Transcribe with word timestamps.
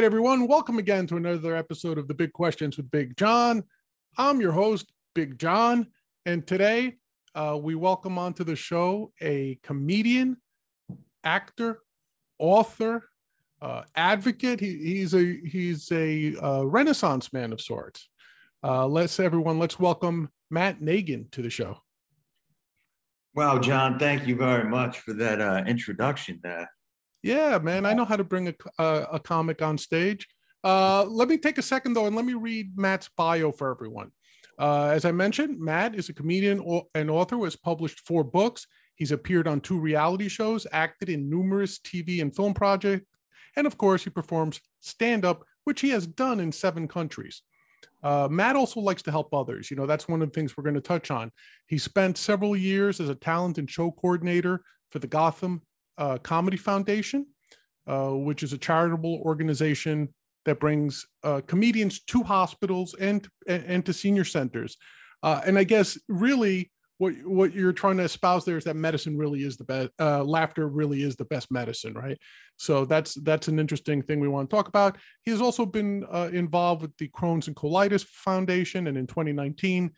right, 0.00 0.06
everyone. 0.06 0.46
Welcome 0.46 0.78
again 0.78 1.06
to 1.08 1.18
another 1.18 1.54
episode 1.54 1.98
of 1.98 2.08
the 2.08 2.14
Big 2.14 2.32
Questions 2.32 2.78
with 2.78 2.90
Big 2.90 3.18
John. 3.18 3.62
I'm 4.16 4.40
your 4.40 4.52
host, 4.52 4.90
Big 5.14 5.38
John. 5.38 5.88
And 6.24 6.46
today 6.46 6.96
uh, 7.34 7.58
we 7.60 7.74
welcome 7.74 8.16
onto 8.16 8.42
the 8.42 8.56
show 8.56 9.12
a 9.20 9.58
comedian, 9.62 10.38
actor, 11.22 11.82
author, 12.38 13.10
uh, 13.60 13.82
advocate. 13.94 14.58
He, 14.58 14.78
he's 14.78 15.12
a 15.12 15.38
he's 15.44 15.92
a 15.92 16.34
uh, 16.36 16.62
renaissance 16.62 17.30
man 17.34 17.52
of 17.52 17.60
sorts. 17.60 18.08
Uh, 18.64 18.86
let's 18.86 19.20
everyone 19.20 19.58
let's 19.58 19.78
welcome 19.78 20.30
Matt 20.50 20.80
Nagin 20.80 21.30
to 21.32 21.42
the 21.42 21.50
show. 21.50 21.76
Wow, 23.34 23.58
John, 23.58 23.98
thank 23.98 24.26
you 24.26 24.34
very 24.34 24.66
much 24.66 25.00
for 25.00 25.12
that 25.12 25.42
uh, 25.42 25.62
introduction. 25.66 26.40
Uh, 26.42 26.64
yeah, 27.22 27.58
man, 27.58 27.86
I 27.86 27.92
know 27.92 28.04
how 28.04 28.16
to 28.16 28.24
bring 28.24 28.48
a, 28.48 28.54
a, 28.78 29.06
a 29.12 29.20
comic 29.20 29.62
on 29.62 29.78
stage. 29.78 30.26
Uh, 30.62 31.04
let 31.04 31.28
me 31.28 31.38
take 31.38 31.58
a 31.58 31.62
second 31.62 31.94
though, 31.94 32.06
and 32.06 32.16
let 32.16 32.24
me 32.24 32.34
read 32.34 32.76
Matt's 32.76 33.08
bio 33.16 33.52
for 33.52 33.70
everyone. 33.70 34.10
Uh, 34.58 34.88
as 34.88 35.04
I 35.04 35.12
mentioned, 35.12 35.58
Matt 35.58 35.94
is 35.94 36.08
a 36.08 36.14
comedian 36.14 36.62
and 36.94 37.10
author 37.10 37.36
who 37.36 37.44
has 37.44 37.56
published 37.56 38.00
four 38.00 38.22
books. 38.22 38.66
He's 38.94 39.12
appeared 39.12 39.48
on 39.48 39.60
two 39.60 39.78
reality 39.78 40.28
shows, 40.28 40.66
acted 40.72 41.08
in 41.08 41.30
numerous 41.30 41.78
TV 41.78 42.20
and 42.20 42.34
film 42.34 42.52
projects, 42.52 43.06
and 43.56 43.66
of 43.66 43.78
course, 43.78 44.04
he 44.04 44.10
performs 44.10 44.60
stand 44.80 45.24
up, 45.24 45.44
which 45.64 45.80
he 45.80 45.90
has 45.90 46.06
done 46.06 46.40
in 46.40 46.52
seven 46.52 46.86
countries. 46.86 47.42
Uh, 48.02 48.28
Matt 48.30 48.56
also 48.56 48.80
likes 48.80 49.02
to 49.02 49.10
help 49.10 49.32
others. 49.34 49.70
You 49.70 49.76
know, 49.76 49.86
that's 49.86 50.08
one 50.08 50.22
of 50.22 50.28
the 50.28 50.34
things 50.34 50.56
we're 50.56 50.64
going 50.64 50.74
to 50.74 50.80
touch 50.80 51.10
on. 51.10 51.32
He 51.66 51.78
spent 51.78 52.18
several 52.18 52.56
years 52.56 53.00
as 53.00 53.08
a 53.08 53.14
talent 53.14 53.58
and 53.58 53.70
show 53.70 53.90
coordinator 53.90 54.62
for 54.90 54.98
the 54.98 55.06
Gotham 55.06 55.62
uh, 56.00 56.18
Comedy 56.18 56.56
Foundation, 56.56 57.26
uh, 57.86 58.10
which 58.10 58.42
is 58.42 58.52
a 58.52 58.58
charitable 58.58 59.22
organization 59.24 60.12
that 60.46 60.58
brings 60.58 61.06
uh, 61.22 61.40
comedians 61.46 62.00
to 62.00 62.22
hospitals 62.22 62.94
and, 62.98 63.28
and 63.46 63.84
to 63.86 63.92
senior 63.92 64.24
centers. 64.24 64.76
Uh, 65.22 65.42
and 65.46 65.58
I 65.58 65.64
guess 65.64 65.98
really 66.08 66.72
what 67.00 67.14
what 67.24 67.54
you're 67.54 67.72
trying 67.72 67.96
to 67.96 68.02
espouse 68.02 68.44
there 68.44 68.58
is 68.58 68.64
that 68.64 68.76
medicine 68.76 69.16
really 69.16 69.42
is 69.42 69.56
the 69.56 69.64
best. 69.64 69.90
Uh, 69.98 70.22
laughter 70.22 70.68
really 70.68 71.02
is 71.02 71.16
the 71.16 71.24
best 71.24 71.50
medicine, 71.50 71.94
right? 71.94 72.18
So 72.58 72.84
that's 72.84 73.14
that's 73.14 73.48
an 73.48 73.58
interesting 73.58 74.02
thing 74.02 74.20
we 74.20 74.28
want 74.28 74.50
to 74.50 74.56
talk 74.56 74.68
about. 74.68 74.98
He 75.22 75.30
has 75.30 75.40
also 75.40 75.64
been 75.64 76.04
uh, 76.12 76.28
involved 76.32 76.82
with 76.82 76.94
the 76.98 77.08
Crohn's 77.08 77.46
and 77.46 77.56
Colitis 77.56 78.04
Foundation, 78.04 78.86
and 78.86 78.98
in 78.98 79.06
2019 79.06 79.90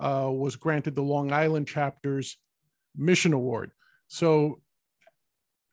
uh, 0.00 0.30
was 0.32 0.56
granted 0.56 0.96
the 0.96 1.02
Long 1.02 1.32
Island 1.32 1.68
chapter's 1.68 2.38
Mission 2.96 3.32
Award. 3.32 3.70
So 4.08 4.60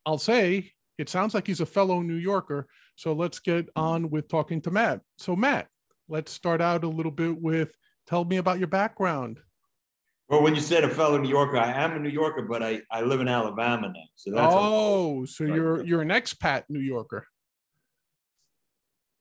I'll 0.06 0.18
say 0.18 0.72
it 0.98 1.10
sounds 1.10 1.34
like 1.34 1.48
he's 1.48 1.62
a 1.62 1.66
fellow 1.66 2.02
New 2.02 2.16
Yorker. 2.16 2.68
So 2.96 3.14
let's 3.14 3.40
get 3.40 3.70
on 3.76 4.10
with 4.10 4.28
talking 4.28 4.62
to 4.62 4.72
Matt. 4.72 5.02
So, 5.18 5.36
Matt, 5.36 5.68
let's 6.08 6.32
start 6.32 6.62
out 6.62 6.84
a 6.84 6.90
little 6.90 7.12
bit 7.12 7.42
with 7.42 7.76
tell 8.08 8.24
me 8.24 8.38
about 8.38 8.60
your 8.60 8.68
background. 8.68 9.40
Well, 10.28 10.42
when 10.42 10.56
you 10.56 10.62
said 10.62 10.84
a 10.84 10.90
fellow 10.90 11.18
New 11.18 11.30
Yorker, 11.30 11.58
I 11.58 11.72
am 11.72 11.94
a 11.94 12.00
New 12.00 12.10
Yorker, 12.10 12.44
but 12.44 12.64
I, 12.64 12.82
I 12.90 13.02
live 13.02 13.22
in 13.22 13.28
Alabama 13.28 13.90
now. 13.90 14.04
So 14.16 14.32
that's 14.32 14.54
oh, 14.56 15.26
so 15.26 15.44
you're 15.44 15.84
you're 15.84 16.02
an 16.02 16.10
expat 16.10 16.64
New 16.68 16.80
Yorker. 16.80 17.28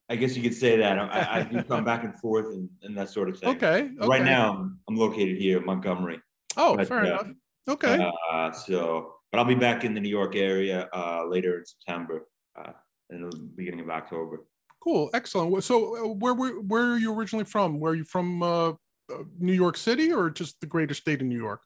I 0.08 0.16
guess 0.16 0.36
you 0.36 0.42
could 0.42 0.54
say 0.54 0.76
that. 0.78 0.98
I, 0.98 1.40
I 1.40 1.42
do 1.42 1.62
come 1.62 1.84
back 1.84 2.04
and 2.04 2.14
forth 2.14 2.46
and, 2.46 2.68
and 2.82 2.96
that 2.96 3.08
sort 3.08 3.28
of 3.28 3.38
thing. 3.38 3.50
Okay. 3.56 3.90
okay. 3.98 4.06
Right 4.06 4.22
now, 4.22 4.52
I'm, 4.52 4.78
I'm 4.88 4.96
located 4.96 5.38
here 5.38 5.58
in 5.58 5.64
Montgomery. 5.64 6.20
Oh, 6.56 6.76
but, 6.76 6.88
fair 6.88 7.00
uh, 7.00 7.06
enough. 7.06 7.26
Okay. 7.68 8.10
Uh, 8.30 8.52
so, 8.52 9.14
but 9.34 9.40
I'll 9.40 9.46
be 9.46 9.56
back 9.56 9.82
in 9.82 9.94
the 9.94 10.00
New 10.00 10.08
York 10.08 10.36
area 10.36 10.88
uh, 10.94 11.26
later 11.26 11.58
in 11.58 11.66
September, 11.66 12.28
uh, 12.56 12.70
in 13.10 13.28
the 13.28 13.36
beginning 13.56 13.80
of 13.80 13.90
October. 13.90 14.46
Cool, 14.80 15.10
excellent. 15.12 15.64
So, 15.64 15.96
uh, 15.96 16.06
where 16.06 16.34
were 16.34 16.60
where 16.60 16.92
are 16.92 16.98
you 16.98 17.12
originally 17.12 17.44
from? 17.44 17.80
Where 17.80 17.90
are 17.90 17.96
you 17.96 18.04
from? 18.04 18.44
Uh, 18.44 18.68
uh, 18.68 19.24
New 19.40 19.52
York 19.52 19.76
City, 19.76 20.12
or 20.12 20.30
just 20.30 20.60
the 20.60 20.68
greater 20.68 20.94
state 20.94 21.20
of 21.20 21.26
New 21.26 21.36
York? 21.36 21.62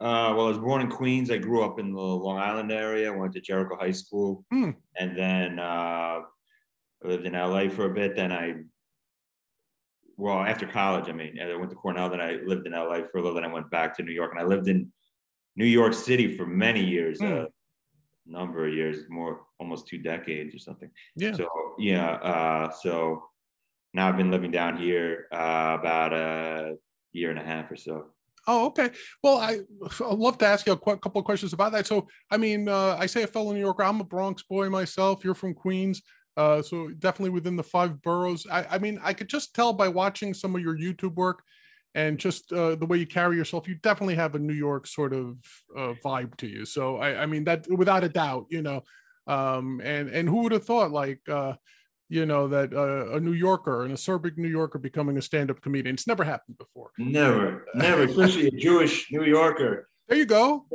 Uh, 0.00 0.34
well, 0.34 0.46
I 0.46 0.48
was 0.48 0.58
born 0.58 0.80
in 0.80 0.90
Queens. 0.90 1.30
I 1.30 1.38
grew 1.38 1.62
up 1.62 1.78
in 1.78 1.92
the 1.92 2.00
Long 2.00 2.38
Island 2.38 2.72
area. 2.72 3.12
Went 3.12 3.34
to 3.34 3.40
Jericho 3.40 3.76
High 3.76 3.92
School, 3.92 4.44
mm. 4.52 4.74
and 4.98 5.16
then 5.16 5.60
uh, 5.60 6.22
lived 7.04 7.24
in 7.24 7.34
LA 7.34 7.68
for 7.68 7.84
a 7.84 7.94
bit. 7.94 8.16
Then 8.16 8.32
I, 8.32 8.54
well, 10.16 10.40
after 10.40 10.66
college, 10.66 11.08
I 11.08 11.12
mean, 11.12 11.38
I 11.40 11.54
went 11.54 11.70
to 11.70 11.76
Cornell. 11.76 12.10
Then 12.10 12.20
I 12.20 12.40
lived 12.44 12.66
in 12.66 12.72
LA 12.72 13.04
for 13.04 13.18
a 13.18 13.22
little. 13.22 13.34
Then 13.34 13.44
I 13.44 13.52
went 13.52 13.70
back 13.70 13.96
to 13.98 14.02
New 14.02 14.10
York, 14.12 14.32
and 14.32 14.40
I 14.40 14.44
lived 14.44 14.66
in 14.66 14.90
New 15.56 15.66
York 15.66 15.94
City 15.94 16.36
for 16.36 16.46
many 16.46 16.82
years. 16.84 17.20
Mm. 17.20 17.44
Uh, 17.44 17.46
number 18.26 18.66
of 18.66 18.74
years, 18.74 19.04
more 19.08 19.42
almost 19.58 19.86
two 19.86 19.98
decades 19.98 20.54
or 20.54 20.58
something. 20.58 20.90
Yeah. 21.16 21.32
So 21.32 21.48
yeah. 21.78 22.12
Uh, 22.12 22.70
so 22.70 23.24
now 23.92 24.08
I've 24.08 24.16
been 24.16 24.30
living 24.30 24.50
down 24.50 24.76
here 24.76 25.26
uh, 25.32 25.76
about 25.78 26.12
a 26.12 26.76
year 27.12 27.30
and 27.30 27.38
a 27.38 27.44
half 27.44 27.70
or 27.70 27.76
so. 27.76 28.06
Oh, 28.46 28.66
okay. 28.66 28.90
Well, 29.22 29.38
I, 29.38 29.60
I'd 30.04 30.18
love 30.18 30.36
to 30.38 30.46
ask 30.46 30.66
you 30.66 30.72
a 30.72 30.76
qu- 30.76 30.98
couple 30.98 31.18
of 31.18 31.24
questions 31.24 31.54
about 31.54 31.72
that. 31.72 31.86
So, 31.86 32.08
I 32.30 32.36
mean, 32.36 32.68
uh, 32.68 32.96
I 32.98 33.06
say 33.06 33.22
a 33.22 33.26
fellow 33.26 33.52
New 33.52 33.60
Yorker. 33.60 33.84
I'm 33.84 34.00
a 34.00 34.04
Bronx 34.04 34.42
boy 34.42 34.68
myself. 34.68 35.24
You're 35.24 35.34
from 35.34 35.54
Queens. 35.54 36.02
Uh, 36.36 36.60
so 36.60 36.88
definitely 36.98 37.30
within 37.30 37.56
the 37.56 37.62
five 37.62 38.02
boroughs. 38.02 38.46
I, 38.50 38.66
I, 38.72 38.78
mean, 38.78 38.98
I 39.02 39.14
could 39.14 39.28
just 39.28 39.54
tell 39.54 39.72
by 39.72 39.88
watching 39.88 40.34
some 40.34 40.54
of 40.54 40.60
your 40.60 40.76
YouTube 40.76 41.14
work 41.14 41.42
and 41.94 42.18
just 42.18 42.52
uh, 42.52 42.74
the 42.74 42.86
way 42.86 42.98
you 42.98 43.06
carry 43.06 43.36
yourself, 43.36 43.68
you 43.68 43.76
definitely 43.76 44.16
have 44.16 44.34
a 44.34 44.38
New 44.38 44.54
York 44.54 44.86
sort 44.86 45.12
of 45.12 45.36
uh, 45.76 45.94
vibe 46.04 46.36
to 46.38 46.48
you. 46.48 46.64
So, 46.64 46.96
I, 46.96 47.22
I 47.22 47.26
mean, 47.26 47.44
that 47.44 47.66
without 47.68 48.04
a 48.04 48.08
doubt, 48.08 48.46
you 48.50 48.62
know, 48.62 48.82
um, 49.26 49.80
and, 49.82 50.08
and 50.08 50.28
who 50.28 50.42
would 50.42 50.52
have 50.52 50.64
thought 50.64 50.90
like, 50.90 51.20
uh, 51.28 51.54
you 52.08 52.26
know 52.26 52.48
that 52.48 52.72
uh, 52.72 53.16
a 53.16 53.20
New 53.20 53.32
Yorker, 53.32 53.84
an 53.84 53.92
acerbic 53.92 54.36
New 54.36 54.48
Yorker, 54.48 54.78
becoming 54.78 55.16
a 55.16 55.22
stand-up 55.22 55.60
comedian. 55.62 55.94
It's 55.94 56.06
never 56.06 56.22
happened 56.22 56.58
before. 56.58 56.90
Never, 56.98 57.66
never, 57.74 58.04
especially 58.04 58.48
a 58.48 58.50
Jewish 58.50 59.10
New 59.10 59.24
Yorker. 59.24 59.88
There 60.08 60.18
you 60.18 60.26
go. 60.26 60.66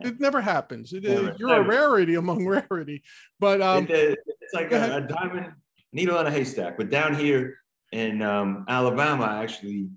it 0.00 0.20
never 0.20 0.40
happens. 0.40 0.92
It, 0.92 1.02
never, 1.02 1.34
you're 1.38 1.48
never. 1.48 1.62
a 1.62 1.68
rarity 1.68 2.14
among 2.14 2.46
rarity. 2.70 3.02
But 3.40 3.60
um, 3.60 3.86
it, 3.90 4.18
it's 4.24 4.54
like 4.54 4.70
a, 4.70 4.98
a, 4.98 5.00
diamond 5.00 5.52
needle 5.92 6.18
in 6.20 6.26
a 6.28 6.30
haystack. 6.30 6.76
But 6.76 6.90
down 6.90 7.16
here 7.16 7.58
in 7.90 8.22
um, 8.22 8.64
Alabama, 8.68 9.40
actually 9.42 9.88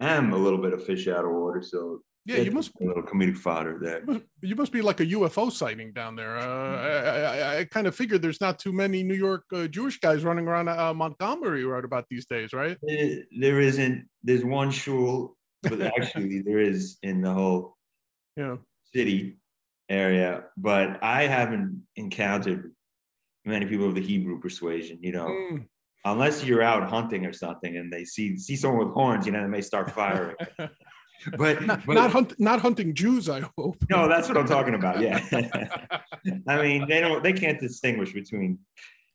am 0.00 0.32
a 0.32 0.36
little 0.36 0.58
bit 0.58 0.72
of 0.72 0.84
fish 0.84 1.08
out 1.08 1.24
of 1.24 1.30
water. 1.30 1.62
So 1.62 2.02
yeah, 2.26 2.38
you 2.38 2.50
must 2.50 2.76
be 2.78 2.84
a 2.84 2.88
little 2.88 3.02
comedic 3.02 3.36
fodder 3.36 3.78
there. 3.80 4.00
You 4.00 4.06
must, 4.06 4.24
you 4.42 4.56
must 4.56 4.72
be 4.72 4.82
like 4.82 5.00
a 5.00 5.06
UFO 5.06 5.50
sighting 5.50 5.92
down 5.92 6.16
there. 6.16 6.38
Uh. 6.38 6.76
I, 6.76 7.20
I, 7.20 7.58
I 7.58 7.64
kind 7.64 7.86
of 7.86 7.94
figured 7.94 8.20
there's 8.22 8.40
not 8.40 8.58
too 8.58 8.72
many 8.72 9.02
New 9.02 9.14
York 9.14 9.44
uh, 9.54 9.66
Jewish 9.66 9.98
guys 10.00 10.22
running 10.22 10.46
around 10.46 10.68
uh, 10.68 10.92
Montgomery 10.94 11.64
right 11.64 11.84
about 11.84 12.06
these 12.10 12.26
days, 12.26 12.52
right? 12.52 12.76
There 12.82 13.60
isn't. 13.60 14.06
There's 14.22 14.44
one 14.44 14.70
shul, 14.70 15.36
but 15.62 15.80
actually 15.98 16.42
there 16.42 16.58
is 16.58 16.98
in 17.02 17.22
the 17.22 17.32
whole 17.32 17.76
yeah. 18.36 18.56
city 18.94 19.38
area. 19.88 20.44
But 20.56 21.02
I 21.02 21.26
haven't 21.26 21.82
encountered 21.96 22.72
many 23.44 23.66
people 23.66 23.86
of 23.86 23.94
the 23.94 24.02
Hebrew 24.02 24.40
persuasion. 24.40 24.98
You 25.02 25.12
know. 25.12 25.26
Mm 25.26 25.66
unless 26.04 26.44
you're 26.44 26.62
out 26.62 26.88
hunting 26.88 27.26
or 27.26 27.32
something 27.32 27.76
and 27.76 27.92
they 27.92 28.04
see 28.04 28.36
see 28.36 28.56
someone 28.56 28.86
with 28.86 28.94
horns, 28.94 29.26
you 29.26 29.32
know, 29.32 29.42
they 29.42 29.48
may 29.48 29.60
start 29.60 29.90
firing. 30.00 30.36
but, 31.36 31.62
not, 31.62 31.84
but, 31.86 31.94
not, 31.94 32.10
hunt, 32.10 32.34
not 32.38 32.60
hunting 32.60 32.94
Jews, 32.94 33.28
I 33.28 33.40
hope. 33.56 33.76
No, 33.90 34.08
that's 34.08 34.28
what 34.28 34.36
I'm 34.36 34.46
talking 34.46 34.74
about. 34.74 35.00
Yeah, 35.00 35.20
I 36.48 36.62
mean 36.62 36.88
they 36.88 37.00
don't 37.00 37.22
they 37.22 37.32
can't 37.32 37.60
distinguish 37.60 38.12
between 38.12 38.58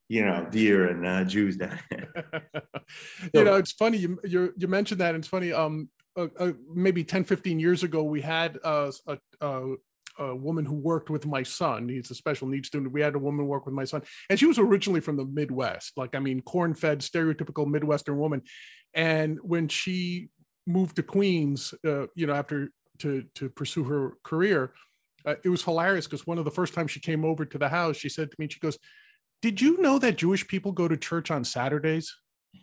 you 0.07 0.23
know 0.23 0.47
deer 0.51 0.89
and 0.89 1.05
uh, 1.05 1.23
Jews 1.23 1.57
down 1.57 1.79
you 3.33 3.43
know, 3.43 3.55
it's 3.55 3.71
funny 3.71 3.97
you 3.97 4.19
you, 4.23 4.53
you 4.57 4.67
mentioned 4.67 5.01
that. 5.01 5.15
And 5.15 5.23
it's 5.23 5.27
funny. 5.27 5.51
Um, 5.51 5.89
uh, 6.17 6.27
uh, 6.39 6.53
maybe 6.73 7.03
10, 7.03 7.25
15 7.25 7.59
years 7.59 7.83
ago, 7.83 8.03
we 8.03 8.21
had 8.21 8.57
uh, 8.63 8.89
a, 9.05 9.17
a 9.41 9.75
a 10.17 10.35
woman 10.35 10.65
who 10.65 10.75
worked 10.75 11.09
with 11.09 11.25
my 11.25 11.43
son. 11.43 11.89
He's 11.89 12.11
a 12.11 12.15
special 12.15 12.47
needs 12.47 12.67
student. 12.67 12.93
We 12.93 13.01
had 13.01 13.15
a 13.15 13.19
woman 13.19 13.47
work 13.47 13.65
with 13.65 13.75
my 13.75 13.85
son, 13.85 14.03
and 14.29 14.39
she 14.39 14.45
was 14.45 14.59
originally 14.59 15.01
from 15.01 15.17
the 15.17 15.25
Midwest, 15.25 15.93
like 15.97 16.15
I 16.15 16.19
mean, 16.19 16.41
corn-fed, 16.41 16.99
stereotypical 16.99 17.67
Midwestern 17.67 18.17
woman. 18.17 18.41
And 18.93 19.39
when 19.41 19.67
she 19.67 20.29
moved 20.67 20.95
to 20.97 21.03
Queens, 21.03 21.73
uh, 21.85 22.07
you 22.15 22.27
know, 22.27 22.33
after 22.33 22.69
to 22.99 23.23
to 23.35 23.49
pursue 23.49 23.83
her 23.83 24.13
career, 24.23 24.73
uh, 25.25 25.35
it 25.43 25.49
was 25.49 25.63
hilarious 25.63 26.07
because 26.07 26.25
one 26.25 26.37
of 26.37 26.45
the 26.45 26.51
first 26.51 26.73
times 26.73 26.91
she 26.91 26.99
came 26.99 27.25
over 27.25 27.45
to 27.45 27.57
the 27.57 27.69
house, 27.69 27.97
she 27.97 28.09
said 28.09 28.31
to 28.31 28.37
me, 28.39 28.47
she 28.49 28.59
goes, 28.59 28.77
"Did 29.41 29.61
you 29.61 29.81
know 29.81 29.99
that 29.99 30.17
Jewish 30.17 30.47
people 30.47 30.71
go 30.71 30.87
to 30.87 30.97
church 30.97 31.31
on 31.31 31.43
Saturdays?" 31.43 32.15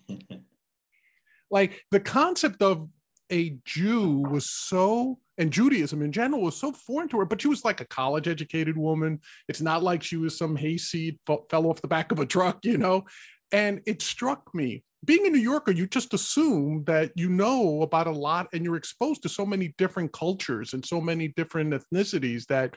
like 1.51 1.85
the 1.91 2.01
concept 2.01 2.63
of 2.63 2.89
a 3.31 3.57
Jew 3.65 4.25
was 4.31 4.49
so 4.49 5.19
and 5.39 5.53
Judaism 5.53 6.03
in 6.03 6.13
general 6.13 6.43
was 6.43 6.57
so 6.57 6.73
foreign 6.73 7.09
to 7.09 7.19
her, 7.19 7.25
but 7.25 7.41
she 7.41 7.49
was 7.49 7.65
like 7.65 7.81
a 7.81 7.87
college 7.87 8.29
educated 8.29 8.77
woman. 8.77 9.21
It's 9.49 9.61
not 9.61 9.83
like 9.83 10.03
she 10.03 10.17
was 10.17 10.37
some 10.37 10.57
hayseed 10.57 11.19
fell 11.27 11.67
off 11.67 11.81
the 11.81 11.89
back 11.89 12.13
of 12.13 12.19
a 12.19 12.27
truck, 12.27 12.65
you 12.65 12.79
know. 12.79 13.05
And 13.51 13.81
it 13.87 14.03
struck 14.03 14.55
me 14.55 14.85
being 15.05 15.27
a 15.27 15.31
New 15.31 15.39
Yorker, 15.39 15.73
you 15.73 15.87
just 15.87 16.15
assume 16.15 16.85
that 16.85 17.11
you 17.17 17.29
know 17.29 17.83
about 17.83 18.07
a 18.07 18.13
lot 18.13 18.49
and 18.53 18.65
you're 18.65 18.77
exposed 18.77 19.23
to 19.23 19.29
so 19.29 19.45
many 19.45 19.75
different 19.77 20.13
cultures 20.13 20.75
and 20.75 20.85
so 20.85 21.01
many 21.01 21.29
different 21.29 21.75
ethnicities 21.75 22.47
that 22.47 22.77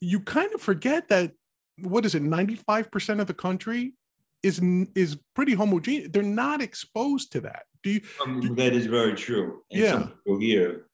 you 0.00 0.20
kind 0.20 0.54
of 0.54 0.60
forget 0.60 1.08
that 1.08 1.32
what 1.80 2.04
is 2.04 2.14
it 2.14 2.22
95% 2.22 3.20
of 3.20 3.26
the 3.26 3.34
country 3.34 3.94
is 4.42 4.60
is 4.94 5.16
pretty 5.34 5.54
homogeneous. 5.54 6.10
They're 6.12 6.22
not 6.22 6.60
exposed 6.60 7.32
to 7.32 7.40
that. 7.42 7.62
Do 7.82 7.90
you? 7.90 8.00
Um, 8.24 8.54
that 8.56 8.72
is 8.72 8.86
very 8.86 9.14
true. 9.14 9.62
And 9.70 9.80
Yeah. 9.80 9.90
Some 9.92 10.08
people 10.08 10.40
here 10.40 10.86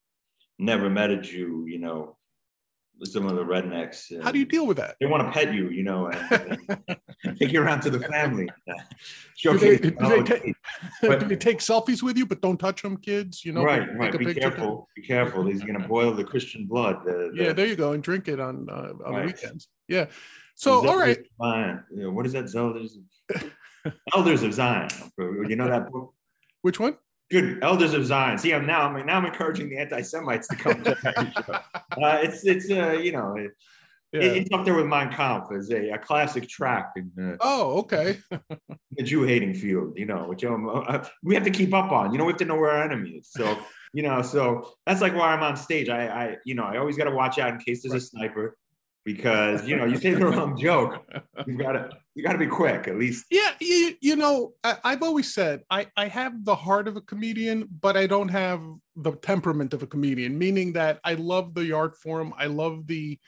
never 0.58 0.90
met 0.90 1.10
a 1.10 1.16
Jew. 1.20 1.64
You 1.68 1.78
know, 1.78 2.16
some 3.04 3.26
of 3.26 3.36
the 3.36 3.44
rednecks. 3.44 4.22
How 4.22 4.32
do 4.32 4.38
you 4.38 4.44
deal 4.44 4.66
with 4.66 4.76
that? 4.78 4.96
They 5.00 5.06
want 5.06 5.26
to 5.26 5.32
pet 5.32 5.54
you, 5.54 5.70
you 5.70 5.82
know, 5.82 6.06
and, 6.08 6.58
and 7.24 7.38
take 7.38 7.52
you 7.52 7.62
around 7.62 7.80
to 7.82 7.90
the 7.90 8.00
family. 8.00 8.48
Do 9.42 9.56
they, 9.56 9.76
do, 9.76 9.96
oh, 10.00 10.08
they 10.08 10.22
take, 10.24 10.54
but- 11.00 11.20
do 11.20 11.26
they 11.26 11.36
take 11.36 11.60
selfies 11.60 12.02
with 12.02 12.16
you, 12.18 12.26
but 12.26 12.40
don't 12.40 12.58
touch 12.58 12.82
them, 12.82 12.96
kids? 12.96 13.44
You 13.44 13.52
know, 13.52 13.62
right, 13.62 13.86
right. 13.96 14.18
Be 14.18 14.34
careful. 14.34 14.88
Be 14.96 15.02
careful. 15.02 15.46
He's 15.46 15.62
going 15.62 15.80
to 15.80 15.86
boil 15.86 16.12
the 16.12 16.24
Christian 16.24 16.66
blood. 16.66 17.02
The, 17.04 17.30
the, 17.32 17.44
Yeah, 17.44 17.52
there 17.52 17.66
you 17.66 17.76
go, 17.76 17.92
and 17.92 18.02
drink 18.02 18.26
it 18.26 18.40
on 18.40 18.66
uh, 18.68 18.94
on 19.06 19.14
Right. 19.14 19.26
weekends. 19.26 19.68
Yeah. 19.86 20.06
So 20.56 20.80
the 20.80 20.88
all 20.88 20.98
right, 20.98 21.18
Zion. 21.40 21.84
You 21.94 22.02
know, 22.02 22.10
what 22.10 22.26
is 22.26 22.32
that? 22.32 22.46
Zelders. 22.46 22.96
Of, 23.32 23.52
Elders 24.12 24.42
of 24.42 24.52
Zion. 24.52 24.88
You 25.18 25.54
know 25.54 25.68
that 25.68 25.90
book? 25.92 26.14
which 26.62 26.80
one? 26.80 26.96
Good. 27.30 27.62
Elders 27.62 27.92
of 27.92 28.06
Zion. 28.06 28.38
See, 28.38 28.54
I'm 28.54 28.66
now. 28.66 28.82
I'm 28.82 29.06
now. 29.06 29.18
I'm 29.18 29.26
encouraging 29.26 29.68
the 29.68 29.76
anti-Semites 29.78 30.48
to 30.48 30.56
come 30.56 30.82
to 30.84 30.96
that. 31.02 31.64
Uh, 31.98 32.18
it's 32.22 32.44
it's 32.44 32.70
uh, 32.70 32.92
you 32.92 33.10
know 33.10 33.34
it, 33.34 33.50
Yeah. 34.12 34.20
it's 34.20 34.52
up 34.52 34.64
there 34.64 34.74
with 34.74 34.86
Mein 34.86 35.10
Kampf 35.10 35.50
as 35.50 35.68
a, 35.70 35.90
a 35.90 35.98
classic 35.98 36.48
track 36.48 36.92
in 36.94 37.10
uh, 37.20 37.36
oh, 37.40 37.78
okay. 37.78 38.18
the 38.92 39.02
Jew 39.02 39.24
hating 39.24 39.54
field. 39.54 39.98
You 39.98 40.06
know, 40.06 40.28
which 40.28 40.44
um, 40.44 40.68
uh, 40.68 41.04
we 41.24 41.34
have 41.34 41.42
to 41.44 41.50
keep 41.50 41.74
up 41.74 41.90
on. 41.90 42.12
You 42.12 42.18
know, 42.18 42.24
we 42.24 42.32
have 42.32 42.38
to 42.38 42.44
know 42.44 42.54
where 42.54 42.70
our 42.70 42.84
enemy 42.84 43.10
is. 43.10 43.30
So 43.32 43.58
you 43.92 44.04
know, 44.04 44.22
so 44.22 44.74
that's 44.86 45.00
like 45.00 45.14
why 45.14 45.32
I'm 45.32 45.42
on 45.42 45.56
stage. 45.56 45.88
I 45.88 46.06
I 46.06 46.36
you 46.44 46.54
know 46.54 46.64
I 46.64 46.76
always 46.76 46.96
got 46.96 47.04
to 47.04 47.10
watch 47.10 47.38
out 47.40 47.52
in 47.52 47.58
case 47.58 47.82
there's 47.82 47.94
a 47.94 48.06
sniper 48.06 48.56
because 49.14 49.66
you 49.66 49.74
know 49.74 49.86
you 49.86 49.96
say 49.96 50.12
the 50.12 50.26
wrong 50.26 50.54
joke, 50.58 51.02
you've 51.46 51.58
got 51.58 51.72
to 51.72 51.88
you 52.14 52.22
got 52.22 52.32
to 52.32 52.38
be 52.38 52.46
quick 52.46 52.86
at 52.88 52.98
least. 52.98 53.24
Yeah, 53.30 53.52
you, 53.58 53.94
you 54.02 54.16
know, 54.16 54.52
I, 54.62 54.76
I've 54.84 55.02
always 55.02 55.32
said 55.32 55.62
I, 55.70 55.86
I 55.96 56.08
have 56.08 56.44
the 56.44 56.54
heart 56.54 56.86
of 56.88 56.96
a 56.98 57.00
comedian, 57.00 57.66
but 57.80 57.96
I 57.96 58.06
don't 58.06 58.28
have 58.28 58.60
the 58.96 59.12
temperament 59.12 59.72
of 59.72 59.82
a 59.82 59.86
comedian, 59.86 60.36
meaning 60.36 60.74
that 60.74 61.00
I 61.04 61.14
love 61.14 61.54
the 61.54 61.72
art 61.72 61.96
form. 61.96 62.34
I 62.36 62.46
love 62.46 62.86
the 62.86 63.18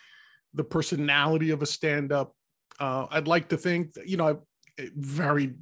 the 0.53 0.65
personality 0.65 1.51
of 1.51 1.63
a 1.63 1.67
stand-up. 1.67 2.35
Uh, 2.79 3.07
I'd 3.11 3.29
like 3.29 3.49
to 3.51 3.57
think, 3.57 3.95
that, 3.95 4.07
you 4.07 4.19
know, 4.19 4.27
I've 4.27 4.91
very 4.97 5.55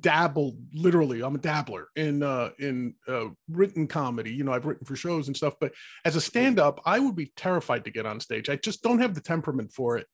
dabbled 0.00 0.58
literally 0.74 1.22
i'm 1.22 1.36
a 1.36 1.38
dabbler 1.38 1.88
in 1.94 2.22
uh 2.22 2.50
in 2.58 2.92
uh 3.06 3.26
written 3.48 3.86
comedy 3.86 4.32
you 4.32 4.42
know 4.42 4.52
i've 4.52 4.66
written 4.66 4.84
for 4.84 4.96
shows 4.96 5.28
and 5.28 5.36
stuff 5.36 5.54
but 5.60 5.72
as 6.04 6.16
a 6.16 6.20
stand-up 6.20 6.80
i 6.84 6.98
would 6.98 7.14
be 7.14 7.32
terrified 7.36 7.84
to 7.84 7.90
get 7.90 8.04
on 8.04 8.18
stage 8.18 8.48
i 8.48 8.56
just 8.56 8.82
don't 8.82 9.00
have 9.00 9.14
the 9.14 9.20
temperament 9.20 9.72
for 9.72 9.96
it 9.96 10.06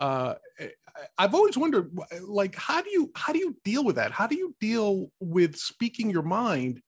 uh 0.00 0.34
I- 0.60 0.70
I've 1.18 1.34
always 1.34 1.56
wondered, 1.56 1.96
like, 2.22 2.54
how 2.54 2.80
do 2.80 2.90
you 2.90 3.10
how 3.14 3.32
do 3.32 3.38
you 3.38 3.56
deal 3.64 3.84
with 3.84 3.96
that? 3.96 4.12
How 4.12 4.26
do 4.26 4.36
you 4.36 4.54
deal 4.60 5.10
with 5.20 5.56
speaking 5.56 6.10
your 6.10 6.22
mind? 6.22 6.80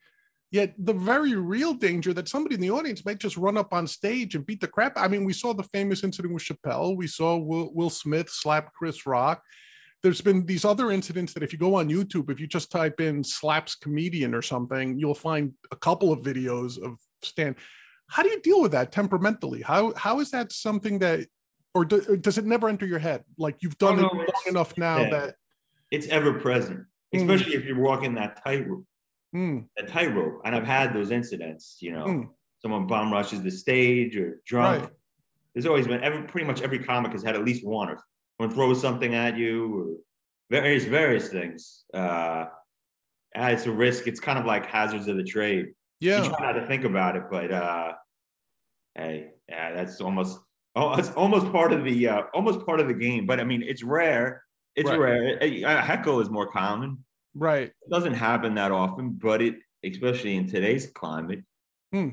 Yet 0.51 0.75
the 0.79 0.95
very 0.95 1.35
real 1.35 1.75
danger 1.75 2.15
that 2.15 2.29
somebody 2.29 2.55
in 2.55 2.63
the 2.63 2.71
audience 2.71 3.05
might 3.05 3.19
just 3.19 3.37
run 3.37 3.59
up 3.59 3.75
on 3.75 3.87
stage 3.87 4.35
and 4.35 4.47
beat 4.47 4.63
the 4.63 4.67
crap. 4.67 4.95
I 4.97 5.07
mean, 5.07 5.25
we 5.25 5.35
saw 5.35 5.53
the 5.53 5.63
famous 5.63 6.03
incident 6.03 6.33
with 6.33 6.43
Chappelle. 6.43 6.97
We 6.97 7.07
saw 7.07 7.37
Will, 7.37 7.71
Will 7.75 7.91
Smith 7.91 8.31
slap 8.31 8.73
Chris 8.73 9.05
Rock. 9.05 9.43
There's 10.03 10.21
been 10.21 10.47
these 10.47 10.65
other 10.65 10.91
incidents 10.93 11.33
that 11.35 11.43
if 11.43 11.53
you 11.53 11.59
go 11.59 11.75
on 11.75 11.89
YouTube, 11.89 12.31
if 12.31 12.39
you 12.39 12.47
just 12.47 12.71
type 12.71 13.01
in 13.01 13.25
slaps 13.25 13.75
comedian 13.75 14.33
or 14.35 14.43
something, 14.43 14.97
you'll 14.99 15.15
find 15.15 15.53
a 15.73 15.77
couple 15.77 16.13
of 16.13 16.21
videos 16.21 16.81
of 16.83 16.99
Stan. 17.23 17.57
How 18.09 18.23
do 18.23 18.29
you 18.29 18.41
deal 18.41 18.63
with 18.63 18.73
that 18.73 18.93
temperamentally? 18.93 19.61
How 19.63 19.93
how 19.95 20.21
is 20.21 20.31
that 20.31 20.53
something 20.53 21.01
that 21.01 21.27
or, 21.75 21.85
do, 21.85 22.03
or 22.09 22.17
does 22.17 22.39
it 22.39 22.47
never 22.47 22.69
enter 22.69 22.87
your 22.87 22.99
head? 23.01 23.25
Like 23.39 23.57
you've 23.61 23.77
done 23.79 23.99
Oh, 23.99 24.07
it 24.07 24.13
no, 24.15 24.19
long 24.19 24.45
enough 24.47 24.79
now 24.79 24.99
yeah. 25.01 25.11
that 25.11 25.35
It's 25.91 26.07
ever 26.09 26.35
present, 26.35 26.81
Mm. 27.15 27.21
especially 27.23 27.55
if 27.55 27.65
you're 27.65 27.81
walking 27.81 28.15
that 28.15 28.43
tightrope. 28.45 28.85
mm, 29.35 29.67
That 29.77 29.89
tightrope, 29.89 30.43
and 30.45 30.55
I've 30.55 30.67
had 30.67 30.95
those 30.95 31.11
incidents. 31.11 31.79
You 31.81 31.93
know, 31.93 32.05
Mm. 32.07 32.29
someone 32.63 32.87
bomb 32.87 33.13
rushes 33.13 33.43
the 33.43 33.51
stage 33.51 34.17
or 34.17 34.41
drunk. 34.47 34.85
Right. 34.85 34.93
There's 35.55 35.67
always 35.67 35.87
been 35.89 36.03
every 36.05 36.23
pretty 36.23 36.47
much 36.47 36.63
every 36.63 36.79
comic 36.79 37.13
has 37.13 37.23
had 37.25 37.35
at 37.35 37.45
least 37.45 37.67
one 37.67 37.89
or 37.91 37.99
someone 38.39 38.55
throws 38.55 38.81
something 38.81 39.15
at 39.15 39.37
you 39.37 39.75
or 39.81 39.97
various 40.51 40.85
various 40.85 41.29
things. 41.29 41.85
Uh, 41.93 42.47
it's 43.35 43.67
a 43.67 43.71
risk. 43.71 44.07
It's 44.07 44.21
kind 44.21 44.39
of 44.39 44.47
like 44.47 44.67
hazards 44.67 45.09
of 45.09 45.17
the 45.17 45.25
trade. 45.25 45.67
Yeah, 46.01 46.23
you 46.23 46.29
try 46.31 46.53
not 46.53 46.61
to 46.61 46.67
think 46.67 46.85
about 46.85 47.17
it, 47.17 47.25
but 47.31 47.51
uh, 47.53 47.93
hey, 48.95 49.31
yeah, 49.49 49.73
that's 49.75 50.01
almost 50.01 50.39
oh, 50.77 50.95
it's 50.95 51.11
almost 51.11 51.51
part 51.53 51.73
of 51.73 51.85
the 51.85 52.09
uh, 52.09 52.23
almost 52.35 52.65
part 52.65 52.81
of 52.81 52.87
the 52.89 52.95
game. 52.95 53.27
But 53.27 53.41
I 53.41 53.45
mean, 53.45 53.63
it's 53.63 53.83
rare. 53.83 54.45
It's 54.77 54.89
Right. 54.89 54.99
rare. 54.99 55.39
A, 55.43 55.63
a 55.65 55.81
heckle 55.81 56.21
is 56.21 56.31
more 56.31 56.47
common. 56.51 57.05
right. 57.35 57.69
It 57.69 57.91
doesn't 57.91 58.15
happen 58.15 58.55
that 58.55 58.71
often, 58.71 59.11
but 59.21 59.43
it, 59.43 59.57
especially 59.85 60.37
in 60.37 60.49
today's 60.49 60.87
climate, 60.87 61.43
Hmm. 61.93 62.11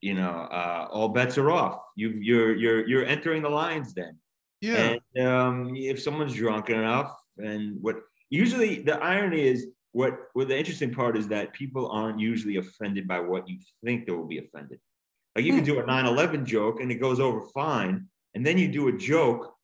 you 0.00 0.14
know, 0.14 0.30
uh, 0.50 0.88
all 0.90 1.10
bets 1.10 1.36
are 1.36 1.50
off. 1.50 1.80
You, 1.96 2.08
you're 2.10 2.56
you're 2.56 2.88
you're 2.88 3.04
entering 3.04 3.42
the 3.42 3.50
lines 3.50 3.92
then. 3.92 4.18
Yeah, 4.60 4.96
And 5.14 5.26
um, 5.26 5.72
if 5.76 6.02
someone's 6.02 6.34
drunk 6.34 6.70
enough, 6.70 7.14
and 7.38 7.80
what 7.80 7.96
usually 8.30 8.82
the 8.82 8.96
irony 9.02 9.46
is, 9.46 9.68
what 9.92 10.14
what 10.32 10.48
the 10.48 10.58
interesting 10.58 10.92
part 10.92 11.16
is 11.16 11.28
that 11.28 11.52
people 11.52 11.90
aren't 11.90 12.18
usually 12.18 12.56
offended 12.56 13.06
by 13.06 13.20
what 13.20 13.48
you 13.48 13.58
think 13.84 14.06
they 14.06 14.12
will 14.12 14.26
be 14.26 14.38
offended. 14.38 14.80
Like 15.36 15.44
you 15.44 15.54
can 15.54 15.64
do 15.64 15.78
a 15.78 15.84
9/11 15.84 16.44
joke 16.44 16.80
and 16.80 16.90
it 16.90 16.96
goes 16.96 17.20
over 17.20 17.40
fine, 17.54 18.06
and 18.34 18.44
then 18.44 18.58
you 18.58 18.68
do 18.68 18.88
a 18.88 18.92
joke 18.92 19.54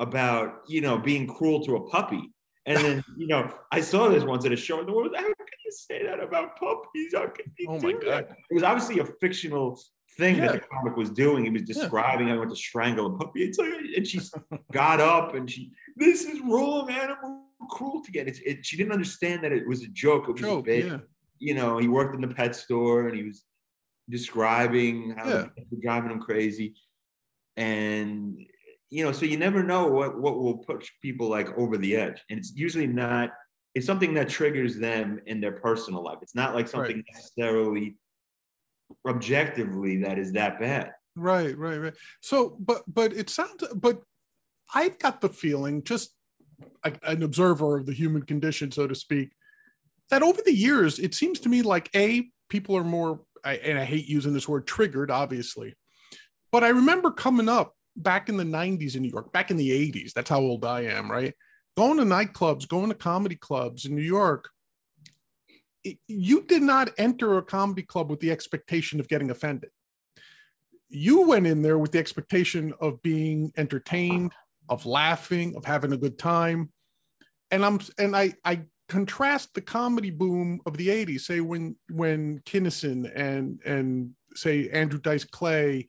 about 0.00 0.62
you 0.68 0.80
know 0.80 0.98
being 0.98 1.26
cruel 1.26 1.64
to 1.64 1.76
a 1.76 1.88
puppy. 1.88 2.32
And 2.66 2.76
then, 2.78 3.04
you 3.16 3.26
know, 3.26 3.52
I 3.72 3.80
saw 3.80 4.08
this 4.08 4.24
once 4.24 4.44
at 4.44 4.52
a 4.52 4.56
show, 4.56 4.80
and 4.80 4.88
the 4.88 4.92
woman, 4.92 5.14
how 5.14 5.22
can 5.22 5.58
you 5.64 5.72
say 5.72 6.04
that 6.04 6.20
about 6.20 6.56
puppies? 6.58 7.14
How 7.14 7.28
can 7.28 7.46
you 7.58 7.66
Oh 7.70 7.78
do 7.78 7.86
my 7.86 7.92
that?" 8.10 8.28
God. 8.28 8.36
It 8.50 8.54
was 8.54 8.62
obviously 8.62 8.98
a 8.98 9.04
fictional 9.04 9.80
thing 10.16 10.36
Yeah. 10.36 10.52
that 10.52 10.62
the 10.62 10.66
comic 10.68 10.96
was 10.96 11.10
doing. 11.10 11.44
He 11.44 11.50
was 11.50 11.62
describing 11.62 12.28
how 12.28 12.34
he 12.34 12.38
went 12.38 12.50
to 12.50 12.56
strangle 12.56 13.06
a 13.14 13.18
puppy. 13.18 13.42
It's 13.44 13.58
like, 13.58 13.72
and 13.96 14.06
she 14.06 14.20
got 14.72 15.00
up 15.00 15.34
and 15.34 15.50
she, 15.50 15.70
this 15.96 16.24
is 16.24 16.40
wrong 16.40 16.90
animal 16.90 17.44
cruelty. 17.70 18.18
And 18.18 18.28
it's, 18.28 18.40
it, 18.40 18.64
she 18.64 18.76
didn't 18.76 18.92
understand 18.92 19.44
that 19.44 19.52
it 19.52 19.66
was 19.66 19.82
a 19.82 19.88
joke. 19.88 20.28
It 20.28 20.32
was 20.32 20.40
a 20.42 20.44
joke. 20.44 20.64
bit. 20.66 20.86
Yeah, 20.86 20.98
You 21.38 21.54
know, 21.54 21.78
he 21.78 21.88
worked 21.88 22.14
in 22.14 22.20
the 22.20 22.28
pet 22.34 22.54
store 22.56 23.08
and 23.08 23.16
he 23.16 23.24
was 23.24 23.44
describing 24.08 25.14
how 25.16 25.28
Yeah. 25.28 25.46
were 25.70 25.78
driving 25.82 26.10
him 26.10 26.20
crazy. 26.20 26.74
And 27.56 28.36
you 28.92 29.04
know, 29.04 29.12
so 29.12 29.24
you 29.24 29.36
never 29.36 29.62
know 29.62 29.86
what 29.86 30.20
what 30.20 30.36
will 30.38 30.58
push 30.58 30.88
people 31.00 31.28
like 31.28 31.56
over 31.56 31.76
the 31.76 31.94
edge. 31.96 32.20
And 32.28 32.38
it's 32.38 32.52
usually 32.54 32.86
not. 32.88 33.30
It's 33.76 33.86
something 33.86 34.14
that 34.14 34.28
triggers 34.28 34.76
them 34.78 35.20
in 35.26 35.40
their 35.40 35.52
personal 35.52 36.02
life. 36.02 36.18
It's 36.22 36.34
not 36.34 36.56
like 36.56 36.66
something 36.66 37.04
necessarily 37.14 37.96
objectively 39.08 40.02
that 40.02 40.18
is 40.18 40.32
that 40.32 40.60
bad. 40.60 40.92
right, 41.16 41.56
right, 41.56 41.78
right. 41.78 41.94
So, 42.20 42.56
but 42.60 42.82
but 42.86 43.12
it 43.12 43.30
sounds, 43.30 43.64
but 43.74 44.02
I've 44.74 44.98
got 44.98 45.20
the 45.20 45.28
feeling, 45.28 45.82
just 45.82 46.14
an 46.84 47.22
observer 47.22 47.78
of 47.78 47.86
the 47.86 47.92
human 47.92 48.22
condition, 48.22 48.70
so 48.70 48.86
to 48.86 48.94
speak, 48.94 49.32
that 50.10 50.22
over 50.22 50.40
the 50.44 50.54
years, 50.54 50.98
it 50.98 51.14
seems 51.14 51.40
to 51.40 51.48
me 51.48 51.62
like 51.62 51.88
a 51.94 52.30
people 52.48 52.76
are 52.76 52.84
more, 52.84 53.20
and 53.44 53.78
I 53.78 53.84
hate 53.84 54.06
using 54.06 54.32
this 54.32 54.48
word, 54.48 54.66
triggered, 54.66 55.10
obviously, 55.10 55.74
but 56.52 56.64
I 56.64 56.68
remember 56.68 57.10
coming 57.10 57.48
up 57.48 57.74
back 57.96 58.28
in 58.28 58.36
the 58.36 58.44
90s 58.44 58.96
in 58.96 59.02
New 59.02 59.10
York, 59.10 59.32
back 59.32 59.50
in 59.50 59.56
the 59.56 59.70
80s. 59.70 60.12
That's 60.12 60.30
how 60.30 60.40
old 60.40 60.64
I 60.64 60.82
am, 60.82 61.10
right? 61.10 61.34
Going 61.76 61.98
to 61.98 62.04
nightclubs, 62.04 62.68
going 62.68 62.88
to 62.88 62.94
comedy 62.94 63.36
clubs 63.36 63.84
in 63.84 63.94
New 63.94 64.02
York. 64.02 64.48
You 66.06 66.42
did 66.42 66.62
not 66.62 66.90
enter 66.98 67.38
a 67.38 67.42
comedy 67.42 67.82
club 67.82 68.10
with 68.10 68.20
the 68.20 68.30
expectation 68.30 69.00
of 69.00 69.08
getting 69.08 69.30
offended. 69.30 69.70
You 70.88 71.26
went 71.26 71.46
in 71.46 71.62
there 71.62 71.78
with 71.78 71.92
the 71.92 71.98
expectation 71.98 72.74
of 72.80 73.00
being 73.02 73.52
entertained, 73.56 74.32
of 74.68 74.86
laughing, 74.86 75.56
of 75.56 75.64
having 75.64 75.92
a 75.92 75.96
good 75.96 76.18
time. 76.18 76.70
And 77.50 77.64
I'm 77.64 77.80
and 77.98 78.16
I 78.16 78.34
I 78.44 78.62
contrast 78.88 79.54
the 79.54 79.60
comedy 79.60 80.10
boom 80.10 80.60
of 80.66 80.76
the 80.76 80.88
80s, 80.88 81.20
say 81.20 81.40
when 81.40 81.76
when 81.88 82.40
Kinison 82.40 83.10
and 83.14 83.60
and 83.64 84.10
say 84.34 84.68
Andrew 84.70 84.98
Dice 84.98 85.24
Clay 85.24 85.88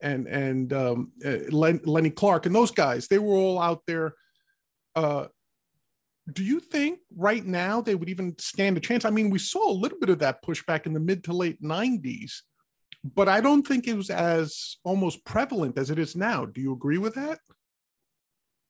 and 0.00 0.26
and 0.26 0.72
um, 0.72 1.12
uh, 1.24 1.38
Len, 1.50 1.80
Lenny 1.84 2.10
Clarke 2.10 2.46
and 2.46 2.54
those 2.54 2.70
guys, 2.70 3.08
they 3.08 3.18
were 3.18 3.34
all 3.34 3.60
out 3.60 3.82
there. 3.86 4.14
Uh, 4.96 5.26
do 6.32 6.44
you 6.44 6.60
think 6.60 7.00
right 7.16 7.44
now 7.44 7.80
they 7.80 7.94
would 7.94 8.08
even 8.08 8.34
stand 8.38 8.76
a 8.76 8.80
chance? 8.80 9.04
I 9.04 9.10
mean, 9.10 9.30
we 9.30 9.38
saw 9.38 9.70
a 9.70 9.72
little 9.72 9.98
bit 9.98 10.10
of 10.10 10.18
that 10.20 10.42
pushback 10.42 10.86
in 10.86 10.92
the 10.92 11.00
mid 11.00 11.24
to 11.24 11.32
late 11.32 11.62
90s, 11.62 12.42
but 13.14 13.28
I 13.28 13.40
don't 13.40 13.66
think 13.66 13.86
it 13.86 13.94
was 13.94 14.10
as 14.10 14.76
almost 14.84 15.24
prevalent 15.24 15.78
as 15.78 15.90
it 15.90 15.98
is 15.98 16.16
now. 16.16 16.44
Do 16.44 16.60
you 16.60 16.72
agree 16.72 16.98
with 16.98 17.14
that? 17.14 17.38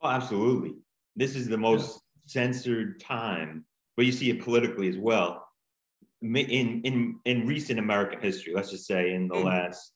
Oh, 0.01 0.09
absolutely. 0.09 0.75
This 1.17 1.35
is 1.35 1.49
the 1.49 1.59
most 1.59 2.01
censored 2.27 3.01
time, 3.01 3.65
but 3.97 4.07
you 4.07 4.13
see 4.13 4.31
it 4.31 4.43
politically 4.43 4.89
as 4.89 4.97
well. 4.99 5.45
In 6.23 6.37
in 6.37 7.19
in 7.25 7.47
recent 7.47 7.79
American 7.79 8.21
history, 8.21 8.53
let's 8.55 8.71
just 8.71 8.87
say 8.87 9.15
in 9.15 9.29
the 9.29 9.35
Mm. 9.35 9.45
last, 9.45 9.93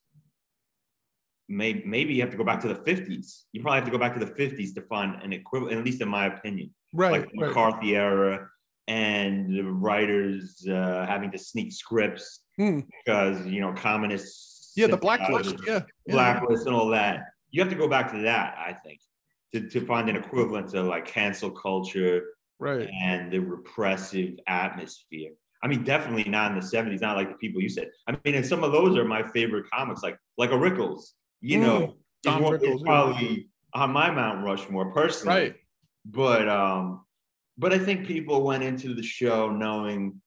maybe 1.47 1.83
maybe 1.85 2.13
you 2.13 2.21
have 2.21 2.31
to 2.31 2.37
go 2.37 2.43
back 2.43 2.61
to 2.61 2.67
the 2.67 2.83
fifties. 2.83 3.45
You 3.53 3.61
probably 3.61 3.79
have 3.79 3.85
to 3.85 3.91
go 3.91 3.97
back 3.97 4.13
to 4.13 4.25
the 4.25 4.33
fifties 4.35 4.73
to 4.73 4.81
find 4.83 5.21
an 5.21 5.31
equivalent, 5.33 5.77
at 5.77 5.85
least 5.85 6.01
in 6.01 6.09
my 6.09 6.25
opinion, 6.27 6.73
Right. 6.93 7.11
like 7.11 7.31
the 7.31 7.39
right. 7.41 7.47
McCarthy 7.49 7.95
era, 7.95 8.47
and 8.87 9.49
the 9.57 9.63
writers 9.63 10.65
uh, 10.69 11.05
having 11.07 11.31
to 11.31 11.37
sneak 11.37 11.71
scripts 11.73 12.39
Hmm. 12.57 12.81
because 13.03 13.45
you 13.47 13.61
know 13.61 13.73
communists 13.73 14.73
Yeah, 14.75 14.87
the 14.87 14.97
blacklist. 14.97 15.55
Yeah. 15.65 15.81
yeah. 16.05 16.13
blacklist 16.13 16.67
and 16.67 16.75
all 16.75 16.89
that. 16.89 17.25
You 17.51 17.61
have 17.61 17.69
to 17.71 17.75
go 17.77 17.87
back 17.87 18.11
to 18.11 18.19
that, 18.23 18.55
I 18.57 18.73
think, 18.73 18.99
to, 19.53 19.67
to 19.69 19.85
find 19.85 20.09
an 20.09 20.15
equivalent 20.15 20.69
to 20.69 20.81
like 20.83 21.05
cancel 21.05 21.49
culture 21.51 22.23
Right. 22.59 22.87
and 23.03 23.31
the 23.31 23.39
repressive 23.39 24.35
atmosphere. 24.47 25.31
I 25.63 25.67
mean, 25.67 25.83
definitely 25.83 26.25
not 26.29 26.51
in 26.51 26.59
the 26.59 26.65
70s, 26.65 27.01
not 27.01 27.15
like 27.17 27.29
the 27.29 27.35
people 27.37 27.61
you 27.61 27.69
said. 27.69 27.89
I 28.07 28.15
mean, 28.23 28.35
and 28.35 28.45
some 28.45 28.63
of 28.63 28.71
those 28.71 28.97
are 28.97 29.03
my 29.05 29.23
favorite 29.29 29.65
comics, 29.73 30.03
like 30.03 30.17
like 30.37 30.51
a 30.51 30.55
Rickles, 30.55 31.13
you 31.41 31.59
know, 31.59 31.79
Mm, 31.79 31.89
is 31.89 31.95
Don 32.23 32.41
Rickles, 32.43 32.79
yeah. 32.79 32.85
probably 32.85 33.49
on 33.73 33.91
my 33.91 34.11
Mount 34.11 34.43
Rushmore 34.45 34.91
personally. 34.93 35.35
Right. 35.35 35.55
But 36.05 36.49
um, 36.49 37.05
but 37.57 37.73
I 37.73 37.77
think 37.79 38.05
people 38.07 38.43
went 38.43 38.63
into 38.63 38.93
the 38.93 39.03
show 39.03 39.49
knowing, 39.51 40.21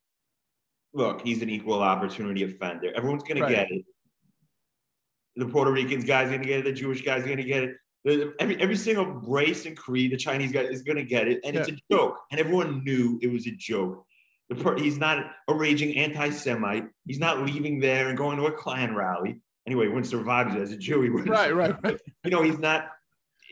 look, 0.94 1.20
he's 1.22 1.42
an 1.42 1.50
equal 1.50 1.82
opportunity 1.82 2.44
offender. 2.44 2.92
Everyone's 2.94 3.22
gonna 3.24 3.42
Right. 3.42 3.50
get 3.54 3.70
it. 3.70 3.84
The 5.36 5.46
Puerto 5.46 5.70
Ricans 5.70 6.04
guy's 6.04 6.30
gonna 6.30 6.44
get 6.44 6.60
it. 6.60 6.64
The 6.64 6.72
Jewish 6.72 7.02
guy's 7.02 7.24
gonna 7.24 7.42
get 7.44 7.64
it. 7.64 7.76
Every 8.40 8.60
every 8.60 8.76
single 8.76 9.04
race 9.06 9.66
and 9.66 9.76
creed, 9.76 10.12
the 10.12 10.16
Chinese 10.16 10.52
guy 10.52 10.60
is 10.62 10.82
gonna 10.82 11.04
get 11.04 11.28
it, 11.28 11.40
and 11.44 11.56
it's 11.56 11.68
a 11.68 11.76
joke. 11.90 12.18
And 12.30 12.40
everyone 12.40 12.82
knew 12.84 13.18
it 13.20 13.26
was 13.30 13.46
a 13.46 13.50
joke. 13.50 14.06
The 14.48 14.54
per- 14.54 14.78
he's 14.78 14.96
not 14.96 15.26
a 15.48 15.54
raging 15.54 15.96
anti-Semite. 15.96 16.86
He's 17.04 17.18
not 17.18 17.42
leaving 17.44 17.80
there 17.80 18.08
and 18.08 18.16
going 18.16 18.38
to 18.38 18.46
a 18.46 18.52
Klan 18.52 18.94
rally. 18.94 19.40
Anyway, 19.66 19.86
he 19.86 19.88
wouldn't 19.88 20.06
survive 20.06 20.54
as 20.56 20.70
a 20.70 20.76
Jew. 20.76 21.02
He 21.02 21.10
wouldn't 21.10 21.28
Right. 21.30 21.52
Right. 21.52 21.74
Right. 21.82 22.00
you 22.24 22.30
know, 22.30 22.42
he's 22.42 22.60
not. 22.60 22.88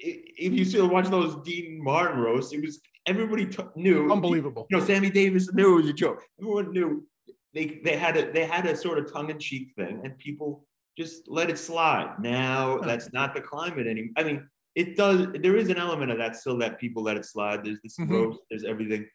If 0.06 0.52
you 0.52 0.64
still 0.64 0.88
watch 0.88 1.08
those 1.08 1.36
Dean 1.44 1.82
Martin 1.82 2.20
roasts, 2.20 2.52
it 2.52 2.60
was 2.60 2.80
everybody 3.06 3.46
t- 3.46 3.62
knew. 3.76 4.10
Unbelievable. 4.12 4.66
You 4.70 4.78
know, 4.78 4.84
Sammy 4.84 5.10
Davis 5.10 5.52
knew 5.54 5.74
it 5.74 5.82
was 5.82 5.88
a 5.88 5.92
joke. 5.94 6.22
Everyone 6.40 6.72
knew 6.72 7.06
they 7.54 7.80
they 7.84 7.96
had 7.96 8.16
a 8.16 8.30
they 8.32 8.44
had 8.44 8.66
a 8.66 8.76
sort 8.76 8.98
of 8.98 9.10
tongue 9.12 9.30
in 9.30 9.38
cheek 9.38 9.72
thing, 9.76 10.00
and 10.04 10.16
people 10.18 10.66
just 10.98 11.26
let 11.28 11.48
it 11.50 11.58
slide. 11.58 12.16
Now 12.20 12.78
that's 12.88 13.12
not 13.12 13.34
the 13.34 13.40
climate 13.40 13.86
anymore. 13.86 14.12
I 14.16 14.24
mean, 14.24 14.46
it 14.74 14.96
does. 14.96 15.28
There 15.42 15.56
is 15.56 15.68
an 15.70 15.78
element 15.78 16.10
of 16.10 16.18
that 16.18 16.36
still 16.36 16.58
that 16.58 16.78
people 16.78 17.02
let 17.02 17.16
it 17.16 17.24
slide. 17.24 17.64
There's 17.64 17.80
this 17.82 17.96
Mhm. 17.98 18.10
roast. 18.10 18.40
There's 18.50 18.64
everything, 18.64 19.06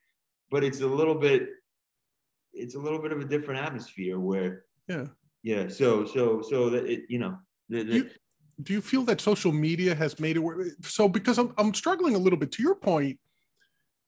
but 0.50 0.64
it's 0.64 0.82
a 0.82 0.88
little 0.88 1.16
bit. 1.16 1.50
It's 2.54 2.74
a 2.76 2.80
little 2.80 3.00
bit 3.00 3.12
of 3.12 3.20
a 3.20 3.26
different 3.26 3.60
atmosphere 3.64 4.20
where 4.20 4.66
Yeah. 4.88 5.06
yeah. 5.44 5.68
So 5.68 6.06
so 6.06 6.42
so 6.42 6.70
that 6.72 6.86
it 6.88 7.02
you 7.10 7.20
know 7.20 7.38
the, 7.70 7.84
the, 7.84 7.96
You- 7.98 8.10
do 8.62 8.74
you 8.74 8.82
feel 8.82 9.04
that 9.04 9.22
social 9.22 9.52
media 9.52 9.96
has 9.96 10.20
made 10.20 10.36
it 10.36 10.40
work? 10.40 10.68
So 10.84 11.08
because 11.08 11.38
I'm, 11.38 11.54
I'm 11.58 11.74
struggling 11.74 12.16
a 12.16 12.20
little 12.20 12.40
bit 12.40 12.52
to 12.54 12.64
your 12.64 12.76
point, 12.76 13.20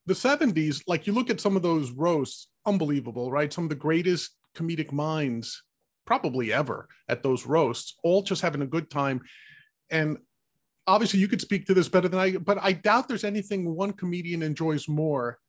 the 0.05 0.13
70s, 0.13 0.81
like 0.87 1.07
you 1.07 1.13
look 1.13 1.29
at 1.29 1.39
some 1.39 1.55
of 1.55 1.61
those 1.61 1.91
roasts, 1.91 2.47
unbelievable, 2.65 3.31
right? 3.31 3.51
Some 3.51 3.65
of 3.65 3.69
the 3.69 3.75
greatest 3.75 4.31
comedic 4.55 4.91
minds 4.91 5.63
probably 6.05 6.51
ever 6.51 6.89
at 7.07 7.23
those 7.23 7.45
roasts, 7.45 7.95
all 8.03 8.21
just 8.23 8.41
having 8.41 8.61
a 8.61 8.67
good 8.67 8.89
time. 8.89 9.21
And 9.89 10.17
obviously 10.87 11.19
you 11.19 11.27
could 11.27 11.41
speak 11.41 11.65
to 11.67 11.73
this 11.73 11.87
better 11.87 12.09
than 12.09 12.19
I, 12.19 12.37
but 12.37 12.57
I 12.61 12.73
doubt 12.73 13.07
there's 13.07 13.23
anything 13.23 13.73
one 13.75 13.93
comedian 13.93 14.41
enjoys 14.41 14.89
more 14.89 15.39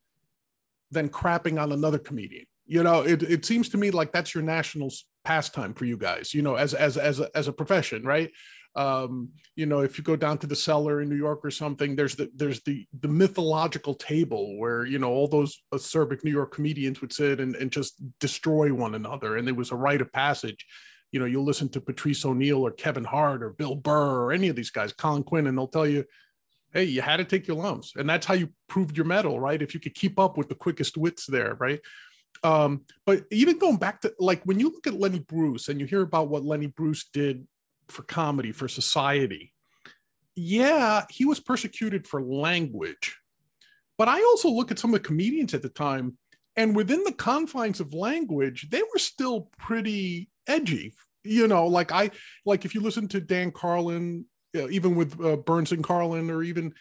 than 0.90 1.08
crapping 1.08 1.60
on 1.60 1.72
another 1.72 1.98
comedian. 1.98 2.44
You 2.66 2.82
know, 2.82 3.00
it, 3.02 3.22
it 3.22 3.44
seems 3.44 3.68
to 3.70 3.78
me 3.78 3.90
like 3.90 4.12
that's 4.12 4.34
your 4.34 4.44
national 4.44 4.92
pastime 5.24 5.74
for 5.74 5.84
you 5.84 5.96
guys, 5.96 6.32
you 6.32 6.42
know, 6.42 6.54
as 6.54 6.74
as 6.74 6.96
as 6.96 7.20
a, 7.20 7.28
as 7.34 7.48
a 7.48 7.52
profession, 7.52 8.04
right? 8.04 8.30
Um 8.74 9.30
you 9.54 9.66
know 9.66 9.80
if 9.80 9.98
you 9.98 10.04
go 10.04 10.16
down 10.16 10.38
to 10.38 10.46
the 10.46 10.56
cellar 10.56 11.02
in 11.02 11.08
new 11.10 11.16
york 11.16 11.40
or 11.44 11.50
something 11.50 11.94
there's 11.94 12.14
the 12.14 12.30
there's 12.34 12.62
the 12.62 12.86
the 13.00 13.08
mythological 13.08 13.94
table 13.94 14.58
where 14.58 14.86
you 14.86 14.98
know 14.98 15.10
all 15.10 15.28
those 15.28 15.62
acerbic 15.74 16.24
new 16.24 16.30
york 16.30 16.54
comedians 16.54 17.02
would 17.02 17.12
sit 17.12 17.38
and, 17.38 17.54
and 17.56 17.70
just 17.70 18.02
destroy 18.18 18.72
one 18.72 18.94
another. 18.94 19.36
And 19.36 19.46
it 19.48 19.56
was 19.56 19.72
a 19.72 19.76
rite 19.76 20.00
of 20.00 20.10
passage. 20.12 20.64
You 21.10 21.20
know 21.20 21.26
you'll 21.26 21.44
listen 21.44 21.68
to 21.70 21.80
patrice 21.82 22.24
o'neal 22.24 22.66
or 22.66 22.70
kevin 22.70 23.04
hart 23.04 23.42
or 23.42 23.50
bill 23.50 23.74
burr 23.74 24.22
or 24.22 24.32
any 24.32 24.48
of 24.48 24.56
these 24.56 24.70
guys 24.70 24.94
colin 24.94 25.22
quinn 25.22 25.46
and 25.46 25.58
they'll 25.58 25.68
tell 25.68 25.86
you 25.86 26.04
hey 26.72 26.84
you 26.84 27.02
had 27.02 27.18
to 27.18 27.24
take 27.24 27.46
your 27.46 27.58
lumps. 27.58 27.92
And 27.96 28.08
that's 28.08 28.24
how 28.24 28.34
you 28.34 28.48
proved 28.68 28.96
your 28.96 29.04
metal 29.04 29.38
right? 29.38 29.60
If 29.60 29.74
you 29.74 29.80
could 29.80 29.94
keep 29.94 30.18
up 30.18 30.38
with 30.38 30.48
the 30.48 30.54
quickest 30.54 30.96
wits 30.96 31.26
there 31.26 31.56
right? 31.60 31.80
Um 32.42 32.86
but 33.04 33.24
even 33.30 33.58
going 33.58 33.76
back 33.76 34.00
to 34.00 34.14
like 34.18 34.42
when 34.44 34.58
you 34.58 34.70
look 34.70 34.86
at 34.86 34.98
lenny 34.98 35.18
bruce 35.18 35.68
and 35.68 35.78
you 35.78 35.86
hear 35.86 36.00
about 36.00 36.28
what 36.28 36.46
lenny 36.46 36.68
bruce 36.68 37.04
did 37.12 37.46
for 37.88 38.02
comedy, 38.02 38.52
for 38.52 38.68
society. 38.68 39.52
Yeah, 40.34 41.04
he 41.10 41.24
was 41.24 41.40
persecuted 41.40 42.06
for 42.06 42.22
language. 42.22 43.18
But 43.98 44.08
I 44.08 44.22
also 44.22 44.48
look 44.48 44.70
at 44.70 44.78
some 44.78 44.94
of 44.94 45.02
the 45.02 45.06
comedians 45.06 45.52
at 45.54 45.62
the 45.62 45.68
time, 45.68 46.16
and 46.56 46.74
within 46.74 47.04
the 47.04 47.12
confines 47.12 47.80
of 47.80 47.92
language, 47.94 48.68
they 48.70 48.82
were 48.82 48.98
still 48.98 49.50
pretty 49.58 50.30
edgy. 50.46 50.94
You 51.24 51.46
know, 51.46 51.66
like 51.66 51.92
I 51.92 52.10
like 52.44 52.64
if 52.64 52.74
you 52.74 52.80
listen 52.80 53.06
to 53.08 53.20
Dan 53.20 53.52
Carlin, 53.52 54.24
uh, 54.56 54.68
even 54.68 54.96
with 54.96 55.22
uh, 55.22 55.36
Burns 55.36 55.70
and 55.72 55.84
Carlin, 55.84 56.30
or 56.30 56.42
even, 56.42 56.72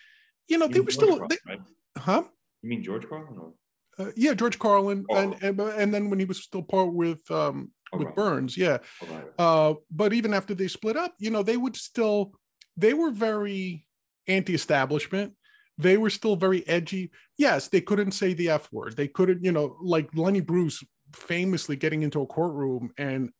you 0.47 0.57
know, 0.57 0.65
You 0.65 0.73
they 0.73 0.79
were 0.79 0.85
George 0.85 0.93
still, 0.93 1.17
Carlin, 1.19 1.27
they, 1.29 1.37
right? 1.51 1.61
huh? 1.97 2.23
You 2.63 2.69
mean 2.69 2.83
George 2.83 3.07
Carlin? 3.07 3.37
Or? 3.37 3.53
Uh, 3.99 4.11
yeah, 4.15 4.33
George 4.33 4.57
Carlin, 4.57 5.05
Oh. 5.11 5.15
and, 5.17 5.35
and 5.43 5.59
and 5.59 5.93
then 5.93 6.09
when 6.09 6.17
he 6.19 6.25
was 6.25 6.41
still 6.41 6.63
part 6.63 6.91
with 6.93 7.29
um, 7.29 7.71
with 7.93 8.07
right. 8.07 8.15
Burns, 8.15 8.57
yeah. 8.57 8.77
Right. 9.09 9.23
Uh, 9.37 9.73
but 9.89 10.13
even 10.13 10.33
after 10.33 10.53
they 10.53 10.67
split 10.67 10.97
up, 10.97 11.13
you 11.19 11.31
know, 11.31 11.43
they 11.43 11.57
would 11.57 11.75
still, 11.75 12.33
they 12.77 12.93
were 12.93 13.11
very 13.11 13.85
anti 14.27 14.53
establishment. 14.53 15.33
They 15.77 15.97
were 15.97 16.09
still 16.09 16.35
very 16.35 16.67
edgy. 16.67 17.11
Yes, 17.37 17.67
they 17.67 17.81
couldn't 17.81 18.11
say 18.11 18.33
the 18.33 18.49
F 18.49 18.71
word. 18.71 18.95
They 18.95 19.07
couldn't, 19.07 19.43
you 19.43 19.51
know, 19.51 19.77
like 19.81 20.09
Lenny 20.15 20.41
Bruce 20.41 20.83
famously 21.13 21.75
getting 21.75 22.03
into 22.03 22.21
a 22.21 22.27
courtroom 22.27 22.91
and 22.97 23.31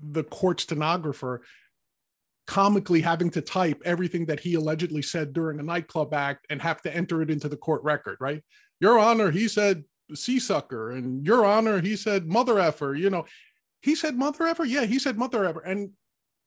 the 0.00 0.24
court 0.24 0.60
stenographer 0.60 1.42
comically 2.46 3.02
having 3.02 3.30
to 3.30 3.42
type 3.42 3.80
everything 3.84 4.24
that 4.26 4.40
he 4.40 4.54
allegedly 4.54 5.02
said 5.02 5.34
during 5.34 5.60
a 5.60 5.62
nightclub 5.62 6.14
act 6.14 6.46
and 6.48 6.62
have 6.62 6.80
to 6.80 6.94
enter 6.94 7.20
it 7.20 7.30
into 7.30 7.48
the 7.48 7.56
court 7.56 7.82
record, 7.82 8.16
right? 8.20 8.42
Your 8.80 8.98
Honor, 8.98 9.30
he 9.30 9.48
said 9.48 9.84
sea 10.14 10.38
sucker, 10.38 10.92
and 10.92 11.26
Your 11.26 11.44
Honor, 11.44 11.80
he 11.80 11.94
said 11.94 12.26
mother 12.26 12.58
effer, 12.58 12.94
you 12.94 13.10
know, 13.10 13.26
he 13.80 13.94
said 13.94 14.16
mother 14.16 14.46
ever? 14.46 14.64
Yeah 14.64 14.84
he 14.84 14.98
said 14.98 15.18
mother 15.18 15.44
ever. 15.44 15.60
And 15.60 15.90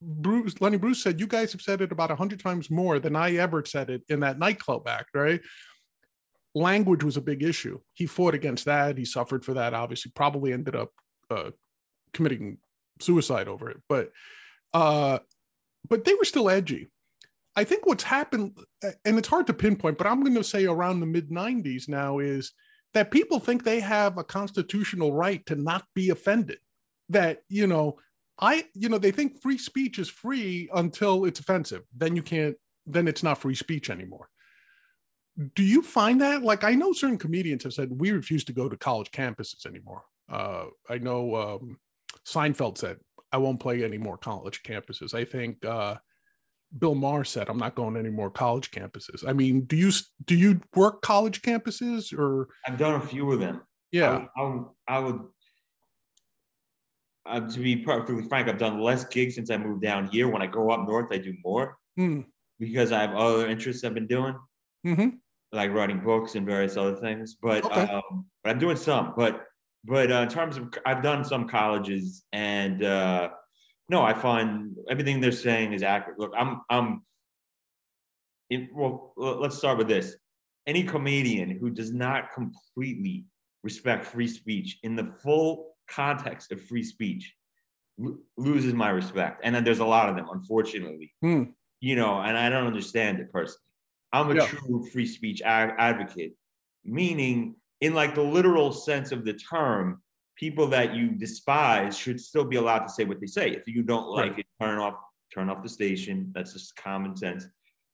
bruce 0.03 0.59
lenny 0.59 0.77
bruce 0.77 1.03
said 1.03 1.19
you 1.19 1.27
guys 1.27 1.51
have 1.51 1.61
said 1.61 1.79
it 1.79 1.91
about 1.91 2.09
a 2.09 2.15
hundred 2.15 2.39
times 2.39 2.71
more 2.71 2.97
than 2.97 3.15
i 3.15 3.35
ever 3.35 3.63
said 3.63 3.87
it 3.87 4.01
in 4.09 4.21
that 4.21 4.39
nightclub 4.39 4.87
act 4.87 5.09
right? 5.13 5.41
Language 6.53 7.03
was 7.03 7.15
a 7.15 7.21
big 7.21 7.43
issue. 7.43 7.79
He 7.93 8.05
fought 8.05 8.33
against 8.33 8.65
that. 8.65 8.97
He 8.97 9.05
suffered 9.05 9.45
for 9.45 9.53
that 9.53 9.73
obviously. 9.73 10.11
Probably 10.13 10.51
ended 10.51 10.75
up 10.75 10.89
uh, 11.29 11.51
committing 12.13 12.57
suicide 12.99 13.47
over 13.47 13.69
it. 13.69 13.77
But 13.87 14.11
uh 14.73 15.19
but 15.87 16.03
they 16.05 16.13
were 16.13 16.25
still 16.25 16.49
edgy. 16.49 16.89
I 17.55 17.63
think 17.63 17.85
what's 17.85 18.03
happened 18.03 18.57
and 19.05 19.17
it's 19.17 19.27
hard 19.27 19.47
to 19.47 19.53
pinpoint 19.53 19.97
but 19.97 20.07
i'm 20.07 20.21
going 20.21 20.35
to 20.35 20.43
say 20.43 20.65
around 20.65 20.99
the 20.99 21.05
mid 21.05 21.29
90s 21.29 21.89
now 21.89 22.19
is 22.19 22.53
that 22.93 23.11
people 23.11 23.39
think 23.39 23.63
they 23.63 23.79
have 23.79 24.17
a 24.17 24.23
constitutional 24.23 25.13
right 25.13 25.45
to 25.45 25.55
not 25.55 25.85
be 25.93 26.09
offended 26.09 26.59
that 27.11 27.43
you 27.49 27.67
know 27.67 27.97
i 28.39 28.65
you 28.73 28.89
know 28.89 28.97
they 28.97 29.11
think 29.11 29.41
free 29.41 29.57
speech 29.57 29.99
is 29.99 30.09
free 30.09 30.69
until 30.73 31.25
it's 31.25 31.39
offensive. 31.39 31.83
Then 31.95 32.15
you 32.15 32.23
can't 32.23 32.55
then 32.85 33.07
it's 33.07 33.23
not 33.23 33.37
free 33.37 33.55
speech 33.55 33.89
anymore. 33.89 34.27
Do 35.55 35.63
you 35.63 35.81
find 35.81 36.19
that? 36.21 36.43
Like 36.43 36.63
i 36.63 36.73
know 36.75 36.93
certain 36.93 37.17
comedians 37.17 37.63
have 37.63 37.73
said 37.73 37.89
we 37.91 38.11
refuse 38.11 38.43
to 38.45 38.53
go 38.53 38.67
to 38.69 38.77
college 38.77 39.11
campuses 39.11 39.65
anymore. 39.65 40.03
Uh 40.29 40.65
i 40.89 40.97
know 40.97 41.35
um 41.35 41.77
seinfeld 42.27 42.77
said 42.77 42.97
i 43.31 43.37
won't 43.37 43.59
play 43.59 43.83
any 43.83 43.97
more 43.97 44.17
college 44.17 44.61
campuses. 44.63 45.13
I 45.13 45.23
think 45.25 45.63
uh 45.65 45.95
bill 46.77 46.95
maher 46.95 47.23
said 47.25 47.49
i'm 47.49 47.57
not 47.57 47.75
going 47.75 47.93
to 47.95 47.99
any 47.99 48.09
more 48.09 48.29
college 48.31 48.71
campuses. 48.71 49.27
I 49.27 49.33
mean 49.33 49.61
do 49.65 49.75
you 49.75 49.91
do 50.25 50.35
you 50.35 50.61
work 50.75 51.01
college 51.01 51.41
campuses 51.41 52.17
or? 52.17 52.47
I've 52.67 52.77
done 52.77 52.95
a 52.95 53.05
few 53.05 53.31
of 53.31 53.39
them. 53.39 53.61
yeah. 53.91 54.25
I, 54.37 54.41
would- 54.43 54.65
I, 54.87 54.99
would. 54.99 55.19
Uh, 57.25 57.39
to 57.41 57.59
be 57.59 57.77
perfectly 57.77 58.23
frank, 58.27 58.47
I've 58.47 58.57
done 58.57 58.81
less 58.81 59.05
gigs 59.05 59.35
since 59.35 59.51
I 59.51 59.57
moved 59.57 59.81
down 59.83 60.07
here. 60.07 60.27
When 60.27 60.41
I 60.41 60.47
go 60.47 60.71
up 60.71 60.87
north, 60.87 61.07
I 61.11 61.17
do 61.17 61.33
more 61.43 61.77
Hmm. 61.95 62.21
because 62.59 62.91
I 62.91 63.01
have 63.01 63.13
other 63.15 63.47
interests 63.47 63.83
I've 63.83 63.93
been 63.93 64.07
doing, 64.07 64.35
hmm 64.83 65.09
like 65.53 65.71
writing 65.71 65.99
books 65.99 66.35
and 66.35 66.45
various 66.45 66.77
other 66.77 66.95
things. 66.95 67.35
But 67.35 67.63
Okay. 67.65 67.83
um, 67.85 68.25
but 68.43 68.49
I'm 68.51 68.59
doing 68.59 68.77
some. 68.77 69.13
But 69.15 69.45
but 69.83 70.11
uh, 70.11 70.21
in 70.21 70.29
terms 70.29 70.57
of, 70.57 70.73
I've 70.85 71.03
done 71.03 71.23
some 71.23 71.47
colleges, 71.47 72.23
and 72.31 72.83
uh, 72.83 73.29
no, 73.89 74.01
I 74.01 74.13
find 74.13 74.75
everything 74.89 75.19
they're 75.21 75.31
saying 75.31 75.73
is 75.73 75.83
accurate. 75.83 76.17
Look, 76.17 76.31
I'm 76.35 76.61
I'm. 76.69 77.03
It, 78.49 78.69
well, 78.73 79.13
let's 79.15 79.57
start 79.57 79.77
with 79.77 79.87
this. 79.87 80.15
Any 80.65 80.83
comedian 80.83 81.51
who 81.51 81.69
does 81.69 81.93
not 81.93 82.31
completely 82.33 83.25
respect 83.63 84.05
free 84.05 84.27
speech 84.27 84.79
in 84.83 84.95
the 84.95 85.05
full 85.23 85.70
context 85.95 86.51
of 86.51 86.61
free 86.61 86.83
speech 86.83 87.33
lo- 87.97 88.17
loses 88.37 88.73
my 88.73 88.89
respect. 88.89 89.41
And 89.43 89.53
then 89.53 89.63
there's 89.63 89.79
a 89.79 89.85
lot 89.85 90.09
of 90.09 90.15
them, 90.15 90.27
unfortunately. 90.31 91.13
Hmm. 91.21 91.43
You 91.79 91.95
know, 91.95 92.19
and 92.21 92.37
I 92.37 92.49
don't 92.49 92.67
understand 92.67 93.19
it 93.19 93.31
personally. 93.31 93.57
I'm 94.13 94.29
a 94.31 94.35
Yeah. 94.35 94.47
true 94.47 94.83
free 94.91 95.05
speech 95.07 95.41
a- 95.41 95.75
advocate, 95.89 96.33
meaning 96.83 97.55
in 97.79 97.93
like 97.93 98.13
the 98.15 98.21
literal 98.23 98.71
sense 98.71 99.11
of 99.11 99.25
the 99.25 99.33
term, 99.33 100.01
people 100.35 100.67
that 100.67 100.93
you 100.95 101.09
despise 101.11 101.97
should 101.97 102.19
still 102.19 102.43
be 102.45 102.57
allowed 102.57 102.79
to 102.79 102.89
say 102.89 103.03
what 103.05 103.19
they 103.19 103.27
say. 103.27 103.51
If 103.51 103.67
you 103.67 103.83
don't 103.83 104.07
like 104.09 104.31
right. 104.31 104.39
it, 104.39 104.45
turn 104.61 104.79
off, 104.79 104.95
turn 105.33 105.49
off 105.49 105.63
the 105.63 105.69
station. 105.69 106.31
That's 106.33 106.53
just 106.53 106.75
common 106.75 107.15
sense. 107.15 107.45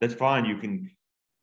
That's 0.02 0.14
fine. 0.14 0.46
You 0.46 0.58
can. 0.58 0.90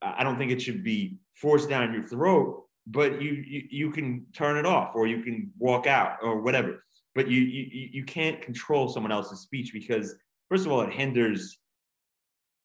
I 0.02 0.23
don't 0.23 0.37
think 0.37 0.50
it 0.52 0.61
should 0.61 0.84
be 0.84 1.16
forced 1.32 1.68
down 1.70 1.94
your 1.94 2.02
throat, 2.02 2.63
but 2.86 3.20
you 3.20 3.32
you, 3.32 3.62
you 3.70 3.90
can 3.90 4.26
turn 4.34 4.56
it 4.56 4.66
off 4.66 4.92
or 4.94 5.06
you 5.06 5.22
can 5.22 5.50
walk 5.58 5.86
out 5.86 6.18
or 6.22 6.40
whatever. 6.40 6.84
But 7.14 7.28
you 7.28 7.40
you 7.40 7.88
you 7.92 8.04
can't 8.04 8.42
control 8.42 8.88
someone 8.88 9.12
else's 9.12 9.40
speech 9.40 9.72
because 9.72 10.14
first 10.48 10.66
of 10.66 10.72
all, 10.72 10.82
it 10.82 10.92
hinders 10.92 11.58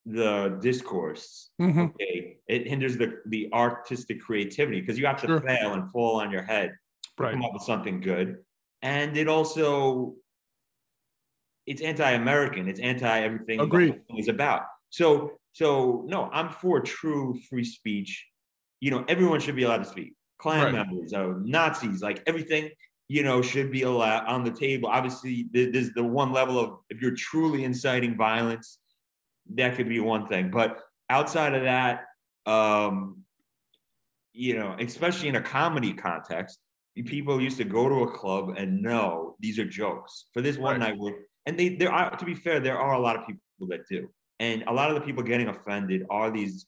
the 0.06 0.58
discourse. 0.62 1.52
Mm-hmm. 1.62 1.80
Okay, 1.80 2.38
it 2.48 2.68
hinders 2.68 2.98
the 2.98 3.20
the 3.28 3.50
artistic 3.54 4.22
creativity 4.22 4.82
because 4.82 4.98
you 4.98 5.06
have 5.06 5.22
to 5.22 5.28
sure. 5.28 5.42
fail 5.42 5.74
and 5.74 5.90
fall 5.92 6.20
on 6.20 6.32
your 6.32 6.42
head 6.42 6.74
right. 7.18 7.34
come 7.34 7.44
up 7.44 7.54
with 7.54 7.64
something 7.64 8.02
good, 8.02 8.38
and 8.82 9.16
it 9.18 9.28
also 9.28 10.16
it's 11.68 11.82
anti-American. 11.82 12.68
It's 12.68 12.80
anti 12.80 13.20
everything. 13.20 13.60
Agreed. 13.60 14.02
Is 14.18 14.28
about. 14.28 14.64
So 14.90 15.34
so 15.54 16.04
no, 16.08 16.30
I'm 16.34 16.50
for 16.50 16.82
true 16.82 17.40
free 17.50 17.64
speech. 17.64 18.26
You 18.80 18.92
know, 18.92 19.06
everyone 19.08 19.40
should 19.40 19.56
be 19.56 19.64
allowed 19.64 19.84
to 19.84 19.90
speak. 19.90 20.14
Klan 20.38 20.66
right. 20.66 20.74
members, 20.74 21.14
uh, 21.14 21.34
Nazis, 21.44 22.02
like 22.02 22.24
everything 22.26 22.70
you 23.10 23.24
know, 23.24 23.42
should 23.42 23.72
be 23.72 23.82
allowed 23.82 24.26
on 24.28 24.44
the 24.44 24.52
table. 24.52 24.88
Obviously, 24.88 25.48
there's 25.52 25.92
the 25.94 26.04
one 26.04 26.32
level 26.32 26.60
of 26.60 26.78
if 26.92 27.02
you're 27.02 27.16
truly 27.16 27.64
inciting 27.64 28.16
violence, 28.16 28.78
that 29.56 29.76
could 29.76 29.90
be 29.90 30.00
one 30.00 30.28
thing. 30.28 30.52
But 30.52 30.80
outside 31.10 31.56
of 31.56 31.64
that, 31.64 32.06
um, 32.46 33.24
you 34.32 34.56
know, 34.56 34.76
especially 34.80 35.28
in 35.28 35.36
a 35.36 35.42
comedy 35.42 35.92
context, 35.92 36.60
people 37.06 37.42
used 37.42 37.58
to 37.58 37.64
go 37.64 37.90
to 37.90 38.04
a 38.04 38.12
club 38.12 38.54
and 38.58 38.82
know 38.82 39.36
these 39.40 39.58
are 39.58 39.66
jokes 39.66 40.26
for 40.32 40.42
this 40.42 40.58
one 40.58 40.80
right. 40.80 40.96
night. 40.96 41.14
And 41.48 41.58
they 41.58 41.70
there 41.70 41.92
are 41.92 42.16
to 42.16 42.26
be 42.26 42.36
fair, 42.36 42.60
there 42.60 42.78
are 42.78 42.94
a 42.94 43.00
lot 43.00 43.16
of 43.16 43.26
people 43.26 43.68
that 43.70 43.88
do, 43.90 44.08
and 44.40 44.64
a 44.68 44.72
lot 44.72 44.90
of 44.90 44.96
the 44.96 45.02
people 45.02 45.24
getting 45.24 45.48
offended 45.48 46.06
are 46.12 46.30
these 46.30 46.68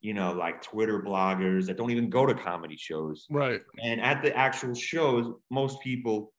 you 0.00 0.14
know, 0.14 0.32
like 0.32 0.62
Twitter 0.62 1.02
bloggers 1.02 1.66
that 1.66 1.76
don't 1.76 1.90
even 1.90 2.08
go 2.08 2.24
to 2.24 2.34
comedy 2.34 2.76
shows. 2.76 3.26
Right. 3.30 3.60
And 3.82 4.00
at 4.00 4.22
the 4.22 4.34
actual 4.36 4.74
shows, 4.74 5.32
most 5.50 5.80
people, 5.82 6.32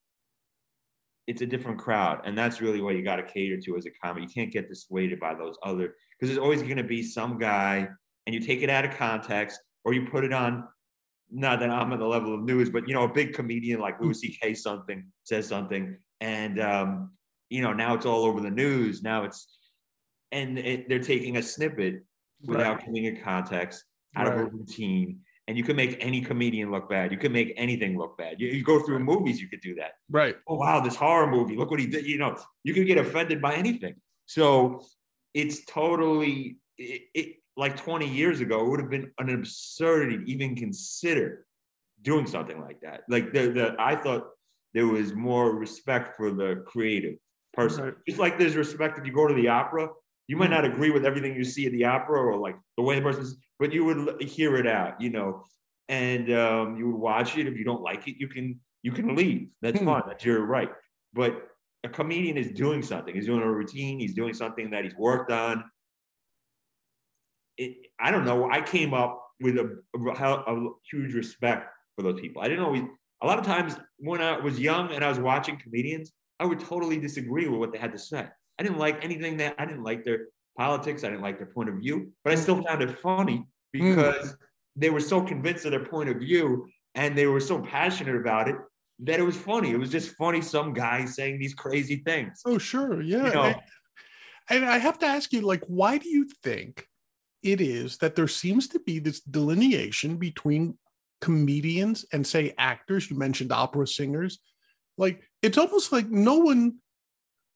it's 1.27 1.41
a 1.41 1.45
different 1.45 1.77
crowd. 1.77 2.21
And 2.25 2.35
that's 2.35 2.59
really 2.59 2.81
what 2.81 2.95
you 2.95 3.03
got 3.03 3.17
to 3.17 3.23
cater 3.23 3.57
to 3.61 3.77
as 3.77 3.85
a 3.85 3.91
comedy. 4.03 4.25
You 4.25 4.33
can't 4.33 4.51
get 4.51 4.67
dissuaded 4.67 5.19
by 5.19 5.35
those 5.35 5.55
other, 5.63 5.93
because 6.19 6.29
there's 6.29 6.39
always 6.39 6.63
going 6.63 6.77
to 6.77 6.83
be 6.83 7.03
some 7.03 7.37
guy 7.37 7.87
and 8.25 8.33
you 8.33 8.41
take 8.41 8.63
it 8.63 8.69
out 8.69 8.83
of 8.83 8.97
context 8.97 9.59
or 9.85 9.93
you 9.93 10.07
put 10.07 10.23
it 10.23 10.33
on, 10.33 10.67
not 11.29 11.59
that 11.59 11.69
I'm 11.69 11.93
at 11.93 11.99
the 11.99 12.05
level 12.05 12.33
of 12.33 12.41
news, 12.41 12.69
but, 12.69 12.87
you 12.87 12.95
know, 12.95 13.03
a 13.03 13.13
big 13.13 13.33
comedian 13.33 13.79
like 13.79 14.01
Louis 14.01 14.15
C.K. 14.15 14.55
something 14.55 15.05
says 15.23 15.47
something. 15.47 15.97
And, 16.19 16.59
um, 16.59 17.11
you 17.49 17.61
know, 17.61 17.73
now 17.73 17.93
it's 17.93 18.05
all 18.05 18.25
over 18.25 18.41
the 18.41 18.51
news. 18.51 19.03
Now 19.03 19.23
it's, 19.23 19.47
and 20.31 20.57
it, 20.57 20.89
they're 20.89 20.99
taking 20.99 21.37
a 21.37 21.43
snippet 21.43 22.03
without 22.45 22.77
right. 22.77 22.85
giving 22.85 23.05
it 23.05 23.23
context, 23.23 23.83
out 24.15 24.27
right. 24.27 24.39
of 24.39 24.41
a 24.41 24.45
routine. 24.45 25.19
And 25.47 25.57
you 25.57 25.63
can 25.63 25.75
make 25.75 25.97
any 25.99 26.21
comedian 26.21 26.71
look 26.71 26.89
bad. 26.89 27.11
You 27.11 27.17
can 27.17 27.31
make 27.31 27.53
anything 27.57 27.97
look 27.97 28.17
bad. 28.17 28.39
You, 28.39 28.47
you, 28.47 28.63
go 28.63 28.79
through 28.79 28.99
movies, 28.99 29.41
you 29.41 29.49
could 29.49 29.59
do 29.59 29.75
that. 29.75 29.93
Right. 30.09 30.35
Oh 30.47 30.55
wow, 30.55 30.79
this 30.79 30.95
horror 30.95 31.29
movie. 31.29 31.57
Look 31.57 31.71
what 31.71 31.79
he 31.79 31.87
did. 31.87 32.05
You 32.05 32.19
know, 32.19 32.37
you 32.63 32.73
can 32.73 32.85
get 32.85 32.97
offended 32.97 33.41
by 33.41 33.55
anything. 33.55 33.95
So 34.27 34.81
it's 35.33 35.65
totally 35.65 36.57
it, 36.77 37.01
it 37.13 37.35
like 37.57 37.75
20 37.75 38.07
years 38.07 38.39
ago, 38.39 38.65
it 38.65 38.69
would 38.69 38.79
have 38.79 38.89
been 38.89 39.11
an 39.17 39.29
absurdity 39.29 40.17
to 40.19 40.31
even 40.31 40.55
consider 40.55 41.45
doing 42.01 42.27
something 42.27 42.61
like 42.61 42.81
that. 42.81 43.01
Like 43.09 43.33
the 43.33 43.49
the 43.49 43.75
I 43.77 43.95
thought 43.95 44.27
there 44.73 44.87
was 44.87 45.13
more 45.13 45.53
respect 45.53 46.15
for 46.15 46.31
the 46.31 46.63
creative 46.65 47.15
person. 47.53 47.83
Right. 47.85 47.93
Just 48.07 48.19
like 48.19 48.39
there's 48.39 48.55
respect 48.55 48.97
if 48.97 49.05
you 49.05 49.11
go 49.11 49.27
to 49.27 49.33
the 49.33 49.49
opera 49.49 49.89
you 50.27 50.37
might 50.37 50.49
not 50.49 50.65
agree 50.65 50.91
with 50.91 51.05
everything 51.05 51.35
you 51.35 51.43
see 51.43 51.65
at 51.65 51.71
the 51.71 51.85
opera 51.85 52.19
or 52.19 52.37
like 52.37 52.55
the 52.77 52.83
way 52.83 52.95
the 52.95 53.01
person's, 53.01 53.35
but 53.59 53.73
you 53.73 53.83
would 53.85 54.21
hear 54.21 54.55
it 54.57 54.67
out, 54.67 54.99
you 55.01 55.09
know, 55.09 55.43
and 55.89 56.31
um, 56.31 56.77
you 56.77 56.87
would 56.87 56.99
watch 56.99 57.37
it. 57.37 57.47
If 57.47 57.57
you 57.57 57.65
don't 57.65 57.81
like 57.81 58.07
it, 58.07 58.15
you 58.17 58.27
can 58.27 58.59
you 58.83 58.91
can 58.91 59.15
leave. 59.15 59.49
That's 59.61 59.79
hmm. 59.79 59.85
fine. 59.85 60.03
That's 60.07 60.23
your 60.23 60.45
right. 60.45 60.69
But 61.13 61.47
a 61.83 61.89
comedian 61.89 62.37
is 62.37 62.51
doing 62.51 62.81
something. 62.81 63.13
He's 63.13 63.25
doing 63.25 63.41
a 63.41 63.51
routine. 63.51 63.99
He's 63.99 64.13
doing 64.13 64.33
something 64.33 64.69
that 64.71 64.83
he's 64.83 64.95
worked 64.95 65.31
on. 65.31 65.63
It, 67.57 67.87
I 67.99 68.11
don't 68.11 68.25
know. 68.25 68.49
I 68.49 68.61
came 68.61 68.93
up 68.93 69.21
with 69.39 69.57
a, 69.57 69.77
a, 69.95 69.99
a 69.99 70.69
huge 70.89 71.13
respect 71.13 71.73
for 71.95 72.03
those 72.03 72.19
people. 72.19 72.41
I 72.41 72.47
didn't 72.47 72.63
always. 72.63 72.83
A 73.23 73.27
lot 73.27 73.37
of 73.37 73.45
times 73.45 73.75
when 73.97 74.21
I 74.21 74.39
was 74.39 74.59
young 74.59 74.91
and 74.91 75.03
I 75.03 75.09
was 75.09 75.19
watching 75.19 75.59
comedians, 75.59 76.11
I 76.39 76.45
would 76.45 76.59
totally 76.59 76.97
disagree 76.97 77.47
with 77.47 77.59
what 77.59 77.71
they 77.71 77.77
had 77.77 77.91
to 77.91 77.99
say. 77.99 78.27
I 78.61 78.63
didn't 78.63 78.77
like 78.77 79.03
anything 79.03 79.37
that 79.37 79.55
I 79.57 79.65
didn't 79.65 79.81
like 79.81 80.05
their 80.05 80.27
politics. 80.55 81.03
I 81.03 81.07
didn't 81.07 81.23
like 81.23 81.39
their 81.39 81.47
point 81.47 81.67
of 81.67 81.77
view, 81.77 82.11
but 82.23 82.31
I 82.31 82.35
still 82.35 82.57
mm. 82.57 82.67
found 82.67 82.83
it 82.83 82.99
funny 82.99 83.43
because 83.73 84.33
mm. 84.33 84.35
they 84.75 84.91
were 84.91 84.99
so 84.99 85.19
convinced 85.19 85.65
of 85.65 85.71
their 85.71 85.83
point 85.83 86.09
of 86.09 86.17
view 86.17 86.67
and 86.93 87.17
they 87.17 87.25
were 87.25 87.39
so 87.39 87.59
passionate 87.59 88.15
about 88.15 88.47
it 88.49 88.55
that 88.99 89.19
it 89.19 89.23
was 89.23 89.35
funny. 89.35 89.71
It 89.71 89.79
was 89.79 89.89
just 89.89 90.15
funny. 90.15 90.43
Some 90.43 90.73
guy 90.73 91.05
saying 91.05 91.39
these 91.39 91.55
crazy 91.55 92.03
things. 92.05 92.43
Oh, 92.45 92.59
sure. 92.59 93.01
Yeah. 93.01 93.25
You 93.25 93.33
know? 93.33 93.43
and, 93.45 93.57
and 94.49 94.65
I 94.65 94.77
have 94.77 94.99
to 94.99 95.07
ask 95.07 95.33
you, 95.33 95.41
like, 95.41 95.63
why 95.65 95.97
do 95.97 96.07
you 96.07 96.29
think 96.43 96.85
it 97.41 97.61
is 97.61 97.97
that 97.97 98.15
there 98.15 98.27
seems 98.27 98.67
to 98.67 98.79
be 98.81 98.99
this 98.99 99.21
delineation 99.21 100.17
between 100.17 100.77
comedians 101.19 102.05
and 102.13 102.27
say 102.27 102.53
actors? 102.59 103.09
You 103.09 103.17
mentioned 103.17 103.51
opera 103.51 103.87
singers. 103.87 104.37
Like, 104.99 105.23
it's 105.41 105.57
almost 105.57 105.91
like 105.91 106.11
no 106.11 106.35
one 106.35 106.75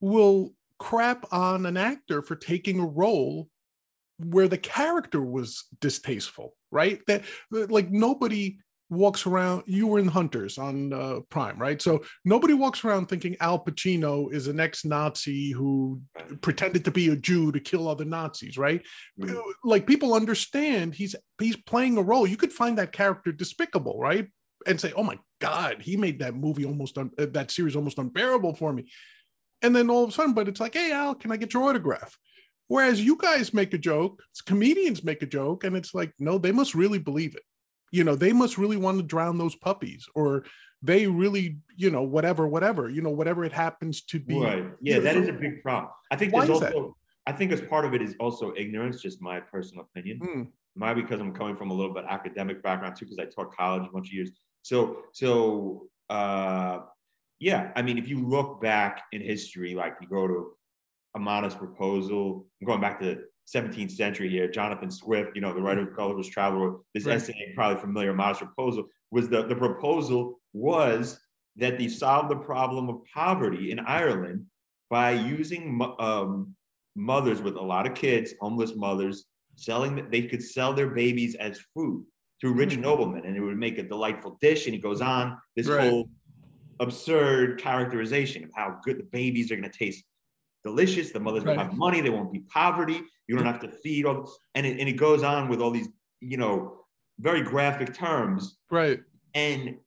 will 0.01 0.55
crap 0.79 1.25
on 1.31 1.65
an 1.65 1.77
actor 1.77 2.21
for 2.21 2.35
taking 2.35 2.79
a 2.79 2.85
role 2.85 3.49
where 4.19 4.47
the 4.47 4.57
character 4.57 5.21
was 5.21 5.65
distasteful, 5.81 6.55
right? 6.71 7.01
That 7.07 7.23
like 7.51 7.91
nobody 7.91 8.57
walks 8.89 9.25
around. 9.25 9.63
You 9.65 9.87
were 9.87 9.99
in 9.99 10.07
Hunters 10.07 10.57
on 10.57 10.93
uh, 10.93 11.19
Prime, 11.29 11.57
right? 11.57 11.81
So 11.81 12.03
nobody 12.23 12.53
walks 12.53 12.83
around 12.83 13.07
thinking 13.07 13.35
Al 13.39 13.63
Pacino 13.63 14.31
is 14.31 14.47
an 14.47 14.59
ex-Nazi 14.59 15.51
who 15.51 16.01
pretended 16.41 16.85
to 16.85 16.91
be 16.91 17.09
a 17.09 17.15
Jew 17.15 17.51
to 17.51 17.59
kill 17.59 17.87
other 17.87 18.05
Nazis, 18.05 18.57
right? 18.57 18.81
Mm. 19.19 19.41
Like 19.63 19.87
people 19.87 20.13
understand 20.13 20.93
he's 20.93 21.15
he's 21.39 21.57
playing 21.57 21.97
a 21.97 22.01
role. 22.01 22.27
You 22.27 22.37
could 22.37 22.53
find 22.53 22.77
that 22.77 22.91
character 22.91 23.31
despicable, 23.31 23.99
right? 23.99 24.27
And 24.67 24.79
say, 24.79 24.93
"Oh 24.95 25.03
my 25.03 25.19
God, 25.39 25.81
he 25.81 25.97
made 25.97 26.19
that 26.19 26.35
movie 26.35 26.65
almost 26.65 26.97
un- 26.97 27.11
that 27.17 27.51
series 27.51 27.75
almost 27.75 27.97
unbearable 27.97 28.55
for 28.55 28.71
me." 28.71 28.89
And 29.65 29.75
then 29.75 29.89
all 29.89 30.03
of 30.03 30.11
a 30.11 30.13
sudden, 30.13 30.35
but 30.35 30.47
it's 30.47 30.59
like, 30.59 30.75
hey, 30.75 30.91
Al, 30.91 31.15
can 31.15 31.31
I 31.31 31.37
get 31.37 31.55
your 31.55 31.63
autograph? 31.63 32.19
Whereas 32.67 33.01
you 33.01 33.17
guys 33.17 33.51
make 33.51 33.73
a 33.73 33.79
joke, 33.79 34.21
comedians 34.45 35.03
make 35.03 35.23
a 35.23 35.25
joke, 35.25 35.63
and 35.63 35.75
it's 35.75 35.95
like, 35.95 36.13
no, 36.19 36.37
they 36.37 36.51
must 36.51 36.75
really 36.75 36.99
believe 36.99 37.35
it. 37.35 37.41
You 37.91 38.03
know, 38.03 38.13
they 38.13 38.31
must 38.31 38.59
really 38.59 38.77
want 38.77 38.97
to 38.99 39.03
drown 39.03 39.39
those 39.39 39.55
puppies, 39.55 40.05
or 40.13 40.45
they 40.83 41.07
really, 41.07 41.57
you 41.75 41.89
know, 41.89 42.03
whatever, 42.03 42.47
whatever, 42.47 42.91
you 42.91 43.01
know, 43.01 43.09
whatever 43.09 43.43
it 43.43 43.53
happens 43.53 44.03
to 44.03 44.19
be. 44.19 44.39
Right. 44.39 44.65
Yeah, 44.81 44.99
that 44.99 45.15
is 45.15 45.29
a 45.29 45.33
big 45.33 45.63
problem. 45.63 45.91
I 46.11 46.15
think 46.15 46.31
there's 46.31 46.47
also, 46.47 46.65
that? 47.25 47.33
I 47.33 47.35
think 47.35 47.51
as 47.51 47.61
part 47.61 47.85
of 47.85 47.95
it 47.95 48.03
is 48.03 48.13
also 48.19 48.53
ignorance, 48.55 49.01
just 49.01 49.19
my 49.19 49.39
personal 49.39 49.85
opinion. 49.85 50.19
Mm. 50.19 50.47
My 50.75 50.93
because 50.93 51.19
I'm 51.19 51.33
coming 51.33 51.55
from 51.55 51.71
a 51.71 51.73
little 51.73 51.93
bit 51.93 52.05
academic 52.07 52.61
background 52.61 52.97
too, 52.97 53.05
because 53.05 53.17
I 53.17 53.25
taught 53.25 53.55
college 53.55 53.87
a 53.89 53.91
bunch 53.91 54.09
of 54.09 54.13
years. 54.13 54.29
So, 54.61 54.97
so 55.11 55.87
uh, 56.11 56.81
yeah, 57.39 57.71
I 57.75 57.81
mean, 57.81 57.97
if 57.97 58.07
you 58.07 58.25
look 58.27 58.61
back 58.61 59.03
in 59.11 59.21
history, 59.21 59.75
like 59.75 59.95
you 60.01 60.07
go 60.07 60.27
to 60.27 60.51
a 61.15 61.19
modest 61.19 61.57
proposal, 61.57 62.47
I'm 62.61 62.67
going 62.67 62.81
back 62.81 62.99
to 63.01 63.19
17th 63.53 63.91
century 63.91 64.29
here, 64.29 64.49
Jonathan 64.49 64.89
Swift, 64.89 65.31
you 65.35 65.41
know, 65.41 65.53
the 65.53 65.61
writer 65.61 65.81
of 65.81 65.95
Gulliver's 65.95 66.29
Travel, 66.29 66.85
this 66.93 67.05
right. 67.05 67.15
essay, 67.15 67.53
probably 67.55 67.79
familiar, 67.79 68.13
modest 68.13 68.41
proposal, 68.41 68.85
was 69.11 69.29
the, 69.29 69.45
the 69.45 69.55
proposal 69.55 70.39
was 70.53 71.19
that 71.57 71.77
they 71.77 71.87
solve 71.87 72.29
the 72.29 72.35
problem 72.35 72.89
of 72.89 73.01
poverty 73.13 73.71
in 73.71 73.79
Ireland 73.79 74.45
by 74.89 75.11
using 75.11 75.79
um, 75.99 76.55
mothers 76.95 77.41
with 77.41 77.55
a 77.55 77.61
lot 77.61 77.85
of 77.87 77.93
kids, 77.93 78.33
homeless 78.39 78.75
mothers, 78.75 79.25
selling, 79.55 80.07
they 80.09 80.23
could 80.23 80.43
sell 80.43 80.73
their 80.73 80.89
babies 80.89 81.35
as 81.35 81.59
food 81.73 82.05
to 82.41 82.51
rich 82.51 82.71
mm-hmm. 82.71 82.81
noblemen 82.81 83.25
and 83.25 83.35
it 83.35 83.39
would 83.39 83.57
make 83.57 83.77
a 83.77 83.83
delightful 83.83 84.37
dish. 84.41 84.65
And 84.65 84.75
he 84.75 84.81
goes 84.81 85.01
on 85.01 85.37
this 85.55 85.67
right. 85.67 85.89
whole 85.89 86.09
absurd 86.79 87.61
characterization 87.61 88.43
of 88.43 88.49
how 88.55 88.79
good 88.83 88.97
the 88.97 89.03
babies 89.03 89.51
are 89.51 89.55
going 89.55 89.69
to 89.69 89.77
taste 89.77 90.03
delicious. 90.63 91.11
The 91.11 91.19
mothers 91.19 91.43
right. 91.43 91.55
will 91.55 91.63
have 91.63 91.73
money. 91.73 92.01
There 92.01 92.11
won't 92.11 92.33
be 92.33 92.39
poverty. 92.39 93.01
You 93.27 93.35
don't 93.35 93.45
have 93.45 93.59
to 93.61 93.69
feed 93.69 94.05
all. 94.05 94.31
And 94.55 94.65
it, 94.65 94.79
and 94.79 94.89
it 94.89 94.93
goes 94.93 95.23
on 95.23 95.47
with 95.47 95.61
all 95.61 95.71
these, 95.71 95.87
you 96.19 96.37
know, 96.37 96.85
very 97.19 97.41
graphic 97.41 97.93
terms. 97.93 98.57
Right. 98.69 98.99
And 99.33 99.77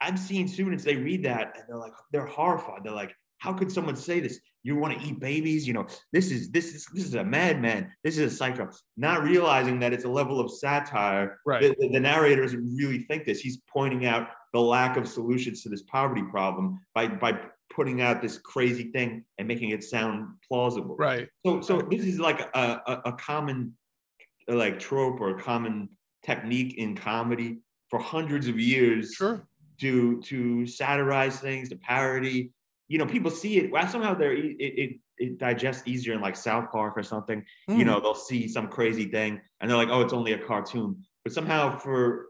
I've 0.00 0.18
seen 0.18 0.48
students, 0.48 0.84
they 0.84 0.96
read 0.96 1.24
that 1.24 1.52
and 1.56 1.64
they're 1.68 1.76
like, 1.76 1.92
they're 2.12 2.26
horrified. 2.26 2.80
They're 2.84 2.92
like, 2.92 3.14
how 3.38 3.52
could 3.52 3.72
someone 3.72 3.96
say 3.96 4.20
this? 4.20 4.38
You 4.62 4.76
want 4.76 4.98
to 4.98 5.04
eat 5.04 5.18
babies? 5.18 5.66
You 5.66 5.74
know, 5.74 5.86
this 6.12 6.30
is 6.30 6.50
this 6.50 6.72
is 6.74 6.86
this 6.94 7.04
is 7.04 7.14
a 7.16 7.24
madman. 7.24 7.90
This 8.04 8.16
is 8.16 8.32
a 8.32 8.36
psycho. 8.36 8.70
Not 8.96 9.24
realizing 9.24 9.80
that 9.80 9.92
it's 9.92 10.04
a 10.04 10.08
level 10.08 10.38
of 10.38 10.52
satire. 10.52 11.40
Right. 11.44 11.76
The, 11.76 11.88
the 11.88 11.98
narrator 11.98 12.42
doesn't 12.42 12.76
really 12.76 13.00
think 13.08 13.24
this. 13.24 13.40
He's 13.40 13.58
pointing 13.72 14.06
out 14.06 14.28
the 14.52 14.60
lack 14.60 14.96
of 14.96 15.08
solutions 15.08 15.62
to 15.62 15.68
this 15.68 15.82
poverty 15.82 16.22
problem 16.22 16.80
by 16.94 17.06
by 17.08 17.38
putting 17.74 18.02
out 18.02 18.20
this 18.20 18.36
crazy 18.38 18.90
thing 18.92 19.24
and 19.38 19.48
making 19.48 19.70
it 19.70 19.82
sound 19.82 20.28
plausible. 20.46 20.96
Right. 20.96 21.28
So 21.44 21.60
so 21.62 21.80
this 21.80 22.04
is 22.04 22.20
like 22.20 22.40
a, 22.54 22.80
a, 22.86 23.02
a 23.06 23.12
common 23.12 23.74
like 24.48 24.78
trope 24.78 25.20
or 25.20 25.30
a 25.36 25.40
common 25.42 25.88
technique 26.24 26.74
in 26.76 26.94
comedy 26.94 27.58
for 27.88 27.98
hundreds 27.98 28.46
of 28.48 28.58
years 28.60 29.14
Sure. 29.14 29.46
to 29.80 30.20
to 30.22 30.66
satirize 30.66 31.38
things, 31.40 31.68
to 31.70 31.76
parody. 31.76 32.52
You 32.88 32.98
know, 32.98 33.06
people 33.06 33.30
see 33.30 33.56
it. 33.58 33.70
Well, 33.72 33.88
somehow 33.88 34.14
they're 34.14 34.34
it, 34.34 34.56
it 34.58 34.90
it 35.18 35.38
digests 35.38 35.84
easier 35.86 36.12
in 36.14 36.20
like 36.20 36.36
South 36.36 36.70
Park 36.70 36.94
or 36.96 37.02
something. 37.02 37.42
You 37.68 37.76
Mm. 37.76 37.86
know, 37.86 38.00
they'll 38.00 38.14
see 38.14 38.48
some 38.48 38.68
crazy 38.68 39.06
thing 39.06 39.40
and 39.60 39.70
they're 39.70 39.76
like, 39.78 39.88
oh, 39.90 40.00
it's 40.02 40.12
only 40.12 40.32
a 40.32 40.38
cartoon. 40.38 41.02
But 41.24 41.32
somehow 41.32 41.78
for 41.78 42.26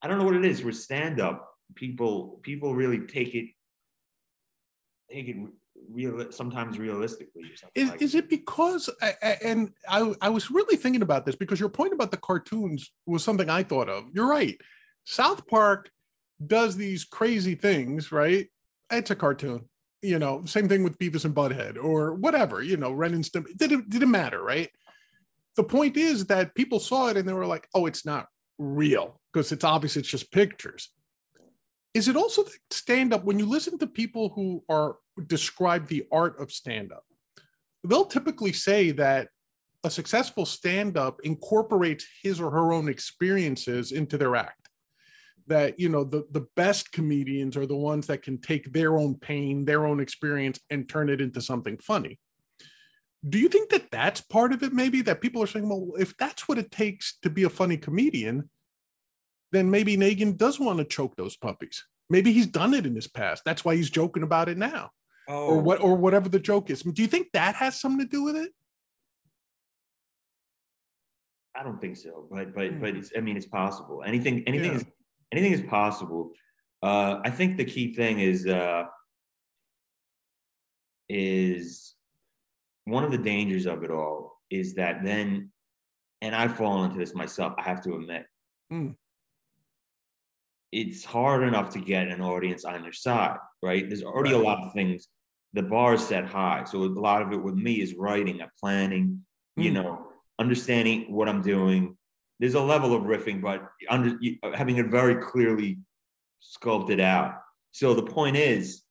I 0.00 0.08
don't 0.08 0.18
know 0.18 0.24
what 0.24 0.36
it 0.36 0.44
is 0.44 0.60
for 0.60 0.72
stand 0.72 1.20
up, 1.20 1.47
people 1.74 2.40
people 2.42 2.74
really 2.74 3.00
take 3.00 3.34
it 3.34 3.46
take 5.10 5.28
it 5.28 5.36
real 5.90 6.30
sometimes 6.32 6.78
realistically 6.78 7.44
or 7.44 7.56
something. 7.56 7.82
Is, 7.82 7.90
like 7.90 8.02
is 8.02 8.14
it 8.14 8.28
because 8.28 8.90
I- 9.00 9.38
and 9.42 9.72
I, 9.88 10.14
I 10.20 10.28
was 10.28 10.50
really 10.50 10.76
thinking 10.76 11.02
about 11.02 11.24
this 11.24 11.36
because 11.36 11.60
your 11.60 11.68
point 11.68 11.92
about 11.92 12.10
the 12.10 12.16
cartoons 12.16 12.90
was 13.06 13.22
something 13.24 13.48
I 13.48 13.62
thought 13.62 13.88
of. 13.88 14.04
You're 14.12 14.28
right. 14.28 14.58
South 15.04 15.46
Park 15.46 15.90
does 16.44 16.76
these 16.76 17.04
crazy 17.04 17.54
things, 17.54 18.12
right? 18.12 18.48
It's 18.90 19.10
a 19.10 19.16
cartoon. 19.16 19.68
You 20.02 20.18
know, 20.18 20.44
same 20.44 20.68
thing 20.68 20.84
with 20.84 20.98
Beavis 20.98 21.24
and 21.24 21.34
Butthead 21.34 21.82
or 21.82 22.14
whatever, 22.14 22.62
you 22.62 22.76
know, 22.76 22.92
Ren 22.92 23.14
and 23.14 23.24
Stimpy. 23.24 23.56
Didn't, 23.56 23.90
didn't 23.90 24.10
matter, 24.10 24.42
right? 24.42 24.70
The 25.56 25.64
point 25.64 25.96
is 25.96 26.26
that 26.26 26.54
people 26.54 26.78
saw 26.78 27.08
it 27.08 27.16
and 27.16 27.28
they 27.28 27.32
were 27.32 27.46
like, 27.46 27.66
oh, 27.74 27.86
it's 27.86 28.06
not 28.06 28.26
real 28.58 29.20
because 29.32 29.50
it's 29.50 29.64
obvious 29.64 29.96
it's 29.96 30.08
just 30.08 30.30
pictures. 30.30 30.90
Is 31.94 32.08
it 32.08 32.16
also 32.16 32.44
stand 32.70 33.12
up 33.12 33.24
when 33.24 33.38
you 33.38 33.46
listen 33.46 33.78
to 33.78 33.86
people 33.86 34.30
who 34.30 34.62
are 34.68 34.96
describe 35.26 35.88
the 35.88 36.06
art 36.12 36.40
of 36.40 36.52
stand 36.52 36.92
up? 36.92 37.04
They'll 37.84 38.04
typically 38.04 38.52
say 38.52 38.90
that 38.92 39.28
a 39.84 39.90
successful 39.90 40.44
stand 40.44 40.96
up 40.96 41.20
incorporates 41.24 42.06
his 42.22 42.40
or 42.40 42.50
her 42.50 42.72
own 42.72 42.88
experiences 42.88 43.92
into 43.92 44.18
their 44.18 44.36
act. 44.36 44.68
That, 45.46 45.80
you 45.80 45.88
know, 45.88 46.04
the, 46.04 46.26
the 46.32 46.46
best 46.56 46.92
comedians 46.92 47.56
are 47.56 47.66
the 47.66 47.76
ones 47.76 48.06
that 48.08 48.22
can 48.22 48.38
take 48.38 48.70
their 48.72 48.98
own 48.98 49.14
pain, 49.14 49.64
their 49.64 49.86
own 49.86 49.98
experience, 49.98 50.60
and 50.68 50.88
turn 50.88 51.08
it 51.08 51.20
into 51.20 51.40
something 51.40 51.78
funny. 51.78 52.18
Do 53.26 53.38
you 53.38 53.48
think 53.48 53.70
that 53.70 53.90
that's 53.90 54.20
part 54.20 54.52
of 54.52 54.62
it, 54.62 54.72
maybe? 54.72 55.00
That 55.00 55.22
people 55.22 55.42
are 55.42 55.46
saying, 55.46 55.68
well, 55.68 55.92
if 55.98 56.16
that's 56.18 56.48
what 56.48 56.58
it 56.58 56.70
takes 56.70 57.18
to 57.22 57.30
be 57.30 57.44
a 57.44 57.50
funny 57.50 57.76
comedian, 57.76 58.50
then 59.52 59.70
maybe 59.70 59.96
Nagin 59.96 60.36
does 60.36 60.58
want 60.60 60.78
to 60.78 60.84
choke 60.84 61.16
those 61.16 61.36
puppies. 61.36 61.84
Maybe 62.10 62.32
he's 62.32 62.46
done 62.46 62.74
it 62.74 62.86
in 62.86 62.94
his 62.94 63.06
past. 63.08 63.44
That's 63.44 63.64
why 63.64 63.76
he's 63.76 63.90
joking 63.90 64.22
about 64.22 64.48
it 64.48 64.56
now, 64.58 64.90
oh, 65.28 65.48
or 65.48 65.60
what, 65.60 65.80
or 65.80 65.94
whatever 65.96 66.28
the 66.28 66.38
joke 66.40 66.70
is. 66.70 66.82
Do 66.82 67.02
you 67.02 67.08
think 67.08 67.28
that 67.32 67.54
has 67.56 67.80
something 67.80 68.06
to 68.06 68.10
do 68.10 68.22
with 68.24 68.36
it? 68.36 68.50
I 71.54 71.62
don't 71.64 71.80
think 71.80 71.96
so, 71.96 72.28
but 72.30 72.54
but 72.54 72.70
Hmm. 72.70 72.80
but 72.80 72.96
it's 72.96 73.12
I 73.16 73.20
mean 73.20 73.36
it's 73.36 73.46
possible. 73.46 74.02
Anything 74.04 74.44
anything 74.46 74.70
Yeah. 74.72 74.76
is 74.78 74.84
anything 75.32 75.52
is 75.52 75.62
possible. 75.62 76.32
Uh, 76.82 77.20
I 77.24 77.30
think 77.30 77.56
the 77.56 77.64
key 77.64 77.94
thing 77.94 78.20
is 78.20 78.46
uh, 78.46 78.84
is 81.08 81.94
one 82.84 83.04
of 83.04 83.10
the 83.10 83.18
dangers 83.18 83.66
of 83.66 83.82
it 83.82 83.90
all 83.90 84.40
is 84.50 84.74
that 84.74 85.02
then, 85.04 85.50
and 86.22 86.34
I've 86.34 86.56
fallen 86.56 86.86
into 86.86 86.98
this 86.98 87.14
myself. 87.14 87.54
I 87.58 87.62
have 87.62 87.82
to 87.84 87.94
admit, 87.96 88.26
Hmm. 88.70 88.90
It's 90.72 91.04
hard 91.04 91.42
enough 91.42 91.70
to 91.70 91.80
get 91.80 92.08
an 92.08 92.20
audience 92.20 92.64
on 92.64 92.82
your 92.84 92.92
side, 92.92 93.38
right? 93.62 93.88
There's 93.88 94.02
already 94.02 94.32
a 94.32 94.38
lot 94.38 94.58
of 94.64 94.72
things. 94.72 95.08
The 95.54 95.62
bar 95.62 95.94
is 95.94 96.06
set 96.06 96.26
high, 96.26 96.64
so 96.64 96.82
a 96.82 96.86
lot 96.86 97.22
of 97.22 97.32
it 97.32 97.42
with 97.42 97.54
me 97.54 97.80
is 97.80 97.94
writing, 97.94 98.40
and 98.40 98.50
planning, 98.60 99.24
you 99.56 99.70
Hmm. 99.70 99.74
know, 99.76 100.12
understanding 100.38 101.12
what 101.12 101.28
I'm 101.28 101.42
doing. 101.42 101.96
There's 102.38 102.54
a 102.54 102.60
level 102.62 102.94
of 102.94 103.02
riffing, 103.02 103.40
but 103.40 103.68
under 103.88 104.18
having 104.54 104.76
it 104.76 104.86
very 104.86 105.16
clearly 105.16 105.78
sculpted 106.40 107.00
out. 107.00 107.40
So 107.72 107.94
the 107.94 108.04
point 108.04 108.36
is, 108.36 108.84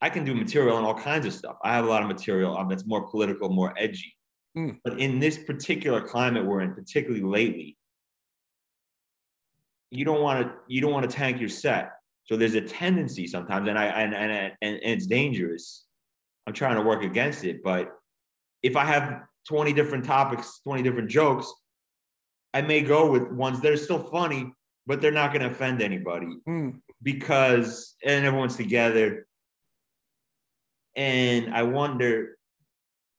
I 0.00 0.10
can 0.10 0.24
do 0.24 0.34
material 0.34 0.76
on 0.76 0.84
all 0.84 0.94
kinds 0.98 1.26
of 1.26 1.32
stuff. 1.32 1.56
I 1.62 1.74
have 1.74 1.84
a 1.84 1.88
lot 1.88 2.02
of 2.02 2.08
material 2.08 2.56
um, 2.56 2.68
that's 2.68 2.86
more 2.86 3.08
political, 3.08 3.48
more 3.50 3.74
edgy. 3.76 4.14
Hmm. 4.54 4.70
But 4.82 4.98
in 4.98 5.20
this 5.20 5.38
particular 5.38 6.00
climate 6.00 6.44
we're 6.44 6.60
in, 6.62 6.74
particularly 6.74 7.22
lately, 7.22 7.77
you 9.90 10.04
don't 10.04 10.20
want 10.20 10.46
to 10.46 10.52
you 10.68 10.80
don't 10.80 10.92
want 10.92 11.08
to 11.10 11.16
tank 11.16 11.40
your 11.40 11.48
set. 11.48 11.92
So 12.24 12.36
there's 12.36 12.54
a 12.54 12.60
tendency 12.60 13.26
sometimes, 13.26 13.68
and 13.68 13.78
I 13.78 13.86
and 13.86 14.14
and 14.14 14.30
and, 14.32 14.52
and 14.62 14.78
it's 14.82 15.06
dangerous. 15.06 15.86
I'm 16.46 16.52
trying 16.52 16.76
to 16.76 16.82
work 16.82 17.02
against 17.02 17.44
it, 17.44 17.62
but 17.62 17.90
if 18.62 18.76
I 18.76 18.84
have 18.84 19.22
20 19.48 19.72
different 19.72 20.04
topics, 20.04 20.60
20 20.64 20.82
different 20.82 21.08
jokes, 21.10 21.52
I 22.54 22.62
may 22.62 22.80
go 22.80 23.10
with 23.10 23.30
ones 23.30 23.60
that 23.60 23.72
are 23.72 23.76
still 23.76 24.02
funny, 24.02 24.52
but 24.86 25.00
they're 25.00 25.10
not 25.12 25.32
going 25.32 25.42
to 25.42 25.50
offend 25.50 25.82
anybody 25.82 26.26
Hmm. 26.46 26.70
because 27.02 27.94
and 28.04 28.24
everyone's 28.26 28.56
together. 28.56 29.26
And 30.96 31.54
I 31.54 31.62
wonder 31.62 32.36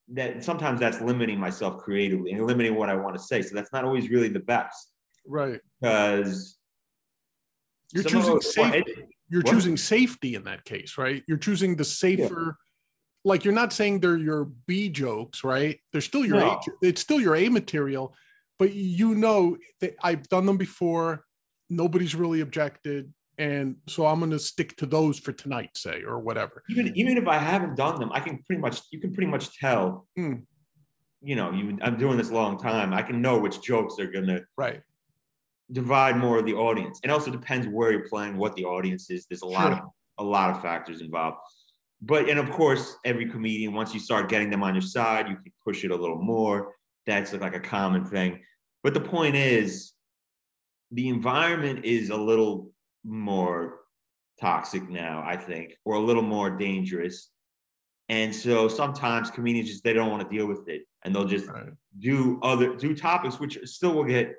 that 0.10 0.44
sometimes 0.44 0.80
that's 0.80 1.02
limiting 1.02 1.40
myself 1.40 1.78
creatively 1.78 2.32
and 2.32 2.46
limiting 2.46 2.76
what 2.76 2.90
I 2.90 2.96
want 2.96 3.16
to 3.16 3.22
say. 3.22 3.42
So 3.42 3.56
that's 3.56 3.72
not 3.72 3.86
always 3.86 4.10
really 4.10 4.28
the 4.30 4.40
best 4.40 4.92
Right. 5.26 5.62
because 5.80 6.58
You're 7.94 8.04
some 8.04 8.12
choosing 8.12 8.42
safety. 8.42 9.06
You're 9.30 9.42
what? 9.42 9.54
choosing 9.54 9.78
safety 9.78 10.36
in 10.36 10.44
that 10.46 10.66
case, 10.66 10.98
right? 10.98 11.24
You're 11.28 11.38
choosing 11.38 11.76
the 11.76 11.86
safer. 11.86 12.58
Like 13.26 13.44
you're 13.44 13.54
not 13.54 13.74
saying 13.74 14.00
they're 14.00 14.18
your 14.18 14.46
B 14.66 14.90
jokes, 14.90 15.44
right? 15.44 15.80
They're 15.92 16.02
still 16.02 16.26
your 16.26 16.40
No. 16.40 16.52
A. 16.52 16.60
It's 16.82 17.02
still 17.02 17.20
your 17.20 17.36
A 17.36 17.50
material, 17.50 18.16
but 18.58 18.74
you 18.74 19.16
know 19.16 19.58
that 19.82 19.96
I've 20.02 20.28
done 20.30 20.46
them 20.46 20.58
before. 20.58 21.26
Nobody's 21.70 22.16
really 22.16 22.42
objected, 22.42 23.14
and 23.38 23.76
so 23.88 24.06
I'm 24.08 24.20
going 24.20 24.32
to 24.32 24.40
stick 24.40 24.76
to 24.78 24.88
those 24.88 25.20
for 25.20 25.32
tonight, 25.32 25.72
say, 25.76 26.02
or 26.02 26.20
whatever. 26.20 26.64
even 26.70 26.98
even 26.98 27.18
if 27.18 27.28
I 27.28 27.38
haven't 27.38 27.76
done 27.76 28.00
them, 28.00 28.10
I 28.12 28.20
can 28.20 28.42
pretty 28.44 28.62
much 28.62 28.82
you 28.92 29.00
can 29.00 29.14
pretty 29.14 29.30
much 29.30 29.56
tell. 29.60 30.08
Hmm. 30.16 30.36
You 31.22 31.36
know, 31.36 31.52
you 31.52 31.78
I'm 31.82 31.98
doing 31.98 32.18
this 32.18 32.30
a 32.30 32.34
long 32.34 32.58
time. 32.58 32.94
I 32.94 33.02
can 33.02 33.22
know 33.22 33.38
which 33.38 33.62
jokes 33.62 34.00
are 34.00 34.08
gonna 34.08 34.42
Right. 34.58 34.82
Divide 35.72 36.18
more 36.18 36.40
of 36.40 36.46
the 36.46 36.54
audience. 36.54 37.00
It 37.04 37.10
also 37.12 37.32
depends 37.32 37.68
where 37.68 37.92
you're 37.92 38.08
playing, 38.10 38.38
what 38.38 38.56
the 38.56 38.66
audience 38.66 39.10
is. 39.10 39.26
There's 39.28 39.42
a 39.42 39.46
lot 39.48 39.74
Sure. 39.74 39.84
of 39.86 39.90
a 40.18 40.24
lot 40.24 40.50
of 40.50 40.62
factors 40.62 41.00
involved. 41.02 41.38
But 42.02 42.30
and 42.30 42.40
of 42.40 42.50
course, 42.52 42.98
every 43.06 43.30
comedian, 43.30 43.74
once 43.74 43.94
you 43.94 44.00
start 44.00 44.30
getting 44.30 44.50
them 44.50 44.64
on 44.64 44.74
your 44.74 44.82
side, 44.82 45.30
you 45.30 45.36
can 45.36 45.52
push 45.64 45.84
it 45.86 45.92
a 45.92 45.96
little 45.96 46.22
more. 46.22 46.76
That's 47.06 47.34
like 47.34 47.56
a 47.56 47.60
common 47.60 48.06
thing. 48.06 48.42
But 48.84 48.94
the 48.94 49.02
point 49.02 49.36
is, 49.36 49.94
the 50.92 51.08
environment 51.10 51.86
is 51.86 52.10
a 52.10 52.18
little 52.18 52.72
more 53.06 53.80
toxic 54.42 54.90
now, 54.90 55.24
I 55.26 55.38
think, 55.38 55.76
or 55.86 55.96
a 55.96 56.00
little 56.00 56.24
more 56.24 56.50
dangerous. 56.50 57.30
And 58.10 58.36
so 58.36 58.68
sometimes 58.68 59.30
comedians 59.30 59.70
just 59.70 59.84
they 59.84 59.94
don't 59.94 60.10
want 60.10 60.28
to 60.28 60.36
deal 60.36 60.48
with 60.48 60.68
it 60.68 60.84
and 61.04 61.14
they'll 61.16 61.26
just 61.26 61.48
Right. 61.48 61.70
do 62.00 62.40
other 62.42 62.76
do 62.76 62.96
topics 62.96 63.40
which 63.40 63.58
still 63.66 63.94
will 63.94 64.04
get 64.06 64.36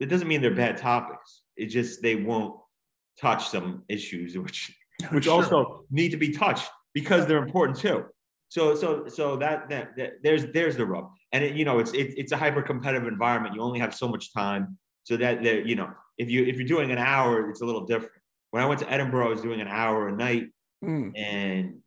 it 0.00 0.06
doesn't 0.06 0.28
mean 0.28 0.40
they're 0.40 0.54
bad 0.54 0.76
topics. 0.76 1.42
It 1.56 1.66
just 1.66 2.02
they 2.02 2.16
won't 2.16 2.54
touch 3.20 3.48
some 3.48 3.82
issues 3.88 4.36
which 4.38 4.74
which 5.10 5.24
Sure. 5.24 5.34
also 5.34 5.84
need 5.90 6.10
to 6.10 6.16
be 6.16 6.30
touched 6.32 6.68
because 6.94 7.26
they're 7.26 7.42
important 7.44 7.78
too. 7.78 8.04
So 8.48 8.74
so 8.74 9.08
so 9.08 9.36
that 9.36 9.68
that, 9.68 9.96
that 9.96 10.10
there's 10.22 10.46
there's 10.52 10.76
the 10.76 10.86
rub. 10.86 11.10
And 11.32 11.44
it, 11.44 11.56
you 11.56 11.64
know 11.64 11.78
it's 11.78 11.92
it, 11.92 12.14
it's 12.16 12.32
a 12.32 12.36
hyper 12.36 12.62
competitive 12.62 13.06
environment. 13.08 13.54
You 13.54 13.60
only 13.62 13.80
have 13.80 13.94
so 13.94 14.08
much 14.08 14.32
time. 14.32 14.78
So 15.04 15.16
that 15.16 15.42
there 15.42 15.60
you 15.66 15.74
know 15.76 15.90
if 16.18 16.30
you 16.30 16.44
if 16.44 16.56
you're 16.56 16.66
doing 16.68 16.90
an 16.90 16.98
hour, 16.98 17.48
it's 17.50 17.60
a 17.60 17.64
little 17.66 17.84
different. 17.86 18.12
When 18.50 18.62
I 18.62 18.66
went 18.66 18.80
to 18.80 18.90
Edinburgh, 18.90 19.26
I 19.26 19.28
was 19.30 19.42
doing 19.42 19.60
an 19.60 19.68
hour 19.68 20.08
a 20.08 20.12
night 20.12 20.46
Hmm. 20.80 21.10
and 21.16 21.80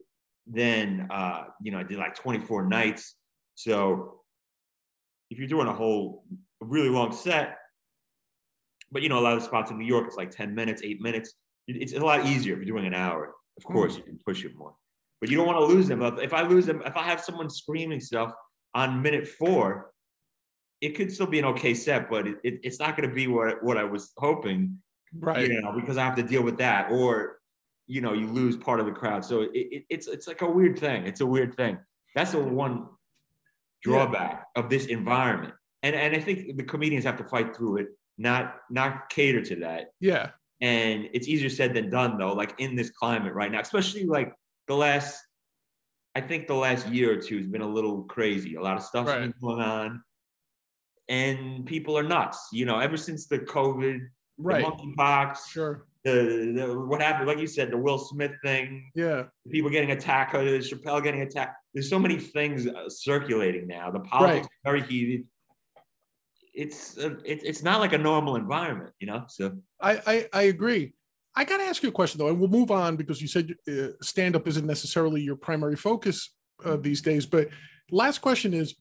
then 0.47 1.07
uh, 1.09 1.45
you 1.63 1.71
know 1.71 1.79
I 1.79 1.83
did 1.83 1.97
like 1.97 2.13
24 2.15 2.65
nights. 2.65 3.15
So 3.55 4.19
if 5.29 5.39
you're 5.39 5.47
doing 5.47 5.67
a 5.67 5.73
whole 5.73 6.25
really 6.59 6.89
long 6.89 7.13
set, 7.13 7.57
but 8.91 9.01
you 9.01 9.09
know 9.09 9.19
a 9.19 9.21
lot 9.21 9.33
of 9.33 9.39
the 9.39 9.45
spots 9.45 9.71
in 9.71 9.77
New 9.77 9.85
York 9.85 10.05
it's 10.07 10.17
like 10.17 10.31
10 10.31 10.53
minutes, 10.53 10.81
eight 10.83 11.01
minutes. 11.01 11.33
It's 11.67 11.93
a 11.93 11.99
lot 11.99 12.25
easier 12.25 12.53
if 12.53 12.59
you're 12.59 12.77
doing 12.77 12.87
an 12.87 12.93
hour. 12.93 13.33
Of 13.57 13.63
hmm. 13.63 13.73
course, 13.73 13.97
you 13.97 14.03
can 14.03 14.19
push 14.25 14.43
it 14.45 14.55
more, 14.55 14.73
but 15.19 15.29
you 15.29 15.37
don't 15.37 15.47
want 15.47 15.59
to 15.59 15.65
lose 15.65 15.87
them. 15.87 16.01
If- 16.01 16.19
If 16.19 16.33
I 16.33 16.41
lose 16.43 16.65
them, 16.65 16.81
if 16.85 16.95
I 16.97 17.03
have 17.03 17.21
someone 17.21 17.49
screaming 17.49 17.99
stuff 17.99 18.33
on 18.73 19.01
minute 19.01 19.27
four, 19.27 19.91
it 20.81 20.95
could 20.95 21.11
still 21.11 21.27
be 21.27 21.39
an 21.39 21.45
okay 21.45 21.73
set, 21.73 22.09
but 22.09 22.27
it, 22.27 22.37
it, 22.43 22.59
it's 22.63 22.79
not 22.79 22.97
going 22.97 23.07
to 23.07 23.13
be 23.13 23.27
what 23.27 23.63
what 23.63 23.77
I 23.77 23.83
was 23.83 24.11
hoping 24.17 24.81
Right. 25.13 25.49
you 25.49 25.61
know, 25.61 25.73
because 25.73 25.97
I 25.97 26.05
have 26.05 26.15
to 26.15 26.23
deal 26.23 26.41
with 26.41 26.57
that. 26.59 26.89
Or, 26.89 27.41
you 27.91 27.99
know 27.99 28.13
you 28.13 28.27
lose 28.27 28.55
part 28.55 28.79
of 28.79 28.85
the 28.85 28.91
crowd. 28.91 29.25
So 29.25 29.41
it, 29.41 29.51
it, 29.53 29.83
it's 29.89 30.07
it's 30.07 30.27
like 30.27 30.41
a 30.41 30.49
weird 30.49 30.79
thing. 30.79 31.05
It's 31.05 31.19
a 31.19 31.25
weird 31.25 31.55
thing. 31.55 31.77
That's 32.15 32.31
the 32.31 32.39
one 32.39 32.87
drawback 33.83 34.45
yeah. 34.55 34.63
of 34.63 34.69
this 34.69 34.85
environment. 34.85 35.53
And 35.83 35.93
and 35.95 36.15
I 36.15 36.19
think 36.19 36.55
the 36.55 36.63
comedians 36.63 37.03
have 37.03 37.17
to 37.17 37.25
fight 37.25 37.53
through 37.55 37.77
it, 37.77 37.87
not 38.21 38.55
not 38.69 39.09
cater 39.09 39.41
to 39.41 39.55
that. 39.57 39.91
Yeah. 39.99 40.29
And 40.61 41.09
it's 41.13 41.27
easier 41.27 41.49
said 41.49 41.73
than 41.73 41.89
done 41.89 42.17
though, 42.17 42.33
like 42.33 42.53
in 42.59 42.75
this 42.75 42.91
climate 42.91 43.33
right 43.33 43.51
now, 43.51 43.59
especially 43.61 44.05
like 44.05 44.33
the 44.67 44.75
last 44.75 45.19
I 46.15 46.21
think 46.21 46.47
the 46.47 46.55
last 46.55 46.87
year 46.89 47.13
or 47.13 47.21
two 47.21 47.37
has 47.37 47.47
been 47.47 47.61
a 47.61 47.67
little 47.67 48.03
crazy. 48.03 48.55
A 48.55 48.61
lot 48.61 48.77
of 48.77 48.83
stuff's 48.83 49.09
right. 49.09 49.21
been 49.21 49.33
going 49.41 49.61
on. 49.61 50.03
And 51.07 51.65
people 51.65 51.97
are 51.97 52.03
nuts. 52.03 52.49
You 52.51 52.65
know, 52.65 52.79
ever 52.79 52.97
since 52.97 53.27
the 53.27 53.39
COVID, 53.39 54.01
right. 54.37 54.63
the 54.63 54.71
monkeypox, 54.71 55.37
sure. 55.49 55.87
The, 56.03 56.53
the, 56.55 56.79
what 56.79 57.01
happened, 57.01 57.27
like 57.27 57.37
you 57.37 57.47
said, 57.47 57.71
the 57.71 57.77
Will 57.77 57.99
Smith 57.99 58.31
thing. 58.43 58.89
Yeah. 58.95 59.25
People 59.49 59.69
getting 59.69 59.91
attacked, 59.91 60.33
Chappelle 60.33 61.03
getting 61.03 61.21
attacked. 61.21 61.57
There's 61.73 61.89
so 61.89 61.99
many 61.99 62.17
things 62.17 62.67
uh, 62.67 62.89
circulating 62.89 63.67
now. 63.67 63.91
The 63.91 63.99
politics 63.99 64.47
right. 64.65 64.71
very 64.71 64.81
heated. 64.81 65.25
It's 66.53 66.97
uh, 66.97 67.15
it, 67.25 67.41
it's 67.43 67.63
not 67.63 67.79
like 67.79 67.93
a 67.93 67.97
normal 67.97 68.35
environment, 68.35 68.93
you 68.99 69.07
know. 69.07 69.23
So 69.27 69.57
I 69.79 70.01
I, 70.05 70.27
I 70.33 70.41
agree. 70.43 70.93
I 71.35 71.45
got 71.45 71.57
to 71.57 71.63
ask 71.63 71.81
you 71.81 71.89
a 71.89 71.93
question 71.93 72.19
though, 72.19 72.27
and 72.27 72.39
we'll 72.39 72.49
move 72.49 72.71
on 72.71 72.97
because 72.97 73.21
you 73.21 73.27
said 73.27 73.55
uh, 73.69 73.93
stand 74.01 74.35
up 74.35 74.47
isn't 74.47 74.65
necessarily 74.65 75.21
your 75.21 75.37
primary 75.37 75.77
focus 75.77 76.33
uh, 76.65 76.75
these 76.75 77.01
days. 77.01 77.25
But 77.25 77.49
last 77.89 78.19
question 78.19 78.53
is, 78.53 78.75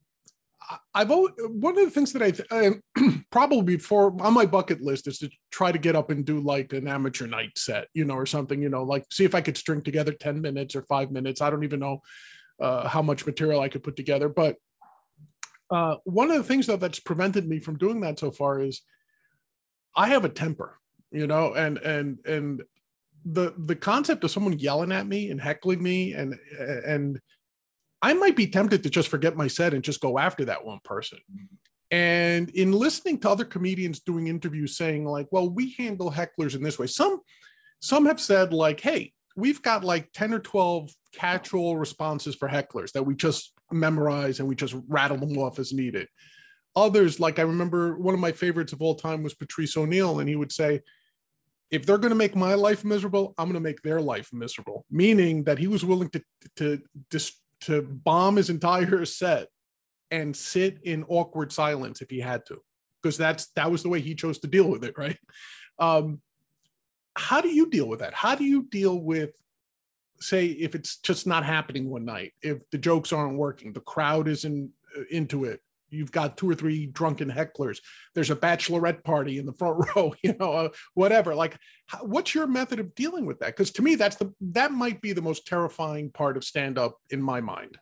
I've 0.95 1.11
always, 1.11 1.33
one 1.39 1.79
of 1.79 1.85
the 1.85 1.91
things 1.91 2.13
that 2.13 2.23
I 2.23 2.33
th- 2.33 3.15
probably 3.31 3.77
before 3.77 4.15
on 4.21 4.35
my 4.35 4.47
bucket 4.47 4.81
list 4.81 5.07
is 5.07 5.19
to 5.19 5.31
try 5.51 5.73
to 5.73 5.79
get 5.79 5.97
up 5.97 6.11
and 6.11 6.25
do 6.25 6.41
like 6.41 6.73
an 6.73 6.89
amateur 6.89 7.27
night 7.27 7.57
set, 7.57 7.87
you 7.95 8.05
know, 8.05 8.15
or 8.15 8.27
something, 8.27 8.61
you 8.61 8.69
know, 8.69 8.83
like 8.83 9.05
see 9.11 9.25
if 9.25 9.35
I 9.35 9.41
could 9.41 9.57
string 9.57 9.83
together 9.83 10.13
ten 10.13 10.41
minutes 10.41 10.75
or 10.75 10.83
five 10.83 11.11
minutes. 11.11 11.41
I 11.41 11.51
don't 11.51 11.65
even 11.65 11.81
know 11.81 12.03
uh, 12.61 12.89
how 12.89 13.03
much 13.03 13.27
material 13.27 13.61
I 13.61 13.69
could 13.69 13.83
put 13.83 13.97
together, 13.97 14.29
but 14.29 14.57
uh, 15.71 15.97
one 16.05 16.31
of 16.31 16.37
the 16.37 16.45
things 16.45 16.67
though 16.67 16.77
that's 16.77 17.01
prevented 17.01 17.49
me 17.49 17.61
from 17.61 17.79
doing 17.79 18.01
that 18.01 18.19
so 18.19 18.31
far 18.31 18.61
is 18.61 18.83
I 19.97 20.09
have 20.09 20.25
a 20.25 20.29
temper 20.29 20.81
you 21.11 21.27
know 21.27 21.55
and 21.55 21.79
and 21.79 22.19
and 22.25 22.63
the 23.25 23.55
the 23.59 23.77
concept 23.77 24.25
of 24.25 24.31
someone 24.31 24.59
yelling 24.59 24.93
at 24.93 25.07
me 25.07 25.31
and 25.31 25.41
heckling 25.41 25.83
me 25.83 26.15
and 26.15 26.35
and 26.59 27.21
i 28.01 28.15
might 28.15 28.37
be 28.37 28.47
tempted 28.47 28.83
to 28.83 28.91
just 28.91 29.09
forget 29.09 29.37
my 29.37 29.47
set 29.47 29.75
and 29.75 29.85
just 29.85 30.01
go 30.01 30.19
after 30.19 30.45
that 30.45 30.65
one 30.65 30.81
person. 30.85 31.19
And 31.93 32.51
in 32.51 32.71
listening 32.71 33.19
to 33.21 33.31
other 33.31 33.45
comedians 33.45 33.99
doing 33.99 34.29
interviews 34.29 34.77
saying 34.77 35.05
like 35.05 35.27
well 35.33 35.51
we 35.51 35.75
handle 35.77 36.11
hecklers 36.11 36.55
in 36.55 36.63
this 36.63 36.79
way 36.79 36.87
some 36.87 37.21
some 37.81 38.07
have 38.07 38.21
said 38.21 38.53
like 38.53 38.81
hey 38.81 39.13
we've 39.37 39.61
got 39.63 39.85
like 39.85 40.13
10 40.13 40.35
or 40.35 40.39
12 40.39 40.91
catch-all 41.13 41.77
responses 41.77 42.35
for 42.37 42.49
hecklers 42.49 42.93
that 42.93 43.03
we 43.03 43.15
just 43.15 43.53
memorize 43.73 44.39
and 44.39 44.49
we 44.49 44.55
just 44.55 44.75
rattle 44.89 45.17
them 45.17 45.37
off 45.39 45.59
as 45.59 45.73
needed 45.73 46.09
others 46.77 47.21
like 47.21 47.39
i 47.39 47.43
remember 47.43 47.97
one 47.99 48.15
of 48.15 48.21
my 48.21 48.33
favorites 48.33 48.73
of 48.73 48.83
all 48.83 48.95
time 48.95 49.23
was 49.23 49.35
patrice 49.35 49.77
O'Neal, 49.77 50.21
and 50.21 50.29
he 50.29 50.37
would 50.37 50.53
say 50.53 50.81
if 51.71 51.87
they're 51.87 51.99
going 51.99 52.11
to 52.11 52.17
make 52.17 52.35
my 52.35 52.55
life 52.55 52.85
miserable, 52.85 53.35
I'm 53.39 53.47
going 53.47 53.55
to 53.55 53.61
make 53.61 53.83
their 53.83 54.01
life 54.01 54.33
miserable. 54.33 54.85
Meaning 54.91 55.45
that 55.45 55.59
he 55.59 55.67
was 55.67 55.85
willing 55.85 56.11
to 56.11 56.23
to 56.57 56.83
to, 57.11 57.83
bomb 57.83 58.37
his 58.37 58.49
entire 58.49 59.05
set 59.05 59.49
and 60.11 60.35
sit 60.35 60.79
in 60.83 61.05
awkward 61.09 61.53
silence 61.53 62.01
if 62.01 62.11
he 62.11 62.19
had 62.19 62.45
to, 62.47 62.59
because 63.03 63.17
that's 63.17 63.49
that 63.55 63.71
was 63.71 63.83
the 63.83 63.89
way 63.89 64.01
he 64.01 64.15
chose 64.15 64.39
to 64.41 64.49
deal 64.49 64.69
with 64.69 64.83
it, 64.85 64.95
right? 64.97 65.19
Um, 65.79 66.21
how 67.17 67.41
do 67.41 67.49
you 67.49 67.69
deal 67.69 67.87
with 67.87 68.01
that? 68.01 68.15
How 68.15 68.35
do 68.35 68.45
you 68.45 68.63
deal 68.65 68.99
with, 68.99 69.31
say, 70.21 70.47
if 70.47 70.75
it's 70.75 70.99
just 70.99 71.27
not 71.27 71.45
happening 71.45 71.89
one 71.89 72.05
night, 72.05 72.33
if 72.43 72.69
the 72.71 72.79
jokes 72.79 73.13
aren't 73.13 73.39
working, 73.39 73.73
the 73.73 73.81
crowd 73.81 74.29
isn't 74.29 74.71
uh, 74.97 75.03
into 75.11 75.45
it, 75.45 75.61
you've 75.91 76.13
got 76.13 76.37
two 76.37 76.49
or 76.49 76.55
three 76.55 76.87
drunken 76.87 77.31
hecklers 77.31 77.79
there's 78.15 78.31
a 78.31 78.37
bachelorette 78.37 79.03
party 79.05 79.39
in 79.39 79.47
the 79.47 79.53
front 79.53 79.85
row 79.97 80.15
you 80.23 80.35
know 80.39 80.53
uh, 80.53 80.69
whatever 80.95 81.35
like 81.35 81.59
how, 81.87 81.99
what's 82.05 82.35
your 82.35 82.47
method 82.47 82.79
of 82.79 82.95
dealing 82.95 83.27
with 83.27 83.39
that? 83.41 83.49
Because 83.49 83.71
to 83.73 83.83
me 83.83 83.95
that's 83.97 84.17
the 84.17 84.33
that 84.41 84.73
might 84.73 85.01
be 85.01 85.13
the 85.13 85.23
most 85.23 85.47
terrifying 85.47 86.11
part 86.11 86.37
of 86.37 86.45
stand 86.45 86.79
up 86.79 86.97
in 87.11 87.21
my 87.21 87.41
mind. 87.41 87.77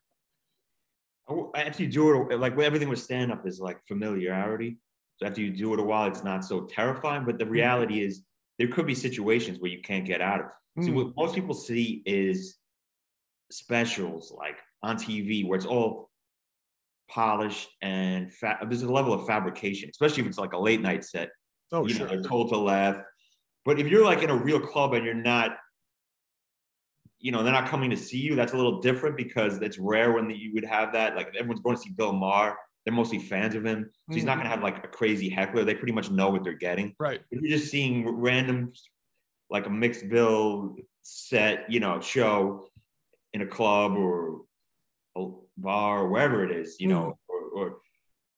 After 1.54 1.82
you 1.82 1.90
do 1.90 2.30
it 2.30 2.38
like 2.38 2.58
everything 2.58 2.88
with 2.88 3.00
stand 3.00 3.30
up 3.30 3.46
is 3.46 3.60
like 3.60 3.84
familiarity. 3.86 4.78
So 5.16 5.26
after 5.26 5.42
you 5.42 5.50
do 5.50 5.74
it 5.74 5.80
a 5.80 5.82
while 5.82 6.08
it's 6.08 6.24
not 6.24 6.44
so 6.44 6.62
terrifying 6.62 7.24
but 7.24 7.38
the 7.38 7.44
mm. 7.44 7.50
reality 7.50 8.02
is 8.02 8.22
there 8.58 8.68
could 8.68 8.86
be 8.86 8.94
situations 8.94 9.58
where 9.60 9.70
you 9.70 9.80
can't 9.80 10.04
get 10.04 10.20
out 10.20 10.40
of 10.40 10.46
it. 10.46 10.84
See, 10.84 10.90
what 10.90 11.08
mm. 11.08 11.16
most 11.16 11.34
people 11.34 11.54
see 11.54 12.02
is 12.06 12.56
specials 13.50 14.32
like 14.36 14.58
on 14.82 14.96
TV 14.96 15.46
where 15.46 15.56
it's 15.56 15.66
all 15.66 16.10
polished 17.08 17.68
and 17.82 18.32
fa- 18.32 18.58
there's 18.68 18.82
a 18.82 18.92
level 18.92 19.12
of 19.12 19.26
fabrication, 19.26 19.88
especially 19.90 20.22
if 20.22 20.28
it's 20.28 20.38
like 20.38 20.52
a 20.52 20.58
late 20.58 20.80
night 20.80 21.04
set. 21.04 21.30
Oh, 21.72 21.86
you 21.86 21.94
sure. 21.94 22.06
know, 22.06 22.14
they're 22.14 22.22
told 22.22 22.50
to 22.50 22.58
laugh. 22.58 23.00
But 23.64 23.80
if 23.80 23.88
you're 23.88 24.04
like 24.04 24.22
in 24.22 24.30
a 24.30 24.36
real 24.36 24.60
club 24.60 24.94
and 24.94 25.04
you're 25.04 25.14
not, 25.14 25.56
you 27.18 27.32
know, 27.32 27.42
they're 27.42 27.52
not 27.52 27.68
coming 27.68 27.90
to 27.90 27.96
see 27.96 28.18
you, 28.18 28.36
that's 28.36 28.52
a 28.52 28.56
little 28.56 28.80
different 28.80 29.16
because 29.16 29.60
it's 29.60 29.78
rare 29.78 30.12
when 30.12 30.30
you 30.30 30.52
would 30.54 30.64
have 30.64 30.92
that. 30.92 31.16
Like 31.16 31.34
everyone's 31.36 31.60
going 31.60 31.76
to 31.76 31.82
see 31.82 31.90
Bill 31.90 32.12
Maher. 32.12 32.56
They're 32.88 32.94
mostly 32.94 33.18
fans 33.18 33.54
of 33.54 33.66
him. 33.66 33.90
So 34.08 34.14
he's 34.14 34.22
mm-hmm. 34.22 34.28
not 34.28 34.34
going 34.36 34.44
to 34.44 34.50
have 34.50 34.62
like 34.62 34.82
a 34.82 34.88
crazy 34.88 35.28
heckler. 35.28 35.62
They 35.62 35.74
pretty 35.74 35.92
much 35.92 36.10
know 36.10 36.30
what 36.30 36.42
they're 36.42 36.54
getting. 36.54 36.94
Right. 36.98 37.20
If 37.30 37.42
you're 37.42 37.58
just 37.58 37.70
seeing 37.70 38.08
random, 38.08 38.72
like 39.50 39.66
a 39.66 39.70
mixed 39.70 40.08
bill 40.08 40.74
set, 41.02 41.70
you 41.70 41.80
know, 41.80 42.00
show 42.00 42.64
in 43.34 43.42
a 43.42 43.46
club 43.46 43.92
or 43.92 44.40
a 45.18 45.26
bar 45.58 46.04
or 46.04 46.08
wherever 46.08 46.42
it 46.42 46.50
is, 46.50 46.76
you 46.80 46.88
know, 46.88 47.18
mm. 47.30 47.34
or, 47.54 47.76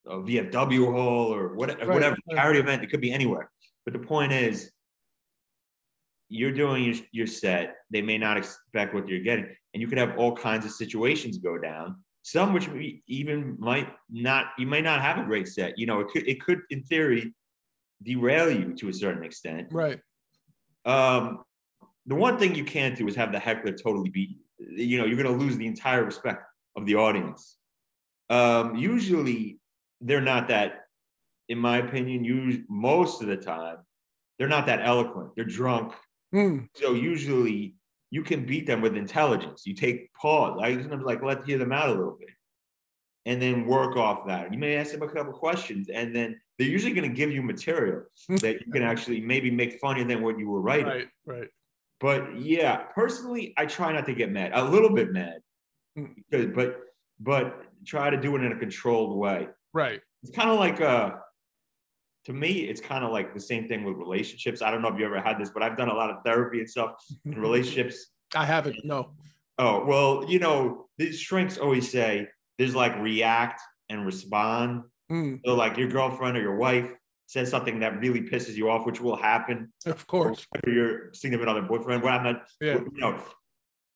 or 0.08 0.18
a 0.18 0.20
VFW 0.20 0.92
hall 0.92 1.32
or 1.32 1.54
whatever, 1.54 1.86
right. 1.86 1.94
whatever 1.94 2.16
charity 2.32 2.58
event. 2.58 2.82
It 2.82 2.90
could 2.90 3.00
be 3.00 3.12
anywhere. 3.12 3.48
But 3.84 3.92
the 3.92 4.00
point 4.00 4.32
is, 4.32 4.72
you're 6.28 6.50
doing 6.50 6.82
your, 6.82 6.94
your 7.12 7.26
set. 7.28 7.76
They 7.90 8.02
may 8.02 8.18
not 8.18 8.36
expect 8.36 8.94
what 8.94 9.06
you're 9.06 9.20
getting, 9.20 9.46
and 9.74 9.80
you 9.80 9.86
could 9.86 9.98
have 9.98 10.18
all 10.18 10.34
kinds 10.34 10.64
of 10.64 10.72
situations 10.72 11.38
go 11.38 11.56
down. 11.56 12.02
Some 12.22 12.52
which 12.52 12.68
even 13.06 13.56
might 13.58 13.88
not. 14.10 14.46
You 14.58 14.66
may 14.66 14.82
not 14.82 15.00
have 15.00 15.18
a 15.18 15.24
great 15.24 15.48
set. 15.48 15.78
You 15.78 15.86
know, 15.86 16.00
it 16.00 16.08
could 16.08 16.28
it 16.28 16.40
could 16.40 16.60
in 16.70 16.82
theory 16.82 17.34
derail 18.02 18.50
you 18.50 18.74
to 18.74 18.88
a 18.88 18.92
certain 18.92 19.24
extent. 19.24 19.68
Right. 19.70 20.00
Um, 20.84 21.44
the 22.06 22.14
one 22.14 22.38
thing 22.38 22.54
you 22.54 22.64
can't 22.64 22.96
do 22.96 23.06
is 23.08 23.14
have 23.16 23.32
the 23.32 23.38
heckler 23.38 23.72
totally 23.72 24.10
beat 24.10 24.30
you. 24.30 24.84
You 24.84 24.98
know, 24.98 25.06
you're 25.06 25.22
going 25.22 25.38
to 25.38 25.44
lose 25.44 25.56
the 25.56 25.66
entire 25.66 26.04
respect 26.04 26.44
of 26.76 26.86
the 26.86 26.96
audience. 26.96 27.56
Um, 28.28 28.76
usually, 28.76 29.58
they're 30.00 30.20
not 30.20 30.48
that, 30.48 30.84
in 31.48 31.58
my 31.58 31.78
opinion, 31.78 32.24
usually, 32.24 32.64
most 32.68 33.22
of 33.22 33.28
the 33.28 33.36
time, 33.36 33.78
they're 34.38 34.48
not 34.48 34.66
that 34.66 34.80
eloquent. 34.82 35.30
They're 35.36 35.44
drunk. 35.44 35.94
Mm. 36.34 36.68
So 36.74 36.94
usually 36.94 37.74
you 38.10 38.22
can 38.22 38.44
beat 38.44 38.66
them 38.66 38.80
with 38.80 38.96
intelligence. 38.96 39.62
You 39.66 39.74
take 39.74 40.12
pause. 40.14 40.58
I 40.62 40.74
sometimes 40.74 41.04
like 41.04 41.22
let 41.22 41.44
hear 41.44 41.58
them 41.58 41.72
out 41.72 41.88
a 41.88 41.92
little 41.92 42.16
bit 42.18 42.30
and 43.26 43.40
then 43.40 43.66
work 43.66 43.96
off 43.96 44.26
that. 44.26 44.52
You 44.52 44.58
may 44.58 44.76
ask 44.76 44.92
them 44.92 45.02
a 45.02 45.08
couple 45.08 45.32
questions, 45.32 45.88
and 45.88 46.14
then 46.14 46.40
they're 46.58 46.68
usually 46.68 46.92
going 46.92 47.08
to 47.08 47.14
give 47.14 47.30
you 47.30 47.42
material 47.42 48.02
that 48.28 48.64
you 48.64 48.72
can 48.72 48.82
actually 48.82 49.20
maybe 49.20 49.50
make 49.50 49.78
funnier 49.78 50.04
than 50.04 50.22
what 50.22 50.38
you 50.38 50.48
were 50.48 50.60
writing. 50.60 50.86
Right, 50.86 51.08
right. 51.26 51.48
But 52.00 52.40
yeah, 52.40 52.76
personally, 52.94 53.52
I 53.56 53.66
try 53.66 53.92
not 53.92 54.06
to 54.06 54.14
get 54.14 54.30
mad. 54.32 54.52
A 54.54 54.64
little 54.64 54.94
bit 54.94 55.12
mad, 55.12 55.40
because, 55.94 56.46
but 56.54 56.80
but 57.20 57.62
try 57.84 58.08
to 58.08 58.16
do 58.16 58.34
it 58.36 58.42
in 58.42 58.52
a 58.52 58.56
controlled 58.56 59.16
way. 59.18 59.48
Right. 59.74 60.00
It's 60.22 60.34
kind 60.34 60.50
of 60.50 60.58
like 60.58 60.80
uh 60.80 61.12
to 62.24 62.32
me, 62.32 62.60
it's 62.60 62.80
kind 62.80 63.04
of 63.04 63.12
like 63.12 63.34
the 63.34 63.40
same 63.40 63.68
thing 63.68 63.84
with 63.84 63.96
relationships. 63.96 64.62
I 64.62 64.70
don't 64.70 64.82
know 64.82 64.88
if 64.88 64.98
you 64.98 65.06
ever 65.06 65.20
had 65.20 65.38
this, 65.38 65.50
but 65.50 65.62
I've 65.62 65.76
done 65.76 65.88
a 65.88 65.94
lot 65.94 66.10
of 66.10 66.16
therapy 66.24 66.60
and 66.60 66.68
stuff 66.68 66.92
in 67.24 67.32
relationships. 67.40 68.06
I 68.34 68.44
haven't, 68.44 68.84
no. 68.84 69.12
Oh, 69.58 69.84
well, 69.84 70.24
you 70.28 70.38
know, 70.38 70.86
these 70.98 71.18
shrinks 71.18 71.58
always 71.58 71.90
say 71.90 72.28
there's 72.58 72.74
like 72.74 72.96
react 72.98 73.60
and 73.88 74.06
respond. 74.06 74.82
Mm. 75.10 75.40
So, 75.44 75.54
like 75.54 75.76
your 75.76 75.88
girlfriend 75.88 76.36
or 76.36 76.40
your 76.40 76.56
wife 76.56 76.92
says 77.26 77.50
something 77.50 77.80
that 77.80 77.98
really 78.00 78.22
pisses 78.22 78.54
you 78.54 78.70
off, 78.70 78.86
which 78.86 79.00
will 79.00 79.16
happen. 79.16 79.72
Of 79.86 80.06
course. 80.06 80.46
Or 80.54 80.72
your 80.72 81.14
significant 81.14 81.50
other 81.50 81.66
boyfriend, 81.66 82.02
well, 82.02 82.16
I'm 82.16 82.24
not, 82.24 82.42
yeah. 82.60 82.74
you 82.74 82.90
know, 82.94 83.20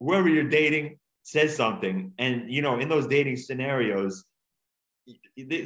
whoever 0.01 0.29
you're 0.29 0.49
dating, 0.49 0.99
says 1.25 1.57
something 1.57 2.13
and 2.19 2.53
you 2.53 2.61
know 2.61 2.79
in 2.79 2.89
those 2.89 3.07
dating 3.07 3.37
scenarios 3.37 4.25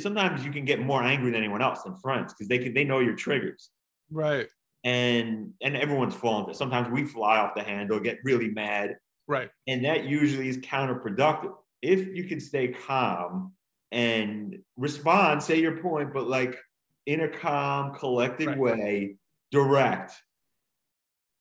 sometimes 0.00 0.44
you 0.44 0.50
can 0.50 0.64
get 0.64 0.80
more 0.80 1.02
angry 1.02 1.30
than 1.30 1.40
anyone 1.40 1.62
else 1.62 1.82
than 1.82 1.94
friends 1.96 2.32
because 2.32 2.48
they 2.48 2.58
can 2.58 2.74
they 2.74 2.84
know 2.84 3.00
your 3.00 3.14
triggers 3.14 3.70
right 4.10 4.48
and 4.84 5.52
and 5.62 5.76
everyone's 5.76 6.14
falling 6.14 6.52
sometimes 6.54 6.88
we 6.88 7.04
fly 7.04 7.38
off 7.38 7.54
the 7.54 7.62
handle 7.62 8.00
get 8.00 8.18
really 8.24 8.50
mad 8.50 8.96
right 9.26 9.50
and 9.66 9.84
that 9.84 10.04
usually 10.04 10.48
is 10.48 10.58
counterproductive 10.58 11.52
if 11.82 12.08
you 12.08 12.24
can 12.24 12.40
stay 12.40 12.68
calm 12.68 13.52
and 13.92 14.58
respond 14.76 15.42
say 15.42 15.60
your 15.60 15.78
point 15.78 16.12
but 16.12 16.28
like 16.28 16.58
in 17.06 17.20
a 17.20 17.28
calm 17.28 17.94
collected 17.94 18.48
right. 18.48 18.58
way 18.58 19.16
direct 19.50 20.12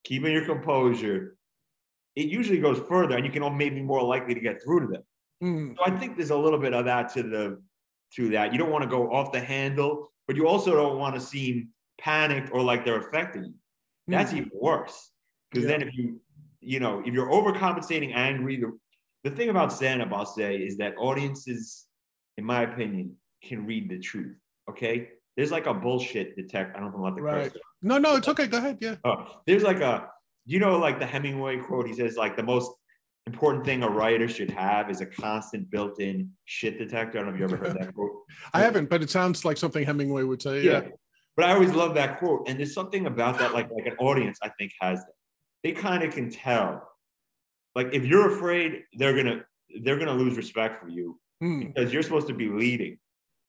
keeping 0.04 0.32
your 0.32 0.46
composure 0.46 1.38
it 2.18 2.30
usually 2.30 2.58
goes 2.58 2.80
further 2.90 3.16
and 3.16 3.24
you 3.24 3.32
can 3.32 3.44
all 3.44 3.52
maybe 3.52 3.80
more 3.80 4.02
likely 4.02 4.34
to 4.34 4.40
get 4.40 4.62
through 4.64 4.80
to 4.82 4.88
them. 4.88 5.04
Mm. 5.44 5.78
So 5.78 5.84
I 5.86 5.96
think 6.00 6.18
there's 6.18 6.32
a 6.32 6.36
little 6.36 6.58
bit 6.58 6.74
of 6.74 6.86
that 6.86 7.14
to 7.14 7.22
the 7.22 7.62
to 8.16 8.30
that. 8.30 8.52
You 8.52 8.58
don't 8.58 8.72
want 8.72 8.84
to 8.84 8.90
go 8.90 9.12
off 9.12 9.32
the 9.32 9.40
handle, 9.40 10.12
but 10.28 10.36
you 10.36 10.48
also 10.48 10.76
don't 10.76 10.98
want 10.98 11.16
to 11.16 11.22
seem 11.22 11.70
panicked 12.00 12.52
or 12.52 12.62
like 12.62 12.86
they're 12.86 13.00
affecting 13.00 13.46
you. 13.46 13.54
That's 14.08 14.32
Mm. 14.32 14.38
even 14.38 14.52
worse. 14.54 15.12
Because 15.52 15.66
Yeah. 15.70 15.78
then 15.78 15.88
if 15.88 15.96
you, 15.96 16.22
you 16.62 16.80
know, 16.80 17.00
if 17.06 17.14
you're 17.14 17.30
overcompensating 17.30 18.14
angry, 18.16 18.58
the, 18.58 18.78
the 19.24 19.32
thing 19.32 19.50
about 19.50 19.74
stand-up, 19.74 20.12
I'll 20.14 20.26
say, 20.26 20.58
is 20.58 20.78
that 20.78 20.96
audiences, 20.98 21.88
in 22.38 22.46
my 22.46 22.64
opinion, 22.64 23.16
can 23.44 23.66
read 23.66 23.90
the 23.90 24.00
truth. 24.00 24.38
Okay. 24.70 25.10
There's 25.36 25.52
like 25.52 25.68
a 25.68 25.74
bullshit 25.74 26.36
detect. 26.36 26.76
I 26.76 26.80
don't 26.80 26.92
know 26.92 26.98
I'm 27.06 27.14
allowed 27.18 27.22
Right. 27.22 27.52
curse. 27.54 27.62
No, 27.82 27.98
no, 27.98 28.16
it's 28.16 28.28
okay. 28.28 28.48
Go 28.48 28.58
ahead. 28.58 28.78
Yeah. 28.82 28.96
Oh, 29.04 29.42
there's 29.46 29.64
like 29.64 29.82
a, 29.82 30.10
you 30.46 30.60
know, 30.60 30.78
like 30.80 31.00
the 31.00 31.06
Hemingway 31.06 31.58
quote. 31.60 31.88
He 31.88 31.94
says 31.94 32.16
like 32.18 32.36
the 32.36 32.44
most 32.44 32.72
important 33.28 33.66
thing 33.66 33.84
a 33.84 33.90
writer 33.90 34.28
should 34.28 34.50
have 34.52 34.90
is 34.90 35.02
a 35.02 35.06
constant 35.06 35.70
built-in 35.70 36.32
shit 36.46 36.80
detector. 36.80 37.20
I 37.20 37.22
don't 37.24 37.30
know 37.30 37.34
if 37.36 37.40
you 37.40 37.46
ever 37.56 37.58
heard 37.58 37.78
that 37.80 37.94
quote. 37.94 38.12
I 38.54 38.62
haven't, 38.62 38.90
but 38.90 39.04
it 39.04 39.10
sounds 39.10 39.46
like 39.46 39.58
something 39.58 39.86
Hemingway 39.86 40.24
would 40.24 40.42
say. 40.42 40.64
Yeah. 40.64 40.82
But 41.36 41.46
I 41.46 41.54
always 41.54 41.72
love 41.74 41.94
that 41.96 42.18
quote. 42.18 42.48
And 42.50 42.58
there's 42.58 42.74
something 42.74 43.06
about 43.06 43.38
that, 43.40 43.54
like 43.54 43.70
like 43.70 43.86
an 43.86 43.96
audience, 44.00 44.40
I 44.42 44.50
think, 44.58 44.72
has 44.82 45.00
that. 45.00 45.14
They 45.64 45.74
kind 45.74 46.02
of 46.04 46.14
can 46.14 46.32
tell. 46.32 46.88
Like 47.76 47.90
if 47.94 48.06
you're 48.06 48.32
afraid, 48.36 48.84
they're 48.94 49.16
gonna 49.16 49.46
they're 49.84 50.00
gonna 50.00 50.14
lose 50.14 50.36
respect 50.38 50.82
for 50.82 50.90
you 50.90 51.20
Mm. 51.44 51.72
because 51.72 51.94
you're 51.94 52.02
supposed 52.02 52.26
to 52.30 52.34
be 52.34 52.50
leading. 52.50 52.98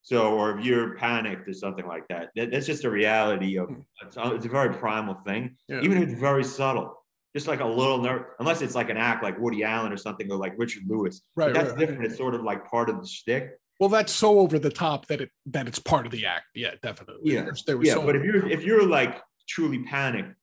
So, 0.02 0.34
or 0.34 0.58
if 0.58 0.62
you're 0.64 0.94
panicked 0.96 1.48
or 1.48 1.54
something 1.54 1.86
like 1.86 2.06
that, 2.08 2.28
that 2.36 2.50
that's 2.50 2.66
just 2.66 2.84
a 2.84 2.90
reality 2.90 3.58
of 3.58 3.70
it's, 4.04 4.16
it's 4.18 4.44
a 4.44 4.48
very 4.48 4.74
primal 4.74 5.14
thing, 5.26 5.56
Yeah. 5.68 5.80
even 5.80 6.02
if 6.02 6.10
it's 6.10 6.20
very 6.20 6.44
subtle. 6.44 6.97
Just 7.36 7.46
like 7.46 7.60
a 7.60 7.66
little 7.66 7.98
nerve, 7.98 8.22
unless 8.40 8.62
it's 8.62 8.74
like 8.74 8.88
an 8.88 8.96
act 8.96 9.22
like 9.22 9.38
Woody 9.38 9.62
Allen 9.62 9.92
or 9.92 9.96
something, 9.98 10.30
or 10.32 10.36
like 10.38 10.54
Richard 10.56 10.84
Lewis. 10.86 11.20
Right, 11.36 11.52
That's 11.52 11.70
right. 11.70 11.78
different. 11.78 12.04
It's 12.06 12.16
sort 12.16 12.34
of 12.34 12.42
like 12.42 12.68
part 12.70 12.88
of 12.88 13.00
the 13.00 13.06
shtick. 13.06 13.50
Well, 13.78 13.90
that's 13.90 14.12
so 14.12 14.40
over 14.40 14.58
the 14.58 14.70
top 14.70 15.06
that 15.06 15.20
it 15.20 15.30
that 15.46 15.68
it's 15.68 15.78
part 15.78 16.06
of 16.06 16.12
the 16.12 16.24
act. 16.26 16.46
Yeah, 16.54 16.72
definitely. 16.82 17.32
Yeah, 17.34 17.42
There's- 17.42 17.62
there 17.64 17.76
was 17.76 17.86
yeah, 17.86 17.94
so 17.94 18.04
but 18.04 18.16
if 18.16 18.24
you're 18.24 18.48
if 18.48 18.62
you're 18.64 18.86
like 18.86 19.20
truly 19.48 19.84
panicked, 19.84 20.34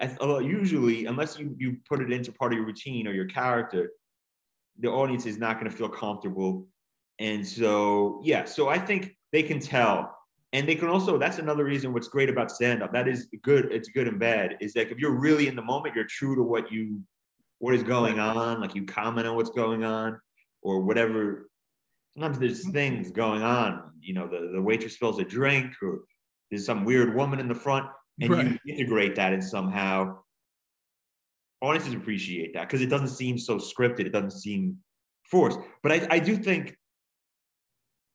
uh, 0.00 0.38
usually 0.38 1.06
unless 1.06 1.38
you 1.38 1.56
you 1.58 1.78
put 1.88 2.00
it 2.00 2.12
into 2.12 2.32
part 2.32 2.52
of 2.52 2.58
your 2.58 2.66
routine 2.66 3.08
or 3.08 3.12
your 3.12 3.24
character, 3.26 3.90
the 4.78 4.88
audience 4.88 5.24
is 5.26 5.38
not 5.38 5.58
going 5.58 5.70
to 5.70 5.76
feel 5.76 5.88
comfortable, 5.88 6.68
and 7.18 7.44
so 7.46 8.20
yeah, 8.22 8.44
so 8.44 8.68
I 8.68 8.78
think 8.78 9.16
they 9.32 9.42
can 9.42 9.58
tell, 9.58 10.14
and 10.52 10.68
they 10.68 10.74
can 10.74 10.88
also. 10.88 11.18
That's 11.18 11.38
another 11.38 11.64
reason. 11.64 11.92
What's 11.92 12.08
great 12.08 12.28
about 12.28 12.50
stand 12.50 12.82
up 12.82 12.92
that 12.92 13.08
is 13.08 13.28
good. 13.42 13.72
It's 13.72 13.88
good 13.88 14.08
and 14.08 14.18
bad. 14.18 14.56
Is 14.60 14.72
that 14.74 14.90
if 14.90 14.98
you're 14.98 15.18
really 15.18 15.48
in 15.48 15.56
the 15.56 15.62
moment, 15.62 15.94
you're 15.94 16.04
true 16.04 16.34
to 16.36 16.42
what 16.42 16.70
you 16.72 17.00
what 17.58 17.74
is 17.74 17.82
going 17.82 18.18
on. 18.18 18.60
Like 18.60 18.74
you 18.74 18.84
comment 18.84 19.26
on 19.26 19.36
what's 19.36 19.50
going 19.50 19.84
on 19.84 20.18
or 20.62 20.80
whatever. 20.80 21.50
Sometimes 22.14 22.38
there's 22.38 22.64
hmm. 22.64 22.72
things 22.72 23.10
going 23.10 23.42
on. 23.42 23.92
You 24.00 24.14
know, 24.14 24.26
the, 24.26 24.50
the 24.54 24.62
waitress 24.62 24.94
spills 24.94 25.18
a 25.18 25.24
drink 25.24 25.74
or 25.82 26.00
there's 26.50 26.66
some 26.66 26.84
weird 26.84 27.14
woman 27.14 27.38
in 27.38 27.48
the 27.48 27.54
front 27.54 27.86
and 28.20 28.30
Right. 28.30 28.58
you 28.64 28.74
integrate 28.74 29.16
that 29.16 29.32
in 29.32 29.40
somehow 29.40 30.18
audiences 31.62 31.94
appreciate 31.94 32.54
that 32.54 32.68
because 32.68 32.80
it 32.80 32.88
doesn't 32.88 33.08
seem 33.08 33.38
so 33.38 33.56
scripted 33.56 34.00
it 34.00 34.12
doesn't 34.12 34.32
seem 34.32 34.76
forced 35.24 35.58
but 35.82 35.92
I, 35.92 36.06
I 36.10 36.18
do 36.18 36.36
think 36.36 36.76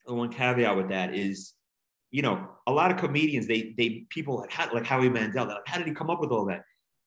the 0.05 0.13
one 0.13 0.29
caveat 0.29 0.75
with 0.75 0.89
that 0.89 1.15
is 1.15 1.54
you 2.11 2.21
know 2.21 2.47
a 2.67 2.71
lot 2.71 2.91
of 2.91 2.97
comedians 2.97 3.47
they 3.47 3.73
they 3.77 4.05
people 4.09 4.45
how, 4.49 4.71
like 4.73 4.85
howie 4.85 5.09
mandel 5.09 5.45
they're 5.45 5.55
like 5.55 5.67
how 5.67 5.77
did 5.77 5.87
he 5.87 5.93
come 5.93 6.09
up 6.09 6.19
with 6.19 6.31
all 6.31 6.45
that 6.45 6.63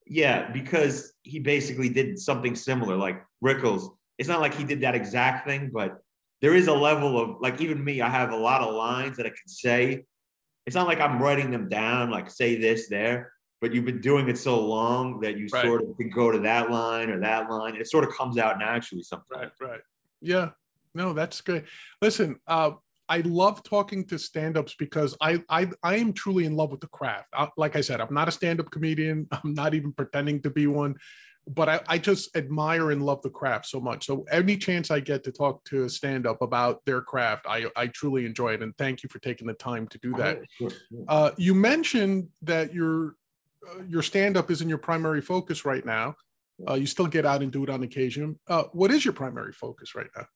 yeah 0.07 0.51
because 0.53 1.13
he 1.23 1.39
basically 1.39 1.89
did 1.89 2.19
something 2.19 2.55
similar 2.55 2.97
like 2.97 3.23
rickles 3.41 3.91
it's 4.19 4.29
not 4.29 4.41
like 4.41 4.55
he 4.55 4.65
did 4.65 4.81
that 4.81 4.95
exact 4.95 5.47
thing 5.47 5.71
but 5.73 5.99
there 6.41 6.55
is 6.55 6.67
a 6.69 6.73
level 6.75 7.19
of 7.19 7.41
like 7.41 7.61
even 7.61 7.83
me 7.83 8.01
i 8.01 8.09
have 8.09 8.31
a 8.31 8.37
lot 8.37 8.61
of 8.63 8.75
lines 8.75 9.17
that 9.17 9.27
i 9.27 9.31
can 9.31 9.49
say 9.49 10.05
it's 10.67 10.75
not 10.77 10.87
like 10.87 11.01
i'm 11.01 11.21
writing 11.21 11.51
them 11.51 11.69
down 11.69 12.11
like 12.11 12.31
say 12.31 12.57
this 12.57 12.89
there 12.89 13.33
but 13.61 13.75
you've 13.75 13.85
been 13.85 14.01
doing 14.01 14.29
it 14.29 14.39
so 14.39 14.65
long 14.65 15.19
that 15.21 15.37
you 15.37 15.49
Right. 15.53 15.65
sort 15.65 15.83
of 15.83 15.97
can 15.97 16.11
go 16.11 16.31
to 16.31 16.39
that 16.41 16.71
line 16.71 17.11
or 17.11 17.21
that 17.21 17.51
line 17.51 17.73
and 17.73 17.81
it 17.81 17.89
sort 17.89 18.05
of 18.05 18.11
comes 18.15 18.39
out 18.39 18.59
naturally 18.59 19.03
sometimes 19.03 19.53
Right, 19.61 19.69
right. 19.71 19.81
Yeah. 20.21 20.51
No, 20.95 21.13
that's 21.13 21.41
good. 21.43 21.67
Listen, 22.03 22.41
uh, 22.47 22.73
I 23.09 23.21
love 23.21 23.63
talking 23.63 24.05
to 24.07 24.19
stand-ups 24.19 24.75
because 24.79 25.17
I 25.21 25.43
I 25.49 25.69
I 25.83 25.97
am 25.97 26.13
truly 26.13 26.45
in 26.45 26.57
love 26.57 26.71
with 26.71 26.81
the 26.81 26.89
craft. 26.89 27.29
I, 27.33 27.49
like 27.57 27.77
I 27.77 27.81
said, 27.81 28.01
I'm 28.01 28.13
not 28.13 28.29
a 28.29 28.33
stand-up 28.33 28.71
comedian. 28.71 29.27
I'm 29.33 29.55
not 29.55 29.75
even 29.75 29.93
pretending 29.93 30.43
to 30.43 30.51
be 30.51 30.67
one, 30.67 30.97
but 31.47 31.69
I, 31.69 31.81
I 31.89 31.99
just 31.99 32.37
admire 32.37 32.91
and 32.91 33.05
love 33.05 33.23
the 33.23 33.31
craft 33.31 33.67
so 33.67 33.81
much. 33.81 34.07
So 34.07 34.25
any 34.31 34.57
chance 34.57 34.91
I 34.91 35.01
get 35.01 35.25
to 35.25 35.33
talk 35.33 35.65
to 35.67 35.85
a 35.85 35.89
stand-up 35.89 36.43
about 36.43 36.85
their 36.85 37.01
craft, 37.01 37.47
I 37.49 37.67
I 37.77 37.87
truly 37.89 38.27
enjoy 38.27 38.55
it. 38.55 38.63
And 38.63 38.77
thank 38.77 39.03
you 39.03 39.09
for 39.09 39.19
taking 39.21 39.47
the 39.47 39.55
time 39.55 39.89
to 39.89 39.99
do 39.99 40.13
that. 40.15 40.41
Sure, 40.59 40.71
sure. 40.71 41.05
Uh, 41.09 41.31
you 41.39 41.55
mentioned 41.55 42.29
that 42.43 42.75
your 42.75 43.15
uh, 43.67 43.83
your 43.89 44.03
stand-up 44.03 44.51
isn't 44.51 44.69
your 44.69 44.79
primary 44.79 45.23
focus 45.23 45.65
right 45.65 45.85
now. 45.85 46.15
Uh, 46.69 46.75
you 46.75 46.87
still 46.87 47.07
get 47.07 47.25
out 47.25 47.43
and 47.43 47.53
do 47.53 47.63
it 47.63 47.71
on 47.71 47.83
occasion. 47.83 48.39
Uh, 48.49 48.65
what 48.73 48.91
is 48.91 49.05
your 49.05 49.15
primary 49.15 49.53
focus 49.53 49.95
right 49.95 50.11
now? 50.17 50.27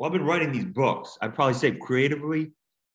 Well, 0.00 0.06
I've 0.06 0.14
been 0.14 0.24
writing 0.24 0.50
these 0.50 0.64
books. 0.64 1.18
I'd 1.20 1.34
probably 1.34 1.52
say 1.52 1.72
creatively, 1.72 2.52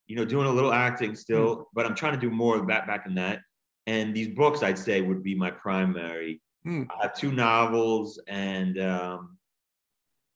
you 0.07 0.15
know, 0.15 0.25
doing 0.25 0.47
a 0.47 0.51
little 0.51 0.73
acting 0.73 1.15
still, 1.15 1.69
but 1.75 1.85
I'm 1.85 1.93
trying 1.93 2.13
to 2.13 2.19
do 2.19 2.31
more 2.31 2.57
of 2.57 2.65
that 2.65 2.87
back 2.87 3.05
in 3.05 3.13
that. 3.13 3.41
And 3.85 4.11
these 4.15 4.29
books, 4.29 4.63
I'd 4.63 4.79
say, 4.79 5.01
would 5.01 5.21
be 5.21 5.35
my 5.35 5.51
primary. 5.51 6.41
Hmm. 6.63 6.85
I 6.89 7.03
have 7.03 7.15
two 7.15 7.31
novels, 7.31 8.19
and 8.27 8.79
um, 8.81 9.37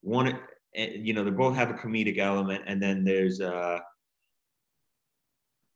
one, 0.02 0.38
eh, 0.76 0.92
you 0.94 1.14
know, 1.16 1.24
they 1.24 1.32
both 1.32 1.56
have 1.56 1.72
a 1.72 1.74
comedic 1.74 2.20
element, 2.20 2.66
and 2.68 2.80
then 2.80 3.04
there's 3.04 3.42
uh, 3.42 3.80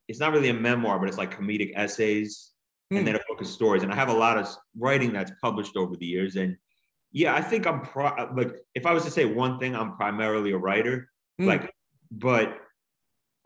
it's 0.06 0.20
not 0.20 0.30
really 0.32 0.50
a 0.50 0.54
memoir, 0.54 1.00
but 1.00 1.08
it's 1.08 1.18
like 1.18 1.36
comedic 1.36 1.72
essays, 1.74 2.52
Hmm. 2.92 2.98
and 2.98 3.06
then 3.08 3.16
a 3.16 3.20
book 3.26 3.40
of 3.40 3.48
stories. 3.48 3.82
And 3.82 3.90
I 3.90 3.96
have 3.96 4.10
a 4.10 4.14
lot 4.14 4.38
of 4.38 4.46
writing 4.78 5.12
that's 5.12 5.32
published 5.42 5.76
over 5.76 5.96
the 5.96 6.06
years, 6.06 6.36
and 6.36 6.56
yeah, 7.14 7.32
I 7.32 7.40
think 7.40 7.64
I'm 7.64 7.80
pro- 7.80 8.28
like 8.36 8.56
if 8.74 8.86
I 8.86 8.92
was 8.92 9.04
to 9.04 9.10
say 9.10 9.24
one 9.24 9.60
thing, 9.60 9.74
I'm 9.76 9.96
primarily 9.96 10.50
a 10.50 10.58
writer. 10.58 11.08
Hmm. 11.38 11.46
Like, 11.46 11.72
but 12.10 12.58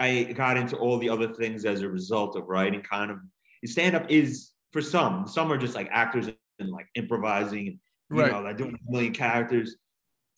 I 0.01 0.33
got 0.35 0.57
into 0.57 0.77
all 0.77 0.99
the 0.99 1.11
other 1.11 1.35
things 1.35 1.67
as 1.67 1.83
a 1.83 1.89
result 1.89 2.35
of 2.35 2.49
writing. 2.49 2.81
Kind 2.81 3.11
of 3.11 3.19
stand 3.67 3.95
up 3.95 4.11
is 4.11 4.53
for 4.73 4.81
some. 4.81 5.29
Some 5.29 5.53
are 5.53 5.59
just 5.59 5.75
like 5.75 5.89
actors 5.93 6.31
and 6.59 6.71
like 6.71 6.87
improvising, 6.95 7.69
and 7.69 7.79
you 8.11 8.23
Right. 8.23 8.33
know, 8.33 8.41
like 8.41 8.57
doing 8.57 8.75
a 8.75 8.91
million 8.91 9.13
characters. 9.13 9.77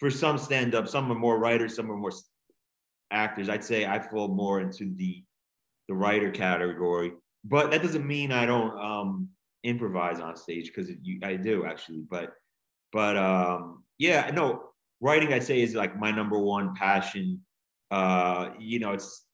For 0.00 0.10
some 0.10 0.36
stand 0.36 0.74
up, 0.74 0.88
some 0.88 1.10
are 1.12 1.14
more 1.14 1.38
writers, 1.38 1.76
some 1.76 1.90
are 1.90 1.96
more 1.96 2.10
actors. 3.12 3.48
I'd 3.48 3.62
say 3.62 3.86
I 3.86 4.00
fall 4.00 4.28
more 4.28 4.60
into 4.60 4.92
the 4.96 5.22
the 5.86 5.94
writer 5.94 6.32
category, 6.32 7.12
but 7.44 7.70
that 7.70 7.82
doesn't 7.82 8.06
mean 8.06 8.32
I 8.32 8.44
don't 8.44 8.76
um, 8.78 9.28
improvise 9.62 10.18
on 10.18 10.36
stage 10.36 10.66
because 10.66 10.90
I 11.22 11.36
do 11.36 11.64
actually. 11.64 12.02
But 12.10 12.32
but 12.92 13.16
um, 13.16 13.84
yeah, 13.98 14.30
no, 14.32 14.70
writing 15.00 15.32
I'd 15.32 15.42
say 15.42 15.60
is 15.60 15.74
like 15.74 15.98
my 15.98 16.10
number 16.10 16.38
one 16.38 16.74
passion. 16.74 17.40
Uh, 17.90 18.50
you 18.58 18.78
know, 18.78 18.92
it's 18.92 19.26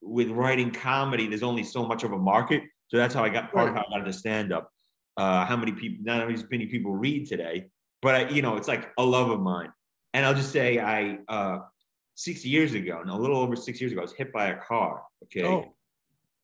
with 0.00 0.30
writing 0.30 0.70
comedy. 0.70 1.26
There's 1.26 1.42
only 1.42 1.64
so 1.64 1.86
much 1.86 2.04
of 2.04 2.12
a 2.12 2.18
market, 2.18 2.62
so 2.88 2.96
that's 2.96 3.14
how 3.14 3.24
I 3.24 3.28
got 3.28 3.52
part 3.52 3.68
of 3.70 3.74
how 3.74 3.84
I 3.88 3.90
got 3.90 4.00
into 4.00 4.12
stand 4.12 4.52
up. 4.52 4.70
Uh, 5.16 5.44
how 5.44 5.56
many 5.56 5.72
people? 5.72 6.04
Not 6.04 6.30
as 6.30 6.44
many 6.50 6.66
people 6.66 6.94
read 6.94 7.26
today, 7.26 7.66
but 8.02 8.14
I, 8.14 8.28
you 8.28 8.42
know, 8.42 8.56
it's 8.56 8.68
like 8.68 8.90
a 8.98 9.04
love 9.04 9.30
of 9.30 9.40
mine. 9.40 9.72
And 10.12 10.24
I'll 10.24 10.34
just 10.34 10.52
say, 10.52 10.78
I 10.78 11.18
uh, 11.28 11.58
six 12.14 12.44
years 12.44 12.74
ago, 12.74 13.00
and 13.00 13.10
a 13.10 13.16
little 13.16 13.36
over 13.36 13.56
six 13.56 13.80
years 13.80 13.92
ago, 13.92 14.00
I 14.00 14.04
was 14.04 14.12
hit 14.12 14.32
by 14.32 14.46
a 14.48 14.56
car. 14.56 15.02
Okay, 15.24 15.44
Oh, 15.44 15.74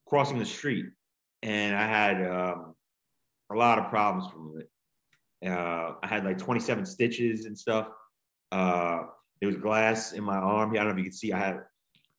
crossing 0.07 0.39
the 0.39 0.47
street, 0.47 0.87
and 1.43 1.77
I 1.77 1.87
had 1.87 2.27
um, 2.27 2.75
a 3.53 3.55
lot 3.55 3.79
of 3.79 3.89
problems 3.91 4.31
from 4.33 4.55
it. 4.59 4.69
Uh, 5.47 5.95
I 6.03 6.07
had 6.07 6.25
like 6.25 6.39
27 6.39 6.85
stitches 6.85 7.47
and 7.47 7.57
stuff. 7.59 7.89
Uh, 8.53 9.05
there 9.41 9.47
was 9.49 9.57
glass 9.57 10.13
in 10.13 10.23
my 10.23 10.37
arm. 10.37 10.71
I 10.73 10.75
don't 10.77 10.87
know 10.87 10.91
if 10.93 10.99
you 10.99 11.05
can 11.05 11.13
see. 11.13 11.33
I 11.33 11.39
had 11.39 11.61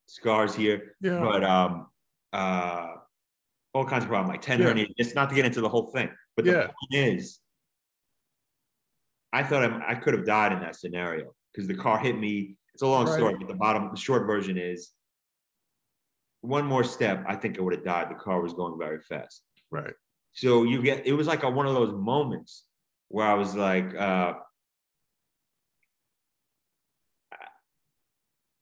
scars 0.08 0.56
here, 0.56 0.96
yeah. 1.02 1.20
but 1.20 1.44
um, 1.44 1.88
uh, 2.34 2.94
all 3.74 3.86
kinds 3.86 4.04
of 4.04 4.10
problems, 4.10 4.30
like 4.32 4.42
10 4.42 4.60
Yeah. 4.60 4.68
hernias. 4.74 4.94
It's 4.98 5.14
not 5.14 5.30
to 5.30 5.36
get 5.36 5.46
into 5.46 5.62
the 5.62 5.70
whole 5.70 5.92
thing, 5.92 6.10
but 6.36 6.46
the 6.46 6.52
Yeah. 6.52 6.62
point 6.66 7.10
is, 7.16 7.40
I 9.34 9.44
thought 9.44 9.64
I'm, 9.64 9.82
I 9.88 9.96
could 9.96 10.14
have 10.14 10.26
died 10.26 10.52
in 10.52 10.60
that 10.62 10.76
scenario 10.76 11.34
because 11.54 11.68
the 11.68 11.76
car 11.76 11.98
hit 12.00 12.18
me. 12.18 12.58
It's 12.74 12.82
a 12.82 12.88
long 12.88 13.06
Right. 13.06 13.14
story, 13.14 13.36
but 13.38 13.48
the 13.48 13.54
bottom, 13.56 13.90
the 13.92 13.98
short 14.00 14.26
version 14.26 14.58
is 14.58 14.92
one 16.42 16.66
more 16.66 16.84
step, 16.84 17.24
I 17.28 17.36
think 17.36 17.58
I 17.60 17.62
would 17.62 17.74
have 17.76 17.86
died. 17.86 18.10
The 18.10 18.16
car 18.16 18.42
was 18.42 18.54
going 18.54 18.78
very 18.80 19.00
fast. 19.02 19.44
right. 19.70 19.94
So 20.34 20.64
you 20.64 20.82
get, 20.82 21.06
it 21.06 21.14
was 21.14 21.28
like 21.28 21.44
a, 21.44 21.50
one 21.50 21.68
of 21.68 21.74
those 21.76 21.94
moments 21.94 22.66
where 23.12 23.28
I 23.28 23.34
was 23.36 23.56
like, 23.56 23.94
uh, 23.96 24.34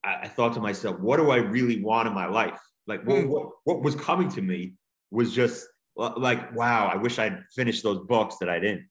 I, 0.04 0.14
I 0.22 0.28
thought 0.28 0.54
to 0.54 0.60
myself, 0.60 0.98
what 1.00 1.16
do 1.18 1.30
I 1.30 1.36
really 1.36 1.82
want 1.82 2.08
in 2.08 2.14
my 2.14 2.26
life? 2.26 2.58
Like 2.86 3.04
what, 3.06 3.22
Hmm. 3.22 3.28
what, 3.28 3.48
what 3.64 3.82
was 3.82 3.94
coming 3.94 4.28
to 4.30 4.42
me 4.42 4.74
was 5.10 5.32
just 5.32 5.66
uh, 5.98 6.12
like, 6.16 6.54
wow, 6.54 6.90
I 6.92 6.96
wish 6.96 7.18
I'd 7.18 7.44
finished 7.54 7.82
those 7.82 8.00
books 8.06 8.36
that 8.40 8.48
I 8.48 8.58
didn't. 8.58 8.86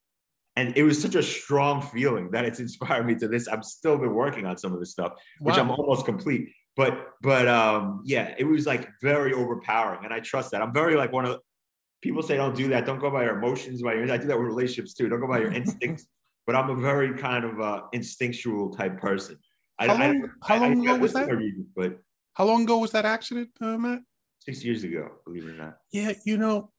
and 0.55 0.75
it 0.75 0.83
was 0.83 1.01
such 1.01 1.15
a 1.15 1.23
strong 1.23 1.81
feeling 1.81 2.31
that 2.31 2.43
it's 2.45 2.59
inspired 2.67 3.05
me 3.05 3.15
to 3.15 3.27
this. 3.27 3.47
I'm 3.47 3.63
still 3.63 3.97
been 3.97 4.13
working 4.13 4.45
on 4.45 4.57
some 4.57 4.73
of 4.73 4.79
this 4.79 4.91
stuff, 4.91 5.13
which 5.39 5.55
wow. 5.55 5.61
I'm 5.63 5.71
almost 5.71 6.05
complete. 6.05 6.49
But 6.75 6.93
but 7.21 7.47
um 7.47 8.01
yeah, 8.05 8.35
it 8.37 8.45
was 8.45 8.65
like 8.65 8.87
very 9.01 9.33
overpowering, 9.33 10.05
and 10.05 10.13
I 10.13 10.19
trust 10.21 10.51
that. 10.51 10.61
I'm 10.61 10.73
very 10.73 10.95
like 10.95 11.11
one 11.11 11.25
of 11.25 11.39
people 12.01 12.21
say 12.21 12.37
don't 12.37 12.55
do 12.55 12.69
that. 12.69 12.85
Don't 12.85 12.99
go 12.99 13.09
by 13.09 13.23
your 13.23 13.37
emotions, 13.37 13.81
by 13.81 13.93
your. 13.93 14.11
I 14.11 14.17
do 14.17 14.27
that 14.27 14.37
with 14.37 14.47
relationships 14.47 14.93
too. 14.93 15.09
Don't 15.09 15.19
go 15.19 15.27
by 15.27 15.39
your 15.39 15.51
instincts. 15.51 16.05
But 16.47 16.55
I'm 16.55 16.71
a 16.71 16.75
very 16.75 17.15
kind 17.15 17.45
of 17.45 17.61
uh, 17.61 17.81
instinctual 17.93 18.71
type 18.71 18.99
person. 18.99 19.37
I, 19.77 19.85
how 19.85 19.99
long, 19.99 20.29
I, 20.41 20.47
how 20.47 20.59
long 20.59 20.79
I, 20.79 20.93
ago 20.93 21.01
was 21.01 21.13
that? 21.13 21.29
But 21.75 21.99
how 22.33 22.45
long 22.45 22.63
ago 22.63 22.79
was 22.79 22.91
that 22.93 23.05
accident, 23.05 23.49
uh, 23.61 23.77
Matt? 23.77 23.99
Six 24.39 24.63
years 24.65 24.83
ago, 24.83 25.11
believe 25.25 25.43
it 25.43 25.51
or 25.51 25.53
not. 25.53 25.77
Yeah, 25.91 26.13
you 26.25 26.37
know, 26.37 26.71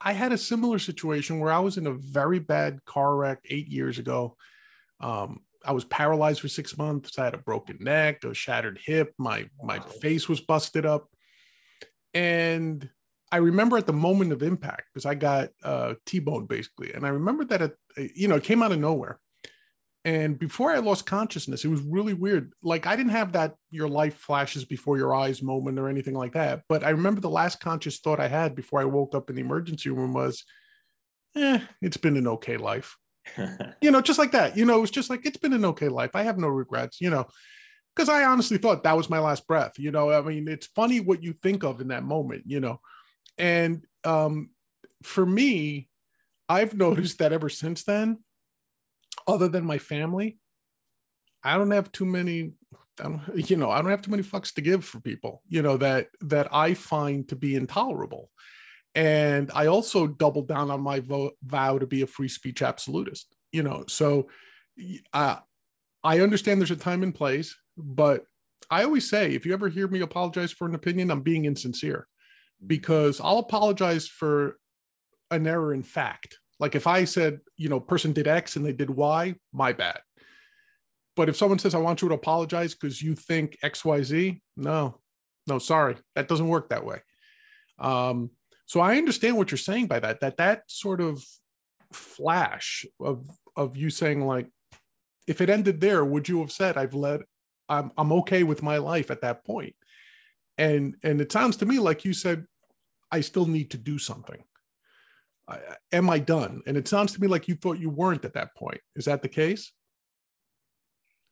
I 0.00 0.12
had 0.12 0.32
a 0.32 0.38
similar 0.38 0.80
situation 0.80 1.38
where 1.38 1.52
I 1.52 1.60
was 1.60 1.78
in 1.78 1.86
a 1.86 1.92
very 1.92 2.40
bad 2.40 2.84
car 2.84 3.14
wreck 3.14 3.38
eight 3.48 3.68
years 3.68 3.98
ago. 3.98 4.36
Um, 5.00 5.42
I 5.64 5.72
was 5.72 5.84
paralyzed 5.84 6.40
for 6.40 6.48
six 6.48 6.76
months. 6.76 7.18
I 7.18 7.24
had 7.24 7.34
a 7.34 7.38
broken 7.38 7.78
neck, 7.80 8.24
a 8.24 8.34
shattered 8.34 8.80
hip. 8.84 9.14
My 9.18 9.48
my 9.62 9.78
face 9.78 10.28
was 10.28 10.40
busted 10.40 10.86
up, 10.86 11.08
and 12.14 12.88
I 13.32 13.38
remember 13.38 13.76
at 13.76 13.86
the 13.86 13.92
moment 13.92 14.32
of 14.32 14.42
impact 14.42 14.84
because 14.92 15.06
I 15.06 15.14
got 15.14 15.50
uh, 15.62 15.94
T-boned 16.04 16.48
basically, 16.48 16.92
and 16.92 17.04
I 17.04 17.08
remember 17.08 17.44
that 17.46 17.62
it, 17.62 17.76
you 18.14 18.28
know, 18.28 18.36
it 18.36 18.44
came 18.44 18.62
out 18.62 18.72
of 18.72 18.78
nowhere. 18.78 19.18
And 20.04 20.38
before 20.38 20.70
I 20.70 20.78
lost 20.78 21.04
consciousness, 21.04 21.64
it 21.64 21.68
was 21.68 21.80
really 21.80 22.14
weird. 22.14 22.52
Like 22.62 22.86
I 22.86 22.94
didn't 22.94 23.10
have 23.10 23.32
that 23.32 23.56
your 23.70 23.88
life 23.88 24.14
flashes 24.14 24.64
before 24.64 24.96
your 24.96 25.12
eyes 25.12 25.42
moment 25.42 25.80
or 25.80 25.88
anything 25.88 26.14
like 26.14 26.34
that. 26.34 26.62
But 26.68 26.84
I 26.84 26.90
remember 26.90 27.20
the 27.20 27.28
last 27.28 27.58
conscious 27.58 27.98
thought 27.98 28.20
I 28.20 28.28
had 28.28 28.54
before 28.54 28.80
I 28.80 28.84
woke 28.84 29.16
up 29.16 29.30
in 29.30 29.34
the 29.34 29.42
emergency 29.42 29.90
room 29.90 30.12
was, 30.12 30.44
"Eh, 31.34 31.58
it's 31.82 31.96
been 31.96 32.16
an 32.16 32.28
okay 32.28 32.56
life." 32.56 32.96
you 33.82 33.90
know, 33.90 34.00
just 34.00 34.20
like 34.20 34.30
that. 34.30 34.56
You 34.56 34.64
know, 34.64 34.78
it 34.78 34.82
was 34.82 34.92
just 34.92 35.10
like 35.10 35.26
it's 35.26 35.38
been 35.38 35.52
an 35.52 35.64
okay 35.64 35.88
life. 35.88 36.12
I 36.14 36.22
have 36.22 36.38
no 36.38 36.46
regrets. 36.46 37.00
You 37.00 37.10
know, 37.10 37.26
because 37.96 38.08
I 38.08 38.26
honestly 38.26 38.58
thought 38.58 38.84
that 38.84 38.96
was 38.96 39.10
my 39.10 39.18
last 39.18 39.44
breath. 39.48 39.72
You 39.76 39.90
know, 39.90 40.12
I 40.12 40.20
mean, 40.20 40.46
it's 40.46 40.66
funny 40.68 41.00
what 41.00 41.24
you 41.24 41.32
think 41.32 41.64
of 41.64 41.80
in 41.80 41.88
that 41.88 42.04
moment. 42.04 42.44
You 42.46 42.60
know, 42.60 42.80
and 43.38 43.84
um, 44.04 44.50
for 45.02 45.26
me, 45.26 45.88
I've 46.48 46.74
noticed 46.74 47.18
that 47.18 47.32
ever 47.32 47.48
since 47.48 47.84
then 47.84 48.18
other 49.26 49.48
than 49.48 49.64
my 49.64 49.78
family, 49.78 50.38
I 51.42 51.56
don't 51.56 51.70
have 51.70 51.92
too 51.92 52.06
many. 52.06 52.52
I 53.00 53.04
don't, 53.04 53.20
you 53.50 53.56
know, 53.56 53.70
I 53.70 53.80
don't 53.80 53.90
have 53.90 54.02
too 54.02 54.10
many 54.10 54.22
fucks 54.22 54.54
to 54.54 54.60
give 54.60 54.84
for 54.84 55.00
people, 55.00 55.42
you 55.48 55.62
know, 55.62 55.76
that 55.78 56.08
that 56.22 56.52
I 56.52 56.74
find 56.74 57.28
to 57.28 57.36
be 57.36 57.54
intolerable. 57.54 58.30
And 58.94 59.50
I 59.54 59.66
also 59.66 60.06
doubled 60.06 60.48
down 60.48 60.70
on 60.70 60.80
my 60.80 61.00
vo- 61.00 61.32
vow 61.44 61.78
to 61.78 61.86
be 61.86 62.00
a 62.00 62.06
free 62.06 62.28
speech 62.28 62.62
absolutist, 62.62 63.34
you 63.52 63.62
know. 63.62 63.84
So 63.88 64.28
uh, 65.12 65.36
I 66.02 66.20
understand 66.20 66.60
there's 66.60 66.70
a 66.70 66.76
time 66.76 67.02
and 67.02 67.14
place, 67.14 67.54
but 67.76 68.24
I 68.70 68.84
always 68.84 69.08
say 69.08 69.34
if 69.34 69.44
you 69.44 69.52
ever 69.52 69.68
hear 69.68 69.86
me 69.86 70.00
apologize 70.00 70.50
for 70.50 70.66
an 70.66 70.74
opinion, 70.74 71.10
I'm 71.10 71.20
being 71.20 71.44
insincere 71.44 72.08
because 72.64 73.20
I'll 73.20 73.38
apologize 73.38 74.06
for 74.06 74.58
an 75.30 75.46
error 75.46 75.74
in 75.74 75.82
fact 75.82 76.38
like 76.58 76.74
if 76.74 76.86
I 76.86 77.04
said, 77.04 77.40
you 77.56 77.68
know, 77.68 77.80
person 77.80 78.12
did 78.12 78.26
X 78.26 78.56
and 78.56 78.64
they 78.64 78.72
did 78.72 78.90
Y, 78.90 79.34
my 79.52 79.72
bad. 79.72 80.00
But 81.14 81.28
if 81.28 81.36
someone 81.36 81.58
says, 81.58 81.74
I 81.74 81.78
want 81.78 82.02
you 82.02 82.08
to 82.08 82.14
apologize 82.14 82.74
because 82.74 83.02
you 83.02 83.14
think 83.14 83.58
XYZ, 83.62 84.40
no, 84.56 85.00
no, 85.46 85.58
sorry, 85.58 85.96
that 86.14 86.28
doesn't 86.28 86.48
work 86.48 86.70
that 86.70 86.84
way. 86.84 87.00
Um, 87.78 88.30
so 88.66 88.80
I 88.80 88.96
understand 88.96 89.36
what 89.36 89.50
you're 89.50 89.58
saying 89.58 89.86
by 89.86 90.00
that, 90.00 90.20
that 90.20 90.38
that 90.38 90.62
sort 90.66 91.00
of 91.00 91.24
flash 91.92 92.84
of 93.00 93.28
of 93.54 93.76
you 93.76 93.88
saying 93.88 94.26
like, 94.26 94.48
if 95.26 95.40
it 95.40 95.48
ended 95.48 95.80
there, 95.80 96.04
would 96.04 96.28
you 96.28 96.40
have 96.40 96.52
said, 96.52 96.76
I've 96.76 96.94
led, 96.94 97.22
I'm 97.68 97.92
I'm 97.96 98.12
okay 98.12 98.42
with 98.42 98.62
my 98.62 98.78
life 98.78 99.10
at 99.10 99.22
that 99.22 99.44
point? 99.44 99.74
And 100.58 100.96
and 101.02 101.20
it 101.20 101.32
sounds 101.32 101.56
to 101.58 101.66
me 101.66 101.78
like 101.78 102.04
you 102.04 102.12
said, 102.12 102.46
I 103.10 103.20
still 103.20 103.46
need 103.46 103.70
to 103.72 103.78
do 103.78 103.98
something 103.98 104.42
am 105.92 106.10
I 106.10 106.18
done? 106.18 106.62
And 106.66 106.76
it 106.76 106.88
sounds 106.88 107.12
to 107.12 107.20
me 107.20 107.28
like 107.28 107.48
you 107.48 107.54
thought 107.54 107.78
you 107.78 107.90
weren't 107.90 108.24
at 108.24 108.34
that 108.34 108.54
point. 108.56 108.80
Is 108.94 109.04
that 109.04 109.22
the 109.22 109.28
case? 109.28 109.72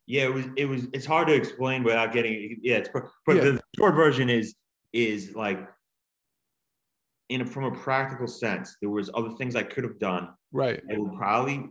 Yeah, 0.07 0.25
it 0.25 0.35
was. 0.35 0.45
It 0.57 0.67
was. 0.67 0.87
It's 0.93 1.07
hard 1.07 1.29
to 1.29 1.35
explain 1.35 1.83
without 1.83 2.13
getting. 2.13 2.59
Yeah, 2.63 2.77
it's. 2.77 2.91
But 2.93 3.37
yeah. 3.37 3.43
the 3.43 3.61
short 3.77 3.95
version 3.95 4.29
is 4.29 4.55
is 4.93 5.35
like, 5.35 5.67
in 7.31 7.41
a, 7.41 7.47
from 7.47 7.65
a 7.65 7.71
practical 7.71 8.29
sense, 8.29 8.77
there 8.81 8.91
was 8.91 9.11
other 9.15 9.31
things 9.31 9.57
I 9.57 9.63
could 9.63 9.83
have 9.83 9.99
done. 9.99 10.29
Right. 10.53 10.81
It 10.89 11.01
would 11.01 11.17
probably 11.17 11.71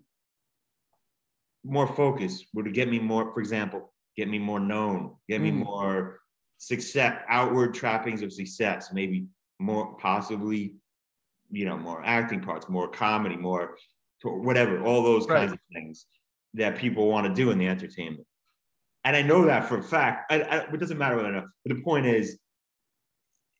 more 1.63 1.87
focus 1.87 2.43
would 2.53 2.73
get 2.73 2.89
me 2.89 2.99
more. 2.99 3.31
For 3.33 3.39
example, 3.39 3.93
get 4.17 4.27
me 4.27 4.39
more 4.39 4.59
known, 4.59 5.15
get 5.29 5.39
me 5.39 5.51
mm. 5.51 5.65
more 5.65 6.19
success, 6.67 7.21
outward 7.27 7.73
trappings 7.73 8.21
of 8.21 8.31
success, 8.31 8.91
maybe 8.93 9.25
more 9.59 9.95
possibly 9.97 10.75
you 11.53 11.65
know, 11.65 11.77
more 11.77 12.01
acting 12.03 12.41
parts, 12.41 12.67
more 12.67 12.87
comedy, 12.87 13.35
more 13.35 13.77
whatever, 14.23 14.83
all 14.83 15.03
those 15.03 15.25
kinds 15.27 15.51
of 15.51 15.59
things 15.71 16.07
that 16.55 16.77
people 16.77 17.07
want 17.07 17.27
to 17.27 17.33
do 17.33 17.51
in 17.51 17.59
the 17.59 17.67
entertainment. 17.67 18.25
And 19.03 19.15
I 19.15 19.21
know 19.21 19.45
that 19.45 19.67
for 19.67 19.77
a 19.77 19.83
fact. 19.83 20.31
I, 20.31 20.41
I, 20.41 20.57
it 20.73 20.79
doesn't 20.79 20.97
matter 20.97 21.15
what 21.15 21.25
I 21.25 21.31
know. 21.31 21.45
But 21.63 21.75
the 21.75 21.83
point 21.83 22.05
is, 22.05 22.39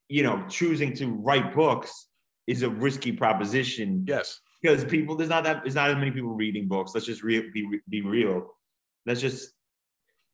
you 0.09 0.23
know, 0.23 0.43
choosing 0.49 0.95
to 0.95 1.07
write 1.07 1.53
books 1.53 2.07
is 2.47 2.63
a 2.63 2.69
risky 2.69 3.11
proposition. 3.11 4.05
Yes. 4.07 4.39
Because 4.61 4.85
people, 4.85 5.15
there's 5.15 5.29
not 5.29 5.43
that, 5.43 5.63
there's 5.63 5.75
not 5.75 5.89
as 5.89 5.97
many 5.97 6.11
people 6.11 6.33
reading 6.33 6.67
books. 6.67 6.91
Let's 6.93 7.05
just 7.05 7.23
re- 7.23 7.51
be, 7.51 7.79
be 7.89 8.01
real. 8.01 8.47
Let's 9.05 9.21
just, 9.21 9.51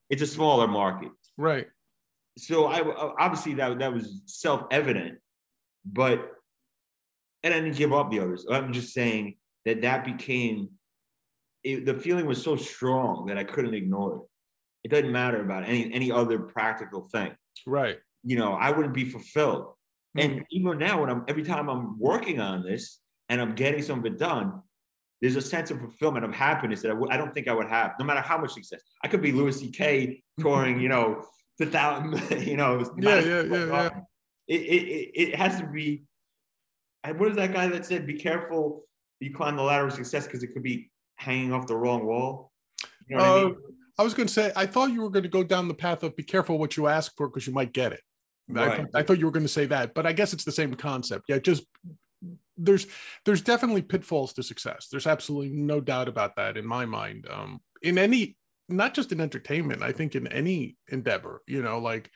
it's 0.10 0.22
a 0.22 0.28
smaller 0.28 0.68
market. 0.68 1.12
Right. 1.38 1.68
So 2.40 2.68
I 2.68 2.82
obviously 3.20 3.54
that 3.56 3.80
that 3.80 3.94
was 3.94 4.22
self 4.26 4.64
evident, 4.72 5.20
but 5.86 6.32
and 7.44 7.54
I 7.54 7.60
didn't 7.60 7.78
give 7.78 7.94
up 7.94 8.12
the 8.12 8.20
others. 8.20 8.46
I'm 8.50 8.74
just 8.74 8.94
saying 8.94 9.36
that 9.66 9.82
that 9.82 10.06
became 10.06 10.70
it, 11.64 11.86
the 11.86 11.94
feeling 11.94 12.26
was 12.26 12.42
so 12.42 12.56
strong 12.56 13.26
that 13.28 13.38
I 13.38 13.44
couldn't 13.44 13.74
ignore 13.74 14.16
it. 14.16 14.22
It 14.86 14.92
doesn't 14.92 15.12
matter 15.12 15.42
about 15.42 15.68
any 15.68 15.94
any 15.94 16.12
other 16.12 16.40
practical 16.40 17.08
thing. 17.12 17.32
Right. 17.66 17.98
You 18.24 18.38
know, 18.38 18.54
I 18.54 18.72
wouldn't 18.72 18.94
be 18.94 19.06
fulfilled. 19.06 19.74
Mm-hmm. 20.18 20.20
And 20.20 20.46
even 20.52 20.78
now, 20.78 21.02
when 21.02 21.10
I'm 21.10 21.26
every 21.28 21.44
time 21.44 21.70
I'm 21.70 22.00
working 22.00 22.40
on 22.40 22.64
this 22.64 23.00
and 23.28 23.42
I'm 23.42 23.56
getting 23.56 23.82
some 23.82 24.00
of 24.00 24.06
it 24.06 24.18
done, 24.18 24.62
there's 25.22 25.36
a 25.36 25.42
sense 25.42 25.70
of 25.72 25.80
fulfillment 25.80 26.26
of 26.26 26.34
happiness 26.34 26.82
that 26.82 26.92
I 26.92 26.94
w- 26.94 27.12
I 27.12 27.18
don't 27.18 27.34
think 27.34 27.48
I 27.48 27.54
would 27.54 27.68
have, 27.68 27.92
no 28.00 28.06
matter 28.06 28.22
how 28.22 28.38
much 28.38 28.54
success. 28.54 28.82
I 29.04 29.08
could 29.08 29.22
be 29.22 29.32
Louis 29.32 29.60
C.K. 29.60 30.24
touring, 30.40 30.80
you 30.82 30.90
know, 30.90 31.24
the 31.60 31.68
thousand, 31.68 32.42
you 32.48 32.58
know, 32.58 32.80
yeah, 32.98 33.20
yeah, 33.20 33.42
yeah, 33.44 33.66
yeah. 33.66 33.90
It, 34.48 34.62
it, 34.62 35.12
it 35.14 35.36
has 35.36 35.60
to 35.60 35.68
be 35.68 36.04
and 37.04 37.20
what 37.20 37.30
is 37.30 37.36
that 37.38 37.54
guy 37.54 37.68
that 37.68 37.86
said, 37.86 38.06
"Be 38.06 38.14
careful, 38.14 38.86
you 39.20 39.34
climb 39.34 39.56
the 39.56 39.64
ladder 39.64 39.88
of 39.88 39.94
success 39.94 40.26
because 40.26 40.44
it 40.44 40.48
could 40.48 40.64
be 40.64 40.92
hanging 41.16 41.54
off 41.54 41.68
the 41.68 41.76
wrong 41.76 42.06
wall." 42.06 42.52
You 43.08 43.18
know 43.18 43.24
uh, 43.24 43.28
I, 43.28 43.44
mean? 43.44 43.56
I, 43.98 44.04
was 44.04 44.14
going 44.14 44.28
to 44.28 44.34
say, 44.34 44.52
I 44.56 44.66
thought 44.66 44.92
you 44.92 45.02
were 45.02 45.10
going 45.10 45.24
to 45.24 45.30
go 45.30 45.44
down 45.44 45.68
the 45.68 45.74
path 45.74 46.04
of 46.04 46.16
be 46.16 46.24
careful 46.24 46.58
what 46.58 46.78
you 46.78 46.88
ask 46.88 47.16
for 47.16 47.28
because 47.28 47.48
you 47.48 47.54
might 47.54 47.74
get 47.74 47.94
it. 47.94 48.02
Right. 48.48 48.86
I, 48.94 49.00
I 49.00 49.04
thought 49.04 49.20
you 49.20 49.26
were 49.26 49.32
going 49.32 49.46
to 49.46 49.50
say 49.50 49.66
that, 49.68 49.94
but 49.94 50.06
I 50.06 50.14
guess 50.14 50.34
it's 50.34 50.44
the 50.44 50.52
same 50.52 50.74
concept. 50.74 51.26
Yeah, 51.30 51.40
just 51.40 51.64
there's 52.58 52.88
there's 53.26 53.42
definitely 53.42 53.82
pitfalls 53.82 54.34
to 54.34 54.44
success. 54.44 54.88
There's 54.92 55.08
absolutely 55.08 55.56
no 55.56 55.80
doubt 55.80 56.10
about 56.10 56.36
that 56.36 56.58
in 56.58 56.66
my 56.66 56.86
mind. 56.86 57.28
Um, 57.32 57.62
in 57.82 57.98
any, 57.98 58.36
not 58.70 58.94
just 58.94 59.12
in 59.12 59.22
entertainment, 59.22 59.84
I 59.84 59.92
think 59.92 60.16
in 60.16 60.28
any 60.28 60.78
endeavor. 60.90 61.42
You 61.48 61.62
know, 61.62 61.80
like 61.80 62.12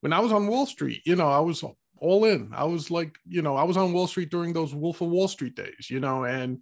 when 0.00 0.12
I 0.12 0.20
was 0.20 0.32
on 0.32 0.46
Wall 0.46 0.66
Street, 0.66 1.02
you 1.04 1.16
know, 1.16 1.28
I 1.28 1.40
was 1.40 1.64
all 1.98 2.24
in. 2.24 2.50
I 2.54 2.64
was 2.64 2.90
like, 2.90 3.16
you 3.26 3.42
know, 3.42 3.56
I 3.56 3.64
was 3.64 3.76
on 3.76 3.92
Wall 3.92 4.06
Street 4.06 4.30
during 4.30 4.52
those 4.52 4.74
Wolf 4.74 5.00
of 5.00 5.08
Wall 5.08 5.28
Street 5.28 5.54
days, 5.54 5.88
you 5.90 6.00
know, 6.00 6.24
and 6.24 6.58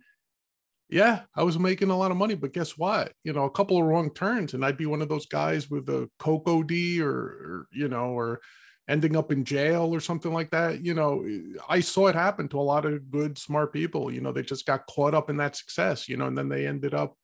yeah, 0.91 1.23
I 1.35 1.43
was 1.43 1.59
making 1.59 1.91
a 1.91 1.97
lot 1.97 2.11
of 2.11 2.17
money, 2.17 2.35
but 2.35 2.55
guess 2.55 2.79
what? 2.79 3.13
You 3.23 3.35
know, 3.35 3.45
a 3.45 3.51
couple 3.51 3.79
of 3.79 3.85
wrong 3.85 4.13
turns, 4.15 4.55
and 4.55 4.65
I'd 4.65 4.79
be 4.79 4.87
one 4.87 5.03
of 5.03 5.09
those 5.09 5.27
guys 5.27 5.71
with 5.71 5.89
a 5.91 6.09
coke 6.19 6.67
D 6.67 7.03
or, 7.03 7.11
or 7.11 7.67
you 7.73 7.89
know, 7.89 8.07
or 8.07 8.41
ending 8.89 9.15
up 9.15 9.31
in 9.31 9.45
jail 9.45 9.95
or 9.95 10.01
something 10.01 10.33
like 10.33 10.51
that. 10.51 10.83
You 10.83 10.95
know, 10.95 11.27
I 11.69 11.81
saw 11.81 12.07
it 12.07 12.15
happen 12.15 12.49
to 12.49 12.59
a 12.59 12.63
lot 12.63 12.87
of 12.87 13.11
good, 13.11 13.37
smart 13.37 13.73
people. 13.73 14.11
You 14.11 14.23
know, 14.23 14.33
they 14.33 14.43
just 14.43 14.65
got 14.65 14.87
caught 14.87 15.15
up 15.15 15.29
in 15.29 15.37
that 15.37 15.57
success, 15.57 16.09
you 16.09 16.17
know, 16.17 16.27
and 16.27 16.37
then 16.37 16.49
they 16.49 16.67
ended 16.67 16.95
up 16.95 17.15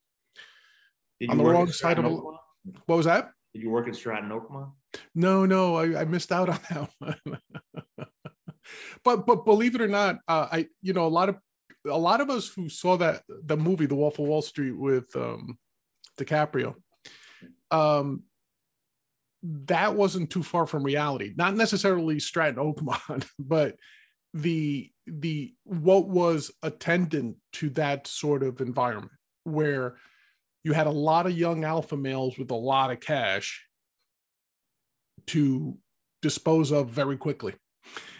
on 1.29 1.39
the 1.39 1.45
wrong 1.45 1.70
side 1.70 1.99
of. 1.99 2.05
What 2.87 2.97
was 2.97 3.07
that? 3.07 3.31
Did 3.53 3.62
you 3.62 3.70
work 3.70 3.89
at 3.89 3.95
Stratton 3.95 4.31
Oakmont? 4.31 4.72
No, 5.14 5.47
no, 5.47 5.77
I, 5.77 6.01
I 6.01 6.05
missed 6.05 6.33
out 6.33 6.49
on 6.49 6.59
that 6.70 6.91
one. 6.99 7.39
but 9.05 9.27
but 9.27 9.45
believe 9.45 9.75
it 9.75 9.81
or 9.81 9.89
not, 9.89 10.16
uh, 10.29 10.49
I 10.51 10.68
you 10.83 10.93
know 10.93 11.07
a 11.07 11.09
lot 11.09 11.29
of 11.29 11.37
a 11.87 11.99
lot 11.99 12.20
of 12.20 12.31
us 12.31 12.49
who 12.49 12.68
saw 12.68 12.97
that 12.97 13.22
the 13.29 13.57
movie 13.57 13.87
The 13.87 13.95
Wolf 13.95 14.18
of 14.18 14.27
Wall 14.27 14.43
Street 14.43 14.72
with 14.72 15.14
um, 15.14 15.59
DiCaprio, 16.18 16.75
um, 17.70 18.22
that 19.43 19.95
wasn't 19.95 20.31
too 20.31 20.43
far 20.43 20.66
from 20.66 20.83
reality. 20.83 21.35
Not 21.37 21.55
necessarily 21.55 22.18
Stratton 22.18 22.57
Oakmont, 22.57 23.27
but 23.39 23.77
the 24.33 24.91
the 25.07 25.55
what 25.64 26.09
was 26.09 26.51
attendant 26.62 27.37
to 27.53 27.70
that 27.70 28.07
sort 28.07 28.43
of 28.43 28.61
environment 28.61 29.12
where 29.45 29.97
you 30.65 30.73
had 30.73 30.87
a 30.87 30.91
lot 30.91 31.27
of 31.27 31.39
young 31.39 31.62
alpha 31.65 31.97
males 31.97 32.39
with 32.39 32.51
a 32.51 32.57
lot 32.57 32.91
of 32.91 33.01
cash 33.01 33.65
to 35.27 35.77
dispose 36.23 36.73
of 36.73 36.89
very 36.89 37.17
quickly. 37.17 37.55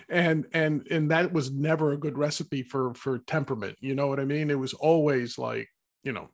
And 0.09 0.47
and 0.53 0.87
and 0.91 1.11
that 1.11 1.33
was 1.33 1.51
never 1.51 1.93
a 1.93 1.99
good 1.99 2.19
recipe 2.19 2.63
for 2.63 2.93
for 2.93 3.19
temperament 3.21 3.79
you 3.81 3.95
know 3.95 4.07
what 4.07 4.21
i 4.21 4.25
mean? 4.27 4.51
It 4.51 4.59
was 4.59 4.75
always 4.75 5.39
like 5.39 5.67
you 6.03 6.13
know 6.13 6.29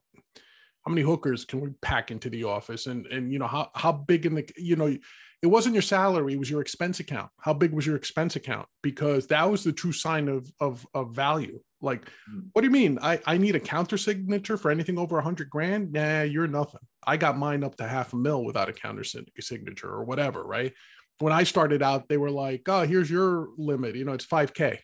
how 0.85 0.91
many 0.91 1.03
hookers 1.03 1.45
can 1.45 1.61
we 1.61 1.71
pack 1.81 2.11
into 2.11 2.29
the 2.29 2.45
office? 2.45 2.87
And 2.87 3.07
and 3.07 3.33
you 3.33 3.39
know 3.39 3.47
how 3.47 3.71
how 3.75 3.93
big 3.93 4.27
in 4.27 4.35
the 4.35 4.49
you 4.57 4.75
know 4.75 4.97
it 5.43 5.47
wasn't 5.47 5.75
your 5.75 5.83
salary 5.83 6.35
it 6.35 6.39
was 6.39 6.51
your 6.51 6.61
expense 6.61 7.01
account. 7.01 7.31
How 7.41 7.55
big 7.55 7.73
was 7.73 7.87
your 7.87 7.97
expense 7.97 8.37
account? 8.37 8.69
Because 8.83 9.27
that 9.29 9.51
was 9.51 9.65
the 9.65 9.73
true 9.73 9.93
sign 9.93 10.29
of 10.29 10.51
of, 10.61 10.87
of 10.95 11.15
value. 11.15 11.61
Like 11.81 12.07
mm. 12.31 12.49
what 12.53 12.63
do 12.63 12.67
you 12.67 12.73
mean? 12.73 12.99
I 13.01 13.21
i 13.27 13.39
need 13.39 13.57
a 13.57 13.61
counter 13.61 13.97
signature 13.97 14.57
for 14.57 14.71
anything 14.71 14.99
over 14.99 15.19
a 15.19 15.23
hundred 15.23 15.51
grand? 15.51 15.93
Nah 15.93 16.23
you're 16.23 16.47
nothing. 16.47 16.81
I 17.07 17.17
got 17.17 17.39
mine 17.39 17.65
up 17.65 17.77
to 17.77 17.89
half 17.89 18.13
a 18.13 18.17
mil 18.17 18.45
without 18.45 18.69
a 18.69 18.73
counter 18.73 19.05
signature 19.05 19.89
or 19.89 20.05
whatever 20.05 20.45
right? 20.45 20.73
When 21.19 21.33
i 21.35 21.43
started 21.43 21.83
out 21.83 22.09
they 22.09 22.17
were 22.17 22.31
like 22.31 22.63
oh 22.67 22.83
here's 22.83 23.11
your 23.11 23.49
limit 23.59 23.95
you 23.95 24.07
know 24.07 24.15
it's 24.15 24.25
5k 24.25 24.79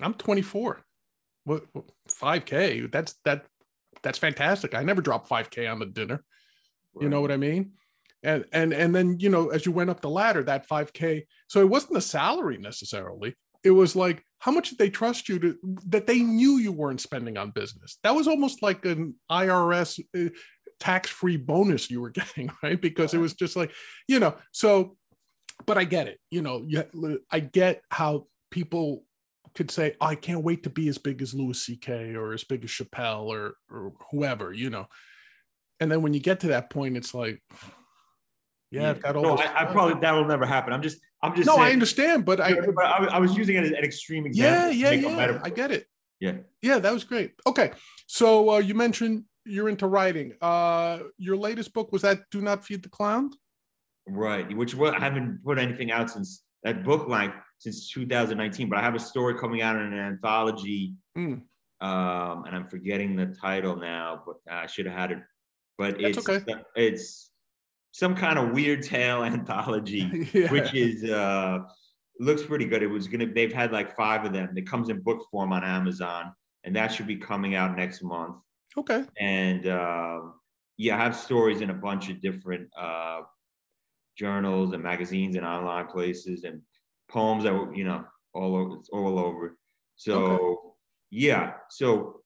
i'm 0.00 0.12
24 0.12 0.82
what 1.44 1.64
5k 2.10 2.92
that's 2.92 3.14
that 3.24 3.46
that's 4.02 4.18
fantastic. 4.18 4.74
I 4.74 4.82
never 4.82 5.00
dropped 5.00 5.28
5k 5.28 5.70
on 5.70 5.78
the 5.78 5.86
dinner. 5.86 6.22
Right. 6.94 7.02
you 7.02 7.08
know 7.08 7.20
what 7.20 7.30
i 7.30 7.36
mean 7.36 7.72
and 8.22 8.44
and 8.52 8.72
and 8.72 8.94
then 8.94 9.16
you 9.20 9.28
know 9.28 9.48
as 9.48 9.64
you 9.64 9.72
went 9.72 9.90
up 9.90 10.00
the 10.00 10.10
ladder 10.10 10.42
that 10.42 10.68
5k 10.68 11.22
so 11.46 11.60
it 11.60 11.68
wasn't 11.68 11.96
a 11.96 12.00
salary 12.00 12.58
necessarily. 12.58 13.34
It 13.64 13.70
was 13.72 13.96
like 13.96 14.22
how 14.38 14.52
much 14.52 14.70
did 14.70 14.78
they 14.78 14.90
trust 14.90 15.28
you 15.28 15.38
to 15.40 15.58
that 15.88 16.06
they 16.06 16.20
knew 16.20 16.58
you 16.58 16.72
weren't 16.72 17.00
spending 17.00 17.36
on 17.36 17.50
business? 17.50 17.98
That 18.02 18.14
was 18.14 18.28
almost 18.28 18.62
like 18.62 18.84
an 18.84 19.14
irs 19.30 20.00
uh, 20.16 20.30
tax-free 20.80 21.38
bonus 21.38 21.90
you 21.90 22.00
were 22.00 22.10
getting 22.20 22.50
right? 22.62 22.80
Because 22.80 23.14
it 23.14 23.18
was 23.18 23.34
just 23.34 23.56
like 23.56 23.72
you 24.06 24.20
know 24.20 24.36
so 24.52 24.96
but 25.66 25.76
i 25.76 25.84
get 25.84 26.06
it 26.06 26.20
you 26.30 26.40
know 26.40 26.64
i 27.32 27.40
get 27.40 27.82
how 27.90 28.26
people 28.50 29.02
could 29.54 29.70
say 29.70 29.96
oh, 30.00 30.06
i 30.06 30.14
can't 30.14 30.44
wait 30.44 30.62
to 30.62 30.70
be 30.70 30.88
as 30.88 30.98
big 30.98 31.20
as 31.20 31.34
louis 31.34 31.68
ck 31.82 31.88
or 31.88 32.32
as 32.32 32.44
big 32.44 32.62
as 32.62 32.70
chappelle 32.70 33.26
or 33.26 33.54
or 33.70 33.92
whoever 34.10 34.52
you 34.52 34.70
know? 34.70 34.86
And 35.80 35.90
then 35.90 36.02
when 36.02 36.12
you 36.12 36.20
get 36.20 36.40
to 36.40 36.48
that 36.48 36.70
point 36.70 36.96
it's 36.96 37.14
like 37.14 37.42
yeah, 38.70 38.82
yeah. 38.82 38.90
I've 38.90 39.02
got 39.02 39.16
all. 39.16 39.22
No, 39.22 39.36
I, 39.36 39.62
I, 39.62 39.64
probably 39.64 40.00
that 40.00 40.12
will 40.12 40.26
never 40.26 40.46
happen. 40.46 40.72
I'm 40.72 40.82
just, 40.82 40.98
I'm 41.22 41.34
just. 41.34 41.46
No, 41.46 41.56
saying, 41.56 41.66
I 41.66 41.72
understand, 41.72 42.24
but 42.24 42.40
I, 42.40 42.54
but 42.54 42.84
I, 42.84 43.06
I, 43.12 43.18
was 43.18 43.36
using 43.36 43.56
it 43.56 43.64
as 43.64 43.70
an 43.70 43.84
extreme 43.84 44.26
example. 44.26 44.72
Yeah, 44.74 44.90
yeah, 44.90 45.08
yeah. 45.08 45.40
I 45.42 45.50
get 45.50 45.70
it. 45.70 45.86
Yeah, 46.20 46.38
yeah, 46.62 46.78
that 46.78 46.92
was 46.92 47.04
great. 47.04 47.32
Okay, 47.46 47.72
so 48.06 48.50
uh, 48.50 48.58
you 48.58 48.74
mentioned 48.74 49.24
you're 49.44 49.68
into 49.68 49.86
writing. 49.86 50.34
Uh, 50.40 51.00
your 51.16 51.36
latest 51.36 51.72
book 51.72 51.92
was 51.92 52.02
that 52.02 52.20
"Do 52.30 52.40
Not 52.40 52.64
Feed 52.64 52.82
the 52.82 52.88
Clown." 52.88 53.30
Right, 54.06 54.54
which 54.56 54.78
I 54.78 54.98
haven't 54.98 55.44
put 55.44 55.58
anything 55.58 55.90
out 55.90 56.10
since 56.10 56.42
that 56.62 56.84
book 56.84 57.08
like 57.08 57.32
since 57.58 57.90
2019, 57.90 58.68
but 58.68 58.78
I 58.78 58.82
have 58.82 58.94
a 58.94 59.00
story 59.00 59.38
coming 59.38 59.62
out 59.62 59.76
in 59.76 59.92
an 59.92 59.98
anthology. 59.98 60.94
Mm. 61.16 61.42
Um, 61.80 62.44
and 62.44 62.56
I'm 62.56 62.68
forgetting 62.68 63.14
the 63.14 63.26
title 63.26 63.76
now, 63.76 64.22
but 64.26 64.36
I 64.50 64.66
should 64.66 64.86
have 64.86 64.96
had 64.96 65.12
it. 65.12 65.18
But 65.76 65.98
That's 66.00 66.18
it's 66.18 66.28
okay. 66.28 66.54
it's 66.74 67.30
some 67.92 68.14
kind 68.14 68.38
of 68.38 68.52
weird 68.52 68.82
tale 68.82 69.22
anthology, 69.24 70.28
yeah. 70.32 70.50
which 70.50 70.74
is 70.74 71.04
uh, 71.04 71.60
looks 72.20 72.42
pretty 72.42 72.64
good. 72.64 72.82
It 72.82 72.88
was 72.88 73.08
gonna. 73.08 73.26
They've 73.26 73.52
had 73.52 73.72
like 73.72 73.96
five 73.96 74.24
of 74.24 74.32
them. 74.32 74.56
It 74.56 74.68
comes 74.68 74.88
in 74.88 75.00
book 75.00 75.26
form 75.30 75.52
on 75.52 75.64
Amazon, 75.64 76.32
and 76.64 76.74
that 76.76 76.88
should 76.88 77.06
be 77.06 77.16
coming 77.16 77.54
out 77.54 77.76
next 77.76 78.02
month. 78.02 78.36
Okay. 78.76 79.04
And 79.18 79.66
uh, 79.66 80.20
yeah, 80.76 80.96
I 80.96 80.98
have 80.98 81.16
stories 81.16 81.60
in 81.60 81.70
a 81.70 81.74
bunch 81.74 82.10
of 82.10 82.20
different 82.20 82.68
uh, 82.78 83.22
journals 84.16 84.72
and 84.72 84.82
magazines 84.82 85.36
and 85.36 85.44
online 85.44 85.86
places 85.86 86.44
and 86.44 86.60
poems 87.10 87.44
that 87.44 87.52
were, 87.52 87.74
you 87.74 87.84
know 87.84 88.04
all 88.34 88.54
over 88.56 88.76
all 88.92 89.18
over. 89.18 89.56
So 89.96 90.14
okay. 90.14 90.56
yeah, 91.10 91.52
so 91.70 92.20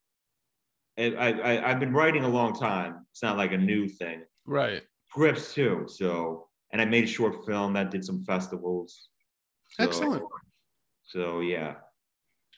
I, 0.99 1.15
I 1.15 1.71
I've 1.71 1.81
been 1.81 1.95
writing 1.95 2.25
a 2.25 2.29
long 2.29 2.53
time. 2.53 3.07
It's 3.13 3.23
not 3.23 3.39
like 3.39 3.53
a 3.53 3.59
new 3.59 3.89
thing. 3.89 4.23
Right 4.45 4.83
scripts 5.13 5.55
too. 5.55 5.85
So, 5.87 6.49
and 6.73 6.81
I 6.81 6.85
made 6.85 7.05
a 7.05 7.09
short 7.09 7.45
film 7.47 7.75
that 7.75 7.91
did 7.91 8.05
some 8.05 8.25
festivals. 8.25 9.09
So, 9.73 9.85
Excellent. 9.85 10.25
So 11.05 11.41
yeah. 11.41 11.75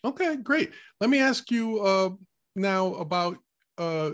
Okay, 0.04 0.36
great. 0.36 0.72
Let 1.00 1.10
me 1.10 1.18
ask 1.18 1.50
you 1.50 1.80
uh, 1.80 2.10
now 2.54 2.94
about 2.94 3.38
uh, 3.78 4.12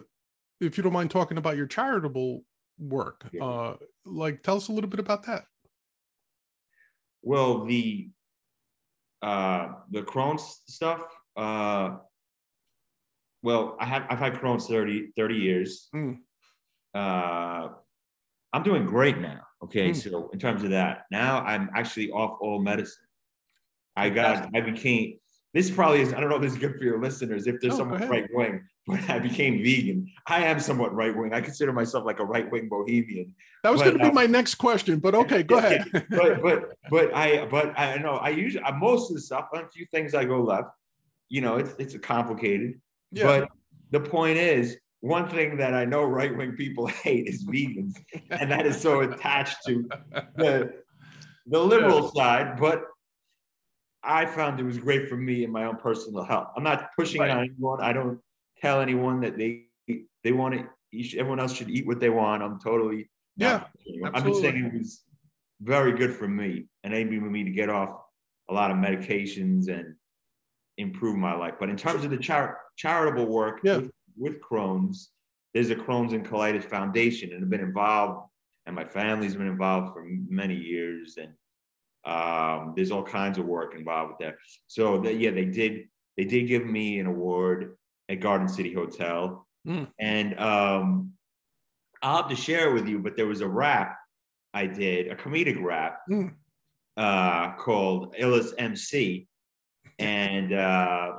if 0.60 0.76
you 0.76 0.82
don't 0.82 0.92
mind 0.92 1.10
talking 1.10 1.38
about 1.38 1.56
your 1.56 1.66
charitable 1.66 2.44
work. 2.78 3.28
Yeah. 3.32 3.44
Uh, 3.44 3.76
like, 4.06 4.42
tell 4.42 4.56
us 4.56 4.68
a 4.68 4.72
little 4.72 4.88
bit 4.88 5.00
about 5.00 5.26
that. 5.26 5.44
Well, 7.22 7.64
the 7.66 8.08
uh, 9.20 9.68
the 9.90 10.02
Crohn's 10.02 10.62
stuff. 10.66 11.02
Uh, 11.36 11.96
well, 13.42 13.76
I 13.78 13.84
have 13.84 14.06
I've 14.08 14.18
had 14.18 14.34
Crohn's 14.34 14.66
30, 14.66 15.12
30 15.16 15.34
years. 15.34 15.88
Mm. 15.94 16.18
Uh, 16.94 17.68
I'm 18.52 18.62
doing 18.62 18.84
great 18.86 19.18
now. 19.18 19.40
Okay, 19.62 19.90
mm. 19.90 19.96
so 19.96 20.30
in 20.32 20.38
terms 20.38 20.62
of 20.64 20.70
that, 20.70 21.04
now 21.10 21.40
I'm 21.40 21.70
actually 21.74 22.10
off 22.10 22.38
all 22.40 22.60
medicine. 22.60 23.04
I 23.96 24.08
got, 24.08 24.48
I 24.54 24.60
became. 24.60 25.18
This 25.52 25.70
probably 25.70 26.00
is. 26.00 26.14
I 26.14 26.20
don't 26.20 26.30
know 26.30 26.36
if 26.36 26.42
this 26.42 26.52
is 26.52 26.58
good 26.58 26.78
for 26.78 26.84
your 26.84 27.00
listeners. 27.00 27.46
If 27.46 27.60
there's 27.60 27.74
oh, 27.74 27.78
someone 27.78 28.08
right 28.08 28.28
wing, 28.32 28.62
but 28.86 29.10
I 29.10 29.18
became 29.18 29.62
vegan. 29.62 30.08
I 30.26 30.44
am 30.44 30.60
somewhat 30.60 30.94
right 30.94 31.14
wing. 31.14 31.34
I 31.34 31.40
consider 31.40 31.72
myself 31.72 32.04
like 32.06 32.20
a 32.20 32.24
right 32.24 32.50
wing 32.50 32.68
bohemian. 32.68 33.34
That 33.64 33.72
was 33.72 33.82
going 33.82 33.94
to 33.94 33.98
be 33.98 34.10
uh, 34.10 34.12
my 34.12 34.26
next 34.26 34.54
question, 34.54 35.00
but 35.00 35.14
okay, 35.14 35.42
go 35.42 35.58
ahead. 35.58 35.90
but 36.10 36.40
but 36.40 36.72
but 36.88 37.14
I 37.14 37.46
but 37.46 37.78
I 37.78 37.98
know 37.98 38.14
I 38.14 38.30
usually 38.30 38.64
I, 38.64 38.70
most 38.70 39.10
of 39.10 39.16
the 39.16 39.20
stuff 39.20 39.48
on 39.52 39.64
a 39.64 39.68
few 39.68 39.86
things 39.86 40.14
I 40.14 40.24
go 40.24 40.42
left. 40.42 40.70
You 41.28 41.40
know, 41.40 41.56
it's 41.56 41.74
it's 41.78 41.94
a 41.94 41.98
complicated. 41.98 42.80
Yeah. 43.10 43.24
But 43.24 43.48
the 43.90 44.00
point 44.00 44.38
is, 44.38 44.76
one 45.00 45.28
thing 45.28 45.56
that 45.56 45.74
I 45.74 45.84
know 45.84 46.04
right 46.04 46.36
wing 46.36 46.52
people 46.52 46.86
hate 47.04 47.26
is 47.26 47.44
vegans, 47.44 47.96
and 48.30 48.50
that 48.50 48.66
is 48.66 48.80
so 48.80 49.00
attached 49.00 49.58
to 49.66 49.88
the, 50.36 50.72
the 51.46 51.58
liberal 51.58 52.12
yeah. 52.14 52.22
side. 52.22 52.60
But 52.60 52.84
I 54.02 54.26
found 54.26 54.60
it 54.60 54.64
was 54.64 54.78
great 54.78 55.08
for 55.08 55.16
me 55.16 55.44
and 55.44 55.52
my 55.52 55.64
own 55.64 55.76
personal 55.76 56.22
health. 56.22 56.48
I'm 56.56 56.62
not 56.62 56.90
pushing 56.98 57.20
right. 57.20 57.30
on 57.30 57.38
anyone. 57.38 57.80
I 57.82 57.92
don't 57.92 58.20
tell 58.60 58.80
anyone 58.80 59.20
that 59.20 59.36
they 59.36 59.66
they 60.22 60.32
want 60.32 60.54
to. 60.54 60.66
Everyone 61.18 61.38
else 61.38 61.54
should 61.54 61.70
eat 61.70 61.86
what 61.86 62.00
they 62.00 62.10
want. 62.10 62.42
I'm 62.42 62.58
totally 62.60 63.08
yeah. 63.36 63.64
I'm 64.12 64.26
just 64.26 64.40
saying 64.40 64.56
it 64.56 64.78
was 64.78 65.02
very 65.62 65.92
good 65.92 66.14
for 66.14 66.26
me 66.26 66.66
and 66.84 66.92
enabled 66.92 67.30
me 67.30 67.44
to 67.44 67.50
get 67.50 67.70
off 67.70 68.00
a 68.48 68.52
lot 68.52 68.70
of 68.70 68.76
medications 68.76 69.68
and 69.68 69.94
improve 70.78 71.16
my 71.16 71.34
life. 71.34 71.54
But 71.60 71.70
in 71.70 71.76
terms 71.76 72.04
of 72.04 72.10
the 72.10 72.16
char- 72.16 72.58
charitable 72.76 73.26
work, 73.26 73.60
yeah 73.62 73.82
with 74.20 74.40
Crohn's, 74.40 75.10
there's 75.54 75.70
a 75.70 75.74
Crohn's 75.74 76.12
and 76.12 76.26
Colitis 76.26 76.64
Foundation, 76.64 77.32
and 77.32 77.42
I've 77.42 77.50
been 77.50 77.60
involved, 77.60 78.28
and 78.66 78.76
my 78.76 78.84
family's 78.84 79.34
been 79.34 79.48
involved 79.48 79.92
for 79.92 80.04
many 80.28 80.54
years, 80.54 81.18
and 81.18 81.32
um, 82.04 82.74
there's 82.76 82.90
all 82.90 83.02
kinds 83.02 83.38
of 83.38 83.46
work 83.46 83.74
involved 83.74 84.12
with 84.12 84.26
that. 84.26 84.36
So 84.68 84.98
that 85.00 85.16
yeah, 85.16 85.30
they 85.30 85.46
did 85.46 85.88
they 86.16 86.24
did 86.24 86.46
give 86.46 86.66
me 86.66 87.00
an 87.00 87.06
award 87.06 87.76
at 88.08 88.20
Garden 88.20 88.48
City 88.48 88.72
Hotel, 88.72 89.46
mm. 89.66 89.88
and 89.98 90.38
um, 90.38 91.12
I'll 92.02 92.18
have 92.18 92.30
to 92.30 92.36
share 92.36 92.70
it 92.70 92.74
with 92.74 92.88
you. 92.88 93.00
But 93.00 93.16
there 93.16 93.26
was 93.26 93.40
a 93.40 93.48
rap 93.48 93.96
I 94.54 94.66
did, 94.66 95.08
a 95.08 95.16
comedic 95.16 95.60
rap 95.60 96.00
mm. 96.08 96.32
uh, 96.96 97.54
called 97.54 98.14
Illis 98.18 98.54
MC, 98.56 99.26
and 99.98 100.52
uh, 100.52 101.12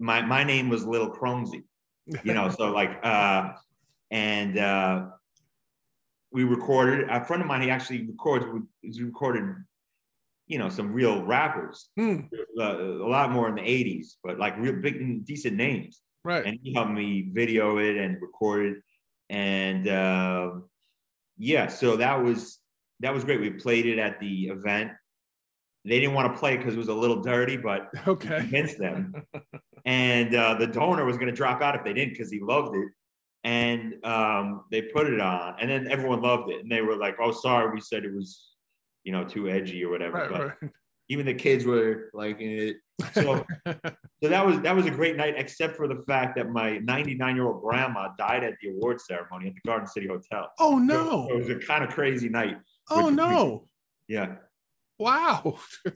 my 0.00 0.22
my 0.22 0.42
name 0.42 0.68
was 0.68 0.84
Little 0.84 1.10
Cronesy, 1.10 1.62
you 2.24 2.34
know. 2.34 2.48
so 2.48 2.72
like, 2.72 2.98
uh, 3.04 3.52
and 4.10 4.58
uh, 4.58 5.06
we 6.32 6.44
recorded. 6.44 7.08
A 7.08 7.24
friend 7.24 7.42
of 7.42 7.46
mine, 7.46 7.62
he 7.62 7.70
actually 7.70 8.06
records. 8.06 8.46
He 8.80 9.02
recorded, 9.02 9.44
you 10.46 10.58
know, 10.58 10.68
some 10.68 10.92
real 10.92 11.24
rappers, 11.24 11.90
hmm. 11.96 12.20
uh, 12.58 12.78
a 12.78 13.08
lot 13.08 13.30
more 13.30 13.48
in 13.48 13.54
the 13.54 13.62
'80s, 13.62 14.14
but 14.24 14.38
like 14.38 14.56
real 14.58 14.74
big, 14.74 15.24
decent 15.26 15.56
names. 15.56 16.00
Right. 16.24 16.44
And 16.44 16.58
he 16.62 16.74
helped 16.74 16.90
me 16.90 17.30
video 17.32 17.78
it 17.78 17.96
and 17.96 18.20
record 18.20 18.66
it, 18.66 18.82
and 19.28 19.86
uh, 19.86 20.50
yeah, 21.38 21.68
so 21.68 21.96
that 21.96 22.22
was 22.22 22.58
that 23.00 23.14
was 23.14 23.24
great. 23.24 23.40
We 23.40 23.50
played 23.50 23.86
it 23.86 23.98
at 23.98 24.18
the 24.20 24.48
event. 24.48 24.92
They 25.84 25.98
didn't 25.98 26.14
want 26.14 26.32
to 26.32 26.38
play 26.38 26.56
because 26.56 26.74
it 26.74 26.78
was 26.78 26.88
a 26.88 26.94
little 26.94 27.22
dirty, 27.22 27.56
but 27.56 27.88
okay. 28.06 28.40
convinced 28.40 28.78
them. 28.78 29.14
and 29.84 30.34
uh, 30.34 30.54
the 30.54 30.66
donor 30.66 31.04
was 31.04 31.16
going 31.16 31.28
to 31.28 31.34
drop 31.34 31.62
out 31.62 31.74
if 31.74 31.84
they 31.84 31.92
didn't 31.92 32.12
because 32.12 32.30
he 32.30 32.40
loved 32.40 32.76
it. 32.76 32.88
And 33.42 33.94
um, 34.04 34.64
they 34.70 34.82
put 34.82 35.06
it 35.06 35.18
on, 35.18 35.56
and 35.58 35.70
then 35.70 35.90
everyone 35.90 36.20
loved 36.20 36.50
it, 36.50 36.60
and 36.60 36.70
they 36.70 36.82
were 36.82 36.94
like, 36.94 37.16
"Oh, 37.18 37.30
sorry, 37.30 37.72
we 37.72 37.80
said 37.80 38.04
it 38.04 38.12
was, 38.12 38.50
you 39.02 39.12
know, 39.12 39.24
too 39.24 39.48
edgy 39.48 39.82
or 39.82 39.88
whatever." 39.88 40.18
Right, 40.18 40.30
but 40.30 40.40
right. 40.62 40.70
even 41.08 41.24
the 41.24 41.32
kids 41.32 41.64
were 41.64 42.10
like 42.12 42.38
it. 42.38 42.76
So, 43.14 43.46
so 43.66 44.28
that 44.28 44.44
was 44.44 44.60
that 44.60 44.76
was 44.76 44.84
a 44.84 44.90
great 44.90 45.16
night, 45.16 45.36
except 45.38 45.74
for 45.74 45.88
the 45.88 46.02
fact 46.06 46.36
that 46.36 46.50
my 46.50 46.80
99 46.80 47.34
year 47.34 47.46
old 47.46 47.62
grandma 47.62 48.08
died 48.18 48.44
at 48.44 48.56
the 48.60 48.72
award 48.72 49.00
ceremony 49.00 49.46
at 49.46 49.54
the 49.54 49.60
Garden 49.66 49.86
City 49.86 50.06
Hotel. 50.06 50.50
Oh 50.58 50.76
no! 50.76 51.26
So 51.30 51.36
it 51.36 51.38
was 51.38 51.48
a 51.48 51.58
kind 51.66 51.82
of 51.82 51.88
crazy 51.88 52.28
night. 52.28 52.58
Oh 52.90 53.08
no! 53.08 53.68
Yeah. 54.06 54.34
Wow. 55.00 55.58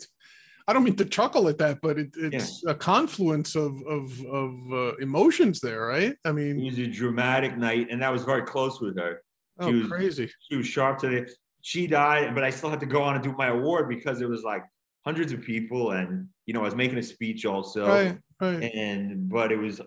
I 0.66 0.72
don't 0.72 0.82
mean 0.82 0.96
to 0.96 1.05
chuckle 1.05 1.48
at 1.48 1.59
that, 1.59 1.80
but 1.82 1.98
it, 1.98 2.14
it's 2.16 2.62
yeah. 2.64 2.72
a 2.72 2.74
confluence 2.74 3.55
of 3.55 3.74
of, 3.82 4.24
of 4.24 4.72
uh, 4.72 4.96
emotions 4.96 5.61
there, 5.61 5.86
right? 5.86 6.16
I 6.24 6.32
mean, 6.32 6.59
it 6.59 6.64
was 6.64 6.78
a 6.78 6.86
dramatic 6.86 7.59
night, 7.59 7.88
and 7.90 8.02
I 8.02 8.09
was 8.09 8.24
very 8.24 8.42
close 8.42 8.80
with 8.80 8.98
her. 8.98 9.22
She 9.61 9.68
oh, 9.68 9.72
was, 9.72 9.88
crazy! 9.88 10.32
She 10.48 10.57
was 10.57 10.66
sharp 10.66 10.98
today. 10.98 11.30
She 11.61 11.86
died, 11.86 12.34
but 12.34 12.44
I 12.44 12.50
still 12.50 12.70
had 12.70 12.80
to 12.80 12.86
go 12.86 13.02
on 13.02 13.14
and 13.14 13.22
do 13.22 13.34
my 13.36 13.48
award 13.48 13.90
because 13.90 14.22
it 14.22 14.28
was 14.28 14.42
like 14.42 14.62
hundreds 15.05 15.32
of 15.32 15.42
people, 15.42 15.90
and 15.90 16.28
you 16.46 16.55
know, 16.55 16.61
I 16.61 16.64
was 16.64 16.74
making 16.74 16.96
a 16.96 17.02
speech 17.02 17.44
also. 17.44 17.86
Right, 17.86 18.18
right. 18.40 18.62
And 18.62 19.28
but 19.28 19.52
it 19.52 19.59
was, 19.59 19.82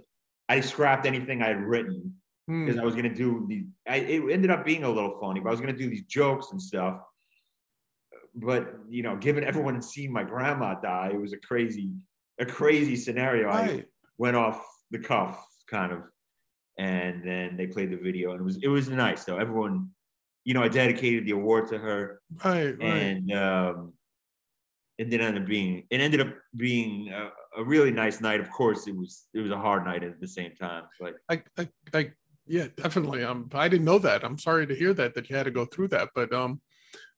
I 0.47 0.59
scrapped 0.61 1.07
anything 1.07 1.41
I 1.41 1.47
had 1.47 1.61
written 1.61 2.13
because 2.47 2.75
hmm. 2.75 2.81
I 2.81 2.85
was 2.85 2.93
gonna 2.93 3.13
do 3.13 3.47
the. 3.49 3.65
I, 3.89 3.95
it 3.95 4.31
ended 4.31 4.51
up 4.51 4.63
being 4.63 4.83
a 4.83 4.89
little 4.89 5.17
funny, 5.19 5.39
but 5.39 5.49
I 5.49 5.51
was 5.51 5.59
gonna 5.59 5.73
do 5.73 5.89
these 5.89 6.03
jokes 6.03 6.49
and 6.51 6.61
stuff 6.61 6.99
but 8.37 8.75
you 8.87 9.03
know, 9.03 9.15
given 9.17 9.43
everyone 9.43 9.73
had 9.73 9.83
seen 9.83 10.11
my 10.11 10.23
grandma 10.23 10.75
die, 10.75 11.11
it 11.13 11.19
was 11.19 11.33
a 11.33 11.37
crazy, 11.37 11.91
a 12.39 12.45
crazy 12.45 12.95
scenario. 12.95 13.47
Right. 13.47 13.79
I 13.81 13.85
went 14.17 14.35
off 14.35 14.63
the 14.91 14.99
cuff, 14.99 15.45
kind 15.69 15.91
of, 15.91 16.03
and 16.77 17.23
then 17.23 17.57
they 17.57 17.67
played 17.67 17.91
the 17.91 17.97
video, 17.97 18.31
and 18.31 18.39
it 18.39 18.43
was 18.43 18.57
it 18.61 18.67
was 18.67 18.89
nice 18.89 19.23
though. 19.23 19.37
Everyone, 19.37 19.89
you 20.45 20.53
know, 20.53 20.63
I 20.63 20.67
dedicated 20.67 21.25
the 21.25 21.31
award 21.31 21.67
to 21.69 21.79
her, 21.79 22.21
right? 22.45 22.75
And 22.79 23.33
um, 23.33 23.93
it 24.99 25.09
did 25.09 25.19
end 25.19 25.39
up 25.39 25.47
being 25.47 25.83
it 25.89 25.99
ended 25.99 26.21
up 26.21 26.33
being 26.55 27.09
a, 27.09 27.31
a, 27.59 27.63
really 27.63 27.91
nice 27.91 28.21
night. 28.21 28.39
Of 28.39 28.51
course, 28.51 28.87
it 28.87 28.95
was 28.95 29.25
it 29.33 29.39
was 29.39 29.51
a 29.51 29.57
hard 29.57 29.83
night 29.83 30.03
at 30.03 30.21
the 30.21 30.27
same 30.27 30.53
time, 30.55 30.83
but 30.99 31.15
I 31.27 31.41
I, 31.57 31.69
I 31.93 32.11
yeah, 32.45 32.67
definitely. 32.77 33.23
Um, 33.23 33.49
I 33.53 33.67
didn't 33.67 33.85
know 33.85 33.99
that. 33.99 34.23
I'm 34.23 34.37
sorry 34.37 34.67
to 34.67 34.75
hear 34.75 34.93
that 34.93 35.15
that 35.15 35.27
you 35.29 35.35
had 35.35 35.43
to 35.43 35.51
go 35.51 35.65
through 35.65 35.89
that, 35.89 36.09
but 36.13 36.31
um, 36.31 36.61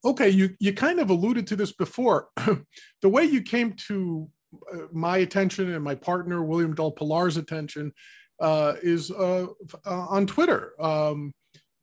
okay, 0.04 0.28
you 0.28 0.56
you 0.58 0.72
kind 0.72 1.00
of 1.00 1.10
alluded 1.10 1.46
to 1.48 1.56
this 1.56 1.72
before. 1.72 2.28
the 3.02 3.08
way 3.08 3.24
you 3.24 3.42
came 3.42 3.74
to 3.88 4.28
uh, 4.72 4.86
my 4.92 5.18
attention 5.18 5.72
and 5.72 5.84
my 5.84 5.94
partner 5.94 6.42
William 6.42 6.74
Del 6.74 6.92
Pilar's 6.92 7.36
attention 7.36 7.92
uh, 8.40 8.74
is 8.82 9.10
uh, 9.10 9.46
uh, 9.86 10.06
on 10.08 10.26
Twitter. 10.26 10.72
Um, 10.80 11.32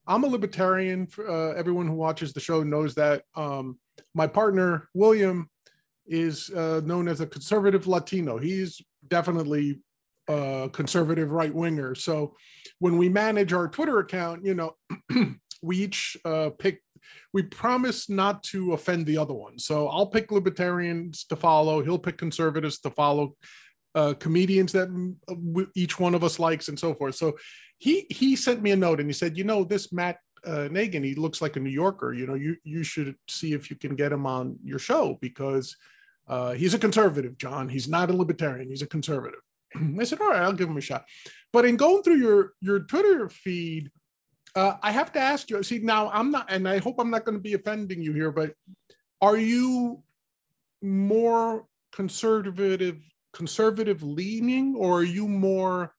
I'm 0.08 0.24
a 0.24 0.28
libertarian. 0.28 1.08
Uh, 1.18 1.50
everyone 1.50 1.88
who 1.88 1.94
watches 1.94 2.34
the 2.34 2.40
show 2.40 2.64
knows 2.64 2.96
that. 2.96 3.24
Um, 3.36 3.78
my 4.14 4.28
partner 4.28 4.90
William 4.94 5.50
is 6.08 6.50
uh, 6.50 6.82
known 6.86 7.08
as 7.08 7.22
a 7.22 7.28
conservative 7.28 7.88
Latino. 7.88 8.38
He's 8.38 8.82
definitely 9.08 9.80
a 10.30 10.70
conservative 10.72 11.32
right 11.32 11.54
winger. 11.54 11.96
So 11.96 12.36
when 12.80 12.98
we 12.98 13.10
manage 13.10 13.54
our 13.54 13.68
Twitter 13.68 14.00
account, 14.00 14.46
you 14.46 14.54
know, 14.54 14.76
we 15.62 15.78
each 15.78 16.18
pick 16.58 16.82
we 17.34 17.44
promise 17.44 18.10
not 18.10 18.44
to 18.44 18.74
offend 18.74 19.06
the 19.06 19.18
other 19.18 19.34
one. 19.34 19.60
So 19.60 19.88
I'll 19.88 20.08
pick 20.08 20.32
libertarians 20.32 21.26
to 21.26 21.36
follow. 21.36 21.84
He'll 21.84 22.00
pick 22.00 22.18
conservatives 22.18 22.80
to 22.80 22.90
follow, 22.90 23.36
uh, 23.96 24.14
comedians 24.20 24.72
that 24.74 24.90
each 25.76 26.00
one 26.00 26.16
of 26.16 26.24
us 26.24 26.40
likes, 26.40 26.68
and 26.68 26.78
so 26.78 26.94
forth. 26.94 27.16
So 27.16 27.38
he 27.78 28.06
he 28.10 28.36
sent 28.36 28.62
me 28.62 28.72
a 28.72 28.76
note 28.76 29.00
and 29.00 29.10
he 29.10 29.14
said, 29.14 29.38
you 29.38 29.44
know, 29.44 29.64
this 29.64 29.94
Matt 29.94 30.18
uh, 30.46 30.68
Nagin, 30.70 31.04
he 31.04 31.16
looks 31.16 31.42
like 31.42 31.56
a 31.56 31.60
New 31.60 31.70
Yorker. 31.70 32.14
You 32.14 32.28
know, 32.28 32.36
you 32.36 32.56
you 32.64 32.84
should 32.84 33.16
see 33.28 33.54
if 33.54 33.70
you 33.70 33.76
can 33.76 33.96
get 33.96 34.12
him 34.12 34.26
on 34.26 34.58
your 34.64 34.80
show 34.80 35.18
because 35.22 35.76
uh, 36.28 36.54
he's 36.54 36.74
a 36.74 36.80
conservative, 36.80 37.38
John. 37.38 37.70
He's 37.70 37.88
not 37.88 38.10
a 38.10 38.14
libertarian. 38.14 38.70
He's 38.70 38.82
a 38.82 38.88
conservative. 38.88 39.40
I 40.00 40.04
said, 40.04 40.22
all 40.22 40.30
right, 40.30 40.42
I'll 40.42 40.54
give 40.54 40.70
him 40.70 40.78
a 40.78 40.82
shot. 40.82 41.06
But 41.54 41.66
in 41.66 41.78
going 41.78 42.04
through 42.04 42.18
your 42.18 42.54
your 42.62 42.80
Twitter 42.80 43.30
feed, 43.30 43.92
uh, 44.58 44.78
I 44.82 44.92
have 44.92 45.12
to 45.14 45.20
ask 45.20 45.52
you. 45.52 45.62
See, 45.62 45.78
now 45.80 46.10
I'm 46.10 46.32
not, 46.32 46.52
and 46.52 46.68
I 46.68 46.80
hope 46.80 46.96
I'm 46.98 47.12
not 47.12 47.26
going 47.26 47.38
to 47.38 47.42
be 47.42 47.54
offending 47.54 48.02
you 48.02 48.12
here, 48.12 48.32
but 48.32 48.54
are 49.22 49.38
you 49.38 50.02
more 50.82 51.68
conservative, 51.92 52.98
conservative 53.34 54.02
leaning, 54.02 54.76
or 54.76 55.00
are 55.00 55.04
you 55.04 55.28
more? 55.28 55.94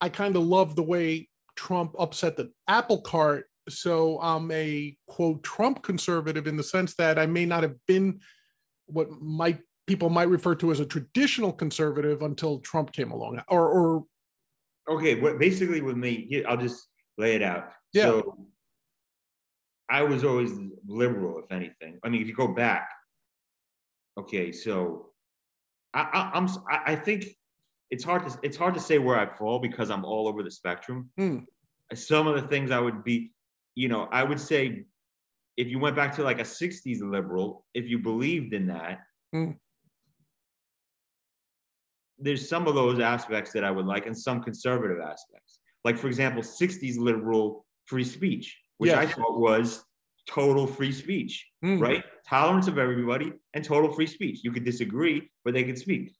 I 0.00 0.08
kind 0.08 0.34
of 0.36 0.44
love 0.44 0.76
the 0.76 0.82
way 0.82 1.28
Trump 1.56 1.94
upset 1.98 2.38
the 2.38 2.52
apple 2.68 3.02
cart, 3.02 3.50
so 3.68 4.18
I'm 4.22 4.50
a 4.50 4.96
quote 5.06 5.42
Trump 5.42 5.82
conservative 5.82 6.46
in 6.46 6.56
the 6.56 6.62
sense 6.62 6.94
that 6.94 7.18
I 7.18 7.26
may 7.26 7.44
not 7.44 7.62
have 7.64 7.76
been 7.86 8.20
what 8.86 9.10
might 9.20 9.60
people 9.86 10.08
might 10.08 10.28
refer 10.28 10.54
to 10.54 10.70
as 10.70 10.80
a 10.80 10.86
traditional 10.86 11.52
conservative 11.52 12.22
until 12.22 12.60
Trump 12.60 12.92
came 12.92 13.10
along, 13.10 13.42
or 13.48 13.68
or 13.68 14.04
okay, 14.88 15.14
basically 15.36 15.82
with 15.82 15.98
me, 15.98 16.42
I'll 16.48 16.56
just 16.56 16.88
lay 17.18 17.34
it 17.34 17.42
out. 17.42 17.72
Yeah. 17.92 18.04
So 18.04 18.46
I 19.88 20.02
was 20.02 20.24
always 20.24 20.52
liberal, 20.86 21.38
if 21.38 21.50
anything. 21.52 21.98
I 22.04 22.08
mean, 22.08 22.22
if 22.22 22.28
you 22.28 22.34
go 22.34 22.48
back, 22.48 22.88
okay, 24.18 24.52
so 24.52 25.10
I, 25.94 26.30
I, 26.34 26.38
am 26.38 26.48
I 26.68 26.96
think 26.96 27.26
it's 27.90 28.04
hard 28.04 28.26
to 28.26 28.38
it's 28.42 28.56
hard 28.56 28.74
to 28.74 28.80
say 28.80 28.98
where 28.98 29.18
I 29.18 29.26
fall 29.26 29.58
because 29.58 29.90
I'm 29.90 30.04
all 30.04 30.28
over 30.28 30.42
the 30.42 30.50
spectrum. 30.50 31.10
Mm. 31.18 31.44
Some 31.94 32.26
of 32.26 32.34
the 32.40 32.48
things 32.48 32.70
I 32.70 32.80
would 32.80 33.04
be, 33.04 33.32
you 33.74 33.88
know, 33.88 34.08
I 34.10 34.24
would 34.24 34.40
say 34.40 34.84
if 35.56 35.68
you 35.68 35.78
went 35.78 35.96
back 35.96 36.14
to 36.16 36.22
like 36.22 36.40
a 36.40 36.44
60s 36.44 37.00
liberal, 37.00 37.64
if 37.74 37.88
you 37.88 37.98
believed 37.98 38.52
in 38.52 38.66
that, 38.66 39.00
mm. 39.34 39.56
there's 42.18 42.48
some 42.48 42.66
of 42.66 42.74
those 42.74 42.98
aspects 42.98 43.52
that 43.52 43.62
I 43.64 43.70
would 43.70 43.86
like 43.86 44.06
and 44.06 44.18
some 44.18 44.42
conservative 44.42 44.98
aspects 44.98 45.60
like 45.86 45.96
for 45.96 46.08
example 46.08 46.42
60s 46.42 46.98
liberal 46.98 47.64
free 47.86 48.04
speech 48.04 48.46
which 48.78 48.92
i 48.92 49.06
thought 49.06 49.38
was 49.38 49.86
total 50.26 50.66
free 50.66 50.92
speech 50.92 51.46
mm. 51.64 51.80
right? 51.80 52.04
Tolerance 52.28 52.66
of 52.66 52.78
everybody 52.78 53.32
and 53.54 53.64
total 53.64 53.92
free 53.92 54.06
speech. 54.06 54.40
You 54.42 54.50
could 54.50 54.64
disagree 54.64 55.30
but 55.44 55.54
they 55.54 55.64
could 55.64 55.78
speak. 55.78 56.12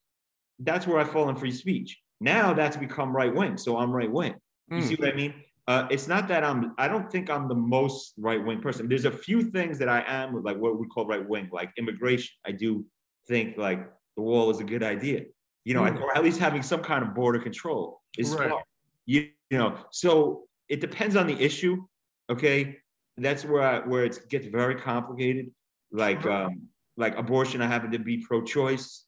That's 0.60 0.86
where 0.86 0.98
i 0.98 1.04
fall 1.04 1.28
in 1.28 1.36
free 1.36 1.52
speech. 1.52 1.98
Now 2.20 2.54
that's 2.54 2.76
become 2.76 3.14
right 3.14 3.34
wing 3.34 3.56
so 3.56 3.76
i'm 3.76 3.90
right 3.90 4.10
wing. 4.10 4.34
You 4.70 4.78
mm. 4.78 4.82
see 4.88 4.94
what 4.94 5.08
i 5.08 5.12
mean? 5.14 5.34
Uh, 5.68 5.88
it's 5.90 6.06
not 6.06 6.28
that 6.28 6.44
i'm 6.44 6.74
i 6.78 6.86
don't 6.86 7.10
think 7.10 7.28
i'm 7.28 7.48
the 7.48 7.54
most 7.54 8.14
right 8.18 8.42
wing 8.44 8.60
person. 8.60 8.88
There's 8.88 9.04
a 9.04 9.10
few 9.10 9.50
things 9.50 9.78
that 9.80 9.88
i 9.88 10.02
am 10.06 10.42
like 10.42 10.56
what 10.56 10.78
we 10.78 10.86
call 10.86 11.06
right 11.06 11.26
wing 11.28 11.48
like 11.52 11.70
immigration. 11.76 12.32
I 12.46 12.52
do 12.52 12.84
think 13.28 13.58
like 13.58 13.80
the 14.16 14.22
wall 14.22 14.50
is 14.50 14.60
a 14.60 14.64
good 14.64 14.84
idea. 14.84 15.24
You 15.64 15.74
know 15.74 15.82
mm. 15.82 16.00
or 16.00 16.16
at 16.16 16.22
least 16.22 16.38
having 16.38 16.62
some 16.62 16.82
kind 16.82 17.02
of 17.02 17.14
border 17.14 17.40
control 17.40 18.00
is 18.16 18.30
right. 18.30 18.48
smart. 18.48 18.64
You, 19.06 19.30
you 19.50 19.58
know, 19.58 19.78
so 19.90 20.44
it 20.68 20.80
depends 20.80 21.16
on 21.16 21.26
the 21.26 21.40
issue. 21.40 21.84
Okay, 22.30 22.78
that's 23.16 23.44
where 23.44 23.62
I, 23.62 23.78
where 23.86 24.04
it 24.04 24.18
gets 24.28 24.46
very 24.46 24.76
complicated. 24.76 25.50
Like 25.92 26.24
um, 26.26 26.68
like 26.96 27.16
abortion, 27.16 27.62
I 27.62 27.66
happen 27.66 27.90
to 27.92 27.98
be 27.98 28.18
pro-choice. 28.18 29.04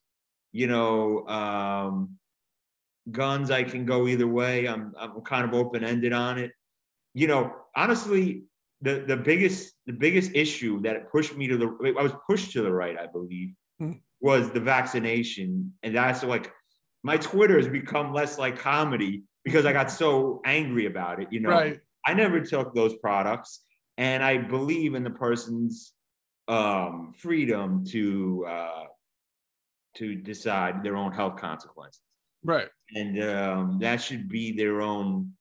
You 0.53 0.67
know, 0.67 1.27
um, 1.27 2.19
guns, 3.11 3.51
I 3.51 3.65
can 3.65 3.85
go 3.85 4.07
either 4.07 4.27
way. 4.27 4.67
I'm 4.67 4.93
I'm 4.99 5.21
kind 5.23 5.45
of 5.45 5.55
open-ended 5.55 6.13
on 6.13 6.39
it. 6.39 6.53
You 7.15 7.27
know, 7.27 7.53
honestly, 7.77 8.45
the 8.81 9.05
the 9.07 9.17
biggest 9.17 9.75
the 9.87 9.93
biggest 9.93 10.33
issue 10.35 10.81
that 10.83 11.11
pushed 11.11 11.37
me 11.37 11.49
to 11.49 11.57
the 11.57 11.95
I 11.99 12.03
was 12.03 12.13
pushed 12.29 12.53
to 12.53 12.63
the 12.63 12.73
right, 12.73 12.97
I 12.99 13.07
believe, 13.07 13.55
mm-hmm. 13.83 13.99
was 14.21 14.51
the 14.51 14.61
vaccination, 14.61 15.73
and 15.83 15.97
that's 15.97 16.23
like 16.23 16.53
my 17.03 17.17
Twitter 17.17 17.57
has 17.57 17.69
become 17.69 18.13
less 18.13 18.39
like 18.39 18.59
comedy 18.59 19.25
because 19.49 19.65
I 19.65 19.73
got 19.73 19.91
so 19.91 20.41
angry 20.45 20.87
about 20.87 21.21
it. 21.23 21.29
You 21.31 21.41
know, 21.41 21.51
right. 21.51 21.81
I 22.07 22.15
never 22.15 22.41
took 22.41 22.75
those 22.75 22.95
products, 22.97 23.65
and 23.97 24.23
I 24.23 24.37
believe 24.37 24.95
in 24.95 25.03
the 25.03 25.11
person's 25.11 25.95
um, 26.49 27.15
freedom 27.17 27.85
to 27.87 28.47
uh, 28.47 28.85
to 29.97 30.15
decide 30.15 30.83
their 30.83 30.97
own 30.97 31.13
health 31.13 31.37
consequences. 31.37 32.03
Right, 32.45 32.69
and 32.95 33.23
um, 33.23 33.79
that 33.81 34.03
should 34.03 34.29
be 34.29 34.53
their 34.53 34.83
own 34.83 35.33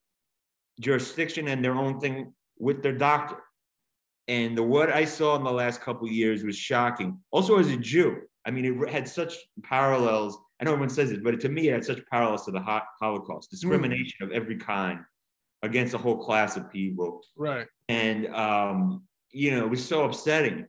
jurisdiction 0.80 1.47
and 1.49 1.64
their 1.64 1.76
own 1.76 1.99
thing 1.99 2.34
with 2.58 2.82
their 2.82 2.97
doctor. 2.97 3.38
And 4.30 4.58
the 4.58 4.64
what 4.64 4.89
I 4.89 5.05
saw 5.05 5.36
in 5.36 5.43
the 5.43 5.51
last 5.51 5.82
couple 5.82 6.08
years 6.08 6.43
was 6.43 6.58
shocking. 6.58 7.20
Also, 7.32 7.60
as 7.60 7.70
a 7.70 7.78
Jew, 7.78 8.22
I 8.45 8.51
mean, 8.51 8.66
it 8.66 8.89
had 8.89 9.08
such 9.08 9.36
parallels 9.64 10.38
I 10.60 10.66
know 10.66 10.72
everyone 10.72 10.89
says 10.89 11.12
it, 11.12 11.24
but 11.24 11.39
to 11.39 11.49
me, 11.49 11.68
it 11.68 11.74
had 11.74 11.86
such 11.86 12.05
parallels 12.08 12.45
to 12.45 12.51
the 12.51 12.60
Holocaust, 12.99 13.51
discrimination 13.51 14.18
mm. 14.22 14.26
of 14.26 14.32
every 14.32 14.58
kind 14.58 14.99
against 15.62 15.93
a 15.93 15.97
whole 15.97 16.18
class 16.18 16.58
of 16.58 16.72
people. 16.72 17.22
Right. 17.36 17.68
And, 17.89 18.28
um, 18.34 19.03
you 19.32 19.51
know, 19.51 19.66
it 19.66 19.70
was 19.70 19.86
so 19.86 20.05
upsetting 20.05 20.66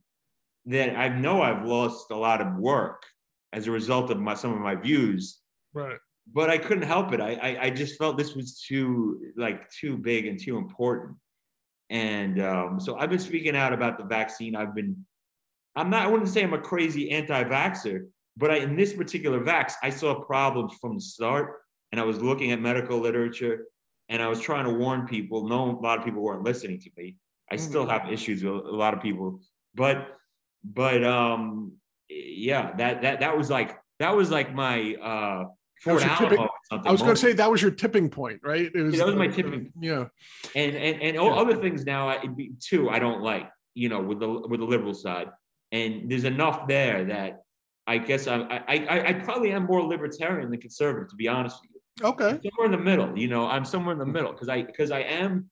that 0.67 0.97
I 0.97 1.09
know 1.09 1.41
I've 1.41 1.65
lost 1.65 2.11
a 2.11 2.17
lot 2.17 2.41
of 2.41 2.57
work 2.57 3.03
as 3.53 3.67
a 3.67 3.71
result 3.71 4.11
of 4.11 4.19
my, 4.19 4.35
some 4.35 4.53
of 4.53 4.61
my 4.61 4.75
views. 4.75 5.41
Right. 5.73 5.99
But 6.33 6.51
I 6.51 6.59
couldn't 6.59 6.85
help 6.85 7.13
it. 7.13 7.21
I, 7.21 7.33
I, 7.35 7.65
I 7.65 7.71
just 7.71 7.97
felt 7.99 8.19
this 8.19 8.35
was 8.35 8.61
too, 8.61 9.33
like, 9.37 9.71
too 9.71 9.97
big 9.97 10.27
and 10.27 10.39
too 10.39 10.59
important. 10.59 11.17
And 11.91 12.43
um, 12.43 12.81
so 12.81 12.99
I've 12.99 13.09
been 13.09 13.19
speaking 13.19 13.57
out 13.57 13.73
about 13.73 13.97
the 13.97 14.05
vaccine. 14.05 14.55
I've 14.55 14.75
been 14.75 15.07
I'm 15.77 15.91
not. 15.91 16.03
I 16.03 16.09
wouldn't 16.09 16.29
say 16.29 16.43
I'm 16.43 16.55
a 16.55 16.59
crazy 16.59 17.13
anti-vaxxer, 17.13 18.09
but 18.39 18.51
I, 18.53 18.57
in 18.59 18.77
this 18.77 18.93
particular 18.93 19.41
vax, 19.41 19.73
I 19.83 19.91
saw 19.91 20.21
problems 20.21 20.73
from 20.81 20.95
the 20.95 21.01
start, 21.01 21.57
and 21.91 22.01
I 22.01 22.05
was 22.05 22.23
looking 22.23 22.53
at 22.53 22.61
medical 22.61 22.99
literature, 22.99 23.67
and 24.09 24.23
I 24.23 24.29
was 24.29 24.41
trying 24.41 24.65
to 24.65 24.73
warn 24.73 25.07
people. 25.07 25.49
No, 25.49 25.71
a 25.71 25.83
lot 25.83 25.99
of 25.99 26.05
people 26.05 26.23
weren't 26.23 26.45
listening 26.45 26.79
to 26.81 26.91
me. 26.97 27.17
I 27.51 27.57
mm. 27.57 27.61
still 27.61 27.87
have 27.87 28.11
issues 28.11 28.45
with 28.45 28.55
a 28.55 28.77
lot 28.85 28.95
of 28.95 29.03
people, 29.03 29.41
but 29.75 30.17
but 30.65 31.05
um 31.05 31.73
yeah, 32.09 32.75
that 32.77 33.03
that 33.03 33.21
that 33.21 33.37
was 33.37 33.51
like 33.51 33.77
that 33.99 34.15
was 34.17 34.31
like 34.31 34.55
my 34.55 34.95
uh 34.95 35.45
Fort 35.81 36.03
tipping, 36.03 36.45
I 36.73 36.91
was 36.91 37.03
going 37.03 37.15
to 37.15 37.21
say 37.21 37.33
that 37.35 37.49
was 37.49 37.63
your 37.63 37.71
tipping 37.71 38.11
point, 38.11 38.41
right? 38.43 38.69
It 38.75 38.83
was, 38.83 38.95
yeah, 38.95 38.99
that 38.99 39.07
was 39.07 39.15
my 39.15 39.29
tipping. 39.29 39.73
Yeah, 39.81 40.07
and 40.57 40.75
and 40.75 41.01
and 41.01 41.15
yeah. 41.15 41.23
other 41.23 41.55
things 41.55 41.85
now, 41.87 42.09
I, 42.09 42.19
too, 42.61 42.91
I 42.91 42.99
don't 42.99 43.23
like. 43.23 43.49
You 43.75 43.89
know, 43.89 44.03
with 44.03 44.19
the 44.19 44.29
with 44.29 44.59
the 44.59 44.67
liberal 44.67 44.93
side, 44.93 45.29
and 45.71 46.11
there's 46.11 46.25
enough 46.25 46.67
there 46.67 47.05
that 47.05 47.43
I 47.89 47.99
guess 47.99 48.27
I 48.29 48.37
I 48.37 48.63
I, 48.69 49.09
I 49.09 49.13
probably 49.15 49.51
am 49.53 49.65
more 49.65 49.83
libertarian 49.83 50.51
than 50.51 50.61
conservative, 50.61 51.09
to 51.11 51.17
be 51.17 51.27
honest 51.27 51.59
with 51.63 51.71
you. 51.73 52.09
Okay, 52.09 52.31
I'm 52.31 52.41
somewhere 52.43 52.67
in 52.67 52.73
the 52.73 52.79
middle. 52.79 53.19
You 53.19 53.29
know, 53.29 53.47
I'm 53.47 53.65
somewhere 53.65 53.93
in 53.93 53.99
the 53.99 54.07
middle 54.07 54.33
because 54.33 54.49
I 54.49 54.63
because 54.63 54.91
I 54.91 55.01
am 55.01 55.51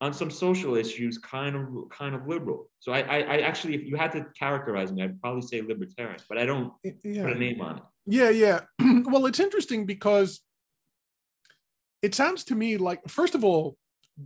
on 0.00 0.14
some 0.14 0.30
social 0.30 0.76
issues 0.76 1.18
kind 1.18 1.54
of 1.54 1.88
kind 1.90 2.14
of 2.14 2.26
liberal. 2.26 2.70
So 2.78 2.92
I, 2.92 3.00
I, 3.00 3.18
I 3.18 3.36
actually, 3.40 3.74
if 3.74 3.84
you 3.84 3.96
had 3.96 4.12
to 4.12 4.26
characterize 4.38 4.92
me, 4.92 5.02
I'd 5.02 5.20
probably 5.20 5.42
say 5.42 5.60
libertarian, 5.60 6.18
but 6.28 6.38
I 6.38 6.46
don't 6.46 6.72
yeah. 7.04 7.24
put 7.24 7.32
a 7.32 7.38
name 7.38 7.60
on 7.60 7.76
it. 7.76 7.82
Yeah, 8.06 8.30
yeah. 8.30 8.60
well, 9.04 9.26
it's 9.26 9.40
interesting 9.40 9.84
because 9.84 10.40
it 12.02 12.14
sounds 12.14 12.44
to 12.44 12.54
me 12.54 12.78
like, 12.78 13.06
first 13.08 13.34
of 13.34 13.44
all, 13.44 13.76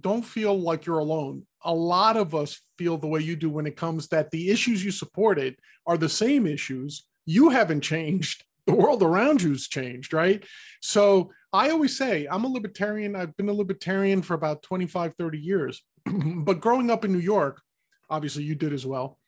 don't 0.01 0.25
feel 0.25 0.59
like 0.59 0.87
you're 0.87 0.99
alone. 0.99 1.45
A 1.65 1.75
lot 1.75 2.17
of 2.17 2.35
us 2.35 2.61
feel 2.79 2.97
the 2.97 3.09
way 3.09 3.21
you 3.21 3.37
do 3.37 3.51
when 3.51 3.67
it 3.67 3.77
comes 3.77 4.09
that 4.09 4.31
the 4.31 4.51
issues 4.51 4.85
you 4.85 4.91
supported 4.93 5.57
are 5.87 5.99
the 5.99 6.09
same 6.09 6.47
issues. 6.47 7.05
You 7.27 7.51
haven't 7.51 7.83
changed. 7.83 8.45
The 8.67 8.75
world 8.75 9.03
around 9.03 9.43
you's 9.43 9.69
changed, 9.69 10.15
right? 10.15 10.43
So 10.81 11.31
I 11.53 11.71
always 11.71 11.97
say 11.97 12.27
I'm 12.31 12.45
a 12.45 12.49
libertarian. 12.49 13.15
I've 13.15 13.37
been 13.37 13.49
a 13.49 13.53
libertarian 13.53 14.23
for 14.23 14.35
about 14.35 14.63
25, 14.63 15.15
30 15.19 15.39
years. 15.39 15.83
but 16.07 16.61
growing 16.61 16.91
up 16.91 17.05
in 17.05 17.13
New 17.13 17.19
York, 17.19 17.61
obviously 18.09 18.45
you 18.45 18.55
did 18.55 18.73
as 18.73 18.87
well. 18.87 19.19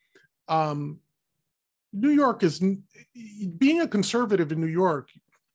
Um, 0.49 1.01
New 1.93 2.11
York 2.11 2.43
is 2.43 2.63
being 3.59 3.81
a 3.81 3.89
conservative 3.89 4.53
in 4.53 4.61
New 4.61 4.67
York, 4.67 5.09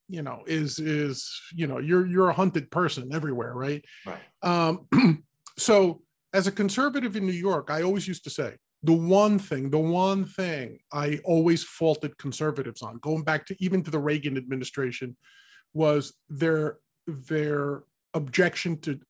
you 0.08 0.22
know, 0.22 0.42
is 0.46 0.78
is 0.78 1.40
you 1.54 1.66
know 1.66 1.78
you're 1.78 2.06
you're 2.06 2.30
a 2.30 2.34
hunted 2.34 2.70
person 2.70 3.10
everywhere, 3.12 3.54
right? 3.54 3.84
Right. 4.04 4.20
Um, 4.42 4.88
so 5.58 6.02
as 6.32 6.46
a 6.46 6.52
conservative 6.52 7.16
in 7.16 7.26
New 7.26 7.32
York, 7.32 7.70
I 7.70 7.82
always 7.82 8.08
used 8.08 8.24
to 8.24 8.30
say 8.30 8.56
the 8.82 8.92
one 8.92 9.38
thing, 9.38 9.70
the 9.70 9.78
one 9.78 10.24
thing 10.24 10.78
I 10.92 11.20
always 11.24 11.62
faulted 11.62 12.18
conservatives 12.18 12.82
on, 12.82 12.98
going 12.98 13.22
back 13.22 13.46
to 13.46 13.56
even 13.62 13.82
to 13.84 13.90
the 13.90 13.98
Reagan 13.98 14.36
administration, 14.36 15.16
was 15.72 16.14
their 16.28 16.78
their 17.06 17.84
objection 18.14 18.78
to 18.80 19.00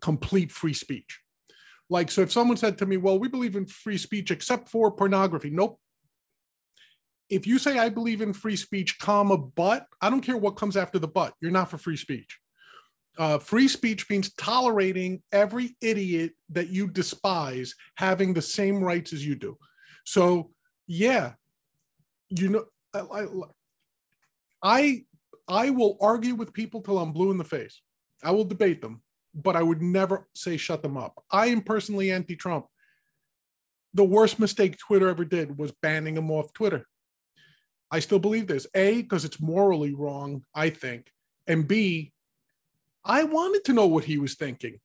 complete 0.00 0.52
free 0.52 0.74
speech. 0.74 1.20
Like, 1.90 2.10
so 2.10 2.20
if 2.22 2.32
someone 2.32 2.56
said 2.56 2.78
to 2.78 2.86
me, 2.86 2.96
Well, 2.96 3.18
we 3.18 3.28
believe 3.28 3.56
in 3.56 3.66
free 3.66 3.98
speech 3.98 4.30
except 4.30 4.68
for 4.68 4.90
pornography, 4.90 5.50
nope. 5.50 5.80
If 7.30 7.46
you 7.46 7.58
say 7.58 7.78
I 7.78 7.90
believe 7.90 8.20
in 8.20 8.32
free 8.32 8.56
speech, 8.56 8.98
comma, 8.98 9.36
but 9.36 9.86
I 10.00 10.10
don't 10.10 10.22
care 10.22 10.36
what 10.36 10.56
comes 10.56 10.76
after 10.76 10.98
the 10.98 11.08
but, 11.08 11.34
you're 11.40 11.50
not 11.50 11.70
for 11.70 11.78
free 11.78 11.96
speech. 11.96 12.38
Uh, 13.18 13.36
free 13.38 13.66
speech 13.66 14.08
means 14.08 14.32
tolerating 14.34 15.20
every 15.32 15.76
idiot 15.80 16.32
that 16.50 16.68
you 16.68 16.86
despise 16.86 17.74
having 17.96 18.32
the 18.32 18.42
same 18.42 18.82
rights 18.82 19.12
as 19.12 19.26
you 19.26 19.34
do. 19.34 19.58
So, 20.04 20.52
yeah, 20.86 21.32
you 22.30 22.48
know, 22.48 22.64
I, 22.94 23.26
I 24.62 25.02
I 25.48 25.70
will 25.70 25.96
argue 26.00 26.34
with 26.34 26.52
people 26.52 26.80
till 26.80 26.98
I'm 26.98 27.12
blue 27.12 27.30
in 27.30 27.38
the 27.38 27.44
face. 27.44 27.80
I 28.22 28.30
will 28.30 28.44
debate 28.44 28.82
them, 28.82 29.02
but 29.34 29.56
I 29.56 29.62
would 29.62 29.82
never 29.82 30.28
say 30.34 30.56
shut 30.56 30.82
them 30.82 30.96
up. 30.96 31.22
I 31.30 31.46
am 31.46 31.62
personally 31.62 32.10
anti 32.12 32.36
Trump. 32.36 32.66
The 33.94 34.04
worst 34.04 34.38
mistake 34.38 34.78
Twitter 34.78 35.08
ever 35.08 35.24
did 35.24 35.58
was 35.58 35.72
banning 35.82 36.16
him 36.16 36.30
off 36.30 36.52
Twitter. 36.52 36.86
I 37.90 38.00
still 38.00 38.18
believe 38.18 38.46
this. 38.46 38.66
A, 38.74 39.02
because 39.02 39.24
it's 39.24 39.40
morally 39.40 39.94
wrong, 39.94 40.44
I 40.54 40.70
think. 40.70 41.10
And 41.46 41.66
B, 41.66 42.12
I 43.04 43.24
wanted 43.24 43.64
to 43.64 43.72
know 43.72 43.86
what 43.86 44.04
he 44.04 44.18
was 44.18 44.34
thinking. 44.34 44.80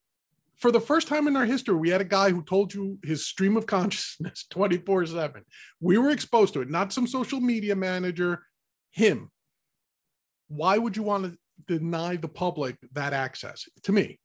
For 0.58 0.72
the 0.72 0.80
first 0.80 1.08
time 1.08 1.28
in 1.28 1.36
our 1.36 1.46
history, 1.46 1.76
we 1.76 1.90
had 1.90 2.02
a 2.02 2.06
guy 2.06 2.30
who 2.30 2.44
told 2.44 2.74
you 2.74 3.00
his 3.04 3.26
stream 3.26 3.58
of 3.58 3.66
consciousness 3.68 4.46
24 4.50 5.08
7. 5.08 5.44
We 5.80 5.98
were 5.98 6.10
exposed 6.10 6.54
to 6.54 6.62
it, 6.62 6.70
not 6.70 6.94
some 6.94 7.08
social 7.08 7.42
media 7.42 7.76
manager, 7.76 8.44
him. 8.92 9.32
Why 10.48 10.78
would 10.78 10.96
you 10.96 11.04
want 11.04 11.26
to 11.26 11.38
deny 11.68 12.16
the 12.16 12.28
public 12.28 12.78
that 12.94 13.14
access? 13.14 13.66
To 13.84 13.92
me. 13.92 14.20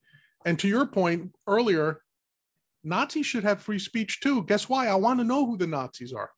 And 0.44 0.58
to 0.60 0.68
your 0.68 0.86
point 0.86 1.32
earlier 1.46 2.02
nazis 2.84 3.26
should 3.26 3.42
have 3.42 3.60
free 3.60 3.78
speech 3.78 4.20
too. 4.20 4.44
Guess 4.44 4.68
why? 4.68 4.86
I 4.86 4.94
want 4.94 5.18
to 5.18 5.24
know 5.24 5.44
who 5.44 5.56
the 5.56 5.66
nazis 5.66 6.12
are. 6.12 6.30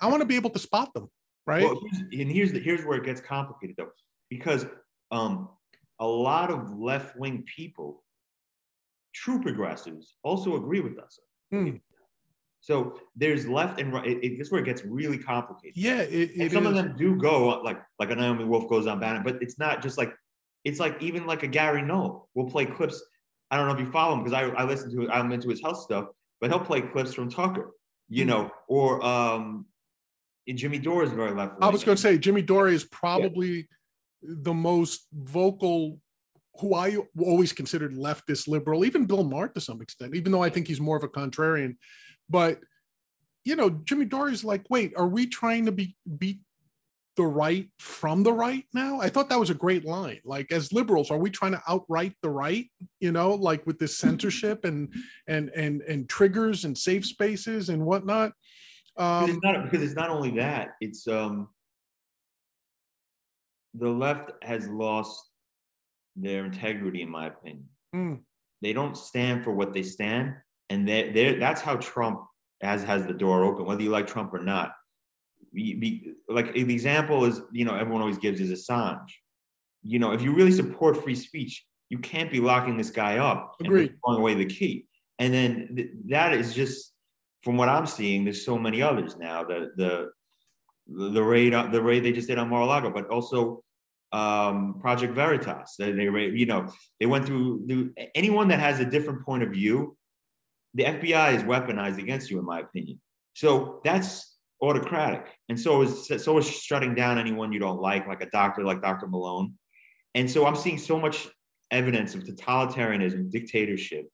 I 0.00 0.08
want 0.08 0.20
to 0.20 0.26
be 0.26 0.36
able 0.36 0.50
to 0.50 0.58
spot 0.58 0.92
them 0.92 1.08
right? 1.46 1.64
Well, 1.64 1.80
and 2.12 2.30
here's 2.30 2.52
the, 2.52 2.60
here's 2.60 2.84
where 2.84 2.98
it 2.98 3.04
gets 3.04 3.20
complicated 3.20 3.76
though. 3.76 3.90
Because 4.28 4.66
um, 5.10 5.48
a 6.02 6.06
lot 6.06 6.50
of 6.50 6.78
left-wing 6.78 7.44
people 7.56 8.02
true 9.14 9.40
progressives 9.40 10.16
also 10.22 10.56
agree 10.56 10.80
with 10.80 10.98
us 10.98 11.18
hmm. 11.50 11.76
So 12.62 12.96
there's 13.16 13.44
left 13.48 13.80
and 13.80 13.92
right. 13.92 14.06
It, 14.06 14.18
it, 14.22 14.38
this 14.38 14.46
is 14.46 14.52
where 14.52 14.62
it 14.62 14.64
gets 14.64 14.84
really 14.84 15.18
complicated. 15.18 15.76
Yeah, 15.76 16.02
it, 16.02 16.52
some 16.52 16.62
is. 16.62 16.68
of 16.68 16.74
them 16.76 16.94
do 16.96 17.16
go 17.16 17.60
like 17.60 17.82
like 17.98 18.10
a 18.10 18.14
Naomi 18.14 18.44
Wolf 18.44 18.68
goes 18.68 18.86
on 18.86 19.00
Bannon, 19.00 19.24
but 19.24 19.42
it's 19.42 19.58
not 19.58 19.82
just 19.82 19.98
like 19.98 20.14
it's 20.64 20.78
like 20.78 20.96
even 21.02 21.26
like 21.26 21.42
a 21.42 21.48
Gary 21.48 21.82
Null 21.82 22.28
will 22.34 22.48
play 22.48 22.64
clips. 22.64 23.02
I 23.50 23.56
don't 23.56 23.66
know 23.66 23.74
if 23.74 23.80
you 23.80 23.90
follow 23.90 24.14
him 24.14 24.22
because 24.22 24.32
I 24.32 24.48
I 24.50 24.62
listen 24.62 24.94
to 24.94 25.10
I'm 25.10 25.32
into 25.32 25.48
his 25.48 25.60
health 25.60 25.80
stuff, 25.80 26.06
but 26.40 26.50
he'll 26.50 26.60
play 26.60 26.82
clips 26.82 27.12
from 27.12 27.28
Tucker, 27.28 27.72
you 28.08 28.24
mm-hmm. 28.24 28.30
know, 28.30 28.50
or 28.68 29.04
um, 29.04 29.66
Jimmy 30.48 30.78
Dore 30.78 31.02
is 31.02 31.10
very 31.10 31.32
left. 31.32 31.54
I 31.60 31.68
was 31.68 31.82
going 31.82 31.96
to 31.96 32.02
say 32.02 32.16
Jimmy 32.16 32.42
Dore 32.42 32.68
is 32.68 32.84
probably 32.84 33.56
yeah. 33.56 33.62
The 34.22 34.54
most 34.54 35.06
vocal 35.12 36.00
who 36.60 36.74
I 36.74 36.98
always 37.18 37.52
considered 37.52 37.94
leftist 37.94 38.46
liberal, 38.46 38.84
even 38.84 39.06
Bill 39.06 39.24
Maher 39.24 39.48
to 39.48 39.60
some 39.60 39.80
extent, 39.80 40.14
even 40.14 40.32
though 40.32 40.42
I 40.42 40.50
think 40.50 40.66
he's 40.68 40.80
more 40.80 40.96
of 40.96 41.02
a 41.02 41.08
contrarian. 41.08 41.76
But 42.28 42.60
you 43.44 43.56
know, 43.56 43.70
Jimmy 43.70 44.04
Dore's 44.04 44.44
like, 44.44 44.64
wait, 44.70 44.92
are 44.96 45.08
we 45.08 45.26
trying 45.26 45.66
to 45.66 45.72
be 45.72 45.96
beat 46.18 46.40
the 47.16 47.24
right 47.24 47.68
from 47.78 48.22
the 48.22 48.32
right 48.32 48.64
now? 48.72 49.00
I 49.00 49.08
thought 49.08 49.28
that 49.30 49.40
was 49.40 49.50
a 49.50 49.54
great 49.54 49.84
line. 49.84 50.20
Like, 50.24 50.52
as 50.52 50.72
liberals, 50.72 51.10
are 51.10 51.18
we 51.18 51.30
trying 51.30 51.52
to 51.52 51.62
outright 51.66 52.14
the 52.22 52.30
right? 52.30 52.66
You 53.00 53.12
know, 53.12 53.34
like 53.34 53.66
with 53.66 53.78
this 53.78 53.98
censorship 53.98 54.64
and 54.64 54.94
and 55.26 55.50
and 55.50 55.82
and 55.82 56.08
triggers 56.08 56.64
and 56.64 56.76
safe 56.76 57.04
spaces 57.04 57.68
and 57.68 57.84
whatnot. 57.84 58.32
Um, 58.96 59.26
because, 59.26 59.36
it's 59.36 59.44
not, 59.44 59.64
because 59.64 59.82
it's 59.82 59.96
not 59.96 60.10
only 60.10 60.30
that; 60.32 60.74
it's 60.80 61.08
um, 61.08 61.48
the 63.74 63.88
left 63.88 64.32
has 64.42 64.68
lost 64.68 65.30
their 66.16 66.44
integrity, 66.44 67.02
in 67.02 67.10
my 67.10 67.26
opinion. 67.26 67.68
Mm. 67.94 68.20
They 68.60 68.72
don't 68.72 68.96
stand 68.96 69.44
for 69.44 69.52
what 69.52 69.72
they 69.72 69.82
stand 69.82 70.34
and 70.72 70.88
they 70.88 71.36
that's 71.38 71.60
how 71.60 71.76
Trump 71.76 72.24
has 72.62 72.82
has 72.82 73.06
the 73.06 73.12
door 73.12 73.44
open, 73.44 73.66
whether 73.66 73.82
you 73.82 73.90
like 73.90 74.06
Trump 74.06 74.32
or 74.32 74.38
not. 74.38 74.72
Be, 75.52 75.74
be, 75.74 76.12
like 76.28 76.54
the 76.54 76.72
example 76.72 77.26
is, 77.26 77.42
you 77.52 77.66
know, 77.66 77.74
everyone 77.74 78.00
always 78.00 78.16
gives 78.16 78.40
is 78.40 78.50
Assange. 78.50 79.10
You 79.82 79.98
know, 79.98 80.12
if 80.12 80.22
you 80.22 80.32
really 80.32 80.52
support 80.52 81.02
free 81.02 81.14
speech, 81.14 81.66
you 81.90 81.98
can't 81.98 82.30
be 82.30 82.40
locking 82.40 82.78
this 82.78 82.90
guy 82.90 83.18
up 83.18 83.56
Agreed. 83.60 83.90
and 83.90 83.98
throwing 84.00 84.20
away 84.20 84.34
the 84.34 84.46
key. 84.46 84.86
And 85.18 85.34
then 85.34 85.74
th- 85.76 85.90
that 86.08 86.32
is 86.32 86.54
just 86.54 86.92
from 87.42 87.58
what 87.58 87.68
I'm 87.68 87.86
seeing. 87.86 88.24
There's 88.24 88.44
so 88.46 88.58
many 88.58 88.80
others 88.80 89.16
now. 89.18 89.44
The 89.44 89.72
the 89.76 90.10
the 90.94 91.22
raid 91.22 91.52
the 91.72 91.82
raid 91.82 92.04
they 92.04 92.12
just 92.12 92.28
did 92.28 92.38
on 92.38 92.48
Mar-a-Lago, 92.48 92.90
but 92.90 93.08
also 93.08 93.62
um, 94.12 94.78
Project 94.80 95.14
Veritas. 95.14 95.74
They, 95.78 95.92
they 95.92 96.04
you 96.04 96.46
know 96.46 96.68
they 97.00 97.06
went 97.06 97.26
through 97.26 97.62
the, 97.66 97.90
anyone 98.14 98.48
that 98.48 98.60
has 98.60 98.80
a 98.80 98.84
different 98.84 99.24
point 99.24 99.42
of 99.42 99.50
view 99.50 99.96
the 100.74 100.84
FBI 100.84 101.34
is 101.36 101.42
weaponized 101.42 101.98
against 101.98 102.30
you, 102.30 102.38
in 102.38 102.44
my 102.44 102.60
opinion. 102.60 103.00
So 103.34 103.80
that's 103.84 104.36
autocratic. 104.62 105.26
And 105.48 105.58
so 105.58 105.82
is 105.82 106.10
so 106.24 106.38
is 106.38 106.48
shutting 106.48 106.94
down 106.94 107.18
anyone 107.18 107.52
you 107.52 107.58
don't 107.58 107.80
like, 107.80 108.06
like 108.06 108.22
a 108.22 108.30
doctor 108.30 108.64
like 108.64 108.80
Dr. 108.80 109.06
Malone. 109.06 109.54
And 110.14 110.30
so 110.30 110.46
I'm 110.46 110.56
seeing 110.56 110.78
so 110.78 110.98
much 110.98 111.28
evidence 111.70 112.14
of 112.14 112.24
totalitarianism, 112.24 113.30
dictatorship, 113.30 114.08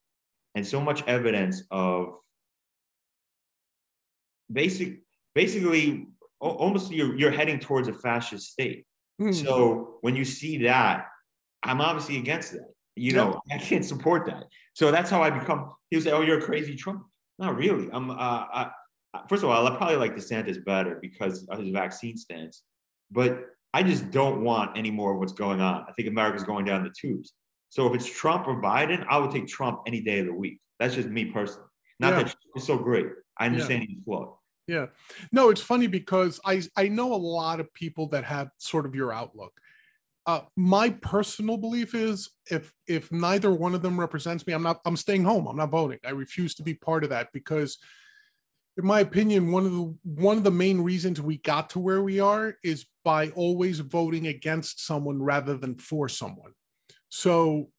and 0.54 0.66
so 0.66 0.80
much 0.80 1.02
evidence 1.06 1.62
of 1.70 2.14
basic, 4.50 5.00
basically 5.34 6.06
almost 6.40 6.90
you're, 6.90 7.16
you're 7.16 7.30
heading 7.30 7.58
towards 7.58 7.88
a 7.88 7.92
fascist 7.92 8.52
state. 8.52 8.84
Mm. 9.20 9.34
So 9.34 9.98
when 10.02 10.16
you 10.16 10.24
see 10.24 10.58
that, 10.64 11.06
I'm 11.62 11.80
obviously 11.80 12.18
against 12.18 12.52
that. 12.52 12.68
You 12.94 13.12
know, 13.12 13.40
I 13.52 13.58
can't 13.58 13.84
support 13.84 14.26
that. 14.26 14.44
So 14.74 14.90
that's 14.90 15.10
how 15.10 15.22
I 15.22 15.30
become. 15.30 15.72
He'll 15.90 16.00
say, 16.00 16.10
"Oh, 16.10 16.22
you're 16.22 16.38
a 16.38 16.42
crazy 16.42 16.74
Trump." 16.74 17.02
Not 17.38 17.56
really. 17.56 17.88
I'm. 17.92 18.10
Uh, 18.10 18.14
I, 18.14 18.70
first 19.28 19.44
of 19.44 19.50
all, 19.50 19.66
I 19.66 19.76
probably 19.76 19.96
like 19.96 20.16
DeSantis 20.16 20.64
better 20.64 20.98
because 21.00 21.46
of 21.48 21.60
his 21.60 21.70
vaccine 21.70 22.16
stance, 22.16 22.62
but 23.10 23.40
I 23.72 23.82
just 23.82 24.10
don't 24.10 24.42
want 24.42 24.76
any 24.76 24.90
more 24.90 25.12
of 25.12 25.18
what's 25.18 25.32
going 25.32 25.60
on. 25.60 25.84
I 25.88 25.92
think 25.92 26.08
America's 26.08 26.42
going 26.42 26.64
down 26.64 26.82
the 26.82 26.92
tubes. 26.98 27.34
So 27.68 27.86
if 27.86 27.94
it's 27.94 28.06
Trump 28.06 28.48
or 28.48 28.60
Biden, 28.60 29.06
I 29.08 29.18
would 29.18 29.30
take 29.30 29.46
Trump 29.46 29.82
any 29.86 30.00
day 30.00 30.20
of 30.20 30.26
the 30.26 30.32
week. 30.32 30.58
That's 30.80 30.94
just 30.94 31.08
me 31.08 31.26
personally. 31.26 31.68
Not 32.00 32.14
yeah. 32.14 32.22
that 32.24 32.36
it's 32.54 32.66
so 32.66 32.78
great. 32.78 33.06
I 33.38 33.46
understand 33.46 33.82
yeah. 33.82 33.88
he's 33.90 34.04
flawed. 34.04 34.30
Yeah. 34.68 34.86
No, 35.32 35.48
it's 35.48 35.62
funny 35.62 35.86
because 35.86 36.38
I 36.44 36.62
I 36.76 36.88
know 36.88 37.14
a 37.14 37.16
lot 37.16 37.58
of 37.58 37.72
people 37.72 38.06
that 38.10 38.24
have 38.24 38.50
sort 38.58 38.86
of 38.86 38.94
your 38.94 39.12
outlook. 39.12 39.58
Uh, 40.26 40.42
my 40.56 40.90
personal 40.90 41.56
belief 41.56 41.94
is 41.94 42.30
if 42.50 42.72
if 42.86 43.10
neither 43.10 43.50
one 43.50 43.74
of 43.74 43.80
them 43.80 43.98
represents 43.98 44.46
me, 44.46 44.52
I'm 44.52 44.62
not 44.62 44.80
I'm 44.84 44.96
staying 44.96 45.24
home. 45.24 45.46
I'm 45.48 45.56
not 45.56 45.70
voting. 45.70 45.98
I 46.04 46.10
refuse 46.10 46.54
to 46.56 46.62
be 46.62 46.74
part 46.74 47.02
of 47.02 47.10
that 47.10 47.28
because 47.32 47.78
in 48.76 48.86
my 48.86 49.00
opinion, 49.00 49.50
one 49.50 49.64
of 49.64 49.72
the 49.72 49.96
one 50.04 50.36
of 50.36 50.44
the 50.44 50.50
main 50.50 50.82
reasons 50.82 51.18
we 51.18 51.38
got 51.38 51.70
to 51.70 51.78
where 51.78 52.02
we 52.02 52.20
are 52.20 52.54
is 52.62 52.84
by 53.04 53.30
always 53.30 53.80
voting 53.80 54.26
against 54.26 54.84
someone 54.84 55.22
rather 55.22 55.56
than 55.56 55.76
for 55.76 56.10
someone. 56.10 56.52
So 57.08 57.70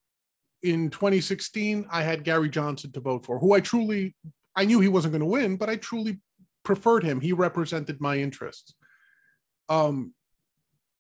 in 0.64 0.90
2016, 0.90 1.86
I 1.92 2.02
had 2.02 2.24
Gary 2.24 2.50
Johnson 2.50 2.92
to 2.94 3.00
vote 3.00 3.26
for, 3.26 3.38
who 3.38 3.54
I 3.54 3.60
truly 3.60 4.16
I 4.56 4.66
knew 4.66 4.80
he 4.80 4.88
wasn't 4.88 5.12
going 5.12 5.22
to 5.22 5.28
win, 5.28 5.56
but 5.56 5.70
I 5.70 5.76
truly 5.76 6.20
preferred 6.64 7.04
him. 7.04 7.22
He 7.22 7.34
represented 7.34 8.02
my 8.02 8.18
interests. 8.18 8.74
Um, 9.68 10.14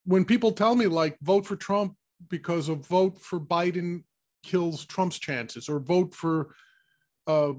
when 0.06 0.26
people 0.26 0.52
tell 0.52 0.76
me 0.76 0.88
like 0.88 1.18
vote 1.22 1.46
for 1.46 1.56
Trump 1.56 1.96
because 2.30 2.70
a 2.70 2.76
vote 2.76 3.20
for 3.20 3.40
Biden 3.40 4.04
kills 4.44 4.86
Trump's 4.86 5.20
chances, 5.20 5.70
or 5.70 5.80
vote 5.80 6.14
for 6.14 6.56
uh, 7.28 7.54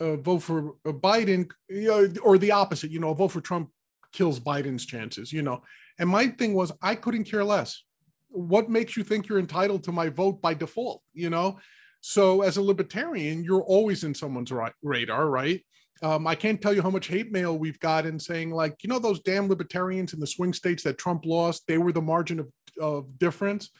uh, 0.00 0.16
vote 0.16 0.38
for 0.40 0.76
uh, 0.86 0.92
Biden, 0.92 1.50
you 1.68 1.88
know, 1.88 2.08
or 2.22 2.38
the 2.38 2.52
opposite, 2.52 2.90
you 2.90 3.00
know, 3.00 3.12
vote 3.12 3.28
for 3.32 3.40
Trump 3.40 3.70
kills 4.12 4.40
Biden's 4.40 4.86
chances, 4.86 5.32
you 5.32 5.42
know. 5.42 5.62
And 5.98 6.08
my 6.08 6.28
thing 6.28 6.54
was, 6.54 6.72
I 6.82 6.94
couldn't 6.94 7.24
care 7.24 7.44
less. 7.44 7.84
What 8.28 8.70
makes 8.70 8.96
you 8.96 9.04
think 9.04 9.28
you're 9.28 9.38
entitled 9.38 9.84
to 9.84 9.92
my 9.92 10.08
vote 10.08 10.40
by 10.40 10.54
default, 10.54 11.02
you 11.12 11.30
know? 11.30 11.58
So 12.00 12.40
as 12.42 12.56
a 12.56 12.62
libertarian, 12.62 13.44
you're 13.44 13.62
always 13.62 14.04
in 14.04 14.14
someone's 14.14 14.52
radar, 14.82 15.28
right? 15.28 15.60
Um, 16.02 16.26
I 16.26 16.34
can't 16.34 16.60
tell 16.60 16.72
you 16.72 16.82
how 16.82 16.90
much 16.90 17.08
hate 17.08 17.30
mail 17.30 17.58
we've 17.58 17.78
gotten 17.80 18.18
saying, 18.18 18.50
like, 18.50 18.82
you 18.82 18.88
know, 18.88 18.98
those 18.98 19.20
damn 19.20 19.48
libertarians 19.48 20.14
in 20.14 20.20
the 20.20 20.26
swing 20.26 20.52
states 20.54 20.82
that 20.84 20.98
Trump 20.98 21.26
lost, 21.26 21.66
they 21.66 21.76
were 21.76 21.92
the 21.92 22.00
margin 22.00 22.40
of, 22.40 22.48
of 22.80 23.18
difference. 23.18 23.70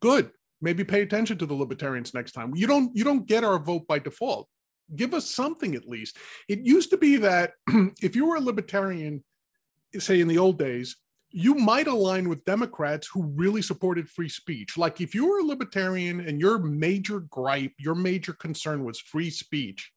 Good. 0.00 0.30
Maybe 0.60 0.84
pay 0.84 1.02
attention 1.02 1.38
to 1.38 1.46
the 1.46 1.54
libertarians 1.54 2.14
next 2.14 2.32
time. 2.32 2.54
You 2.54 2.66
don't 2.66 2.94
you 2.96 3.04
don't 3.04 3.26
get 3.26 3.44
our 3.44 3.58
vote 3.58 3.86
by 3.86 3.98
default. 3.98 4.48
Give 4.94 5.14
us 5.14 5.30
something 5.30 5.74
at 5.74 5.88
least. 5.88 6.16
It 6.48 6.60
used 6.60 6.90
to 6.90 6.96
be 6.96 7.16
that 7.18 7.52
if 8.02 8.14
you 8.14 8.26
were 8.26 8.36
a 8.36 8.40
libertarian, 8.40 9.24
say 9.98 10.20
in 10.20 10.28
the 10.28 10.38
old 10.38 10.58
days, 10.58 10.96
you 11.32 11.54
might 11.54 11.86
align 11.86 12.28
with 12.28 12.44
Democrats 12.44 13.08
who 13.12 13.22
really 13.22 13.62
supported 13.62 14.08
free 14.08 14.28
speech. 14.28 14.76
Like 14.76 15.00
if 15.00 15.14
you 15.14 15.28
were 15.28 15.38
a 15.38 15.44
libertarian 15.44 16.20
and 16.20 16.40
your 16.40 16.58
major 16.58 17.20
gripe, 17.20 17.72
your 17.78 17.94
major 17.94 18.34
concern 18.34 18.84
was 18.84 19.00
free 19.00 19.30
speech, 19.30 19.90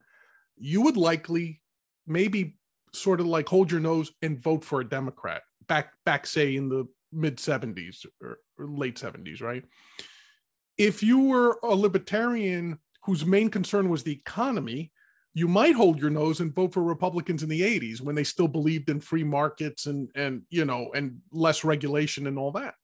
you 0.58 0.82
would 0.82 0.98
likely 0.98 1.62
maybe 2.08 2.58
sort 2.94 3.20
of 3.20 3.26
like 3.28 3.48
hold 3.48 3.72
your 3.72 3.82
nose 3.82 4.12
and 4.22 4.42
vote 4.42 4.64
for 4.64 4.82
a 4.82 4.90
Democrat 4.90 5.42
back 5.68 5.94
back 6.06 6.26
say 6.26 6.56
in 6.56 6.70
the 6.70 6.88
mid 7.12 7.38
70s 7.38 8.06
or, 8.22 8.40
or 8.58 8.68
late 8.68 8.96
70s, 8.96 9.42
right? 9.42 9.64
If 10.78 11.02
you 11.02 11.26
were 11.26 11.58
a 11.64 11.74
libertarian 11.74 12.80
whose 13.04 13.26
main 13.26 13.50
concern 13.50 13.90
was 13.90 14.04
the 14.04 14.12
economy, 14.12 14.92
you 15.34 15.48
might 15.48 15.76
hold 15.76 16.00
your 16.00 16.10
nose 16.10 16.40
and 16.40 16.54
vote 16.54 16.74
for 16.74 16.84
Republicans 16.84 17.44
in 17.44 17.50
the 17.50 17.62
80s 17.62 18.02
when 18.02 18.16
they 18.16 18.24
still 18.24 18.48
believed 18.48 18.90
in 18.90 19.00
free 19.00 19.24
markets 19.24 19.86
and 19.86 20.10
and 20.16 20.44
you 20.50 20.66
know 20.66 20.92
and 20.96 21.20
less 21.32 21.64
regulation 21.64 22.28
and 22.28 22.38
all 22.38 22.52
that. 22.52 22.76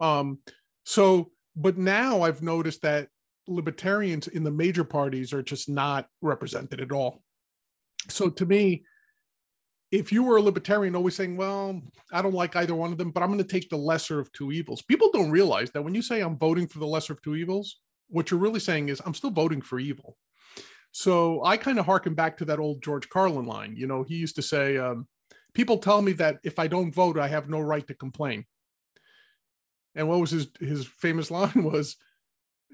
Um, 0.00 0.38
so, 0.84 1.30
but 1.54 1.78
now 1.78 2.22
I've 2.22 2.42
noticed 2.42 2.82
that 2.82 3.08
libertarians 3.46 4.28
in 4.28 4.44
the 4.44 4.50
major 4.50 4.84
parties 4.84 5.32
are 5.32 5.42
just 5.42 5.68
not 5.68 6.08
represented 6.20 6.80
at 6.80 6.92
all. 6.92 7.22
So 8.08 8.28
to 8.30 8.46
me, 8.46 8.84
if 9.90 10.10
you 10.10 10.22
were 10.22 10.38
a 10.38 10.42
libertarian 10.42 10.96
always 10.96 11.14
saying, 11.14 11.36
well, 11.36 11.80
I 12.12 12.22
don't 12.22 12.34
like 12.34 12.56
either 12.56 12.74
one 12.74 12.92
of 12.92 12.98
them, 12.98 13.10
but 13.10 13.22
I'm 13.22 13.28
going 13.28 13.38
to 13.38 13.44
take 13.44 13.68
the 13.68 13.76
lesser 13.76 14.18
of 14.18 14.32
two 14.32 14.50
evils. 14.50 14.80
People 14.80 15.10
don't 15.12 15.30
realize 15.30 15.70
that 15.72 15.82
when 15.82 15.94
you 15.94 16.00
say 16.00 16.20
I'm 16.20 16.38
voting 16.38 16.66
for 16.66 16.78
the 16.78 16.86
lesser 16.86 17.12
of 17.12 17.22
two 17.22 17.36
evils, 17.36 17.80
what 18.08 18.30
you're 18.30 18.40
really 18.40 18.60
saying 18.60 18.88
is 18.88 19.02
I'm 19.04 19.14
still 19.14 19.30
voting 19.30 19.60
for 19.60 19.78
evil. 19.78 20.16
So 20.92 21.44
I 21.44 21.56
kind 21.58 21.78
of 21.78 21.86
harken 21.86 22.14
back 22.14 22.38
to 22.38 22.44
that 22.46 22.58
old 22.58 22.82
George 22.82 23.08
Carlin 23.08 23.46
line. 23.46 23.74
You 23.76 23.86
know, 23.86 24.02
he 24.02 24.16
used 24.16 24.36
to 24.36 24.42
say, 24.42 24.78
um, 24.78 25.06
people 25.54 25.78
tell 25.78 26.00
me 26.00 26.12
that 26.12 26.38
if 26.42 26.58
I 26.58 26.68
don't 26.68 26.94
vote, 26.94 27.18
I 27.18 27.28
have 27.28 27.48
no 27.48 27.60
right 27.60 27.86
to 27.86 27.94
complain. 27.94 28.44
And 29.94 30.08
what 30.08 30.20
was 30.20 30.30
his 30.30 30.48
his 30.58 30.86
famous 30.86 31.30
line 31.38 31.64
was, 31.64 31.96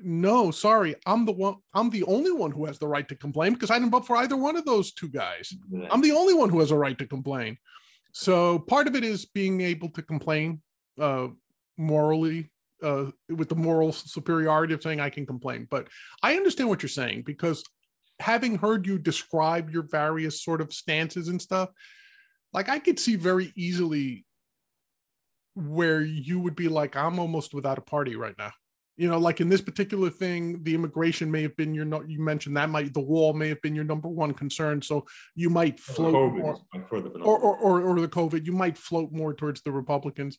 no, 0.02 0.50
sorry, 0.50 0.94
I'm 1.06 1.24
the 1.24 1.32
one. 1.32 1.56
I'm 1.74 1.90
the 1.90 2.04
only 2.04 2.32
one 2.32 2.50
who 2.50 2.66
has 2.66 2.78
the 2.78 2.88
right 2.88 3.08
to 3.08 3.16
complain 3.16 3.54
because 3.54 3.70
I 3.70 3.78
didn't 3.78 3.90
vote 3.90 4.06
for 4.06 4.16
either 4.16 4.36
one 4.36 4.56
of 4.56 4.64
those 4.64 4.92
two 4.92 5.08
guys. 5.08 5.52
I'm 5.90 6.00
the 6.00 6.12
only 6.12 6.34
one 6.34 6.50
who 6.50 6.60
has 6.60 6.70
a 6.70 6.76
right 6.76 6.98
to 6.98 7.06
complain. 7.06 7.58
So 8.12 8.58
part 8.58 8.86
of 8.86 8.94
it 8.94 9.04
is 9.04 9.26
being 9.26 9.60
able 9.60 9.90
to 9.90 10.02
complain 10.02 10.62
uh, 11.00 11.28
morally, 11.76 12.50
uh, 12.82 13.06
with 13.28 13.48
the 13.48 13.56
moral 13.56 13.92
superiority 13.92 14.74
of 14.74 14.82
saying 14.82 15.00
I 15.00 15.10
can 15.10 15.26
complain. 15.26 15.66
But 15.70 15.88
I 16.22 16.36
understand 16.36 16.68
what 16.68 16.82
you're 16.82 16.88
saying 16.88 17.22
because 17.22 17.64
having 18.20 18.56
heard 18.56 18.86
you 18.86 18.98
describe 18.98 19.70
your 19.70 19.82
various 19.82 20.42
sort 20.42 20.60
of 20.60 20.72
stances 20.72 21.28
and 21.28 21.40
stuff, 21.40 21.70
like 22.52 22.68
I 22.68 22.78
could 22.78 22.98
see 22.98 23.16
very 23.16 23.52
easily 23.56 24.24
where 25.54 26.00
you 26.00 26.40
would 26.40 26.56
be 26.56 26.68
like, 26.68 26.96
I'm 26.96 27.18
almost 27.18 27.52
without 27.52 27.78
a 27.78 27.82
party 27.82 28.16
right 28.16 28.36
now 28.38 28.52
you 28.98 29.08
know 29.08 29.18
like 29.18 29.40
in 29.40 29.48
this 29.48 29.62
particular 29.62 30.10
thing 30.10 30.62
the 30.64 30.74
immigration 30.74 31.30
may 31.30 31.40
have 31.40 31.56
been 31.56 31.72
your 31.72 31.84
no 31.84 32.02
you 32.02 32.20
mentioned 32.20 32.56
that 32.56 32.68
might 32.68 32.92
the 32.92 33.00
wall 33.00 33.32
may 33.32 33.48
have 33.48 33.62
been 33.62 33.74
your 33.74 33.84
number 33.84 34.08
one 34.08 34.34
concern 34.34 34.82
so 34.82 35.06
you 35.34 35.48
might 35.48 35.78
float 35.80 36.12
more, 36.12 36.58
or, 37.22 37.38
or, 37.38 37.56
or, 37.56 37.82
or 37.82 38.00
the 38.00 38.08
covid 38.08 38.44
you 38.44 38.52
might 38.52 38.76
float 38.76 39.10
more 39.12 39.32
towards 39.32 39.62
the 39.62 39.72
republicans. 39.72 40.38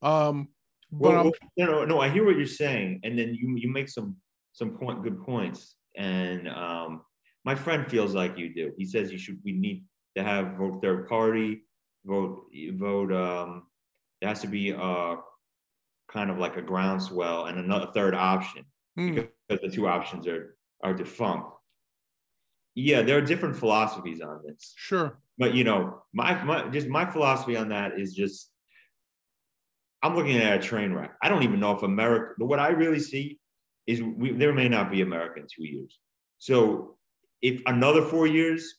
Um 0.00 0.48
but 0.90 1.12
well, 1.12 1.32
well, 1.56 1.66
no, 1.66 1.84
no 1.84 2.00
i 2.00 2.08
hear 2.08 2.24
what 2.24 2.36
you're 2.36 2.46
saying 2.46 3.00
and 3.02 3.18
then 3.18 3.34
you 3.34 3.56
you 3.56 3.70
make 3.70 3.88
some 3.88 4.16
some 4.52 4.70
point 4.70 5.02
good 5.02 5.22
points 5.22 5.74
and 5.96 6.48
um 6.48 7.02
my 7.44 7.54
friend 7.54 7.90
feels 7.90 8.14
like 8.14 8.36
you 8.36 8.52
do. 8.52 8.72
He 8.76 8.84
says 8.84 9.10
you 9.10 9.18
should 9.18 9.38
we 9.44 9.52
need 9.52 9.84
to 10.16 10.22
have 10.22 10.56
vote 10.56 10.80
third 10.82 11.08
party 11.08 11.62
vote 12.04 12.44
vote 12.74 13.12
um 13.12 13.64
it 14.20 14.26
has 14.26 14.40
to 14.40 14.46
be 14.46 14.72
uh 14.72 15.16
kind 16.10 16.30
of 16.30 16.38
like 16.38 16.56
a 16.56 16.62
groundswell 16.62 17.46
and 17.46 17.58
another 17.58 17.88
third 17.94 18.14
option 18.14 18.64
mm. 18.98 19.28
because 19.48 19.62
the 19.62 19.70
two 19.70 19.86
options 19.86 20.26
are 20.26 20.56
are 20.82 20.94
defunct. 20.94 21.50
Yeah, 22.74 23.02
there 23.02 23.18
are 23.18 23.22
different 23.22 23.56
philosophies 23.56 24.20
on 24.20 24.40
this. 24.46 24.72
Sure. 24.76 25.18
But 25.36 25.54
you 25.54 25.64
know, 25.64 26.02
my, 26.12 26.42
my 26.44 26.68
just 26.68 26.88
my 26.88 27.04
philosophy 27.04 27.56
on 27.56 27.68
that 27.70 27.98
is 27.98 28.14
just 28.14 28.50
I'm 30.02 30.14
looking 30.14 30.36
at 30.36 30.58
a 30.58 30.62
train 30.62 30.92
wreck. 30.92 31.12
I 31.22 31.28
don't 31.28 31.42
even 31.42 31.60
know 31.60 31.76
if 31.76 31.82
America, 31.82 32.34
but 32.38 32.46
what 32.46 32.60
I 32.60 32.68
really 32.68 33.00
see 33.00 33.38
is 33.86 34.02
we, 34.02 34.32
there 34.32 34.52
may 34.52 34.68
not 34.68 34.90
be 34.90 35.00
America 35.00 35.40
in 35.40 35.46
two 35.46 35.64
years. 35.64 35.98
So 36.38 36.96
if 37.42 37.62
another 37.66 38.02
four 38.02 38.26
years, 38.26 38.76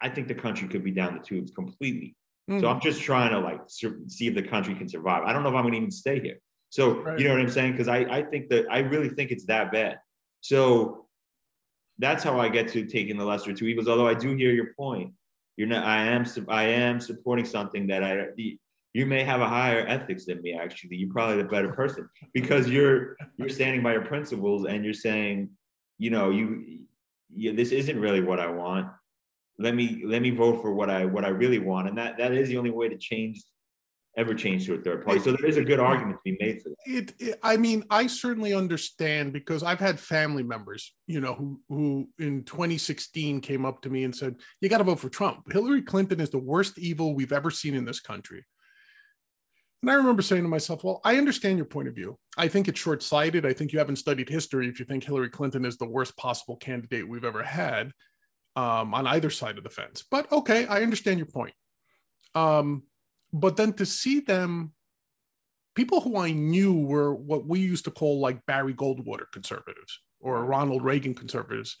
I 0.00 0.08
think 0.08 0.28
the 0.28 0.34
country 0.34 0.68
could 0.68 0.82
be 0.82 0.92
down 0.92 1.14
the 1.14 1.20
tubes 1.20 1.50
completely. 1.50 2.16
Mm. 2.50 2.60
So 2.60 2.68
I'm 2.68 2.80
just 2.80 3.00
trying 3.00 3.30
to 3.30 3.38
like 3.38 3.60
see 3.68 4.26
if 4.26 4.34
the 4.34 4.42
country 4.42 4.74
can 4.74 4.88
survive. 4.88 5.22
I 5.24 5.32
don't 5.32 5.42
know 5.42 5.50
if 5.50 5.54
I'm 5.54 5.62
going 5.62 5.72
to 5.72 5.78
even 5.78 5.90
stay 5.90 6.20
here. 6.20 6.38
So 6.70 7.00
right. 7.02 7.18
you 7.18 7.26
know 7.26 7.34
what 7.34 7.40
I'm 7.40 7.50
saying? 7.50 7.72
Because 7.72 7.88
I 7.88 7.98
I 7.98 8.22
think 8.22 8.48
that 8.48 8.66
I 8.70 8.78
really 8.80 9.08
think 9.08 9.30
it's 9.30 9.44
that 9.46 9.70
bad. 9.70 9.98
So 10.40 11.06
that's 11.98 12.24
how 12.24 12.40
I 12.40 12.48
get 12.48 12.68
to 12.68 12.84
taking 12.86 13.16
the 13.18 13.24
lesser 13.24 13.52
two 13.52 13.66
evils. 13.66 13.86
Although 13.86 14.08
I 14.08 14.14
do 14.14 14.34
hear 14.34 14.52
your 14.52 14.74
point. 14.76 15.12
You're 15.56 15.68
not. 15.68 15.84
I 15.84 16.06
am. 16.06 16.24
I 16.48 16.64
am 16.64 17.00
supporting 17.00 17.44
something 17.44 17.86
that 17.88 18.02
I. 18.02 18.28
You 18.92 19.06
may 19.06 19.22
have 19.22 19.40
a 19.40 19.48
higher 19.48 19.84
ethics 19.86 20.24
than 20.24 20.40
me. 20.42 20.54
Actually, 20.54 20.96
you're 20.96 21.12
probably 21.12 21.36
the 21.36 21.48
better 21.48 21.72
person 21.72 22.08
because 22.32 22.68
you're 22.68 23.16
you're 23.36 23.50
standing 23.50 23.82
by 23.82 23.92
your 23.92 24.04
principles 24.04 24.64
and 24.64 24.84
you're 24.84 24.94
saying, 24.94 25.50
you 25.98 26.10
know, 26.10 26.30
you, 26.30 26.80
you 27.32 27.52
this 27.52 27.72
isn't 27.72 28.00
really 28.00 28.22
what 28.22 28.40
I 28.40 28.48
want 28.48 28.88
let 29.60 29.74
me 29.74 30.02
let 30.04 30.22
me 30.22 30.30
vote 30.30 30.62
for 30.62 30.72
what 30.72 30.88
I 30.88 31.04
what 31.04 31.24
I 31.24 31.28
really 31.28 31.58
want, 31.58 31.88
and 31.88 31.96
that 31.98 32.16
that 32.18 32.32
is 32.32 32.48
the 32.48 32.56
only 32.56 32.70
way 32.70 32.88
to 32.88 32.96
change 32.96 33.42
ever 34.16 34.34
change 34.34 34.66
to 34.66 34.74
a 34.74 34.78
third 34.78 35.04
party. 35.04 35.20
So 35.20 35.32
there 35.32 35.46
is 35.46 35.56
a 35.56 35.64
good 35.64 35.78
argument 35.78 36.18
to 36.18 36.32
be 36.32 36.36
made 36.40 36.60
for 36.62 36.70
that. 36.70 36.76
It, 36.84 37.14
it, 37.18 37.38
I 37.42 37.56
mean, 37.56 37.84
I 37.90 38.06
certainly 38.06 38.52
understand 38.54 39.32
because 39.32 39.62
I've 39.62 39.78
had 39.78 40.00
family 40.00 40.42
members, 40.42 40.92
you 41.06 41.20
know, 41.20 41.34
who 41.34 41.60
who 41.68 42.08
in 42.18 42.44
2016 42.44 43.40
came 43.42 43.64
up 43.64 43.82
to 43.82 43.90
me 43.90 44.04
and 44.04 44.16
said, 44.16 44.36
"You 44.60 44.68
got 44.68 44.78
to 44.78 44.84
vote 44.84 44.98
for 44.98 45.10
Trump. 45.10 45.52
Hillary 45.52 45.82
Clinton 45.82 46.20
is 46.20 46.30
the 46.30 46.38
worst 46.38 46.78
evil 46.78 47.14
we've 47.14 47.32
ever 47.32 47.50
seen 47.50 47.74
in 47.74 47.84
this 47.84 48.00
country." 48.00 48.44
And 49.82 49.90
I 49.90 49.94
remember 49.94 50.22
saying 50.22 50.42
to 50.42 50.48
myself, 50.48 50.84
"Well, 50.84 51.02
I 51.04 51.16
understand 51.16 51.58
your 51.58 51.66
point 51.66 51.88
of 51.88 51.94
view. 51.94 52.18
I 52.36 52.48
think 52.48 52.66
it's 52.66 52.80
short-sighted. 52.80 53.46
I 53.46 53.52
think 53.52 53.72
you 53.72 53.78
haven't 53.78 53.96
studied 53.96 54.28
history 54.28 54.68
if 54.68 54.78
you 54.78 54.86
think 54.86 55.04
Hillary 55.04 55.30
Clinton 55.30 55.64
is 55.66 55.76
the 55.76 55.88
worst 55.88 56.16
possible 56.16 56.56
candidate 56.56 57.06
we've 57.06 57.24
ever 57.24 57.42
had." 57.42 57.92
Um, 58.60 58.92
on 58.92 59.06
either 59.06 59.30
side 59.30 59.56
of 59.56 59.64
the 59.64 59.70
fence. 59.70 60.04
But 60.10 60.30
okay, 60.30 60.66
I 60.66 60.82
understand 60.82 61.18
your 61.18 61.26
point. 61.26 61.54
Um, 62.34 62.82
but 63.32 63.56
then 63.56 63.72
to 63.74 63.86
see 63.86 64.20
them, 64.20 64.72
people 65.74 66.02
who 66.02 66.18
I 66.18 66.32
knew 66.32 66.74
were 66.74 67.14
what 67.14 67.46
we 67.46 67.60
used 67.60 67.86
to 67.86 67.90
call 67.90 68.20
like 68.20 68.44
Barry 68.44 68.74
Goldwater 68.74 69.30
conservatives 69.32 70.00
or 70.20 70.44
Ronald 70.44 70.84
Reagan 70.84 71.14
conservatives, 71.14 71.76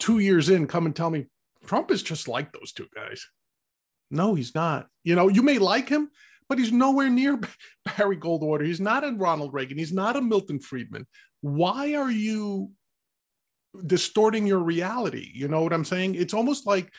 two 0.00 0.18
years 0.18 0.48
in 0.48 0.66
come 0.66 0.86
and 0.86 0.96
tell 0.96 1.10
me 1.10 1.26
Trump 1.66 1.92
is 1.92 2.02
just 2.02 2.26
like 2.26 2.52
those 2.52 2.72
two 2.72 2.88
guys. 2.92 3.24
No, 4.10 4.34
he's 4.34 4.54
not. 4.56 4.88
You 5.04 5.14
know, 5.14 5.28
you 5.28 5.42
may 5.42 5.58
like 5.58 5.88
him, 5.88 6.10
but 6.48 6.58
he's 6.58 6.72
nowhere 6.72 7.10
near 7.10 7.38
Barry 7.96 8.16
Goldwater. 8.16 8.66
He's 8.66 8.80
not 8.80 9.04
a 9.04 9.12
Ronald 9.12 9.54
Reagan. 9.54 9.78
He's 9.78 9.92
not 9.92 10.16
a 10.16 10.20
Milton 10.20 10.58
Friedman. 10.58 11.06
Why 11.42 11.94
are 11.94 12.10
you 12.10 12.72
distorting 13.86 14.46
your 14.46 14.60
reality? 14.60 15.30
You 15.34 15.48
know 15.48 15.62
what 15.62 15.72
I'm 15.72 15.84
saying? 15.84 16.14
It's 16.14 16.34
almost 16.34 16.66
like 16.66 16.92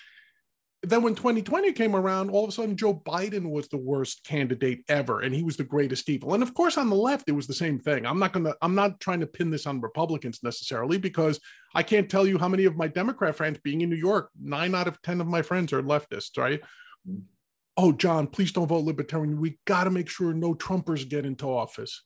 then 0.82 1.04
when 1.04 1.14
2020 1.14 1.74
came 1.74 1.94
around, 1.94 2.30
all 2.30 2.44
of 2.44 2.50
a 2.50 2.54
sudden 2.54 2.78
Joe 2.78 2.94
Biden 2.94 3.50
was 3.50 3.68
the 3.68 3.78
worst 3.78 4.24
candidate 4.24 4.86
ever, 4.88 5.20
and 5.20 5.36
he 5.36 5.44
was 5.44 5.58
the 5.58 5.64
greatest 5.64 6.08
evil. 6.08 6.34
And 6.34 6.42
of 6.42 6.54
course, 6.54 6.78
on 6.78 6.90
the 6.90 6.96
left, 6.96 7.28
it 7.28 7.34
was 7.34 7.48
the 7.48 7.54
same 7.54 7.80
thing. 7.80 8.06
I'm 8.06 8.20
not 8.20 8.32
gonna, 8.32 8.54
I'm 8.62 8.76
not 8.76 9.00
trying 9.02 9.20
to 9.20 9.28
pin 9.28 9.50
this 9.50 9.68
on 9.68 9.82
Republicans 9.82 10.40
necessarily 10.42 10.98
because 10.98 11.40
I 11.76 11.84
can't 11.84 12.10
tell 12.10 12.26
you 12.26 12.38
how 12.38 12.48
many 12.48 12.64
of 12.64 12.78
my 12.78 12.88
Democrat 12.88 13.36
friends, 13.36 13.60
being 13.62 13.82
in 13.82 13.90
New 13.90 13.98
York, 13.98 14.30
nine 14.42 14.74
out 14.74 14.88
of 14.88 15.02
ten 15.02 15.20
of 15.20 15.28
my 15.28 15.42
friends 15.42 15.74
are 15.74 15.84
leftists, 15.84 16.38
right? 16.38 16.62
Oh, 17.76 17.92
John, 17.92 18.28
please 18.28 18.54
don't 18.54 18.68
vote 18.68 18.86
libertarian. 18.86 19.40
We 19.40 19.60
got 19.66 19.84
to 19.84 19.90
make 19.90 20.10
sure 20.10 20.34
no 20.34 20.54
Trumpers 20.54 21.08
get 21.08 21.26
into 21.26 21.46
office. 21.46 22.04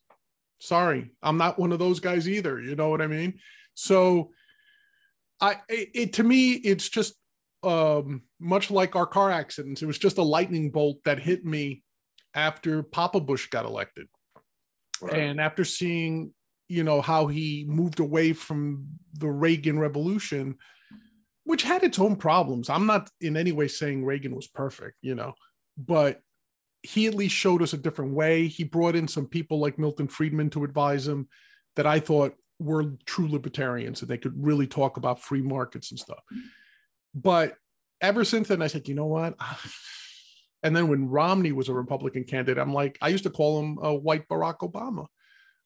Sorry, 0.60 1.12
I'm 1.22 1.38
not 1.38 1.60
one 1.60 1.74
of 1.74 1.80
those 1.80 2.00
guys 2.00 2.28
either. 2.28 2.60
You 2.60 2.76
know 2.76 2.90
what 2.90 3.02
I 3.02 3.08
mean? 3.08 3.40
So, 3.76 4.32
I 5.44 5.58
it, 5.68 5.90
it 5.94 6.14
to 6.14 6.24
me, 6.24 6.54
it's 6.54 6.88
just 6.88 7.16
um, 7.64 8.24
much 8.40 8.72
like 8.72 8.96
our 8.96 9.06
car 9.06 9.30
accidents. 9.30 9.82
It 9.82 9.86
was 9.86 10.00
just 10.00 10.18
a 10.18 10.24
lightning 10.24 10.72
bolt 10.72 10.98
that 11.04 11.20
hit 11.20 11.46
me 11.46 11.84
after 12.34 12.82
Papa 12.82 13.20
Bush 13.20 13.50
got 13.50 13.66
elected, 13.66 14.08
right. 15.02 15.20
and 15.20 15.42
after 15.42 15.66
seeing 15.66 16.34
you 16.70 16.84
know 16.84 17.02
how 17.02 17.28
he 17.28 17.66
moved 17.68 18.00
away 18.00 18.32
from 18.32 18.88
the 19.20 19.30
Reagan 19.30 19.78
Revolution, 19.78 20.56
which 21.44 21.64
had 21.64 21.84
its 21.84 22.00
own 22.00 22.16
problems. 22.16 22.70
I'm 22.70 22.86
not 22.86 23.10
in 23.20 23.36
any 23.36 23.52
way 23.52 23.68
saying 23.68 24.06
Reagan 24.06 24.36
was 24.36 24.48
perfect, 24.48 24.96
you 25.02 25.14
know, 25.14 25.34
but 25.78 26.22
he 26.84 27.08
at 27.08 27.16
least 27.16 27.36
showed 27.36 27.62
us 27.62 27.74
a 27.74 27.78
different 27.78 28.14
way. 28.14 28.48
He 28.48 28.64
brought 28.64 28.96
in 28.96 29.10
some 29.10 29.28
people 29.28 29.60
like 29.60 29.78
Milton 29.78 30.08
Friedman 30.08 30.50
to 30.52 30.64
advise 30.64 31.06
him 31.06 31.28
that 31.76 31.86
I 31.86 32.00
thought 32.00 32.36
were 32.64 32.94
true 33.06 33.28
libertarians 33.28 34.02
and 34.02 34.10
they 34.10 34.18
could 34.18 34.34
really 34.36 34.68
talk 34.68 34.98
about 34.98 35.22
free 35.22 35.42
markets 35.42 35.92
and 35.92 36.00
stuff. 36.00 36.24
But 37.14 37.56
ever 38.02 38.24
since 38.24 38.48
then, 38.48 38.62
I 38.62 38.68
said, 38.68 38.88
you 38.88 38.96
know 38.96 39.08
what? 39.08 39.36
And 40.66 40.74
then 40.74 40.88
when 40.88 41.10
Romney 41.10 41.52
was 41.52 41.68
a 41.68 41.74
Republican 41.74 42.24
candidate, 42.24 42.58
I'm 42.58 42.74
like, 42.74 42.98
I 43.02 43.10
used 43.10 43.26
to 43.26 43.30
call 43.30 43.60
him 43.60 43.80
a 43.82 43.94
white 43.94 44.30
Barack 44.30 44.60
Obama. 44.60 45.08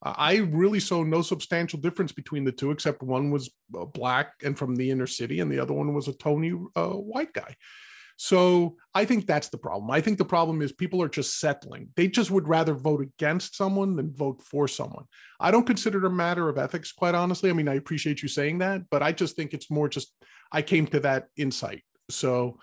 I 0.01 0.37
really 0.37 0.79
saw 0.79 1.03
no 1.03 1.21
substantial 1.21 1.79
difference 1.79 2.11
between 2.11 2.43
the 2.43 2.51
two, 2.51 2.71
except 2.71 3.03
one 3.03 3.29
was 3.29 3.51
uh, 3.77 3.85
black 3.85 4.33
and 4.43 4.57
from 4.57 4.75
the 4.75 4.89
inner 4.89 5.05
city, 5.05 5.39
and 5.39 5.51
the 5.51 5.59
other 5.59 5.73
one 5.73 5.93
was 5.93 6.07
a 6.07 6.13
Tony 6.13 6.53
uh, 6.75 6.89
white 6.89 7.31
guy. 7.33 7.55
So 8.17 8.75
I 8.95 9.05
think 9.05 9.27
that's 9.27 9.49
the 9.49 9.59
problem. 9.59 9.91
I 9.91 10.01
think 10.01 10.17
the 10.17 10.25
problem 10.25 10.63
is 10.63 10.71
people 10.71 11.01
are 11.03 11.07
just 11.07 11.39
settling. 11.39 11.89
They 11.95 12.07
just 12.07 12.31
would 12.31 12.47
rather 12.47 12.73
vote 12.73 13.01
against 13.01 13.55
someone 13.55 13.95
than 13.95 14.13
vote 14.13 14.41
for 14.41 14.67
someone. 14.67 15.05
I 15.39 15.51
don't 15.51 15.67
consider 15.67 15.99
it 15.99 16.05
a 16.05 16.09
matter 16.09 16.49
of 16.49 16.57
ethics, 16.57 16.91
quite 16.91 17.13
honestly. 17.13 17.51
I 17.51 17.53
mean, 17.53 17.67
I 17.67 17.75
appreciate 17.75 18.23
you 18.23 18.27
saying 18.27 18.57
that, 18.57 18.89
but 18.89 19.03
I 19.03 19.11
just 19.11 19.35
think 19.35 19.53
it's 19.53 19.69
more 19.69 19.87
just 19.87 20.13
I 20.51 20.63
came 20.63 20.87
to 20.87 20.99
that 21.01 21.27
insight. 21.37 21.83
So 22.09 22.59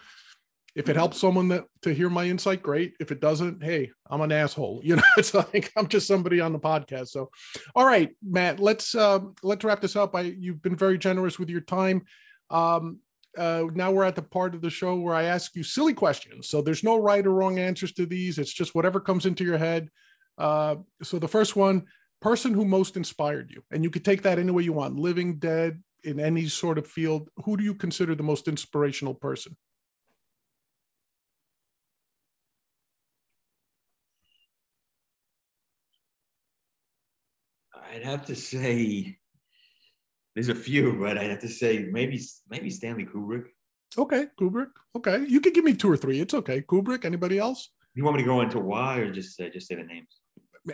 if 0.74 0.88
it 0.88 0.96
helps 0.96 1.20
someone 1.20 1.48
that 1.48 1.66
to 1.82 1.94
hear 1.94 2.10
my 2.10 2.24
insight, 2.24 2.60
great. 2.60 2.94
If 2.98 3.12
it 3.12 3.20
doesn't, 3.20 3.62
hey, 3.62 3.92
I'm 4.10 4.22
an 4.22 4.32
asshole. 4.32 4.80
You 4.82 4.96
know, 4.96 5.02
it's 5.16 5.34
like 5.34 5.70
I'm 5.76 5.86
just 5.86 6.08
somebody 6.08 6.40
on 6.40 6.52
the 6.52 6.58
podcast. 6.58 7.08
So, 7.08 7.30
all 7.76 7.86
right, 7.86 8.10
Matt, 8.28 8.58
let's 8.58 8.94
uh, 8.94 9.20
let's 9.44 9.64
wrap 9.64 9.80
this 9.80 9.94
up. 9.94 10.16
I 10.16 10.22
you've 10.22 10.62
been 10.62 10.76
very 10.76 10.98
generous 10.98 11.38
with 11.38 11.48
your 11.48 11.60
time. 11.60 12.06
Um, 12.50 12.98
uh, 13.36 13.64
now 13.74 13.90
we're 13.90 14.04
at 14.04 14.16
the 14.16 14.22
part 14.22 14.54
of 14.54 14.60
the 14.60 14.70
show 14.70 14.96
where 14.96 15.14
I 15.14 15.24
ask 15.24 15.54
you 15.54 15.62
silly 15.62 15.94
questions. 15.94 16.48
So 16.48 16.62
there's 16.62 16.84
no 16.84 16.96
right 16.98 17.26
or 17.26 17.32
wrong 17.32 17.58
answers 17.58 17.92
to 17.94 18.06
these. 18.06 18.38
It's 18.38 18.52
just 18.52 18.74
whatever 18.74 19.00
comes 19.00 19.26
into 19.26 19.44
your 19.44 19.58
head. 19.58 19.90
Uh, 20.38 20.76
so 21.02 21.18
the 21.18 21.28
first 21.28 21.56
one, 21.56 21.84
person 22.20 22.54
who 22.54 22.64
most 22.64 22.96
inspired 22.96 23.50
you, 23.50 23.62
and 23.70 23.84
you 23.84 23.90
could 23.90 24.04
take 24.04 24.22
that 24.22 24.38
any 24.38 24.50
way 24.50 24.62
you 24.62 24.72
want, 24.72 24.96
living, 24.96 25.38
dead, 25.38 25.82
in 26.04 26.20
any 26.20 26.46
sort 26.48 26.78
of 26.78 26.86
field. 26.86 27.28
Who 27.44 27.56
do 27.56 27.64
you 27.64 27.74
consider 27.74 28.14
the 28.14 28.22
most 28.22 28.46
inspirational 28.48 29.14
person? 29.14 29.56
I'd 37.92 38.02
have 38.02 38.26
to 38.26 38.34
say 38.34 39.18
there's 40.34 40.48
a 40.48 40.54
few, 40.54 40.94
but 40.98 41.18
I'd 41.18 41.30
have 41.30 41.40
to 41.40 41.48
say 41.48 41.88
maybe 41.90 42.20
maybe 42.48 42.70
Stanley 42.70 43.06
Kubrick. 43.06 43.44
Okay, 43.96 44.26
Kubrick. 44.38 44.70
Okay, 44.96 45.24
you 45.28 45.40
could 45.40 45.54
give 45.54 45.64
me 45.64 45.74
two 45.74 45.90
or 45.90 45.96
three. 45.96 46.20
It's 46.20 46.34
okay. 46.34 46.62
Kubrick. 46.62 47.04
Anybody 47.04 47.38
else? 47.38 47.70
You 47.94 48.04
want 48.04 48.16
me 48.16 48.22
to 48.22 48.26
go 48.26 48.40
into 48.40 48.58
why, 48.58 48.98
or 48.98 49.10
just 49.12 49.40
uh, 49.40 49.48
just 49.52 49.68
say 49.68 49.76
the 49.76 49.84
names? 49.84 50.20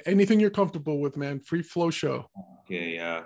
Anything 0.06 0.40
you're 0.40 0.50
comfortable 0.50 1.00
with, 1.00 1.16
man. 1.16 1.40
Free 1.40 1.62
flow 1.62 1.90
show. 1.90 2.26
Okay. 2.64 2.98
Uh, 2.98 3.22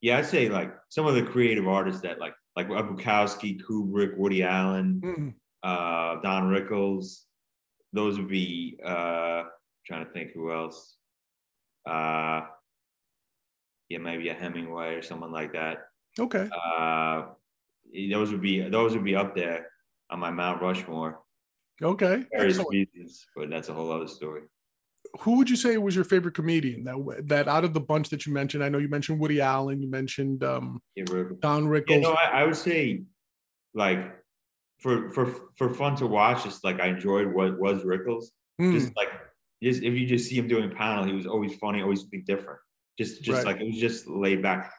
yeah, 0.00 0.18
I'd 0.18 0.26
say 0.26 0.48
like 0.48 0.72
some 0.88 1.06
of 1.06 1.14
the 1.14 1.22
creative 1.22 1.66
artists 1.66 2.02
that 2.02 2.18
like 2.20 2.34
like 2.56 2.68
Bukowski, 2.68 3.60
Kubrick, 3.62 4.16
Woody 4.16 4.42
Allen, 4.42 5.00
mm. 5.04 5.34
uh, 5.62 6.20
Don 6.20 6.50
Rickles. 6.50 7.20
Those 7.92 8.18
would 8.18 8.28
be. 8.28 8.78
Uh, 8.84 9.44
trying 9.88 10.04
to 10.04 10.12
think 10.12 10.32
who 10.32 10.52
else. 10.52 10.96
Uh, 11.88 12.42
yeah, 13.88 13.98
maybe 13.98 14.28
a 14.28 14.34
Hemingway 14.34 14.94
or 14.94 15.02
someone 15.02 15.32
like 15.32 15.52
that. 15.52 15.88
Okay. 16.18 16.48
Uh, 16.52 17.26
those 18.10 18.30
would 18.30 18.42
be 18.42 18.68
those 18.68 18.92
would 18.92 19.04
be 19.04 19.16
up 19.16 19.34
there 19.34 19.66
on 20.10 20.20
my 20.20 20.30
Mount 20.30 20.60
Rushmore. 20.60 21.20
Okay. 21.82 22.24
Various 22.32 22.60
reasons, 22.68 23.26
but 23.36 23.50
that's 23.50 23.68
a 23.68 23.74
whole 23.74 23.90
other 23.92 24.08
story. 24.08 24.42
Who 25.20 25.36
would 25.36 25.48
you 25.48 25.56
say 25.56 25.78
was 25.78 25.94
your 25.94 26.04
favorite 26.04 26.34
comedian 26.34 26.84
that 26.84 27.28
that 27.28 27.48
out 27.48 27.64
of 27.64 27.72
the 27.72 27.80
bunch 27.80 28.10
that 28.10 28.26
you 28.26 28.32
mentioned? 28.32 28.62
I 28.62 28.68
know 28.68 28.78
you 28.78 28.88
mentioned 28.88 29.20
Woody 29.20 29.40
Allen, 29.40 29.80
you 29.80 29.88
mentioned 29.88 30.44
um, 30.44 30.82
yeah, 30.96 31.04
Don 31.40 31.66
Rickles. 31.66 31.90
Yeah, 31.90 32.00
no, 32.00 32.12
I, 32.12 32.40
I, 32.40 32.44
would 32.44 32.56
say 32.56 33.04
like 33.74 34.12
for 34.78 35.08
for 35.10 35.34
for 35.56 35.72
fun 35.72 35.96
to 35.96 36.06
watch. 36.06 36.44
Just 36.44 36.64
like 36.64 36.80
I 36.80 36.88
enjoyed 36.88 37.32
what 37.32 37.58
was 37.58 37.84
Rickles. 37.84 38.24
Mm. 38.60 38.72
Just 38.72 38.94
like 38.96 39.08
just 39.62 39.82
if 39.82 39.94
you 39.94 40.06
just 40.06 40.28
see 40.28 40.36
him 40.36 40.48
doing 40.48 40.70
panel, 40.70 41.04
he 41.04 41.12
was 41.12 41.26
always 41.26 41.54
funny, 41.54 41.80
always 41.80 42.02
be 42.02 42.18
different. 42.18 42.58
Just 42.98 43.22
just 43.22 43.38
right. 43.38 43.46
like 43.46 43.60
it 43.60 43.66
was 43.66 43.78
just 43.78 44.08
laid 44.08 44.42
back. 44.42 44.72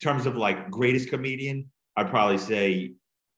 In 0.00 0.08
terms 0.08 0.26
of 0.26 0.36
like 0.36 0.70
greatest 0.70 1.10
comedian, 1.10 1.70
I'd 1.96 2.08
probably 2.08 2.38
say 2.38 2.94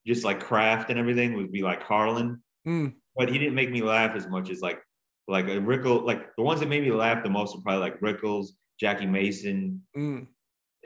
just 0.07 0.24
like 0.24 0.41
craft 0.41 0.91
and 0.91 0.99
everything 0.99 1.35
would 1.35 1.53
be 1.53 1.62
like 1.62 1.85
Carlin. 1.85 2.41
Mm. 2.66 2.95
But 3.16 3.31
he 3.31 3.39
didn't 3.39 3.55
make 3.55 3.70
me 3.70 3.83
laugh 3.83 4.14
as 4.14 4.28
much 4.28 4.51
as 4.51 4.61
like 4.61 4.81
like 5.26 5.47
a 5.47 5.61
Rickles, 5.61 6.05
like 6.05 6.35
the 6.37 6.43
ones 6.43 6.61
that 6.61 6.68
made 6.68 6.83
me 6.83 6.91
laugh 6.91 7.22
the 7.22 7.31
most 7.31 7.55
were 7.55 7.62
probably 7.62 7.81
like 7.81 8.01
Rickles, 8.01 8.49
Jackie 8.78 9.07
Mason. 9.07 9.83
Mm. 9.97 10.26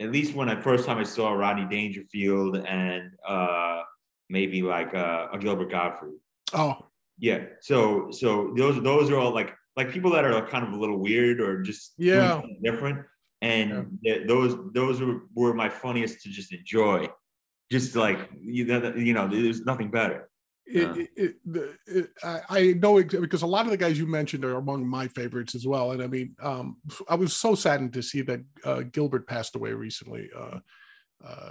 At 0.00 0.10
least 0.10 0.34
when 0.34 0.48
I 0.48 0.60
first 0.60 0.86
time 0.86 0.98
I 0.98 1.04
saw 1.04 1.32
Rodney 1.32 1.66
Dangerfield 1.66 2.56
and 2.56 3.10
uh 3.26 3.82
maybe 4.30 4.62
like 4.62 4.94
uh, 4.94 5.28
a 5.32 5.38
Gilbert 5.38 5.70
Gottfried. 5.70 6.14
Oh. 6.52 6.76
Yeah. 7.18 7.44
So 7.60 8.10
so 8.10 8.52
those 8.56 8.82
those 8.82 9.10
are 9.10 9.18
all 9.18 9.32
like 9.32 9.54
like 9.76 9.90
people 9.90 10.10
that 10.12 10.24
are 10.24 10.46
kind 10.46 10.66
of 10.66 10.72
a 10.72 10.76
little 10.76 10.98
weird 10.98 11.40
or 11.40 11.62
just 11.62 11.92
yeah 11.98 12.40
different 12.62 13.04
and 13.44 13.98
yeah. 14.02 14.18
those 14.26 14.56
those 14.72 15.00
were, 15.00 15.22
were 15.34 15.54
my 15.54 15.68
funniest 15.68 16.22
to 16.22 16.28
just 16.28 16.52
enjoy 16.52 17.08
just 17.70 17.96
like 17.96 18.30
you 18.40 18.64
know, 18.64 18.94
you 18.96 19.12
know 19.12 19.26
there's 19.28 19.62
nothing 19.62 19.90
better 19.90 20.28
it, 20.66 21.10
it, 21.14 21.36
it, 21.86 22.10
I 22.48 22.74
know 22.78 23.02
because 23.02 23.42
a 23.42 23.46
lot 23.46 23.66
of 23.66 23.70
the 23.70 23.76
guys 23.76 23.98
you 23.98 24.06
mentioned 24.06 24.44
are 24.44 24.56
among 24.56 24.86
my 24.86 25.08
favorites 25.08 25.54
as 25.54 25.66
well. 25.66 25.92
And 25.92 26.02
I 26.02 26.06
mean, 26.06 26.34
um, 26.40 26.78
I 27.08 27.16
was 27.16 27.36
so 27.36 27.54
saddened 27.54 27.92
to 27.92 28.02
see 28.02 28.22
that 28.22 28.40
uh, 28.64 28.82
Gilbert 28.90 29.26
passed 29.26 29.56
away 29.56 29.72
recently. 29.72 30.30
Uh, 30.34 30.60
uh, 31.24 31.50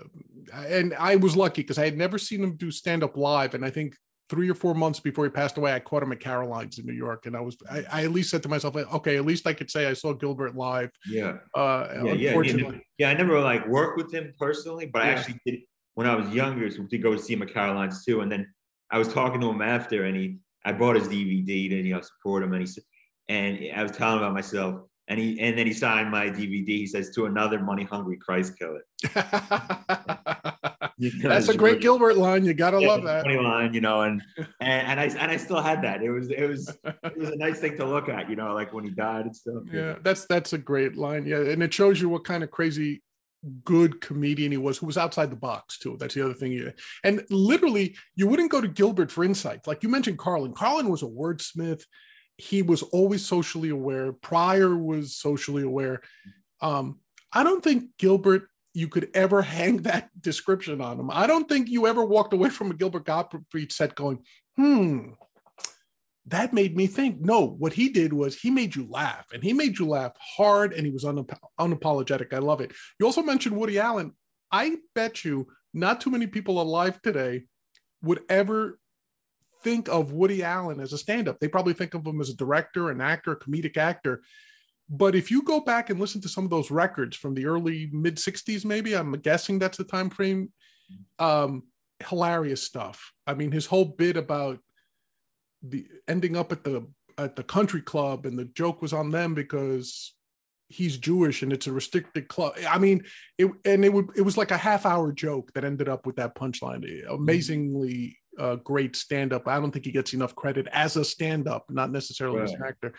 and 0.55 0.95
I 0.95 1.15
was 1.17 1.37
lucky 1.37 1.61
because 1.61 1.77
I 1.77 1.85
had 1.85 1.97
never 1.97 2.17
seen 2.17 2.43
him 2.43 2.55
do 2.55 2.71
stand 2.71 3.03
up 3.03 3.15
live. 3.15 3.53
And 3.53 3.63
I 3.63 3.69
think 3.69 3.95
three 4.29 4.49
or 4.49 4.55
four 4.55 4.73
months 4.73 4.99
before 4.99 5.25
he 5.25 5.29
passed 5.29 5.57
away, 5.57 5.73
I 5.73 5.79
caught 5.79 6.03
him 6.03 6.11
at 6.11 6.19
Caroline's 6.19 6.79
in 6.79 6.85
New 6.85 6.93
York, 6.93 7.25
and 7.25 7.35
I 7.35 7.41
was 7.41 7.57
I, 7.69 7.83
I, 7.91 8.03
at 8.03 8.11
least 8.11 8.29
said 8.29 8.43
to 8.43 8.49
myself, 8.49 8.75
okay, 8.75 9.17
at 9.17 9.25
least 9.25 9.45
I 9.47 9.53
could 9.53 9.69
say 9.69 9.87
I 9.87 9.93
saw 9.93 10.13
Gilbert 10.13 10.55
live. 10.55 10.91
Yeah. 11.07 11.37
Uh, 11.55 11.87
yeah, 12.05 12.13
yeah, 12.13 12.71
yeah. 12.97 13.09
I 13.09 13.13
never 13.13 13.39
like 13.39 13.67
worked 13.67 13.97
with 13.97 14.13
him 14.13 14.33
personally, 14.39 14.85
but 14.85 15.03
yeah. 15.03 15.09
I 15.09 15.11
actually 15.11 15.39
did 15.45 15.59
when 15.95 16.07
I 16.07 16.15
was 16.15 16.29
younger 16.29 16.69
so 16.71 16.85
to 16.85 16.97
go 16.97 17.15
see 17.17 17.33
him 17.33 17.43
at 17.43 17.53
Caroline's 17.53 18.03
too. 18.03 18.21
And 18.21 18.31
then 18.31 18.51
I 18.91 18.97
was 18.97 19.07
talking 19.07 19.41
to 19.41 19.49
him 19.49 19.61
after, 19.61 20.05
and 20.05 20.15
he 20.15 20.37
I 20.65 20.71
bought 20.71 20.95
his 20.95 21.07
DVD 21.07 21.69
to 21.69 21.75
you 21.75 21.93
know 21.93 22.01
support 22.01 22.43
him, 22.43 22.53
and 22.53 22.61
he 22.61 22.67
said, 22.67 22.83
and 23.29 23.59
I 23.75 23.83
was 23.83 23.91
telling 23.91 24.19
about 24.19 24.33
myself. 24.33 24.81
And 25.09 25.19
he 25.19 25.39
and 25.41 25.57
then 25.57 25.67
he 25.67 25.73
signed 25.73 26.09
my 26.09 26.27
DVD. 26.27 26.67
He 26.67 26.87
says 26.87 27.11
to 27.15 27.25
another 27.25 27.59
money 27.59 27.83
hungry 27.83 28.17
Christ 28.17 28.57
killer. 28.57 28.83
That's 31.23 31.49
a 31.49 31.57
great 31.57 31.81
Gilbert 31.81 32.17
line. 32.17 32.45
You 32.45 32.53
gotta 32.53 32.79
Yeah, 32.79 32.87
love 32.87 33.03
that. 33.03 33.25
line, 33.25 33.73
you 33.73 33.81
know, 33.81 34.01
and, 34.01 34.21
and 34.37 34.47
and 34.87 34.99
I 34.99 35.05
and 35.05 35.31
I 35.31 35.37
still 35.37 35.61
had 35.61 35.81
that. 35.83 36.01
It 36.01 36.09
was 36.11 36.29
it 36.29 36.47
was 36.47 36.69
it 36.85 37.17
was 37.17 37.29
a 37.29 37.35
nice 37.37 37.59
thing 37.59 37.77
to 37.77 37.85
look 37.85 38.09
at, 38.09 38.29
you 38.29 38.35
know, 38.35 38.53
like 38.53 38.73
when 38.73 38.83
he 38.83 38.91
died 38.91 39.25
and 39.25 39.35
stuff. 39.35 39.63
Yeah, 39.71 39.95
that's 40.01 40.25
that's 40.25 40.53
a 40.53 40.57
great 40.57 40.95
line. 40.95 41.25
Yeah, 41.25 41.39
and 41.41 41.61
it 41.63 41.73
shows 41.73 42.01
you 42.01 42.09
what 42.09 42.23
kind 42.23 42.43
of 42.43 42.51
crazy 42.51 43.01
good 43.65 43.99
comedian 43.99 44.51
he 44.51 44.57
was, 44.57 44.77
who 44.77 44.85
was 44.85 44.97
outside 44.97 45.29
the 45.29 45.35
box 45.35 45.77
too. 45.77 45.97
That's 45.99 46.15
the 46.15 46.23
other 46.23 46.33
thing. 46.33 46.51
You, 46.53 46.71
and 47.03 47.25
literally, 47.29 47.95
you 48.15 48.27
wouldn't 48.27 48.51
go 48.51 48.61
to 48.61 48.67
Gilbert 48.67 49.11
for 49.11 49.23
insights. 49.23 49.67
Like 49.67 49.83
you 49.83 49.89
mentioned, 49.89 50.17
Carlin. 50.17 50.53
Carlin 50.53 50.89
was 50.89 51.03
a 51.03 51.07
wordsmith. 51.07 51.83
He 52.37 52.61
was 52.61 52.81
always 52.83 53.25
socially 53.25 53.69
aware. 53.69 54.11
Pryor 54.13 54.75
was 54.75 55.15
socially 55.15 55.63
aware. 55.63 56.01
Um, 56.61 56.99
I 57.33 57.43
don't 57.43 57.63
think 57.63 57.89
Gilbert. 57.97 58.47
You 58.73 58.87
could 58.87 59.09
ever 59.13 59.41
hang 59.41 59.77
that 59.83 60.09
description 60.21 60.81
on 60.81 60.99
him. 60.99 61.09
I 61.11 61.27
don't 61.27 61.47
think 61.47 61.69
you 61.69 61.87
ever 61.87 62.03
walked 62.03 62.33
away 62.33 62.49
from 62.49 62.71
a 62.71 62.75
Gilbert 62.75 63.05
Gottfried 63.05 63.71
set 63.71 63.95
going, 63.95 64.19
"Hmm, 64.55 65.11
that 66.27 66.53
made 66.53 66.75
me 66.75 66.87
think. 66.87 67.19
No, 67.19 67.45
what 67.45 67.73
he 67.73 67.89
did 67.89 68.13
was 68.13 68.35
he 68.35 68.49
made 68.49 68.75
you 68.75 68.87
laugh 68.89 69.27
and 69.33 69.43
he 69.43 69.51
made 69.51 69.77
you 69.77 69.87
laugh 69.87 70.13
hard 70.37 70.73
and 70.73 70.85
he 70.85 70.91
was 70.91 71.03
unap- 71.03 71.37
unapologetic. 71.59 72.33
I 72.33 72.37
love 72.37 72.61
it. 72.61 72.71
You 72.99 73.05
also 73.05 73.21
mentioned 73.21 73.57
Woody 73.57 73.77
Allen. 73.77 74.13
I 74.51 74.77
bet 74.95 75.25
you 75.25 75.47
not 75.73 75.99
too 75.99 76.11
many 76.11 76.27
people 76.27 76.61
alive 76.61 77.01
today 77.01 77.45
would 78.01 78.21
ever 78.29 78.79
think 79.63 79.89
of 79.89 80.13
Woody 80.13 80.43
Allen 80.43 80.79
as 80.79 80.93
a 80.93 80.97
stand 80.97 81.27
up. 81.27 81.39
They 81.39 81.47
probably 81.47 81.73
think 81.73 81.93
of 81.93 82.05
him 82.05 82.21
as 82.21 82.29
a 82.29 82.35
director, 82.35 82.89
an 82.89 83.01
actor, 83.01 83.33
a 83.33 83.39
comedic 83.39 83.75
actor. 83.75 84.21
But 84.89 85.15
if 85.15 85.31
you 85.31 85.43
go 85.43 85.61
back 85.61 85.89
and 85.89 85.99
listen 85.99 86.21
to 86.21 86.29
some 86.29 86.43
of 86.43 86.49
those 86.49 86.69
records 86.69 87.15
from 87.15 87.33
the 87.33 87.45
early 87.45 87.89
mid 87.91 88.17
60s, 88.17 88.65
maybe 88.65 88.95
I'm 88.95 89.11
guessing 89.13 89.59
that's 89.59 89.77
the 89.77 89.83
time 89.83 90.09
frame. 90.09 90.51
Um, 91.19 91.63
hilarious 92.07 92.63
stuff. 92.63 93.11
I 93.25 93.33
mean, 93.33 93.51
his 93.51 93.65
whole 93.65 93.85
bit 93.85 94.17
about 94.17 94.59
the 95.61 95.87
ending 96.07 96.35
up 96.35 96.51
at 96.51 96.63
the 96.63 96.87
at 97.17 97.35
the 97.35 97.43
country 97.43 97.81
club 97.81 98.25
and 98.25 98.37
the 98.37 98.45
joke 98.45 98.81
was 98.81 98.91
on 98.91 99.11
them 99.11 99.33
because 99.33 100.13
he's 100.67 100.97
Jewish 100.97 101.43
and 101.43 101.53
it's 101.53 101.67
a 101.67 101.71
restricted 101.71 102.27
club. 102.27 102.55
I 102.67 102.77
mean, 102.77 103.03
it 103.37 103.49
and 103.65 103.85
it 103.85 103.93
would 103.93 104.09
it 104.15 104.21
was 104.21 104.37
like 104.37 104.51
a 104.51 104.57
half 104.57 104.85
hour 104.85 105.11
joke 105.11 105.51
that 105.53 105.63
ended 105.63 105.87
up 105.87 106.05
with 106.05 106.17
that 106.17 106.35
punchline. 106.35 106.85
Amazingly 107.09 108.17
uh, 108.39 108.55
great 108.57 108.95
stand 108.95 109.33
up. 109.33 109.47
I 109.47 109.59
don't 109.59 109.71
think 109.71 109.85
he 109.85 109.91
gets 109.91 110.13
enough 110.13 110.35
credit 110.35 110.67
as 110.71 110.97
a 110.97 111.05
stand 111.05 111.47
up, 111.47 111.65
not 111.69 111.91
necessarily 111.91 112.41
as 112.41 112.51
an 112.51 112.63
actor. 112.67 112.93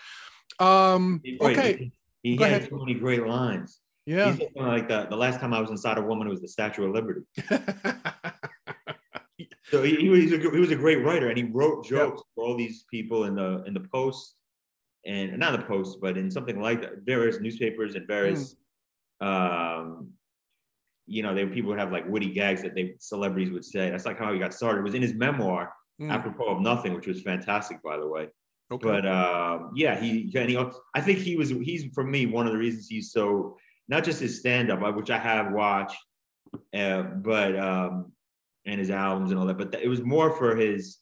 Um, 0.61 1.21
He's 1.25 1.41
okay, 1.41 1.93
He, 2.23 2.37
he 2.37 2.43
had 2.43 2.69
so 2.69 2.77
many 2.77 2.95
great 2.95 3.27
lines. 3.27 3.81
yeah. 4.07 4.31
He 4.33 4.39
said 4.39 4.49
something 4.55 4.63
like 4.67 4.89
the, 4.89 5.07
the 5.11 5.17
last 5.17 5.41
time 5.41 5.53
I 5.53 5.61
was 5.61 5.71
inside 5.71 5.99
a 5.99 6.03
woman, 6.03 6.27
it 6.27 6.31
was 6.31 6.41
the 6.41 6.49
Statue 6.49 6.85
of 6.87 6.93
Liberty. 6.93 7.23
So 9.71 9.83
he, 9.83 9.97
he, 9.97 10.09
was 10.09 10.31
a, 10.31 10.39
he 10.39 10.61
was 10.61 10.71
a 10.71 10.77
great 10.77 11.03
writer, 11.05 11.29
and 11.31 11.37
he 11.37 11.45
wrote 11.45 11.91
Yeah. 11.91 11.99
jokes 11.99 12.23
for 12.35 12.45
all 12.45 12.57
these 12.57 12.85
people 12.91 13.25
in 13.25 13.35
the 13.35 13.65
in 13.67 13.75
the 13.75 13.81
Post, 13.81 14.37
and 15.05 15.37
not 15.39 15.59
the 15.59 15.65
Post, 15.67 15.99
but 16.01 16.17
in 16.17 16.31
something 16.31 16.61
like 16.61 16.83
that, 16.83 16.99
various 17.05 17.41
newspapers 17.41 17.97
and 17.97 18.07
various, 18.07 18.55
um, 19.21 20.11
you 21.07 21.23
know, 21.25 21.35
they 21.35 21.45
people 21.47 21.71
would 21.71 21.81
have 21.81 21.91
like 21.91 22.07
witty 22.09 22.31
gags 22.33 22.63
that 22.63 22.75
they 22.77 22.95
celebrities 23.01 23.51
would 23.51 23.65
say. 23.65 23.91
That's 23.91 24.07
like 24.07 24.19
how 24.19 24.33
he 24.33 24.39
got 24.39 24.55
started. 24.55 24.81
It 24.81 24.85
was 24.85 24.95
in 24.95 25.03
his 25.03 25.15
memoir, 25.15 25.73
Mm, 26.01 26.11
apropos 26.11 26.47
of 26.57 26.61
nothing, 26.61 26.93
which 26.95 27.07
was 27.07 27.23
fantastic, 27.23 27.83
by 27.83 27.97
the 27.97 28.07
way. 28.07 28.29
Okay. 28.71 28.89
But 28.89 29.07
um, 29.07 29.71
yeah, 29.75 29.99
he 30.01 30.33
and 30.37 30.51
he, 30.51 30.59
I 30.95 31.01
think 31.01 31.19
he 31.19 31.37
was 31.37 31.51
he's 31.51 31.87
for 31.95 32.05
me 32.05 32.27
one 32.27 32.47
of 32.47 32.53
the 32.53 32.59
reasons 32.59 32.89
he's 32.89 33.13
so 33.13 33.57
not 33.89 34.05
just 34.05 34.21
his 34.21 34.39
stand 34.41 34.71
up, 34.71 34.81
which 34.97 35.11
I 35.11 35.19
have 35.19 35.53
watched, 35.53 35.99
uh, 36.73 37.03
but 37.03 37.59
um, 37.59 38.13
and 38.65 38.79
his 38.81 38.91
albums 38.91 39.31
and 39.31 39.39
all 39.39 39.47
that. 39.47 39.59
But 39.59 39.73
th- 39.73 39.85
it 39.85 39.89
was 39.89 40.03
more 40.03 40.31
for 40.37 40.57
his, 40.57 40.99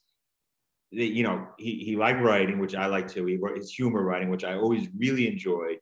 you 0.91 1.23
know, 1.23 1.47
he 1.57 1.77
he 1.83 1.95
liked 1.95 2.21
writing, 2.21 2.59
which 2.59 2.75
I 2.75 2.87
like 2.87 3.07
too. 3.07 3.25
He 3.25 3.37
wrote 3.37 3.57
his 3.57 3.71
humor 3.71 4.03
writing, 4.03 4.29
which 4.29 4.43
I 4.43 4.55
always 4.55 4.87
really 4.97 5.27
enjoyed. 5.27 5.77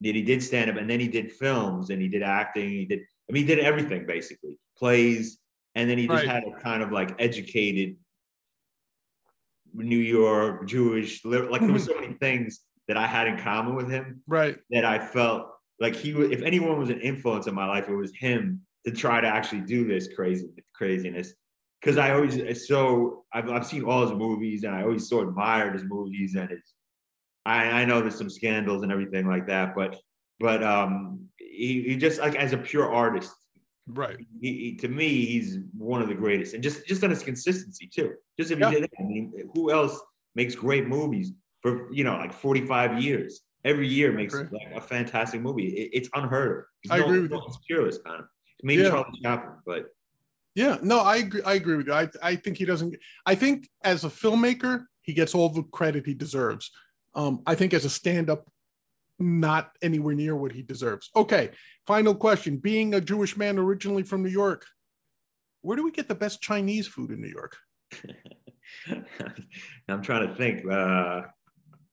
Then 0.00 0.14
he 0.14 0.22
did 0.22 0.42
stand 0.42 0.68
up, 0.70 0.76
and 0.76 0.90
then 0.90 1.00
he 1.00 1.08
did 1.08 1.32
films, 1.32 1.90
and 1.90 2.02
he 2.02 2.08
did 2.08 2.22
acting. 2.22 2.68
He 2.68 2.84
did, 2.84 3.00
I 3.28 3.32
mean, 3.32 3.46
he 3.46 3.54
did 3.54 3.64
everything 3.64 4.04
basically, 4.04 4.58
plays, 4.76 5.38
and 5.76 5.88
then 5.88 5.96
he 5.96 6.08
just 6.08 6.26
Right. 6.26 6.28
had 6.28 6.42
a 6.44 6.60
kind 6.60 6.82
of 6.82 6.90
like 6.90 7.14
educated 7.20 7.96
New 9.74 9.98
York 9.98 10.66
Jewish, 10.66 11.24
li- 11.24 11.38
like 11.38 11.60
there 11.60 11.72
were 11.72 11.78
so 11.90 11.94
many 11.94 12.14
things 12.14 12.60
that 12.88 12.96
I 12.96 13.06
had 13.06 13.26
in 13.28 13.38
common 13.38 13.74
with 13.74 13.90
him 13.90 14.22
right. 14.26 14.56
that 14.70 14.84
I 14.84 14.98
felt 14.98 15.48
like 15.80 15.94
he 15.94 16.14
was. 16.14 16.30
If 16.30 16.42
anyone 16.42 16.78
was 16.78 16.90
an 16.90 17.00
influence 17.00 17.46
in 17.46 17.54
my 17.54 17.66
life, 17.66 17.88
it 17.88 17.94
was 17.94 18.12
him 18.14 18.60
to 18.86 18.92
try 18.92 19.20
to 19.20 19.26
actually 19.26 19.60
do 19.60 19.86
this 19.86 20.08
crazy 20.14 20.48
craziness. 20.74 21.34
Because 21.80 21.98
I 21.98 22.12
always 22.12 22.66
so 22.68 23.24
I've 23.32 23.48
I've 23.50 23.66
seen 23.66 23.84
all 23.84 24.02
his 24.02 24.16
movies 24.16 24.64
and 24.64 24.74
I 24.74 24.82
always 24.82 25.08
so 25.08 25.20
admired 25.20 25.74
his 25.74 25.84
movies 25.84 26.34
and 26.34 26.50
it's. 26.50 26.74
I 27.44 27.82
I 27.82 27.84
know 27.84 28.00
there's 28.00 28.14
some 28.14 28.30
scandals 28.30 28.82
and 28.82 28.92
everything 28.92 29.26
like 29.26 29.48
that, 29.48 29.74
but 29.74 29.98
but 30.38 30.62
um 30.62 31.26
he, 31.38 31.82
he 31.82 31.96
just 31.96 32.20
like 32.20 32.36
as 32.36 32.52
a 32.52 32.58
pure 32.58 32.92
artist 32.92 33.32
Right. 33.88 34.16
he, 34.40 34.52
he- 34.58 34.74
to 34.76 34.88
me, 34.88 35.26
he's 35.26 35.58
one 35.76 36.00
of 36.02 36.08
the 36.08 36.14
greatest, 36.14 36.54
and 36.54 36.62
just 36.62 36.86
just 36.86 37.02
on 37.02 37.10
his 37.10 37.22
consistency 37.22 37.88
too. 37.92 38.14
Just 38.38 38.50
if 38.52 38.58
Yeah. 38.58 38.70
he 38.70 38.74
did 38.76 38.84
that, 38.84 38.90
I 39.00 39.02
mean, 39.02 39.32
who 39.54 39.70
else 39.72 40.00
makes 40.34 40.54
great 40.54 40.86
movies 40.86 41.32
for 41.62 41.92
you 41.92 42.04
know 42.04 42.16
like 42.16 42.32
forty 42.32 42.64
five 42.64 43.02
years? 43.02 43.40
Every 43.64 43.86
year 43.88 44.12
makes 44.12 44.34
agree. 44.34 44.58
like 44.66 44.76
a 44.76 44.80
fantastic 44.86 45.40
movie. 45.40 45.68
It- 45.68 45.90
it's 45.92 46.08
unheard 46.14 46.58
of. 46.58 46.64
It's 46.84 46.92
I 46.92 46.98
no- 46.98 47.04
agree 47.06 47.20
with 47.20 47.30
no- 47.32 47.38
you. 47.38 47.44
It's 47.48 47.58
peerless 47.68 47.98
kind 47.98 48.20
of. 48.20 48.26
Maybe 48.62 48.82
Yeah. 48.82 48.90
Charlie 48.90 49.20
Chaplin, 49.22 49.56
but 49.66 49.86
Yeah, 50.54 50.78
no, 50.82 50.98
I 51.00 51.16
agree. 51.16 51.42
I 51.42 51.54
agree 51.54 51.76
with 51.76 51.86
you. 51.86 51.92
I, 51.94 52.08
I 52.22 52.36
think 52.36 52.58
he 52.58 52.64
doesn't. 52.64 52.94
I 53.26 53.34
think 53.34 53.68
as 53.82 54.04
a 54.04 54.08
filmmaker, 54.08 54.84
he 55.00 55.12
gets 55.14 55.34
all 55.34 55.48
the 55.48 55.62
credit 55.64 56.06
he 56.06 56.14
deserves. 56.14 56.70
Um, 57.14 57.42
I 57.46 57.54
think 57.56 57.72
as 57.74 57.84
a 57.84 57.90
stand-up, 57.90 58.46
not 59.18 59.72
anywhere 59.82 60.14
near 60.14 60.34
what 60.36 60.52
he 60.52 60.62
deserves. 60.62 61.10
Okay, 61.14 61.50
final 61.86 62.14
question. 62.14 62.56
Being 62.56 62.94
a 62.94 63.00
Jewish 63.00 63.36
man 63.36 63.58
originally 63.58 64.02
from 64.02 64.22
New 64.22 64.30
York, 64.30 64.66
where 65.62 65.76
do 65.76 65.84
we 65.84 65.90
get 65.92 66.08
the 66.08 66.14
best 66.14 66.40
Chinese 66.40 66.86
food 66.88 67.10
in 67.10 67.20
New 67.20 67.28
York? 67.28 67.56
I'm 69.88 70.02
trying 70.02 70.28
to 70.28 70.34
think. 70.34 70.64
Uh, 70.70 71.22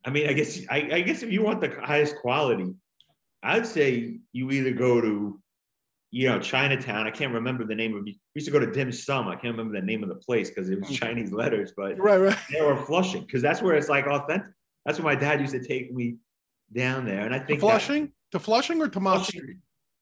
I 0.06 0.10
mean, 0.10 0.28
I 0.30 0.34
guess 0.34 0.62
I, 0.70 0.78
I 0.94 1.02
guess 1.02 1.24
if 1.24 1.32
you 1.32 1.44
want 1.44 1.62
the 1.62 1.76
highest 1.84 2.16
quality, 2.18 2.74
I'd 3.44 3.68
say 3.68 4.20
you 4.32 4.52
either 4.52 4.72
go 4.72 5.02
to, 5.02 5.40
you 6.12 6.30
know, 6.30 6.40
Chinatown. 6.40 7.06
I 7.06 7.12
can't 7.12 7.34
remember 7.34 7.66
the 7.66 7.76
name 7.76 7.96
of. 7.96 8.04
We 8.04 8.18
used 8.34 8.48
to 8.48 8.52
go 8.52 8.60
to 8.60 8.72
Dim 8.72 8.92
Sum. 8.92 9.28
I 9.28 9.34
can't 9.36 9.56
remember 9.56 9.80
the 9.80 9.86
name 9.86 10.04
of 10.04 10.10
the 10.10 10.16
place 10.16 10.50
because 10.50 10.70
it 10.70 10.80
was 10.80 10.90
Chinese 10.90 11.32
letters, 11.32 11.74
but 11.76 11.98
Right, 12.00 12.18
right. 12.18 12.38
they 12.52 12.62
were 12.62 12.78
Flushing 12.78 13.22
because 13.26 13.42
that's 13.42 13.62
where 13.62 13.76
it's 13.76 13.90
like 13.90 14.08
authentic. 14.08 14.48
That's 14.86 15.00
where 15.00 15.14
my 15.14 15.20
dad 15.20 15.42
used 15.42 15.54
to 15.54 15.64
take 15.64 15.94
me 15.94 16.16
down 16.74 17.06
there, 17.06 17.26
and 17.26 17.34
I 17.34 17.40
To 17.40 17.46
think 17.46 17.60
that- 17.60 17.66
Flushing, 17.66 18.12
to 18.32 18.40
Flushing, 18.40 18.82
or 18.82 18.88
to 18.88 19.00
Mott 19.00 19.18
Flushing. 19.26 19.42
Street? 19.42 19.58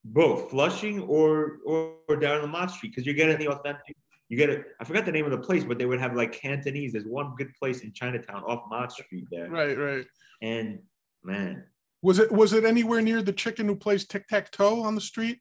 both 0.09 0.49
Flushing 0.51 1.01
or 1.01 1.57
or, 1.65 1.95
or 2.07 2.15
down 2.15 2.41
the 2.41 2.47
Mott 2.47 2.71
Street 2.71 2.89
because 2.91 3.05
you're 3.05 3.15
getting 3.15 3.37
the 3.37 3.49
authentic. 3.49 3.95
You 4.29 4.37
get 4.37 4.49
it. 4.49 4.65
I 4.79 4.85
forgot 4.85 5.05
the 5.05 5.11
name 5.11 5.25
of 5.25 5.31
the 5.31 5.37
place, 5.37 5.63
but 5.65 5.77
they 5.77 5.85
would 5.85 5.99
have 5.99 6.15
like 6.15 6.31
Cantonese. 6.31 6.93
There's 6.93 7.05
one 7.05 7.33
good 7.37 7.53
place 7.59 7.81
in 7.81 7.91
Chinatown 7.93 8.43
off 8.43 8.63
Mott 8.69 8.91
Street 8.93 9.25
there, 9.31 9.49
Right, 9.49 9.77
right. 9.77 10.05
and 10.41 10.79
man, 11.23 11.65
Was 12.01 12.19
it 12.19 12.31
was 12.31 12.53
it 12.53 12.63
anywhere 12.63 13.01
near 13.01 13.21
the 13.21 13.33
chicken 13.33 13.65
who 13.67 13.75
plays 13.75 14.05
tic 14.05 14.27
tac 14.27 14.49
toe 14.51 14.81
on 14.83 14.95
the 14.95 15.01
street? 15.01 15.39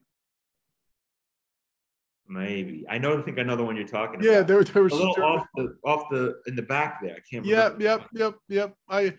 maybe 2.29 2.85
I 2.89 2.99
know. 2.99 3.19
I 3.19 3.23
think 3.23 3.39
I 3.39 3.43
know 3.45 3.55
the 3.57 3.65
one 3.65 3.77
you're 3.77 3.87
talking 3.87 4.21
Yeah, 4.21 4.39
about. 4.39 4.49
there, 4.49 4.65
there 4.65 4.83
was 4.83 4.93
a 4.93 4.97
little 4.97 5.23
off 5.23 5.47
the 5.55 5.77
off 5.85 6.09
the 6.11 6.41
in 6.47 6.57
the 6.57 6.63
back 6.63 7.01
there. 7.03 7.15
I 7.17 7.21
can't. 7.31 7.45
Yep, 7.45 7.79
remember. 7.79 7.85
yep, 7.85 8.07
yep, 8.13 8.35
yep. 8.49 8.75
I 8.89 9.15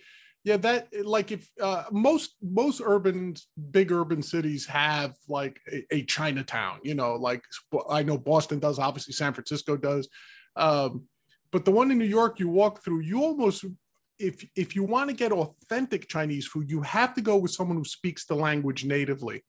yeah, 0.47 0.55
that 0.55 0.87
like 1.03 1.33
if 1.33 1.49
uh 1.61 1.83
most 1.91 2.35
most 2.41 2.81
urban 2.81 3.35
big 3.71 3.91
urban 3.91 4.21
cities 4.21 4.65
have 4.67 5.13
like 5.27 5.59
a, 5.69 5.83
a 5.91 6.03
Chinatown, 6.03 6.79
you 6.83 6.95
know, 6.95 7.15
like 7.15 7.43
I 7.89 8.01
know 8.03 8.17
Boston 8.17 8.59
does, 8.59 8.79
obviously 8.79 9.11
San 9.11 9.33
Francisco 9.33 9.75
does. 9.75 10.07
Um, 10.55 11.03
but 11.51 11.65
the 11.65 11.71
one 11.71 11.91
in 11.91 11.97
New 11.97 12.05
York 12.05 12.39
you 12.39 12.47
walk 12.47 12.81
through, 12.81 13.01
you 13.01 13.21
almost 13.21 13.65
if 14.19 14.47
if 14.55 14.73
you 14.73 14.85
want 14.85 15.09
to 15.09 15.15
get 15.17 15.33
authentic 15.33 16.07
Chinese 16.07 16.47
food, 16.47 16.71
you 16.71 16.81
have 16.81 17.13
to 17.15 17.21
go 17.21 17.35
with 17.35 17.51
someone 17.51 17.75
who 17.75 17.83
speaks 17.83 18.25
the 18.25 18.35
language 18.35 18.85
natively. 18.85 19.43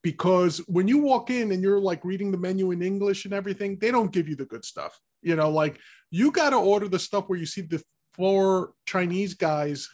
Because 0.00 0.58
when 0.68 0.86
you 0.86 0.98
walk 0.98 1.28
in 1.30 1.50
and 1.50 1.60
you're 1.60 1.80
like 1.80 2.04
reading 2.04 2.30
the 2.30 2.38
menu 2.38 2.70
in 2.70 2.82
English 2.82 3.24
and 3.24 3.34
everything, 3.34 3.78
they 3.80 3.90
don't 3.90 4.12
give 4.12 4.28
you 4.28 4.36
the 4.36 4.46
good 4.46 4.64
stuff. 4.64 4.96
You 5.22 5.34
know, 5.34 5.50
like 5.50 5.80
you 6.12 6.30
got 6.30 6.50
to 6.50 6.56
order 6.56 6.86
the 6.86 7.00
stuff 7.00 7.24
where 7.26 7.38
you 7.38 7.46
see 7.46 7.62
the 7.62 7.82
four 8.14 8.72
Chinese 8.86 9.34
guys 9.34 9.88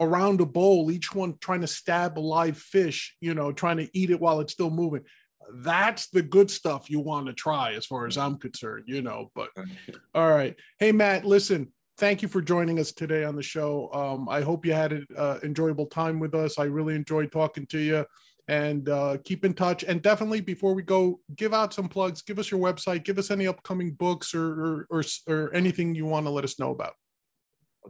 around 0.00 0.40
a 0.40 0.46
bowl, 0.46 0.90
each 0.90 1.14
one 1.14 1.36
trying 1.40 1.60
to 1.60 1.66
stab 1.66 2.18
a 2.18 2.20
live 2.20 2.56
fish, 2.56 3.14
you 3.20 3.34
know, 3.34 3.52
trying 3.52 3.76
to 3.76 3.88
eat 3.92 4.10
it 4.10 4.20
while 4.20 4.40
it's 4.40 4.52
still 4.52 4.70
moving. 4.70 5.02
That's 5.56 6.08
the 6.08 6.22
good 6.22 6.50
stuff 6.50 6.88
you 6.88 7.00
want 7.00 7.26
to 7.26 7.32
try, 7.32 7.74
as 7.74 7.84
far 7.84 8.06
as 8.06 8.16
I'm 8.16 8.38
concerned, 8.38 8.84
you 8.86 9.02
know. 9.02 9.30
But 9.34 9.50
all 10.14 10.30
right. 10.30 10.56
Hey, 10.78 10.92
Matt, 10.92 11.24
listen, 11.24 11.72
thank 11.98 12.22
you 12.22 12.28
for 12.28 12.40
joining 12.40 12.78
us 12.78 12.92
today 12.92 13.24
on 13.24 13.36
the 13.36 13.42
show. 13.42 13.90
Um, 13.92 14.28
I 14.28 14.40
hope 14.42 14.64
you 14.64 14.72
had 14.72 14.92
an 14.92 15.06
uh, 15.16 15.38
enjoyable 15.42 15.86
time 15.86 16.18
with 16.18 16.34
us. 16.34 16.58
I 16.58 16.64
really 16.64 16.94
enjoyed 16.94 17.30
talking 17.30 17.66
to 17.66 17.78
you. 17.78 18.06
and 18.50 18.88
uh, 18.88 19.16
keep 19.24 19.44
in 19.44 19.54
touch. 19.54 19.84
And 19.84 20.02
definitely 20.02 20.40
before 20.40 20.74
we 20.74 20.82
go, 20.82 21.20
give 21.36 21.54
out 21.54 21.72
some 21.72 21.88
plugs. 21.88 22.20
Give 22.20 22.38
us 22.38 22.50
your 22.50 22.58
website. 22.60 23.04
Give 23.04 23.16
us 23.16 23.30
any 23.30 23.46
upcoming 23.46 23.92
books 23.92 24.34
or 24.34 24.44
or, 24.44 24.86
or, 24.90 25.04
or 25.28 25.54
anything 25.54 25.94
you 25.94 26.04
want 26.04 26.26
to 26.26 26.30
let 26.30 26.42
us 26.42 26.58
know 26.58 26.72
about. 26.72 26.94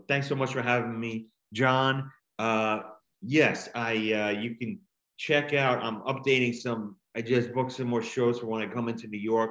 Thanks 0.07 0.29
so 0.29 0.37
much 0.37 0.53
for 0.53 0.63
having 0.63 1.01
me, 1.01 1.29
John. 1.53 2.11
Uh, 2.39 2.81
yes, 3.23 3.69
I 3.75 3.93
uh, 4.13 4.31
you 4.41 4.55
can 4.57 4.79
check 5.17 5.53
out. 5.53 5.83
I'm 5.83 6.01
updating 6.03 6.55
some. 6.55 6.97
I 7.17 7.23
just 7.23 7.53
booked 7.53 7.73
some 7.73 7.89
more 7.89 8.03
shows 8.03 8.39
for 8.39 8.47
when 8.47 8.63
I 8.63 8.73
come 8.73 8.89
into 8.89 9.09
New 9.09 9.19
York 9.19 9.51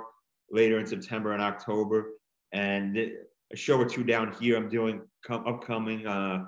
later 0.51 0.80
in 0.80 0.88
September 0.88 1.34
and 1.34 1.41
October, 1.41 2.11
and 2.51 2.97
a 2.97 3.55
show 3.55 3.77
or 3.77 3.85
two 3.85 4.03
down 4.03 4.34
here. 4.39 4.57
I'm 4.57 4.69
doing 4.69 5.01
come, 5.26 5.45
upcoming 5.45 6.07
uh, 6.07 6.45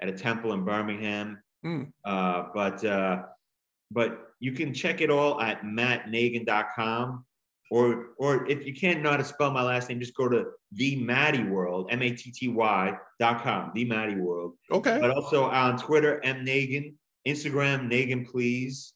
at 0.00 0.08
a 0.08 0.12
temple 0.12 0.52
in 0.52 0.64
Birmingham. 0.64 1.42
Mm. 1.64 1.92
Uh, 2.04 2.44
but 2.54 2.84
uh, 2.84 3.22
but 3.90 4.28
you 4.40 4.52
can 4.52 4.74
check 4.74 5.00
it 5.00 5.10
all 5.10 5.40
at 5.40 5.62
mattnagin.com. 5.62 7.24
Or, 7.72 8.08
or 8.18 8.46
if 8.50 8.66
you 8.66 8.74
can't 8.74 9.00
know 9.02 9.12
how 9.12 9.16
to 9.16 9.24
spell 9.24 9.50
my 9.50 9.62
last 9.62 9.88
name, 9.88 9.98
just 9.98 10.14
go 10.14 10.28
to 10.28 10.44
the 10.72 10.96
Matty 10.96 11.42
World, 11.42 11.88
M 11.90 12.02
A 12.02 12.10
T 12.10 12.30
T 12.30 12.48
Y 12.48 12.92
dot 13.18 13.42
com, 13.42 13.72
the 13.74 13.86
Matty 13.86 14.14
World. 14.14 14.58
Okay. 14.70 14.98
But 15.00 15.10
also 15.10 15.44
on 15.44 15.78
Twitter, 15.78 16.22
M 16.22 16.44
Nagin, 16.44 16.92
Instagram, 17.26 17.90
Nagin, 17.90 18.30
please. 18.30 18.92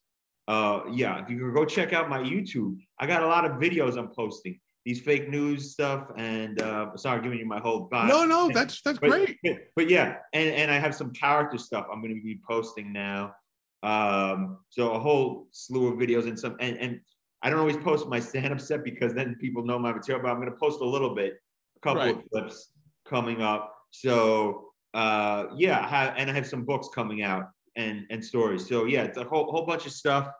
Uh, 0.46 0.80
yeah, 0.92 1.22
if 1.22 1.30
you 1.30 1.38
can 1.38 1.54
go 1.54 1.64
check 1.64 1.94
out 1.94 2.10
my 2.10 2.18
YouTube, 2.18 2.76
I 2.98 3.06
got 3.06 3.22
a 3.22 3.26
lot 3.26 3.46
of 3.46 3.52
videos 3.52 3.96
I'm 3.96 4.08
posting 4.08 4.60
these 4.84 5.00
fake 5.00 5.30
news 5.30 5.72
stuff 5.72 6.10
and 6.16 6.62
uh 6.62 6.96
sorry 6.96 7.20
giving 7.20 7.40
you 7.40 7.46
my 7.46 7.58
whole 7.58 7.88
bio. 7.90 8.06
no 8.06 8.24
no 8.24 8.48
that's 8.54 8.82
that's 8.82 9.00
but, 9.00 9.10
great 9.10 9.36
but, 9.42 9.56
but, 9.74 9.90
yeah 9.90 10.18
and 10.32 10.48
and 10.54 10.70
i 10.70 10.78
have 10.78 10.94
some 10.94 11.12
character 11.12 11.58
stuff 11.58 11.88
i'm 11.92 12.00
going 12.00 12.14
to 12.14 12.22
be 12.22 12.38
posting 12.48 12.92
now 12.92 13.34
um 13.82 14.58
so 14.70 14.92
a 14.92 14.98
whole 15.00 15.48
slew 15.50 15.88
of 15.88 15.98
videos 15.98 16.28
and 16.28 16.38
some 16.38 16.54
and 16.60 16.76
and 16.78 17.00
i 17.42 17.50
don't 17.50 17.58
always 17.58 17.76
post 17.76 18.06
my 18.08 18.20
stand-up 18.20 18.60
set 18.60 18.84
because 18.84 19.14
then 19.14 19.36
people 19.40 19.64
know 19.64 19.78
my 19.78 19.92
material 19.92 20.22
but 20.22 20.30
i'm 20.30 20.40
going 20.40 20.50
to 20.50 20.56
post 20.56 20.80
a 20.80 20.84
little 20.84 21.14
bit 21.14 21.34
a 21.76 21.80
couple 21.80 22.02
right. 22.02 22.16
of 22.16 22.30
clips 22.30 22.70
coming 23.08 23.42
up 23.42 23.74
so 23.90 24.68
uh 24.94 25.44
yeah 25.56 25.80
I 25.80 25.88
have, 25.88 26.14
and 26.16 26.30
i 26.30 26.34
have 26.34 26.46
some 26.46 26.64
books 26.64 26.88
coming 26.94 27.22
out 27.22 27.50
and 27.76 28.06
and 28.10 28.24
stories 28.24 28.68
so 28.68 28.84
yeah 28.84 29.02
it's 29.02 29.18
a 29.18 29.24
whole 29.24 29.50
whole 29.50 29.66
bunch 29.66 29.86
of 29.86 29.92
stuff 29.92 30.30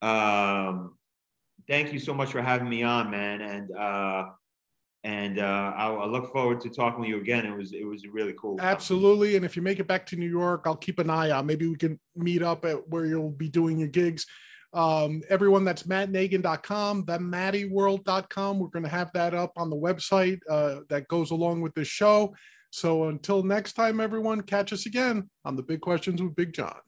um 0.00 0.92
thank 1.68 1.92
you 1.92 1.98
so 1.98 2.14
much 2.14 2.32
for 2.32 2.42
having 2.42 2.68
me 2.68 2.82
on, 2.82 3.10
man. 3.10 3.40
And 3.40 3.76
uh, 3.76 4.24
and 5.04 5.40
uh, 5.40 5.72
I, 5.76 5.88
I, 5.88 6.06
look 6.06 6.32
forward 6.32 6.60
to 6.60 6.70
talking 6.70 7.00
with 7.00 7.08
you 7.08 7.20
again. 7.20 7.44
It 7.44 7.56
was 7.56 7.72
it 7.72 7.84
was 7.84 8.06
really 8.06 8.34
cool. 8.38 8.60
Absolutely. 8.60 9.36
And 9.36 9.44
if 9.44 9.56
you 9.56 9.62
make 9.62 9.80
it 9.80 9.88
back 9.88 10.06
to 10.06 10.16
New 10.16 10.28
York, 10.30 10.62
I'll 10.64 10.76
keep 10.76 10.98
an 10.98 11.10
eye 11.10 11.30
out. 11.30 11.44
Maybe 11.44 11.66
we 11.66 11.76
can 11.76 11.98
meet 12.14 12.42
up 12.42 12.64
at 12.64 12.88
where 12.88 13.06
you'll 13.06 13.30
be 13.30 13.48
doing 13.48 13.78
your 13.78 13.88
gigs. 13.88 14.26
Um, 14.72 15.22
everyone 15.28 15.64
that's 15.64 15.82
mattnagin.com, 15.82 17.04
themattyworld.com. 17.04 18.58
We're 18.58 18.68
going 18.68 18.84
to 18.84 18.88
have 18.88 19.12
that 19.12 19.34
up 19.34 19.52
on 19.56 19.70
the 19.70 19.76
website 19.76 20.40
uh, 20.48 20.80
that 20.88 21.08
goes 21.08 21.30
along 21.30 21.60
with 21.60 21.74
this 21.74 21.88
show. 21.88 22.34
So 22.70 23.08
until 23.08 23.42
next 23.42 23.74
time, 23.74 24.00
everyone, 24.00 24.40
catch 24.40 24.72
us 24.72 24.86
again 24.86 25.28
on 25.44 25.56
the 25.56 25.62
Big 25.62 25.82
Questions 25.82 26.22
with 26.22 26.34
Big 26.34 26.54
John. 26.54 26.78